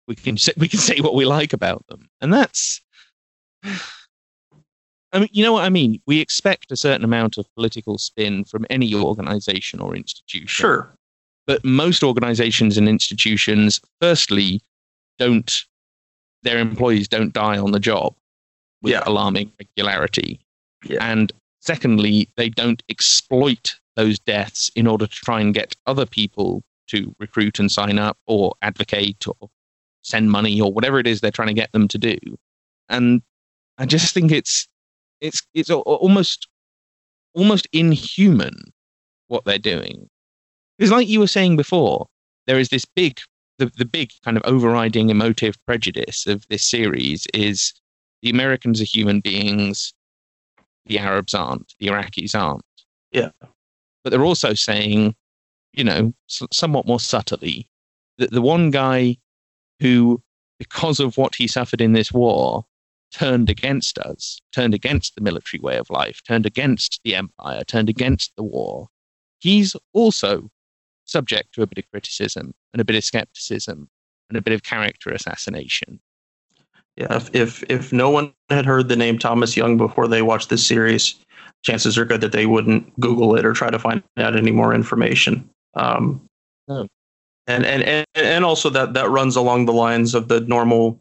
we 0.07 0.15
can 0.15 0.37
say, 0.37 0.53
we 0.57 0.67
can 0.67 0.79
say 0.79 0.99
what 0.99 1.15
we 1.15 1.25
like 1.25 1.53
about 1.53 1.85
them, 1.87 2.09
and 2.21 2.33
that's. 2.33 2.81
I 5.13 5.19
mean, 5.19 5.29
you 5.31 5.43
know 5.43 5.53
what 5.53 5.63
I 5.63 5.69
mean. 5.69 6.01
We 6.05 6.19
expect 6.19 6.71
a 6.71 6.75
certain 6.77 7.03
amount 7.03 7.37
of 7.37 7.45
political 7.55 7.97
spin 7.97 8.43
from 8.43 8.65
any 8.69 8.93
organization 8.93 9.79
or 9.79 9.95
institution. 9.95 10.47
Sure. 10.47 10.93
But 11.45 11.63
most 11.63 12.03
organizations 12.03 12.77
and 12.77 12.89
institutions, 12.89 13.79
firstly, 14.01 14.61
don't 15.17 15.63
their 16.43 16.59
employees 16.59 17.07
don't 17.07 17.33
die 17.33 17.57
on 17.57 17.71
the 17.71 17.79
job 17.79 18.13
with 18.81 18.91
Yeah. 18.91 19.03
alarming 19.05 19.51
regularity. 19.59 20.39
Yeah. 20.85 20.99
And 21.01 21.31
secondly, 21.61 22.29
they 22.35 22.49
don't 22.49 22.83
exploit 22.89 23.79
those 23.95 24.19
deaths 24.19 24.69
in 24.75 24.87
order 24.87 25.07
to 25.07 25.15
try 25.15 25.41
and 25.41 25.53
get 25.53 25.75
other 25.87 26.05
people 26.05 26.63
to 26.87 27.15
recruit 27.19 27.59
and 27.59 27.71
sign 27.71 27.97
up 27.97 28.17
or 28.27 28.53
advocate 28.61 29.25
or 29.27 29.49
send 30.03 30.31
money 30.31 30.61
or 30.61 30.71
whatever 30.71 30.99
it 30.99 31.07
is 31.07 31.19
they're 31.19 31.31
trying 31.31 31.47
to 31.49 31.53
get 31.53 31.71
them 31.71 31.87
to 31.87 31.97
do. 31.97 32.17
And 32.87 33.21
I 33.77 33.85
just 33.85 34.13
think 34.13 34.31
it's 34.31 34.67
it's 35.21 35.43
it's 35.53 35.69
almost 35.69 36.47
almost 37.33 37.67
inhuman 37.71 38.55
what 39.27 39.45
they're 39.45 39.57
doing. 39.57 40.09
Because 40.77 40.91
like 40.91 41.07
you 41.07 41.19
were 41.19 41.27
saying 41.27 41.55
before, 41.55 42.07
there 42.45 42.59
is 42.59 42.69
this 42.69 42.85
big 42.85 43.19
the, 43.57 43.71
the 43.77 43.85
big 43.85 44.11
kind 44.23 44.37
of 44.37 44.43
overriding 44.45 45.09
emotive 45.09 45.55
prejudice 45.65 46.27
of 46.27 46.45
this 46.49 46.65
series 46.65 47.27
is 47.33 47.73
the 48.21 48.29
Americans 48.29 48.81
are 48.81 48.85
human 48.85 49.19
beings, 49.19 49.93
the 50.85 50.99
Arabs 50.99 51.33
aren't, 51.33 51.73
the 51.79 51.87
Iraqis 51.87 52.35
aren't. 52.35 52.63
Yeah. 53.11 53.31
But 54.03 54.11
they're 54.11 54.23
also 54.23 54.53
saying, 54.53 55.15
you 55.73 55.83
know, 55.83 56.13
somewhat 56.27 56.87
more 56.87 56.99
subtly, 56.99 57.67
that 58.17 58.31
the 58.31 58.41
one 58.41 58.71
guy 58.71 59.17
who, 59.79 60.21
because 60.59 60.99
of 60.99 61.17
what 61.17 61.35
he 61.35 61.47
suffered 61.47 61.81
in 61.81 61.93
this 61.93 62.11
war, 62.11 62.65
turned 63.13 63.49
against 63.49 63.97
us, 63.99 64.39
turned 64.51 64.73
against 64.73 65.15
the 65.15 65.21
military 65.21 65.61
way 65.61 65.77
of 65.77 65.89
life, 65.89 66.21
turned 66.27 66.45
against 66.45 66.99
the 67.03 67.15
empire, 67.15 67.63
turned 67.63 67.89
against 67.89 68.35
the 68.35 68.43
war, 68.43 68.87
he's 69.39 69.75
also 69.93 70.49
subject 71.05 71.53
to 71.53 71.61
a 71.61 71.67
bit 71.67 71.77
of 71.77 71.89
criticism 71.91 72.53
and 72.73 72.81
a 72.81 72.85
bit 72.85 72.95
of 72.95 73.03
skepticism 73.03 73.89
and 74.29 74.37
a 74.37 74.41
bit 74.41 74.53
of 74.53 74.63
character 74.63 75.09
assassination. 75.11 75.99
Yeah, 76.97 77.15
if, 77.15 77.33
if 77.33 77.63
if 77.69 77.93
no 77.93 78.09
one 78.09 78.33
had 78.49 78.65
heard 78.65 78.89
the 78.89 78.95
name 78.95 79.19
Thomas 79.19 79.55
Young 79.55 79.77
before 79.77 80.07
they 80.07 80.23
watched 80.23 80.49
this 80.49 80.65
series, 80.65 81.15
chances 81.63 81.97
are 81.97 82.05
good 82.05 82.21
that 82.21 82.31
they 82.31 82.47
wouldn't 82.47 82.99
Google 82.99 83.35
it 83.35 83.45
or 83.45 83.53
try 83.53 83.69
to 83.69 83.77
find 83.77 84.01
out 84.17 84.35
any 84.35 84.51
more 84.51 84.73
information. 84.73 85.47
Um, 85.75 86.21
No. 86.67 86.87
and, 87.45 87.65
and 87.65 87.83
and 87.83 88.05
and 88.15 88.43
also 88.43 88.69
that 88.71 88.95
that 88.95 89.09
runs 89.11 89.35
along 89.35 89.65
the 89.65 89.73
lines 89.73 90.15
of 90.15 90.27
the 90.27 90.41
normal, 90.41 90.99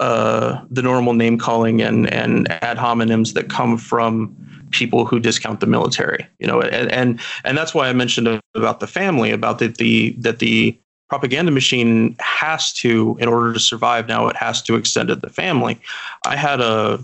uh, 0.00 0.64
the 0.70 0.82
normal 0.82 1.12
name 1.12 1.38
calling 1.38 1.80
and 1.82 2.12
and 2.12 2.50
ad 2.62 2.78
hominems 2.78 3.34
that 3.34 3.48
come 3.48 3.78
from 3.78 4.34
people 4.70 5.04
who 5.04 5.20
discount 5.20 5.60
the 5.60 5.66
military. 5.66 6.26
You 6.38 6.46
know, 6.46 6.60
and 6.60 6.90
and 6.90 7.20
and 7.44 7.56
that's 7.56 7.74
why 7.74 7.88
I 7.88 7.92
mentioned 7.92 8.40
about 8.54 8.80
the 8.80 8.86
family, 8.86 9.30
about 9.30 9.58
that 9.58 9.76
the 9.76 10.16
that 10.18 10.38
the 10.38 10.76
propaganda 11.08 11.52
machine 11.52 12.16
has 12.20 12.72
to, 12.72 13.16
in 13.20 13.28
order 13.28 13.52
to 13.52 13.60
survive 13.60 14.06
now, 14.08 14.28
it 14.28 14.36
has 14.36 14.62
to 14.62 14.76
extend 14.76 15.08
to 15.08 15.16
the 15.16 15.28
family. 15.28 15.78
I 16.24 16.36
had 16.36 16.60
a 16.60 16.98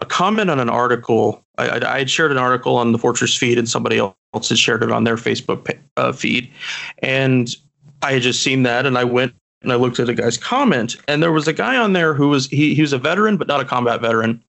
a 0.00 0.06
comment 0.06 0.50
on 0.50 0.60
an 0.60 0.70
article. 0.70 1.44
I, 1.56 1.98
had 1.98 2.10
shared 2.10 2.32
an 2.32 2.38
article 2.38 2.76
on 2.76 2.92
the 2.92 2.98
Fortress 2.98 3.36
feed, 3.36 3.58
and 3.58 3.68
somebody 3.68 3.98
else 3.98 4.48
had 4.48 4.58
shared 4.58 4.82
it 4.82 4.90
on 4.90 5.04
their 5.04 5.16
Facebook 5.16 5.76
uh, 5.96 6.12
feed, 6.12 6.50
and 6.98 7.48
I 8.02 8.12
had 8.12 8.22
just 8.22 8.42
seen 8.42 8.62
that, 8.64 8.86
and 8.86 8.98
I 8.98 9.04
went 9.04 9.34
and 9.64 9.72
I 9.72 9.76
looked 9.76 9.98
at 9.98 10.08
a 10.08 10.14
guy's 10.14 10.36
comment, 10.38 10.96
and 11.08 11.22
there 11.22 11.32
was 11.32 11.48
a 11.48 11.52
guy 11.52 11.76
on 11.76 11.92
there 11.92 12.14
who 12.14 12.28
was 12.28 12.46
he 12.48 12.74
he 12.74 12.82
was 12.82 12.92
a 12.92 12.98
veteran, 12.98 13.36
but 13.36 13.48
not 13.48 13.60
a 13.60 13.64
combat 13.64 14.00
veteran. 14.00 14.42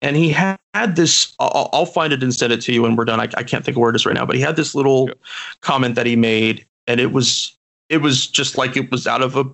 And 0.00 0.16
he 0.16 0.30
had, 0.30 0.58
had 0.74 0.96
this. 0.96 1.32
I'll, 1.38 1.70
I'll 1.72 1.86
find 1.86 2.12
it 2.12 2.22
and 2.22 2.34
send 2.34 2.52
it 2.52 2.60
to 2.62 2.72
you 2.72 2.82
when 2.82 2.96
we're 2.96 3.04
done. 3.04 3.20
I, 3.20 3.28
I 3.36 3.44
can't 3.44 3.64
think 3.64 3.76
of 3.76 3.80
where 3.80 3.90
it 3.90 3.96
is 3.96 4.04
right 4.04 4.14
now, 4.14 4.26
but 4.26 4.34
he 4.34 4.42
had 4.42 4.56
this 4.56 4.74
little 4.74 5.06
Sure. 5.06 5.16
comment 5.60 5.94
that 5.94 6.06
he 6.06 6.16
made, 6.16 6.66
and 6.86 6.98
it 7.00 7.12
was 7.12 7.56
it 7.88 7.98
was 7.98 8.26
just 8.26 8.56
like 8.58 8.76
it 8.76 8.90
was 8.90 9.06
out 9.06 9.22
of 9.22 9.36
a 9.36 9.44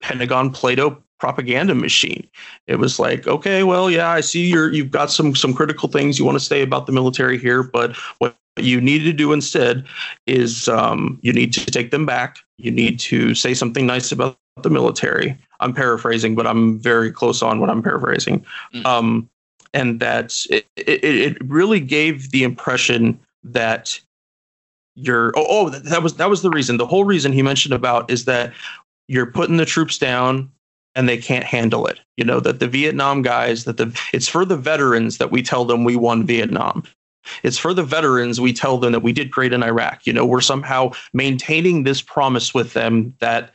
Pentagon 0.00 0.50
Plato 0.50 1.00
propaganda 1.20 1.74
machine. 1.74 2.28
It 2.66 2.76
was 2.76 2.98
like, 2.98 3.26
okay, 3.26 3.62
well, 3.62 3.90
yeah, 3.90 4.10
I 4.10 4.20
see 4.20 4.46
you're 4.48 4.72
you've 4.72 4.90
got 4.90 5.10
some 5.10 5.34
some 5.34 5.54
critical 5.54 5.88
things 5.88 6.18
you 6.18 6.24
want 6.24 6.38
to 6.38 6.44
say 6.44 6.62
about 6.62 6.86
the 6.86 6.92
military 6.92 7.38
here, 7.38 7.62
but 7.62 7.96
what 8.18 8.36
you 8.56 8.80
need 8.80 9.00
to 9.00 9.12
do 9.12 9.32
instead 9.32 9.84
is 10.26 10.68
um, 10.68 11.18
you 11.22 11.32
need 11.32 11.52
to 11.54 11.66
take 11.66 11.90
them 11.90 12.06
back. 12.06 12.38
You 12.56 12.70
need 12.70 12.98
to 13.00 13.34
say 13.34 13.54
something 13.54 13.86
nice 13.86 14.12
about 14.12 14.38
the 14.62 14.70
military. 14.70 15.36
I'm 15.60 15.74
paraphrasing, 15.74 16.34
but 16.34 16.46
I'm 16.46 16.78
very 16.78 17.10
close 17.10 17.42
on 17.42 17.60
what 17.60 17.70
I'm 17.70 17.82
paraphrasing. 17.82 18.44
Mm. 18.72 18.86
Um, 18.86 19.30
and 19.72 19.98
that 20.00 20.46
it, 20.50 20.66
it, 20.76 21.04
it 21.04 21.44
really 21.44 21.80
gave 21.80 22.30
the 22.30 22.44
impression 22.44 23.18
that 23.42 24.00
you're 24.94 25.32
oh, 25.36 25.46
oh 25.48 25.68
that 25.70 26.02
was 26.02 26.14
that 26.14 26.30
was 26.30 26.42
the 26.42 26.50
reason 26.50 26.76
the 26.76 26.86
whole 26.86 27.04
reason 27.04 27.32
he 27.32 27.42
mentioned 27.42 27.74
about 27.74 28.08
is 28.10 28.24
that 28.24 28.52
you're 29.08 29.26
putting 29.26 29.56
the 29.56 29.66
troops 29.66 29.98
down 29.98 30.48
and 30.94 31.08
they 31.08 31.18
can't 31.18 31.44
handle 31.44 31.86
it 31.86 32.00
you 32.16 32.24
know 32.24 32.38
that 32.38 32.60
the 32.60 32.68
vietnam 32.68 33.20
guys 33.20 33.64
that 33.64 33.76
the 33.76 34.00
it's 34.12 34.28
for 34.28 34.44
the 34.44 34.56
veterans 34.56 35.18
that 35.18 35.32
we 35.32 35.42
tell 35.42 35.64
them 35.64 35.82
we 35.82 35.96
won 35.96 36.24
vietnam 36.24 36.84
it's 37.42 37.58
for 37.58 37.74
the 37.74 37.82
veterans 37.82 38.40
we 38.40 38.52
tell 38.52 38.78
them 38.78 38.92
that 38.92 39.00
we 39.00 39.12
did 39.12 39.30
great 39.30 39.52
in 39.52 39.62
iraq. 39.62 40.06
You 40.06 40.12
know 40.12 40.26
we're 40.26 40.40
somehow 40.40 40.92
maintaining 41.12 41.84
this 41.84 42.00
promise 42.00 42.54
with 42.54 42.72
them 42.72 43.14
that 43.20 43.52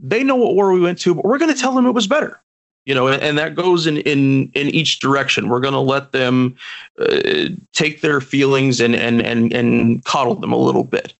they 0.00 0.22
know 0.22 0.36
what 0.36 0.54
war 0.54 0.72
we 0.72 0.80
went 0.80 0.98
to 1.00 1.14
but 1.14 1.24
we're 1.24 1.38
going 1.38 1.52
to 1.52 1.60
tell 1.60 1.74
them 1.74 1.86
it 1.86 1.92
was 1.92 2.06
better. 2.06 2.40
You 2.86 2.94
know 2.94 3.06
and, 3.06 3.22
and 3.22 3.38
that 3.38 3.54
goes 3.54 3.86
in 3.86 3.98
in 3.98 4.50
in 4.54 4.68
each 4.68 5.00
direction. 5.00 5.48
We're 5.48 5.60
going 5.60 5.74
to 5.74 5.80
let 5.80 6.12
them 6.12 6.56
uh, 6.98 7.48
take 7.72 8.00
their 8.00 8.20
feelings 8.20 8.80
and 8.80 8.94
and 8.94 9.22
and 9.22 9.52
and 9.52 10.04
coddle 10.04 10.34
them 10.34 10.52
a 10.52 10.58
little 10.58 10.84
bit. 10.84 11.14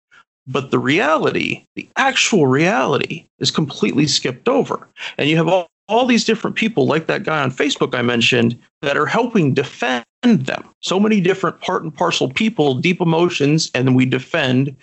But 0.47 0.71
the 0.71 0.79
reality 0.79 1.67
the 1.75 1.89
actual 1.97 2.47
reality 2.47 3.27
is 3.39 3.51
completely 3.51 4.07
skipped 4.07 4.49
over. 4.49 4.87
And 5.17 5.31
you 5.31 5.37
have 5.39 5.49
all, 5.49 5.67
all 5.89 6.07
these 6.07 6.25
different 6.25 6.57
people 6.57 6.87
like 6.87 7.07
that 7.07 7.25
guy 7.25 7.43
on 7.43 7.51
facebook 7.51 7.95
i 7.95 8.03
mentioned 8.03 8.59
that 8.83 8.97
are 8.97 9.07
helping 9.07 9.55
defend 9.55 10.05
them 10.25 10.69
so 10.81 10.99
many 10.99 11.21
different 11.21 11.61
part 11.61 11.83
and 11.83 11.95
parcel 11.95 12.29
people 12.29 12.75
deep 12.75 13.01
emotions 13.01 13.71
and 13.75 13.87
then 13.87 13.95
we 13.95 14.05
defend 14.07 14.75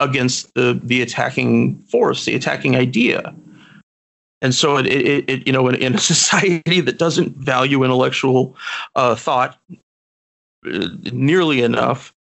against 0.00 0.52
the 0.54 0.78
the 0.82 1.00
attacking 1.02 1.78
force 1.84 2.24
the 2.24 2.34
attacking 2.34 2.76
idea 2.76 3.34
and 4.42 4.54
so 4.54 4.76
it, 4.76 4.86
it, 4.86 5.30
it 5.30 5.46
you 5.46 5.52
know 5.52 5.68
in, 5.68 5.74
in 5.76 5.94
a 5.94 5.98
society 6.14 6.80
that 6.80 6.98
doesn't 6.98 7.36
value 7.36 7.82
intellectual 7.84 8.56
uh, 8.96 9.14
thought 9.14 9.58
uh, 10.66 10.88
nearly 11.12 11.62
enough 11.62 12.12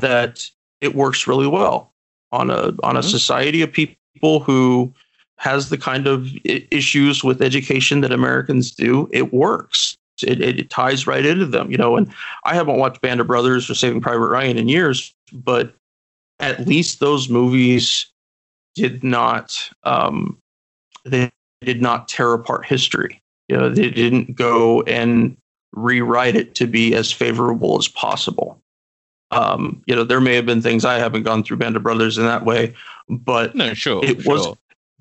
that 0.00 0.48
it 0.80 0.94
works 0.94 1.26
really 1.26 1.46
well 1.46 1.92
on 2.32 2.50
a 2.50 2.72
on 2.82 2.96
a 2.96 3.00
Mhm. 3.00 3.10
society 3.10 3.62
of 3.62 3.72
people 3.72 4.40
who 4.40 4.92
has 5.38 5.68
the 5.70 5.78
kind 5.78 6.06
of 6.08 6.28
issues 6.44 7.22
with 7.22 7.40
education 7.40 8.00
that 8.00 8.12
Americans 8.12 8.72
do. 8.72 9.08
It 9.12 9.32
works. 9.32 9.96
It, 10.22 10.40
it, 10.40 10.58
it 10.60 10.70
ties 10.70 11.06
right 11.06 11.24
into 11.24 11.46
them, 11.46 11.70
you 11.70 11.76
know. 11.76 11.96
And 11.96 12.12
I 12.44 12.54
haven't 12.54 12.78
watched 12.78 13.00
Band 13.00 13.20
of 13.20 13.26
Brothers 13.26 13.68
or 13.70 13.74
Saving 13.74 14.00
Private 14.00 14.28
Ryan 14.28 14.58
in 14.58 14.68
years, 14.68 15.14
but 15.32 15.74
at 16.40 16.66
least 16.66 17.00
those 17.00 17.28
movies 17.28 18.06
did 18.74 19.02
not 19.02 19.70
um, 19.84 20.38
they 21.04 21.30
did 21.62 21.82
not 21.82 22.08
tear 22.08 22.32
apart 22.32 22.64
history. 22.66 23.20
You 23.48 23.56
know, 23.56 23.68
they 23.70 23.90
didn't 23.90 24.36
go 24.36 24.82
and 24.82 25.36
rewrite 25.72 26.36
it 26.36 26.54
to 26.56 26.66
be 26.66 26.94
as 26.94 27.10
favorable 27.10 27.78
as 27.78 27.88
possible. 27.88 28.60
Um, 29.30 29.82
you 29.86 29.94
know, 29.94 30.04
there 30.04 30.20
may 30.20 30.34
have 30.34 30.46
been 30.46 30.62
things 30.62 30.84
I 30.84 30.98
haven't 30.98 31.22
gone 31.24 31.42
through 31.42 31.58
Band 31.58 31.76
of 31.76 31.82
Brothers 31.82 32.16
in 32.18 32.24
that 32.24 32.44
way, 32.44 32.74
but 33.08 33.54
No, 33.54 33.74
sure. 33.74 34.04
It 34.04 34.22
sure. 34.22 34.32
was- 34.32 34.56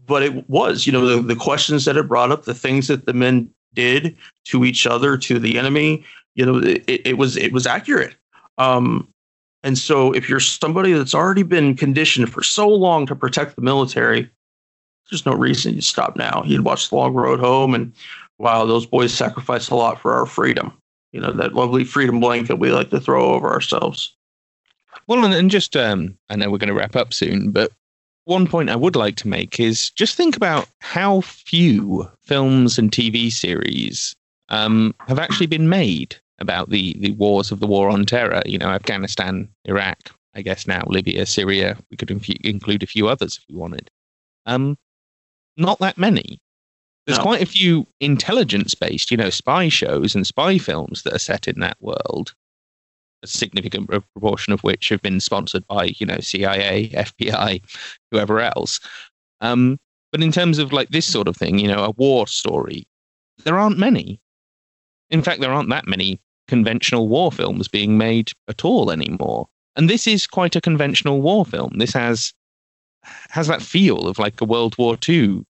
but 0.05 0.23
it 0.23 0.49
was, 0.49 0.87
you 0.87 0.93
know, 0.93 1.05
the, 1.05 1.21
the 1.21 1.35
questions 1.35 1.83
that 1.83 1.97
it 1.97 2.07
brought 2.07 2.31
up, 2.31 2.45
the 2.45 2.53
things 2.53 2.87
that 2.87 3.05
the 3.05 3.13
men 3.13 3.49
did 3.77 4.17
to 4.45 4.65
each 4.65 4.85
other, 4.85 5.17
to 5.17 5.39
the 5.39 5.57
enemy, 5.57 6.03
you 6.35 6.45
know, 6.45 6.57
it, 6.57 6.83
it 6.87 7.17
was 7.17 7.37
it 7.37 7.53
was 7.53 7.65
accurate. 7.65 8.15
Um, 8.57 9.07
and 9.63 9.77
so 9.77 10.11
if 10.11 10.27
you're 10.27 10.39
somebody 10.39 10.93
that's 10.93 11.15
already 11.15 11.43
been 11.43 11.75
conditioned 11.75 12.31
for 12.31 12.43
so 12.43 12.67
long 12.67 13.05
to 13.05 13.15
protect 13.15 13.55
the 13.55 13.61
military, 13.61 14.29
there's 15.09 15.25
no 15.25 15.33
reason 15.33 15.75
you 15.75 15.81
stop 15.81 16.15
now. 16.15 16.43
You'd 16.45 16.65
watch 16.65 16.89
The 16.89 16.95
Long 16.95 17.13
Road 17.13 17.39
Home, 17.39 17.73
and 17.73 17.93
wow, 18.37 18.65
those 18.65 18.85
boys 18.85 19.13
sacrificed 19.13 19.71
a 19.71 19.75
lot 19.75 20.01
for 20.01 20.13
our 20.13 20.25
freedom. 20.25 20.73
You 21.13 21.21
know 21.21 21.31
that 21.31 21.53
lovely 21.53 21.83
freedom 21.83 22.19
blanket 22.19 22.59
we 22.59 22.71
like 22.71 22.89
to 22.89 22.99
throw 22.99 23.33
over 23.33 23.49
ourselves. 23.49 24.13
Well, 25.07 25.23
and, 25.23 25.33
and 25.33 25.51
just 25.51 25.75
um, 25.75 26.17
I 26.29 26.35
know 26.35 26.49
we're 26.49 26.57
going 26.57 26.67
to 26.67 26.73
wrap 26.73 26.95
up 26.95 27.13
soon, 27.13 27.51
but 27.51 27.71
one 28.27 28.45
point 28.45 28.69
I 28.69 28.75
would 28.75 28.95
like 28.95 29.15
to 29.17 29.27
make 29.27 29.59
is 29.59 29.89
just 29.91 30.15
think 30.15 30.35
about 30.35 30.67
how 30.81 31.21
few 31.21 32.09
films 32.23 32.77
and 32.77 32.91
TV 32.91 33.31
series 33.31 34.15
um, 34.49 34.93
have 35.07 35.17
actually 35.17 35.47
been 35.47 35.69
made 35.69 36.15
about 36.39 36.69
the 36.69 36.93
the 36.99 37.11
wars 37.11 37.51
of 37.51 37.59
the 37.59 37.67
war 37.67 37.89
on 37.89 38.05
terror. 38.05 38.41
You 38.45 38.57
know, 38.57 38.67
Afghanistan, 38.69 39.47
Iraq, 39.65 40.11
I 40.35 40.41
guess 40.41 40.67
now 40.67 40.83
Libya, 40.87 41.25
Syria. 41.25 41.77
We 41.89 41.97
could 41.97 42.11
inf- 42.11 42.29
include 42.43 42.83
a 42.83 42.87
few 42.87 43.07
others 43.07 43.37
if 43.37 43.43
we 43.49 43.55
wanted. 43.55 43.89
Um, 44.45 44.77
not 45.55 45.79
that 45.79 45.97
many. 45.97 46.39
There's 47.05 47.17
No. 47.19 47.23
quite 47.23 47.41
a 47.41 47.45
few 47.45 47.87
intelligence-based, 48.01 49.09
you 49.11 49.17
know, 49.17 49.29
spy 49.29 49.69
shows 49.69 50.13
and 50.13 50.27
spy 50.27 50.57
films 50.57 51.03
that 51.03 51.13
are 51.13 51.19
set 51.19 51.47
in 51.47 51.61
that 51.61 51.77
world. 51.79 52.35
A 53.23 53.27
significant 53.27 53.87
proportion 53.87 54.53
of 54.53 54.63
which 54.63 54.89
have 54.89 55.01
been 55.01 55.19
sponsored 55.19 55.65
by, 55.67 55.95
you 55.97 56.05
know, 56.05 56.19
CIA, 56.19 56.89
FBI, 56.89 57.61
whoever 58.11 58.39
else. 58.39 58.79
Um, 59.41 59.79
but 60.11 60.21
in 60.21 60.31
terms 60.31 60.59
of 60.59 60.71
like 60.71 60.89
this 60.89 61.05
sort 61.05 61.27
of 61.27 61.35
thing, 61.35 61.59
you 61.59 61.67
know, 61.67 61.83
a 61.83 61.91
war 61.91 62.27
story, 62.27 62.87
there 63.43 63.57
aren't 63.57 63.77
many. 63.77 64.19
In 65.09 65.21
fact, 65.21 65.41
there 65.41 65.51
aren't 65.51 65.69
that 65.69 65.87
many 65.87 66.19
conventional 66.47 67.07
war 67.07 67.31
films 67.31 67.67
being 67.67 67.97
made 67.97 68.31
at 68.47 68.63
all 68.63 68.91
anymore. 68.91 69.47
And 69.75 69.89
this 69.89 70.07
is 70.07 70.25
quite 70.25 70.55
a 70.55 70.61
conventional 70.61 71.21
war 71.21 71.45
film. 71.45 71.73
This 71.77 71.93
has 71.93 72.33
has 73.29 73.47
that 73.47 73.61
feel 73.61 74.07
of 74.07 74.19
like 74.19 74.41
a 74.41 74.45
World 74.45 74.77
War 74.77 74.97
II 75.07 75.43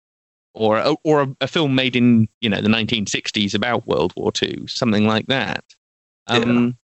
or 0.55 0.79
a, 0.79 0.95
or 1.05 1.23
a, 1.23 1.37
a 1.43 1.47
film 1.47 1.75
made 1.75 1.97
in 1.97 2.29
you 2.41 2.49
know 2.49 2.61
the 2.61 2.69
1960s 2.69 3.55
about 3.55 3.87
World 3.87 4.13
War 4.17 4.33
II, 4.43 4.67
something 4.67 5.07
like 5.07 5.27
that. 5.27 5.65
Um, 6.27 6.77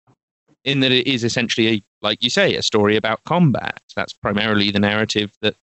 In 0.64 0.80
that 0.80 0.92
it 0.92 1.06
is 1.06 1.24
essentially, 1.24 1.68
a, 1.68 1.82
like 2.02 2.22
you 2.22 2.28
say, 2.28 2.54
a 2.54 2.62
story 2.62 2.96
about 2.96 3.24
combat. 3.24 3.80
That's 3.96 4.12
primarily 4.12 4.70
the 4.70 4.78
narrative 4.78 5.32
that 5.40 5.56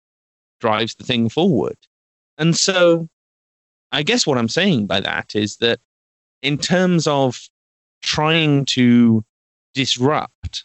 drives 0.61 0.95
the 0.95 1.03
thing 1.03 1.27
forward. 1.27 1.77
And 2.37 2.55
so, 2.55 3.09
I 3.91 4.03
guess 4.03 4.25
what 4.25 4.37
I'm 4.37 4.49
saying 4.49 4.87
by 4.87 5.01
that 5.01 5.35
is 5.35 5.57
that 5.57 5.79
in 6.41 6.57
terms 6.57 7.07
of 7.07 7.49
trying 8.01 8.65
to 8.65 9.23
disrupt 9.73 10.63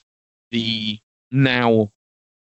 the 0.51 0.99
now 1.31 1.91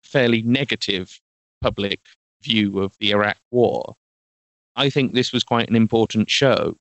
fairly 0.03 0.41
negative 0.41 1.19
public 1.61 1.99
view 2.41 2.79
of 2.79 2.97
the 2.99 3.11
Iraq 3.11 3.37
war, 3.51 3.95
I 4.75 4.89
think 4.89 5.13
this 5.13 5.31
was 5.31 5.43
quite 5.43 5.69
an 5.69 5.75
important 5.75 6.29
show. 6.29 6.77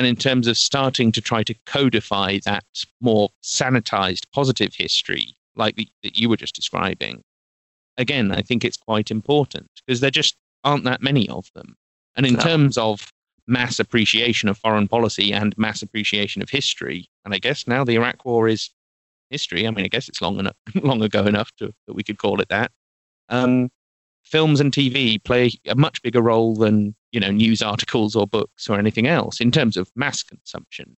And 0.00 0.06
in 0.06 0.16
terms 0.16 0.46
of 0.46 0.56
starting 0.56 1.12
to 1.12 1.20
try 1.20 1.42
to 1.42 1.52
codify 1.66 2.38
that 2.46 2.64
more 3.02 3.28
sanitized 3.42 4.22
positive 4.32 4.72
history, 4.74 5.36
like 5.56 5.76
the, 5.76 5.86
that 6.02 6.16
you 6.16 6.30
were 6.30 6.38
just 6.38 6.54
describing, 6.54 7.22
again, 7.98 8.32
I 8.32 8.40
think 8.40 8.64
it's 8.64 8.78
quite 8.78 9.10
important 9.10 9.68
because 9.84 10.00
there 10.00 10.10
just 10.10 10.38
aren't 10.64 10.84
that 10.84 11.02
many 11.02 11.28
of 11.28 11.50
them. 11.54 11.76
And 12.14 12.24
in 12.24 12.32
No. 12.32 12.40
terms 12.40 12.78
of 12.78 13.12
mass 13.46 13.78
appreciation 13.78 14.48
of 14.48 14.56
foreign 14.56 14.88
policy 14.88 15.34
and 15.34 15.52
mass 15.58 15.82
appreciation 15.82 16.40
of 16.40 16.48
history, 16.48 17.10
and 17.26 17.34
I 17.34 17.38
guess 17.38 17.66
now 17.66 17.84
the 17.84 17.96
Iraq 17.96 18.24
War 18.24 18.48
is 18.48 18.70
history. 19.28 19.66
I 19.66 19.70
mean, 19.70 19.84
I 19.84 19.88
guess 19.88 20.08
it's 20.08 20.22
long 20.22 20.38
enough, 20.38 20.56
long 20.76 21.02
ago 21.02 21.26
enough 21.26 21.52
to, 21.58 21.74
that 21.86 21.92
we 21.92 22.02
could 22.02 22.16
call 22.16 22.40
it 22.40 22.48
that. 22.48 22.72
Um, 23.28 23.68
films 24.24 24.60
and 24.60 24.72
TV 24.72 25.22
play 25.22 25.50
a 25.66 25.74
much 25.74 26.02
bigger 26.02 26.22
role 26.22 26.54
than 26.54 26.94
you 27.12 27.20
know 27.20 27.30
news 27.30 27.62
articles 27.62 28.14
or 28.14 28.26
books 28.26 28.68
or 28.68 28.78
anything 28.78 29.06
else 29.06 29.40
in 29.40 29.50
terms 29.50 29.76
of 29.76 29.90
mass 29.96 30.22
consumption. 30.22 30.96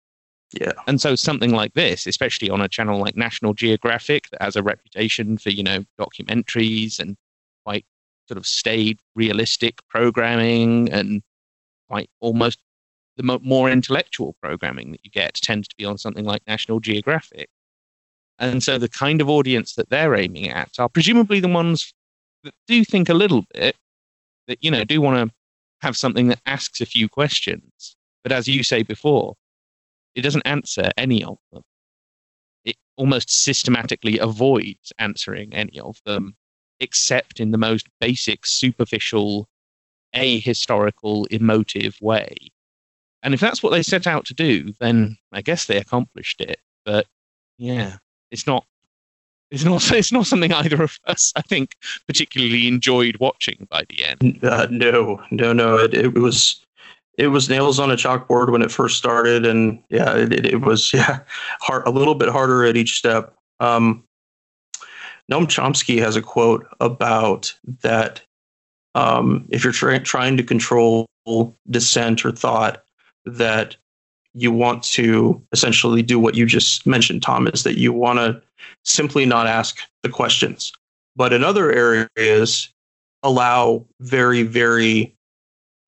Yeah. 0.60 0.72
And 0.86 1.00
so 1.00 1.14
something 1.14 1.52
like 1.52 1.72
this, 1.74 2.06
especially 2.06 2.50
on 2.50 2.60
a 2.60 2.68
channel 2.68 3.00
like 3.00 3.16
National 3.16 3.54
Geographic 3.54 4.28
that 4.30 4.42
has 4.42 4.56
a 4.56 4.62
reputation 4.62 5.38
for, 5.38 5.50
you 5.50 5.62
know, 5.62 5.84
documentaries 5.98 6.98
and 6.98 7.16
quite 7.64 7.86
sort 8.28 8.38
of 8.38 8.46
staid, 8.46 8.98
realistic 9.14 9.78
programming 9.88 10.90
and 10.92 11.22
quite 11.88 12.10
almost 12.20 12.58
the 13.16 13.22
mo- 13.22 13.40
more 13.42 13.70
intellectual 13.70 14.36
programming 14.42 14.92
that 14.92 15.04
you 15.04 15.10
get 15.10 15.34
tends 15.34 15.68
to 15.68 15.76
be 15.76 15.84
on 15.84 15.98
something 15.98 16.24
like 16.24 16.42
National 16.46 16.80
Geographic. 16.80 17.48
And 18.38 18.62
so 18.62 18.78
the 18.78 18.88
kind 18.88 19.20
of 19.20 19.28
audience 19.28 19.74
that 19.74 19.88
they're 19.88 20.14
aiming 20.14 20.48
at 20.48 20.70
are 20.78 20.88
presumably 20.88 21.40
the 21.40 21.48
ones 21.48 21.94
that 22.44 22.54
do 22.66 22.84
think 22.84 23.08
a 23.08 23.14
little 23.14 23.44
bit, 23.54 23.76
that, 24.48 24.62
you 24.62 24.70
know, 24.70 24.84
do 24.84 25.00
want 25.00 25.28
to 25.28 25.34
have 25.80 25.96
something 25.96 26.28
that 26.28 26.40
asks 26.46 26.80
a 26.80 26.86
few 26.86 27.08
questions. 27.08 27.96
But 28.22 28.32
as 28.32 28.48
you 28.48 28.62
say 28.62 28.82
before, 28.82 29.34
it 30.14 30.22
doesn't 30.22 30.46
answer 30.46 30.90
any 30.96 31.24
of 31.24 31.38
them. 31.52 31.62
It 32.64 32.76
almost 32.96 33.30
systematically 33.30 34.18
avoids 34.18 34.92
answering 34.98 35.54
any 35.54 35.80
of 35.80 36.00
them, 36.04 36.36
except 36.80 37.40
in 37.40 37.50
the 37.50 37.58
most 37.58 37.86
basic, 38.00 38.46
superficial, 38.46 39.48
ahistorical, 40.14 41.26
emotive 41.30 41.96
way. 42.00 42.34
And 43.22 43.34
if 43.34 43.40
that's 43.40 43.62
what 43.62 43.70
they 43.70 43.82
set 43.82 44.06
out 44.06 44.24
to 44.26 44.34
do, 44.34 44.74
then 44.80 45.16
I 45.32 45.42
guess 45.42 45.66
they 45.66 45.78
accomplished 45.78 46.40
it. 46.40 46.60
But 46.84 47.06
yeah, 47.58 47.96
it's 48.30 48.46
not. 48.46 48.66
It's 49.52 49.64
not. 49.64 49.92
It's 49.92 50.10
not 50.10 50.26
something 50.26 50.50
either 50.50 50.82
of 50.82 50.98
us, 51.06 51.30
I 51.36 51.42
think, 51.42 51.76
particularly 52.06 52.66
enjoyed 52.66 53.18
watching 53.18 53.68
by 53.70 53.84
the 53.90 54.02
end. 54.02 54.42
Uh, 54.42 54.66
no, 54.70 55.22
no, 55.30 55.52
no. 55.52 55.76
It, 55.76 55.92
it 55.92 56.14
was 56.14 56.64
it 57.18 57.28
was 57.28 57.50
nails 57.50 57.78
on 57.78 57.90
a 57.90 57.96
chalkboard 57.96 58.50
when 58.50 58.62
it 58.62 58.72
first 58.72 58.96
started, 58.96 59.44
and 59.44 59.82
yeah, 59.90 60.16
it, 60.16 60.32
it, 60.32 60.46
it 60.46 60.60
was 60.62 60.92
yeah 60.94 61.20
hard, 61.60 61.86
a 61.86 61.90
little 61.90 62.14
bit 62.14 62.30
harder 62.30 62.64
at 62.64 62.78
each 62.78 62.96
step. 62.96 63.34
Um, 63.60 64.04
Noam 65.30 65.46
Chomsky 65.46 65.98
has 65.98 66.16
a 66.16 66.22
quote 66.22 66.66
about 66.80 67.54
that. 67.82 68.22
Um, 68.94 69.46
if 69.50 69.64
you're 69.64 69.72
try, 69.72 69.98
trying 69.98 70.38
to 70.38 70.42
control 70.42 71.06
dissent 71.70 72.24
or 72.24 72.32
thought, 72.32 72.84
that 73.26 73.76
you 74.34 74.50
want 74.50 74.82
to 74.82 75.42
essentially 75.52 76.02
do 76.02 76.18
what 76.18 76.34
you 76.34 76.46
just 76.46 76.86
mentioned, 76.86 77.22
Tom, 77.22 77.46
is 77.48 77.64
that 77.64 77.78
you 77.78 77.92
want 77.92 78.18
to 78.18 78.40
simply 78.84 79.26
not 79.26 79.46
ask 79.46 79.78
the 80.02 80.08
questions. 80.08 80.72
But 81.16 81.32
in 81.32 81.44
other 81.44 81.72
areas, 82.16 82.72
allow 83.22 83.84
very, 84.00 84.42
very 84.42 85.14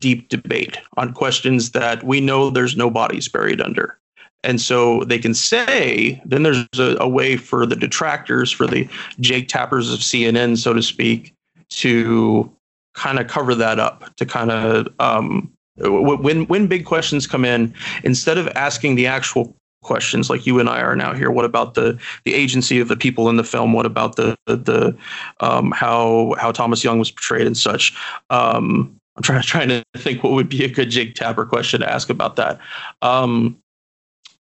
deep 0.00 0.28
debate 0.28 0.78
on 0.96 1.14
questions 1.14 1.70
that 1.70 2.04
we 2.04 2.20
know 2.20 2.50
there's 2.50 2.76
no 2.76 2.90
bodies 2.90 3.28
buried 3.28 3.60
under. 3.60 3.98
And 4.42 4.60
so 4.60 5.04
they 5.04 5.18
can 5.18 5.32
say, 5.32 6.20
then 6.26 6.42
there's 6.42 6.66
a, 6.76 6.96
a 7.00 7.08
way 7.08 7.38
for 7.38 7.64
the 7.64 7.76
detractors, 7.76 8.52
for 8.52 8.66
the 8.66 8.86
Jake 9.18 9.48
Tappers 9.48 9.90
of 9.90 10.00
CNN, 10.00 10.58
so 10.58 10.74
to 10.74 10.82
speak, 10.82 11.32
to 11.70 12.52
kind 12.94 13.18
of 13.18 13.26
cover 13.26 13.54
that 13.54 13.80
up, 13.80 14.14
to 14.16 14.26
kind 14.26 14.50
of 14.50 14.88
um, 14.98 15.50
when 15.76 16.46
when 16.46 16.66
big 16.66 16.84
questions 16.84 17.26
come 17.26 17.44
in, 17.44 17.74
instead 18.04 18.38
of 18.38 18.48
asking 18.48 18.94
the 18.94 19.06
actual 19.06 19.56
questions 19.82 20.30
like 20.30 20.46
you 20.46 20.58
and 20.58 20.68
I 20.68 20.80
are 20.80 20.96
now 20.96 21.14
here, 21.14 21.30
what 21.30 21.44
about 21.44 21.74
the 21.74 21.98
the 22.24 22.34
agency 22.34 22.80
of 22.80 22.88
the 22.88 22.96
people 22.96 23.28
in 23.28 23.36
the 23.36 23.44
film? 23.44 23.72
What 23.72 23.86
about 23.86 24.16
the 24.16 24.36
the, 24.46 24.96
um, 25.40 25.70
how 25.72 26.34
how 26.38 26.52
Thomas 26.52 26.84
Young 26.84 26.98
was 26.98 27.10
portrayed 27.10 27.46
and 27.46 27.56
such? 27.56 27.96
Um, 28.30 28.96
I'm 29.16 29.22
trying 29.22 29.42
trying 29.44 29.68
to 29.68 29.84
think 29.96 30.22
what 30.22 30.32
would 30.32 30.48
be 30.48 30.64
a 30.64 30.68
good 30.68 30.90
Jake 30.90 31.14
Tapper 31.14 31.46
question 31.46 31.80
to 31.80 31.90
ask 31.90 32.10
about 32.10 32.36
that. 32.36 32.60
Um, 33.02 33.58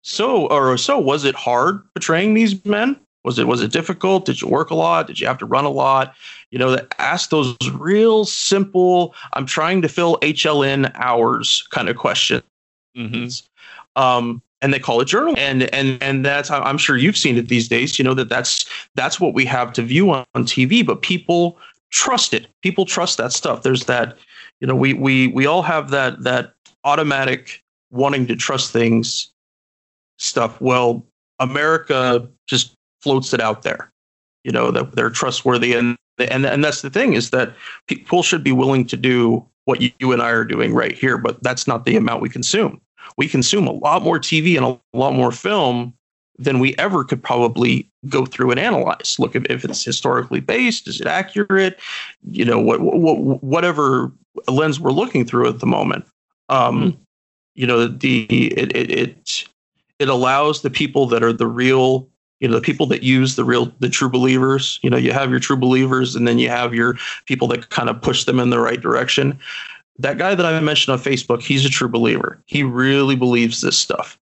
so 0.01 0.47
or 0.47 0.77
so 0.77 0.99
was 0.99 1.23
it 1.23 1.35
hard 1.35 1.81
portraying 1.93 2.33
these 2.33 2.63
men? 2.65 2.99
Was 3.23 3.39
it 3.39 3.47
was 3.47 3.61
it 3.61 3.71
difficult? 3.71 4.25
Did 4.25 4.41
you 4.41 4.47
work 4.47 4.69
a 4.69 4.75
lot? 4.75 5.07
Did 5.07 5.19
you 5.19 5.27
have 5.27 5.37
to 5.37 5.45
run 5.45 5.65
a 5.65 5.69
lot? 5.69 6.15
You 6.51 6.59
know, 6.59 6.77
ask 6.99 7.29
those 7.29 7.55
real 7.73 8.25
simple. 8.25 9.15
I'm 9.33 9.45
trying 9.45 9.81
to 9.81 9.87
fill 9.87 10.17
HLN 10.19 10.91
hours 10.95 11.65
kind 11.71 11.87
of 11.89 11.95
questions. 11.95 12.43
Um, 13.95 14.41
and 14.61 14.73
they 14.73 14.79
call 14.79 15.01
it 15.01 15.05
journal, 15.05 15.35
and 15.37 15.63
and 15.73 16.01
and 16.01 16.25
that's 16.25 16.49
I'm 16.49 16.77
sure 16.77 16.97
you've 16.97 17.17
seen 17.17 17.37
it 17.37 17.49
these 17.49 17.67
days. 17.67 17.99
You 17.99 18.05
know 18.05 18.13
that 18.13 18.29
that's 18.29 18.65
that's 18.95 19.19
what 19.19 19.33
we 19.33 19.45
have 19.45 19.73
to 19.73 19.81
view 19.81 20.11
on, 20.11 20.25
on 20.35 20.45
TV, 20.45 20.85
but 20.85 21.01
people 21.01 21.57
trust 21.91 22.33
it. 22.33 22.47
People 22.61 22.85
trust 22.85 23.17
that 23.17 23.31
stuff. 23.31 23.63
There's 23.63 23.85
that, 23.85 24.17
you 24.59 24.67
know, 24.67 24.75
we 24.75 24.93
we 24.93 25.27
we 25.27 25.45
all 25.45 25.61
have 25.61 25.91
that 25.91 26.23
that 26.23 26.53
automatic 26.83 27.61
wanting 27.91 28.25
to 28.27 28.35
trust 28.35 28.71
things 28.71 29.31
stuff. 30.17 30.59
Well, 30.59 31.05
America 31.39 32.27
just 32.47 32.73
floats 33.03 33.33
it 33.33 33.41
out 33.41 33.63
there. 33.63 33.91
You 34.43 34.51
know 34.51 34.71
that 34.71 34.95
they're 34.95 35.09
trustworthy, 35.09 35.73
and 35.73 35.97
and 36.17 36.45
and 36.45 36.63
that's 36.63 36.81
the 36.81 36.89
thing 36.89 37.13
is 37.13 37.29
that 37.29 37.53
people 37.87 38.23
should 38.23 38.43
be 38.43 38.51
willing 38.51 38.85
to 38.87 38.97
do 38.97 39.45
what 39.65 39.81
you, 39.81 39.91
you 39.99 40.11
and 40.11 40.21
I 40.21 40.29
are 40.29 40.43
doing 40.43 40.73
right 40.73 40.91
here, 40.91 41.17
but 41.17 41.41
that's 41.41 41.67
not 41.67 41.85
the 41.85 41.95
amount 41.95 42.21
we 42.21 42.29
consume. 42.29 42.81
We 43.17 43.27
consume 43.29 43.67
a 43.67 43.71
lot 43.71 44.01
more 44.01 44.19
TV 44.19 44.57
and 44.57 44.65
a 44.65 44.97
lot 44.97 45.13
more 45.13 45.31
film 45.31 45.93
than 46.37 46.59
we 46.59 46.75
ever 46.77 47.03
could 47.03 47.21
probably 47.21 47.89
go 48.09 48.25
through 48.25 48.51
and 48.51 48.59
analyze. 48.59 49.17
Look 49.19 49.35
if, 49.35 49.45
if 49.49 49.63
it's 49.63 49.83
historically 49.83 50.39
based, 50.39 50.87
is 50.87 50.99
it 50.99 51.07
accurate? 51.07 51.79
You 52.31 52.43
know 52.43 52.59
what, 52.59 52.81
what 52.81 53.43
whatever 53.43 54.11
lens 54.47 54.79
we're 54.79 54.91
looking 54.91 55.25
through 55.25 55.47
at 55.47 55.59
the 55.59 55.65
moment. 55.65 56.05
Um, 56.49 56.93
Mm. 56.93 56.97
You 57.55 57.67
know, 57.67 57.87
the 57.87 58.23
it, 58.23 58.75
it 58.75 58.91
it 58.91 59.47
it 59.99 60.09
allows 60.09 60.61
the 60.61 60.71
people 60.71 61.05
that 61.07 61.23
are 61.23 61.33
the 61.33 61.47
real, 61.47 62.09
you 62.43 62.49
know, 62.49 62.55
the 62.55 62.61
people 62.61 62.85
that 62.87 63.03
use 63.03 63.37
the 63.37 63.45
real, 63.45 63.71
the 63.79 63.87
true 63.87 64.09
believers. 64.09 64.77
You 64.83 64.89
know, 64.89 64.97
you 64.97 65.13
have 65.13 65.31
your 65.31 65.39
true 65.39 65.55
believers, 65.55 66.13
and 66.13 66.27
then 66.27 66.39
you 66.39 66.49
have 66.49 66.73
your 66.73 66.97
people 67.25 67.47
that 67.47 67.69
kind 67.69 67.89
of 67.89 68.01
push 68.01 68.25
them 68.25 68.37
in 68.37 68.49
the 68.49 68.59
right 68.59 68.81
direction. 68.81 69.39
That 69.97 70.17
guy 70.17 70.35
that 70.35 70.45
I 70.45 70.59
mentioned 70.59 70.91
on 70.91 70.99
Facebook, 70.99 71.41
he's 71.41 71.65
a 71.65 71.69
true 71.69 71.87
believer. 71.87 72.43
He 72.45 72.61
really 72.61 73.15
believes 73.15 73.61
this 73.61 73.79
stuff. 73.79 74.19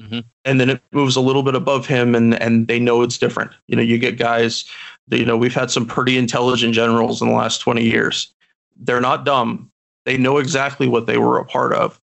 Mhm. 0.00 0.24
And 0.46 0.58
then 0.58 0.70
it 0.70 0.80
moves 0.92 1.14
a 1.14 1.20
little 1.20 1.42
bit 1.42 1.54
above 1.54 1.86
him, 1.86 2.14
and 2.14 2.40
and 2.40 2.68
they 2.68 2.80
know 2.80 3.02
it's 3.02 3.18
different. 3.18 3.50
You 3.68 3.76
know, 3.76 3.82
you 3.82 3.98
get 3.98 4.16
guys. 4.16 4.64
That, 5.08 5.18
you 5.18 5.26
know, 5.26 5.36
we've 5.36 5.54
had 5.54 5.70
some 5.70 5.84
pretty 5.84 6.16
intelligent 6.16 6.72
generals 6.72 7.20
in 7.20 7.28
the 7.28 7.34
last 7.34 7.58
twenty 7.58 7.84
years. 7.84 8.32
They're 8.76 9.00
not 9.00 9.26
dumb. 9.26 9.70
They 10.06 10.16
know 10.16 10.38
exactly 10.38 10.88
what 10.88 11.06
they 11.06 11.18
were 11.18 11.38
a 11.38 11.44
part 11.44 11.74
of, 11.74 12.00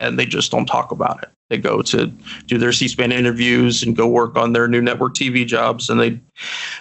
and 0.00 0.18
they 0.18 0.26
just 0.26 0.50
don't 0.50 0.66
talk 0.66 0.90
about 0.90 1.22
it. 1.22 1.30
They 1.48 1.58
go 1.58 1.80
to 1.80 2.06
do 2.46 2.58
their 2.58 2.72
C-SPAN 2.72 3.12
interviews 3.12 3.82
and 3.82 3.96
go 3.96 4.08
work 4.08 4.36
on 4.36 4.52
their 4.52 4.66
new 4.66 4.82
network 4.82 5.14
TV 5.14 5.46
jobs, 5.46 5.88
and 5.88 6.00
they 6.00 6.20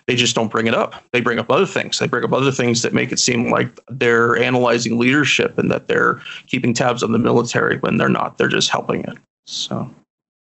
they 0.08 0.16
just 0.16 0.36
don't 0.36 0.52
bring 0.52 0.66
it 0.66 0.74
up. 0.74 0.96
They 1.12 1.22
bring 1.22 1.38
up 1.38 1.52
other 1.52 1.68
things. 1.68 2.00
They 2.00 2.08
bring 2.08 2.24
up 2.24 2.34
other 2.34 2.52
things 2.52 2.82
that 2.82 2.94
make 2.94 3.12
it 3.12 3.20
seem 3.20 3.52
like 3.52 3.80
they're 3.90 4.36
analyzing 4.38 4.98
leadership 4.98 5.58
and 5.60 5.70
that 5.70 5.88
they're 5.88 6.20
keeping 6.48 6.74
tabs 6.74 7.04
on 7.04 7.12
the 7.12 7.20
military 7.20 7.78
when 7.78 7.98
they're 7.98 8.10
not. 8.10 8.38
They're 8.38 8.48
just 8.48 8.70
helping 8.70 9.02
it. 9.02 9.18
So 9.46 9.90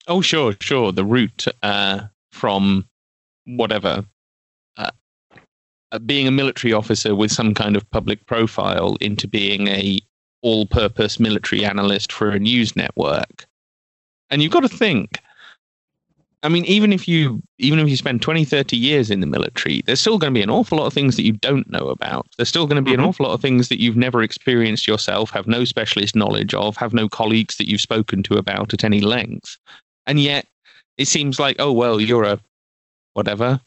Oh, 0.08 0.22
sure, 0.22 0.54
sure. 0.60 0.92
The 0.92 1.06
route 1.06 1.46
uh, 1.62 2.02
from 2.32 2.88
whatever, 3.46 4.06
uh, 4.78 4.92
uh, 5.92 6.00
being 6.00 6.28
a 6.28 6.32
military 6.32 6.74
officer 6.74 7.16
with 7.16 7.32
some 7.32 7.54
kind 7.54 7.76
of 7.76 7.90
public 7.92 8.26
profile 8.26 8.98
into 9.00 9.28
being 9.28 9.68
a 9.68 10.00
all-purpose 10.42 11.20
military 11.20 11.64
analyst 11.66 12.12
for 12.12 12.30
a 12.32 12.40
news 12.40 12.76
network. 12.76 13.46
And 14.30 14.42
you've 14.42 14.52
got 14.52 14.62
to 14.62 14.70
think. 14.70 15.20
I 16.44 16.50
mean, 16.50 16.66
even 16.66 16.92
if 16.92 17.08
you 17.08 17.42
even 17.60 17.78
if 17.78 17.88
you 17.88 17.96
spend 17.96 18.24
20, 18.24 18.46
30 18.46 18.76
years 18.76 19.12
in 19.12 19.20
the 19.20 19.28
military, 19.28 19.84
there's 19.86 20.02
still 20.02 20.18
going 20.18 20.34
to 20.34 20.38
be 20.38 20.42
an 20.42 20.50
awful 20.50 20.80
lot 20.80 20.88
of 20.88 20.94
things 20.94 21.16
that 21.16 21.24
you 21.24 21.34
don't 21.34 21.70
know 21.70 21.90
about. 21.90 22.26
There's 22.38 22.50
still 22.50 22.66
going 22.66 22.84
to 22.84 22.90
be 22.90 22.92
Mhm. 22.92 22.96
an 22.96 23.00
awful 23.02 23.28
lot 23.28 23.34
of 23.34 23.42
things 23.42 23.70
that 23.70 23.80
you've 23.80 23.98
never 23.98 24.24
experienced 24.24 24.88
yourself, 24.88 25.30
have 25.30 25.46
no 25.46 25.66
specialist 25.66 26.16
knowledge 26.16 26.56
of, 26.56 26.76
have 26.78 26.94
no 26.94 27.08
colleagues 27.08 27.58
that 27.58 27.70
you've 27.70 27.82
spoken 27.82 28.24
to 28.24 28.38
about 28.38 28.74
at 28.74 28.84
any 28.84 29.02
length. 29.02 29.58
And 30.08 30.20
yet 30.20 30.48
it 30.98 31.08
seems 31.08 31.40
like, 31.40 31.58
oh 31.60 31.72
well, 31.72 32.02
you're 32.02 32.24
a 32.24 32.40
whatever. 33.14 33.62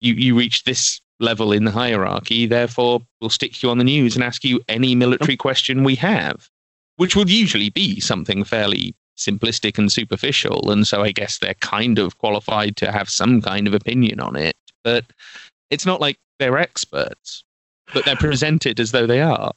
You 0.00 0.14
you 0.14 0.36
reach 0.38 0.62
this 0.62 1.00
level 1.20 1.52
in 1.52 1.64
the 1.64 1.70
hierarchy, 1.70 2.46
therefore 2.46 3.00
we'll 3.20 3.30
stick 3.30 3.62
you 3.62 3.70
on 3.70 3.78
the 3.78 3.84
news 3.84 4.14
and 4.14 4.24
ask 4.24 4.44
you 4.44 4.60
any 4.68 4.94
military 4.94 5.36
question 5.36 5.84
we 5.84 5.94
have. 5.96 6.48
Which 6.96 7.14
would 7.14 7.30
usually 7.30 7.70
be 7.70 8.00
something 8.00 8.42
fairly 8.44 8.94
simplistic 9.16 9.78
and 9.78 9.92
superficial, 9.92 10.70
and 10.70 10.86
so 10.86 11.02
I 11.02 11.12
guess 11.12 11.38
they're 11.38 11.54
kind 11.54 11.98
of 11.98 12.18
qualified 12.18 12.76
to 12.76 12.92
have 12.92 13.08
some 13.08 13.40
kind 13.42 13.66
of 13.66 13.74
opinion 13.74 14.20
on 14.20 14.36
it. 14.36 14.56
But 14.84 15.04
it's 15.70 15.86
not 15.86 16.00
like 16.00 16.18
they're 16.38 16.58
experts, 16.58 17.44
but 17.92 18.04
they're 18.04 18.16
presented 18.16 18.80
as 18.80 18.92
though 18.92 19.06
they 19.06 19.20
are. 19.20 19.52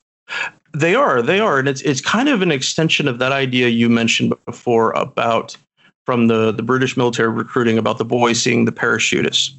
They 0.74 0.96
are, 0.96 1.22
they 1.22 1.40
are, 1.40 1.60
and 1.60 1.68
it's 1.68 1.82
it's 1.82 2.02
kind 2.02 2.30
of 2.30 2.42
an 2.42 2.52
extension 2.52 3.08
of 3.08 3.20
that 3.20 3.32
idea 3.32 3.68
you 3.68 3.90
mentioned 3.90 4.34
before 4.46 4.92
about 4.92 5.58
from 6.06 6.28
the 6.28 6.52
the 6.52 6.64
British 6.64 6.96
military 6.96 7.30
recruiting 7.30 7.78
about 7.78 7.98
the 7.98 8.06
boys 8.06 8.42
seeing 8.42 8.66
the 8.66 8.72
parachutists. 8.72 9.52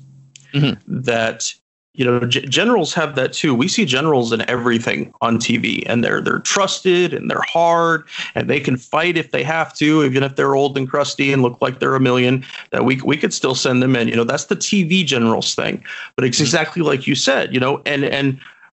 Mhm. 0.55 0.79
That 0.87 1.53
you 1.95 2.05
know, 2.07 2.21
g- 2.21 2.41
generals 2.47 2.95
have 2.95 3.17
that 3.17 3.33
too. 3.35 3.55
We 3.55 3.69
see 3.69 3.85
generals 3.85 4.33
in 4.33 4.49
everything 4.49 5.13
on 5.21 5.39
TV, 5.39 5.83
and 5.87 6.03
they're 6.03 6.21
they're 6.21 6.39
trusted 6.39 7.13
and 7.13 7.31
they're 7.31 7.43
hard, 7.47 8.05
and 8.35 8.49
they 8.49 8.61
can 8.61 8.77
fight 8.77 9.19
if 9.19 9.31
they 9.31 9.43
have 9.43 9.75
to, 9.75 10.03
even 10.05 10.23
if 10.23 10.37
they're 10.37 10.55
old 10.55 10.79
and 10.79 10.89
crusty 10.89 11.33
and 11.33 11.43
look 11.43 11.59
like 11.61 11.81
they're 11.81 11.95
a 11.95 12.01
million. 12.01 12.45
That 12.71 12.85
we 12.85 13.01
we 13.03 13.17
could 13.17 13.35
still 13.35 13.55
send 13.55 13.83
them 13.83 13.95
in. 13.95 14.09
You 14.09 14.17
know, 14.17 14.25
that's 14.25 14.47
the 14.47 14.57
TV 14.57 15.05
generals 15.05 15.55
thing. 15.55 15.85
But 16.17 16.25
it's 16.25 16.39
Mhm. 16.39 16.43
exactly 16.43 16.83
like 16.83 17.07
you 17.07 17.15
said. 17.15 17.53
You 17.53 17.61
know, 17.61 17.83
and 17.85 18.05
and 18.05 18.39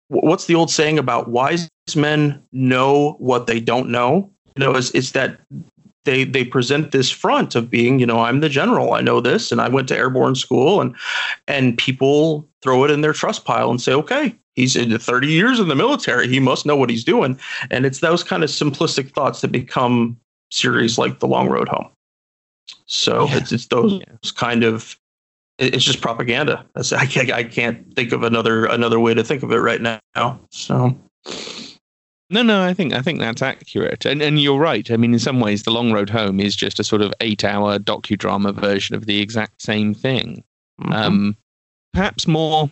what's 0.09 0.47
the 0.47 0.55
old 0.55 0.71
saying 0.71 0.99
about 0.99 1.29
wise 1.29 1.69
men 1.95 2.43
know 2.53 3.17
what 3.19 3.47
they 3.47 3.61
don't 3.61 3.91
know? 3.91 4.31
You 4.57 4.65
know, 4.65 4.75
is 4.75 4.91
is 4.93 5.13
that 5.13 5.39
they 6.05 6.25
they 6.25 6.45
present 6.45 6.91
this 6.93 7.11
front 7.11 7.55
of 7.55 7.71
being, 7.71 7.99
you 7.99 8.07
know, 8.07 8.21
I'm 8.21 8.41
the 8.41 8.49
general, 8.49 8.95
I 8.95 9.03
know 9.03 9.21
this, 9.21 9.53
and 9.53 9.61
I 9.61 9.69
went 9.69 9.89
to 9.89 9.97
airborne 9.97 10.35
school, 10.35 10.81
and 10.81 10.95
and 11.47 11.77
people 11.77 12.49
throw 12.63 12.85
it 12.85 12.91
in 12.91 13.01
their 13.01 13.13
trust 13.13 13.45
pile 13.45 13.71
and 13.71 13.81
say, 13.81 13.93
okay, 13.93 14.35
he's 14.55 14.77
in 14.77 14.97
30 14.97 15.27
years 15.27 15.59
in 15.59 15.69
the 15.69 15.75
military, 15.75 16.29
he 16.29 16.39
must 16.41 16.65
know 16.67 16.77
what 16.77 16.91
he's 16.91 17.05
doing, 17.05 17.39
and 17.71 17.85
it's 17.87 18.01
those 18.01 18.23
kind 18.23 18.43
of 18.45 18.51
simplistic 18.51 19.11
thoughts 19.13 19.41
that 19.41 19.53
become 19.53 20.17
series 20.51 20.99
like 20.99 21.19
The 21.21 21.27
Long 21.27 21.49
Road 21.49 21.69
Home. 21.69 21.89
So 22.87 23.27
Yeah. 23.29 23.39
it's 23.39 23.53
it's 23.53 23.67
those 23.67 23.93
Yeah. 23.95 24.33
kind 24.35 24.65
of 24.65 24.97
it's 25.59 25.85
just 25.85 26.01
propaganda. 26.01 26.65
That's, 26.75 26.93
I 26.93 27.07
can't 27.07 27.31
I 27.31 27.45
can't 27.45 27.95
think 27.95 28.13
of 28.13 28.23
another 28.23 28.67
another 28.67 28.99
way 29.01 29.15
to 29.15 29.23
think 29.25 29.43
of 29.43 29.53
it 29.53 29.59
right 29.59 29.81
now. 29.81 30.01
So 30.51 30.97
No, 32.31 32.43
no, 32.43 32.63
I 32.65 32.73
think 32.73 32.93
I 32.95 33.03
think 33.03 33.19
that's 33.19 33.43
accurate, 33.43 34.07
and 34.07 34.23
and 34.23 34.41
you're 34.41 34.59
right. 34.59 34.91
I 34.91 34.97
mean, 34.97 35.13
in 35.13 35.19
some 35.19 35.39
ways, 35.41 35.63
the 35.65 35.71
Long 35.71 35.93
Road 35.93 36.09
Home 36.11 36.41
is 36.41 36.57
just 36.57 36.81
a 36.81 36.85
sort 36.85 37.03
of 37.03 37.13
eight-hour 37.21 37.79
docudrama 37.81 38.55
version 38.55 38.95
of 38.97 39.05
the 39.07 39.21
exact 39.21 39.61
same 39.63 39.93
thing. 39.95 40.43
mhm. 40.81 40.95
Um, 40.95 41.37
perhaps 41.93 42.27
more 42.27 42.71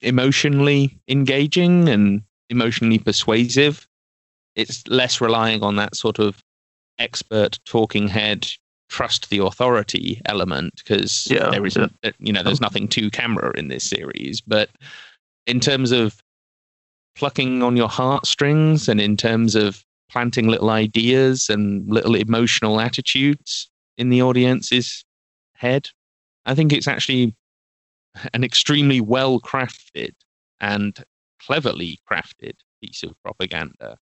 emotionally 0.00 0.98
engaging 1.08 1.88
and 1.88 2.22
emotionally 2.48 2.98
persuasive. 2.98 3.86
It's 4.56 4.86
less 4.88 5.20
relying 5.20 5.62
on 5.62 5.76
that 5.76 5.96
sort 5.96 6.18
of 6.18 6.42
expert 6.98 7.58
talking 7.64 8.08
head 8.08 8.48
trust 8.90 9.30
the 9.30 9.38
authority 9.38 10.20
element 10.26 10.74
because 10.76 11.28
Yeah, 11.30 11.48
there 11.50 11.64
isn't 11.64 11.92
uh, 12.02 12.10
you 12.18 12.32
know 12.32 12.42
there's 12.42 12.60
nothing 12.60 12.88
to 12.88 13.08
camera 13.10 13.52
in 13.56 13.68
this 13.68 13.84
series 13.84 14.40
but 14.40 14.68
in 15.46 15.60
terms 15.60 15.92
of 15.92 16.20
plucking 17.14 17.62
on 17.62 17.76
your 17.76 17.88
heartstrings 17.88 18.88
and 18.88 19.00
in 19.00 19.16
terms 19.16 19.54
of 19.54 19.84
planting 20.10 20.48
little 20.48 20.70
ideas 20.70 21.48
and 21.48 21.88
little 21.88 22.16
emotional 22.16 22.80
attitudes 22.80 23.70
in 23.96 24.08
the 24.10 24.20
audience's 24.20 25.04
head 25.54 25.88
i 26.44 26.54
think 26.54 26.72
it's 26.72 26.88
actually 26.88 27.34
an 28.34 28.44
extremely 28.44 29.00
well 29.00 29.40
crafted 29.40 30.12
and 30.60 31.04
cleverly 31.40 31.98
crafted 32.10 32.52
piece 32.82 33.02
of 33.02 33.12
propaganda 33.22 33.96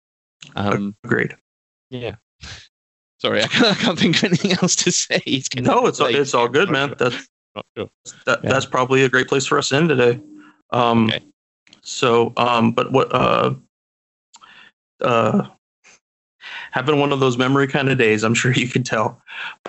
um, 0.55 0.95
agreed. 1.03 1.35
yeah 1.89 2.15
sorry 3.21 3.43
I 3.43 3.47
can't, 3.47 3.65
I 3.65 3.75
can't 3.75 3.99
think 3.99 4.17
of 4.17 4.23
anything 4.25 4.51
else 4.53 4.75
to 4.77 4.91
say 4.91 5.21
it's 5.25 5.49
No, 5.55 5.85
it's 5.87 5.99
all, 5.99 6.07
it's 6.07 6.33
all 6.33 6.47
good, 6.47 6.69
man. 6.69 6.89
sure. 6.89 6.95
That's 6.97 7.27
sure. 7.75 7.89
that, 8.25 8.43
Yeah. 8.43 8.49
that's 8.51 8.65
probably 8.65 9.03
a 9.03 9.09
great 9.09 9.27
place 9.27 9.45
for 9.45 9.57
us 9.57 9.69
to 9.69 9.75
end 9.77 9.89
today. 9.89 10.19
Um, 10.71 11.07
Okay. 11.07 11.23
So, 11.81 12.33
um, 12.37 12.73
but 12.73 12.91
what 12.91 13.13
uh, 13.15 13.53
uh, 15.01 15.47
having 16.71 16.99
one 16.99 17.11
of 17.13 17.19
those 17.19 17.37
memory 17.37 17.67
kind 17.67 17.89
of 17.89 17.97
days, 17.97 18.23
I'm 18.23 18.33
sure 18.33 18.51
you 18.51 18.67
can 18.67 18.83
tell. 18.83 19.21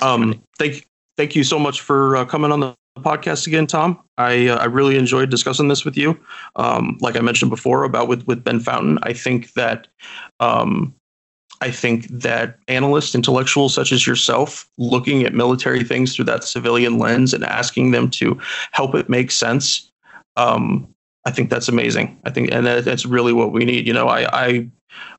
Um, 0.02 0.42
thank 0.58 0.84
thank 1.16 1.36
you 1.36 1.44
so 1.44 1.58
much 1.58 1.80
for 1.80 2.16
uh, 2.16 2.24
coming 2.24 2.50
on 2.52 2.60
the 2.60 2.74
podcast 2.98 3.46
again, 3.46 3.66
Tom. 3.66 3.98
I 4.18 4.48
uh, 4.48 4.56
I 4.56 4.64
really 4.64 4.96
enjoyed 4.96 5.30
discussing 5.30 5.68
this 5.68 5.84
with 5.84 5.96
you. 5.96 6.18
Um, 6.56 6.98
like 7.00 7.16
I 7.16 7.20
mentioned 7.20 7.50
before 7.50 7.84
about 7.84 8.08
with 8.08 8.26
with 8.26 8.44
Ben 8.44 8.60
Fountain, 8.60 8.98
I 9.02 9.12
think 9.12 9.52
that 9.54 9.88
um, 10.40 10.94
I 11.60 11.70
think 11.70 12.06
that 12.08 12.58
analysts, 12.68 13.14
intellectuals 13.14 13.74
such 13.74 13.92
as 13.92 14.06
yourself, 14.06 14.68
looking 14.78 15.24
at 15.24 15.34
military 15.34 15.82
things 15.82 16.14
through 16.14 16.26
that 16.26 16.44
civilian 16.44 16.98
lens 16.98 17.34
and 17.34 17.44
asking 17.44 17.90
them 17.90 18.10
to 18.10 18.38
help 18.72 18.94
it 18.94 19.08
make 19.08 19.30
sense, 19.30 19.90
um, 20.36 20.86
I 21.24 21.30
think 21.30 21.50
that's 21.50 21.68
amazing. 21.68 22.18
I 22.24 22.30
think, 22.30 22.50
and 22.52 22.66
that, 22.66 22.84
that's 22.84 23.04
really 23.04 23.32
what 23.32 23.52
we 23.52 23.64
need. 23.64 23.86
You 23.86 23.92
know, 23.92 24.08
I, 24.08 24.46
I 24.46 24.70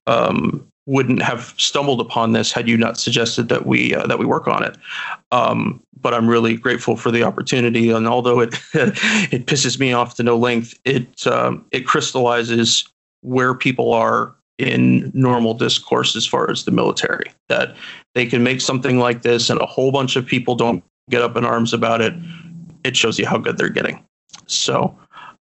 um, 0.07 0.65
wouldn't 0.90 1.22
have 1.22 1.53
stumbled 1.57 2.02
upon 2.02 2.32
this 2.32 2.52
had 2.52 2.68
you 2.68 2.76
not 2.76 2.99
suggested 2.99 3.48
that 3.48 3.68
we 3.68 3.94
uh, 3.94 4.07
that 4.07 4.18
we 4.18 4.26
work 4.26 4.48
on 4.48 4.64
it. 4.64 4.76
Um, 5.32 5.80
but 6.02 6.16
I'm 6.16 6.28
really 6.28 6.57
grateful 6.57 6.95
for 6.95 7.11
the 7.11 7.22
opportunity, 7.22 7.91
and 7.91 8.07
although 8.07 8.40
it 8.40 8.56
it 8.74 9.45
pisses 9.45 9.80
me 9.80 9.94
off 9.94 10.16
to 10.16 10.24
no 10.24 10.36
length, 10.36 10.74
it 10.86 11.28
um, 11.28 11.64
it 11.72 11.86
crystallizes 11.86 12.90
where 13.22 13.53
people 13.53 13.94
are 13.94 14.36
in 14.57 15.11
normal 15.14 15.53
discourse 15.53 16.16
as 16.16 16.26
far 16.26 16.49
as 16.49 16.66
the 16.66 16.72
military. 16.72 17.32
That 17.49 17.76
they 18.16 18.26
can 18.26 18.41
make 18.41 18.60
something 18.60 18.98
like 18.98 19.22
this, 19.22 19.52
and 19.52 19.61
a 19.61 19.68
whole 19.68 19.91
bunch 19.91 20.16
of 20.16 20.26
people 20.26 20.56
don't 20.56 20.84
get 21.11 21.22
up 21.22 21.38
in 21.38 21.45
arms 21.45 21.72
about 21.72 22.02
it. 22.02 22.16
It 22.84 22.98
shows 22.98 23.20
you 23.20 23.28
how 23.28 23.38
good 23.38 23.60
they're 23.60 23.70
getting. 23.70 24.03
So, 24.48 24.98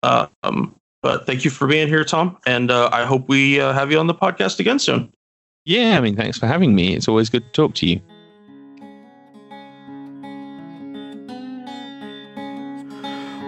um, 0.03 0.73
but 1.01 1.25
thank 1.25 1.43
you 1.43 1.51
for 1.51 1.67
being 1.67 1.89
here, 1.89 2.05
Tom, 2.05 2.37
and 2.45 2.71
uh, 2.71 2.89
I 2.93 3.03
hope 3.03 3.27
we 3.27 3.59
uh, 3.59 3.73
have 3.73 3.91
you 3.91 3.99
on 3.99 4.07
the 4.07 4.15
podcast 4.15 4.61
again 4.61 4.79
soon. 4.79 5.11
Yeah 5.65 5.97
i 5.97 6.01
mean 6.01 6.15
thanks 6.15 6.37
for 6.37 6.47
having 6.47 6.75
me 6.75 6.95
it's 6.95 7.07
always 7.07 7.29
good 7.29 7.43
to 7.43 7.51
talk 7.51 7.73
to 7.73 7.87
you 7.87 8.01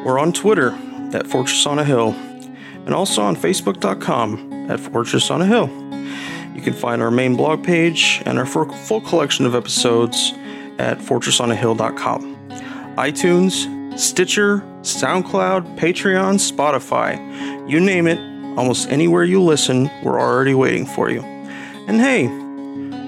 We're 0.06 0.20
on 0.20 0.34
Twitter 0.34 0.70
at 1.14 1.26
Fortress 1.26 1.66
on 1.66 1.80
a 1.80 1.84
Hill 1.84 2.12
and 2.12 2.94
also 2.94 3.24
on 3.24 3.36
Facebook.com 3.36 4.70
at 4.70 4.80
Fortress 4.80 5.32
on 5.32 5.42
a 5.42 5.48
Hill. 5.48 5.68
You 6.56 6.62
can 6.62 6.74
find 6.74 7.02
our 7.02 7.10
main 7.10 7.36
blog 7.36 7.64
page 7.64 8.22
and 8.28 8.38
our 8.38 8.46
full 8.46 9.02
collection 9.02 9.48
of 9.48 9.56
episodes 9.56 10.32
at 10.78 11.00
fortressonahill.com. 11.00 12.36
iTunes, 12.98 14.00
Stitcher, 14.00 14.60
SoundCloud, 14.82 15.76
Patreon, 15.76 16.36
Spotify, 16.36 17.18
you 17.68 17.80
name 17.80 18.06
it, 18.06 18.20
almost 18.60 18.88
anywhere 18.90 19.24
you 19.24 19.42
listen, 19.42 19.90
we're 20.04 20.20
already 20.20 20.54
waiting 20.54 20.86
for 20.86 21.10
you. 21.10 21.35
And 21.88 22.02
hey, 22.02 22.28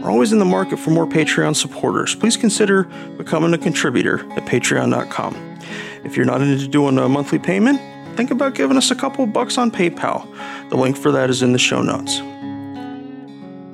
we're 0.01 0.11
always 0.11 0.31
in 0.31 0.39
the 0.39 0.45
market 0.45 0.77
for 0.77 0.91
more 0.91 1.07
Patreon 1.07 1.55
supporters. 1.55 2.15
Please 2.15 2.37
consider 2.37 2.83
becoming 3.17 3.53
a 3.53 3.57
contributor 3.57 4.19
at 4.33 4.45
patreon.com. 4.45 5.59
If 6.03 6.15
you're 6.15 6.25
not 6.25 6.41
into 6.41 6.67
doing 6.67 6.97
a 6.97 7.09
monthly 7.09 7.39
payment, 7.39 7.81
think 8.15 8.31
about 8.31 8.55
giving 8.55 8.77
us 8.77 8.91
a 8.91 8.95
couple 8.95 9.25
bucks 9.25 9.57
on 9.57 9.71
PayPal. 9.71 10.27
The 10.69 10.77
link 10.77 10.95
for 10.95 11.11
that 11.11 11.29
is 11.29 11.41
in 11.41 11.53
the 11.53 11.59
show 11.59 11.81
notes. 11.81 12.21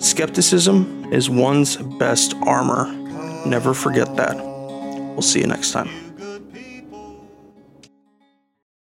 Skepticism 0.03 1.13
is 1.13 1.29
one's 1.29 1.77
best 1.77 2.33
armor. 2.43 2.91
Never 3.45 3.73
forget 3.73 4.15
that. 4.15 4.35
We'll 4.35 5.21
see 5.21 5.41
you 5.41 5.47
next 5.47 5.71
time. 5.71 6.02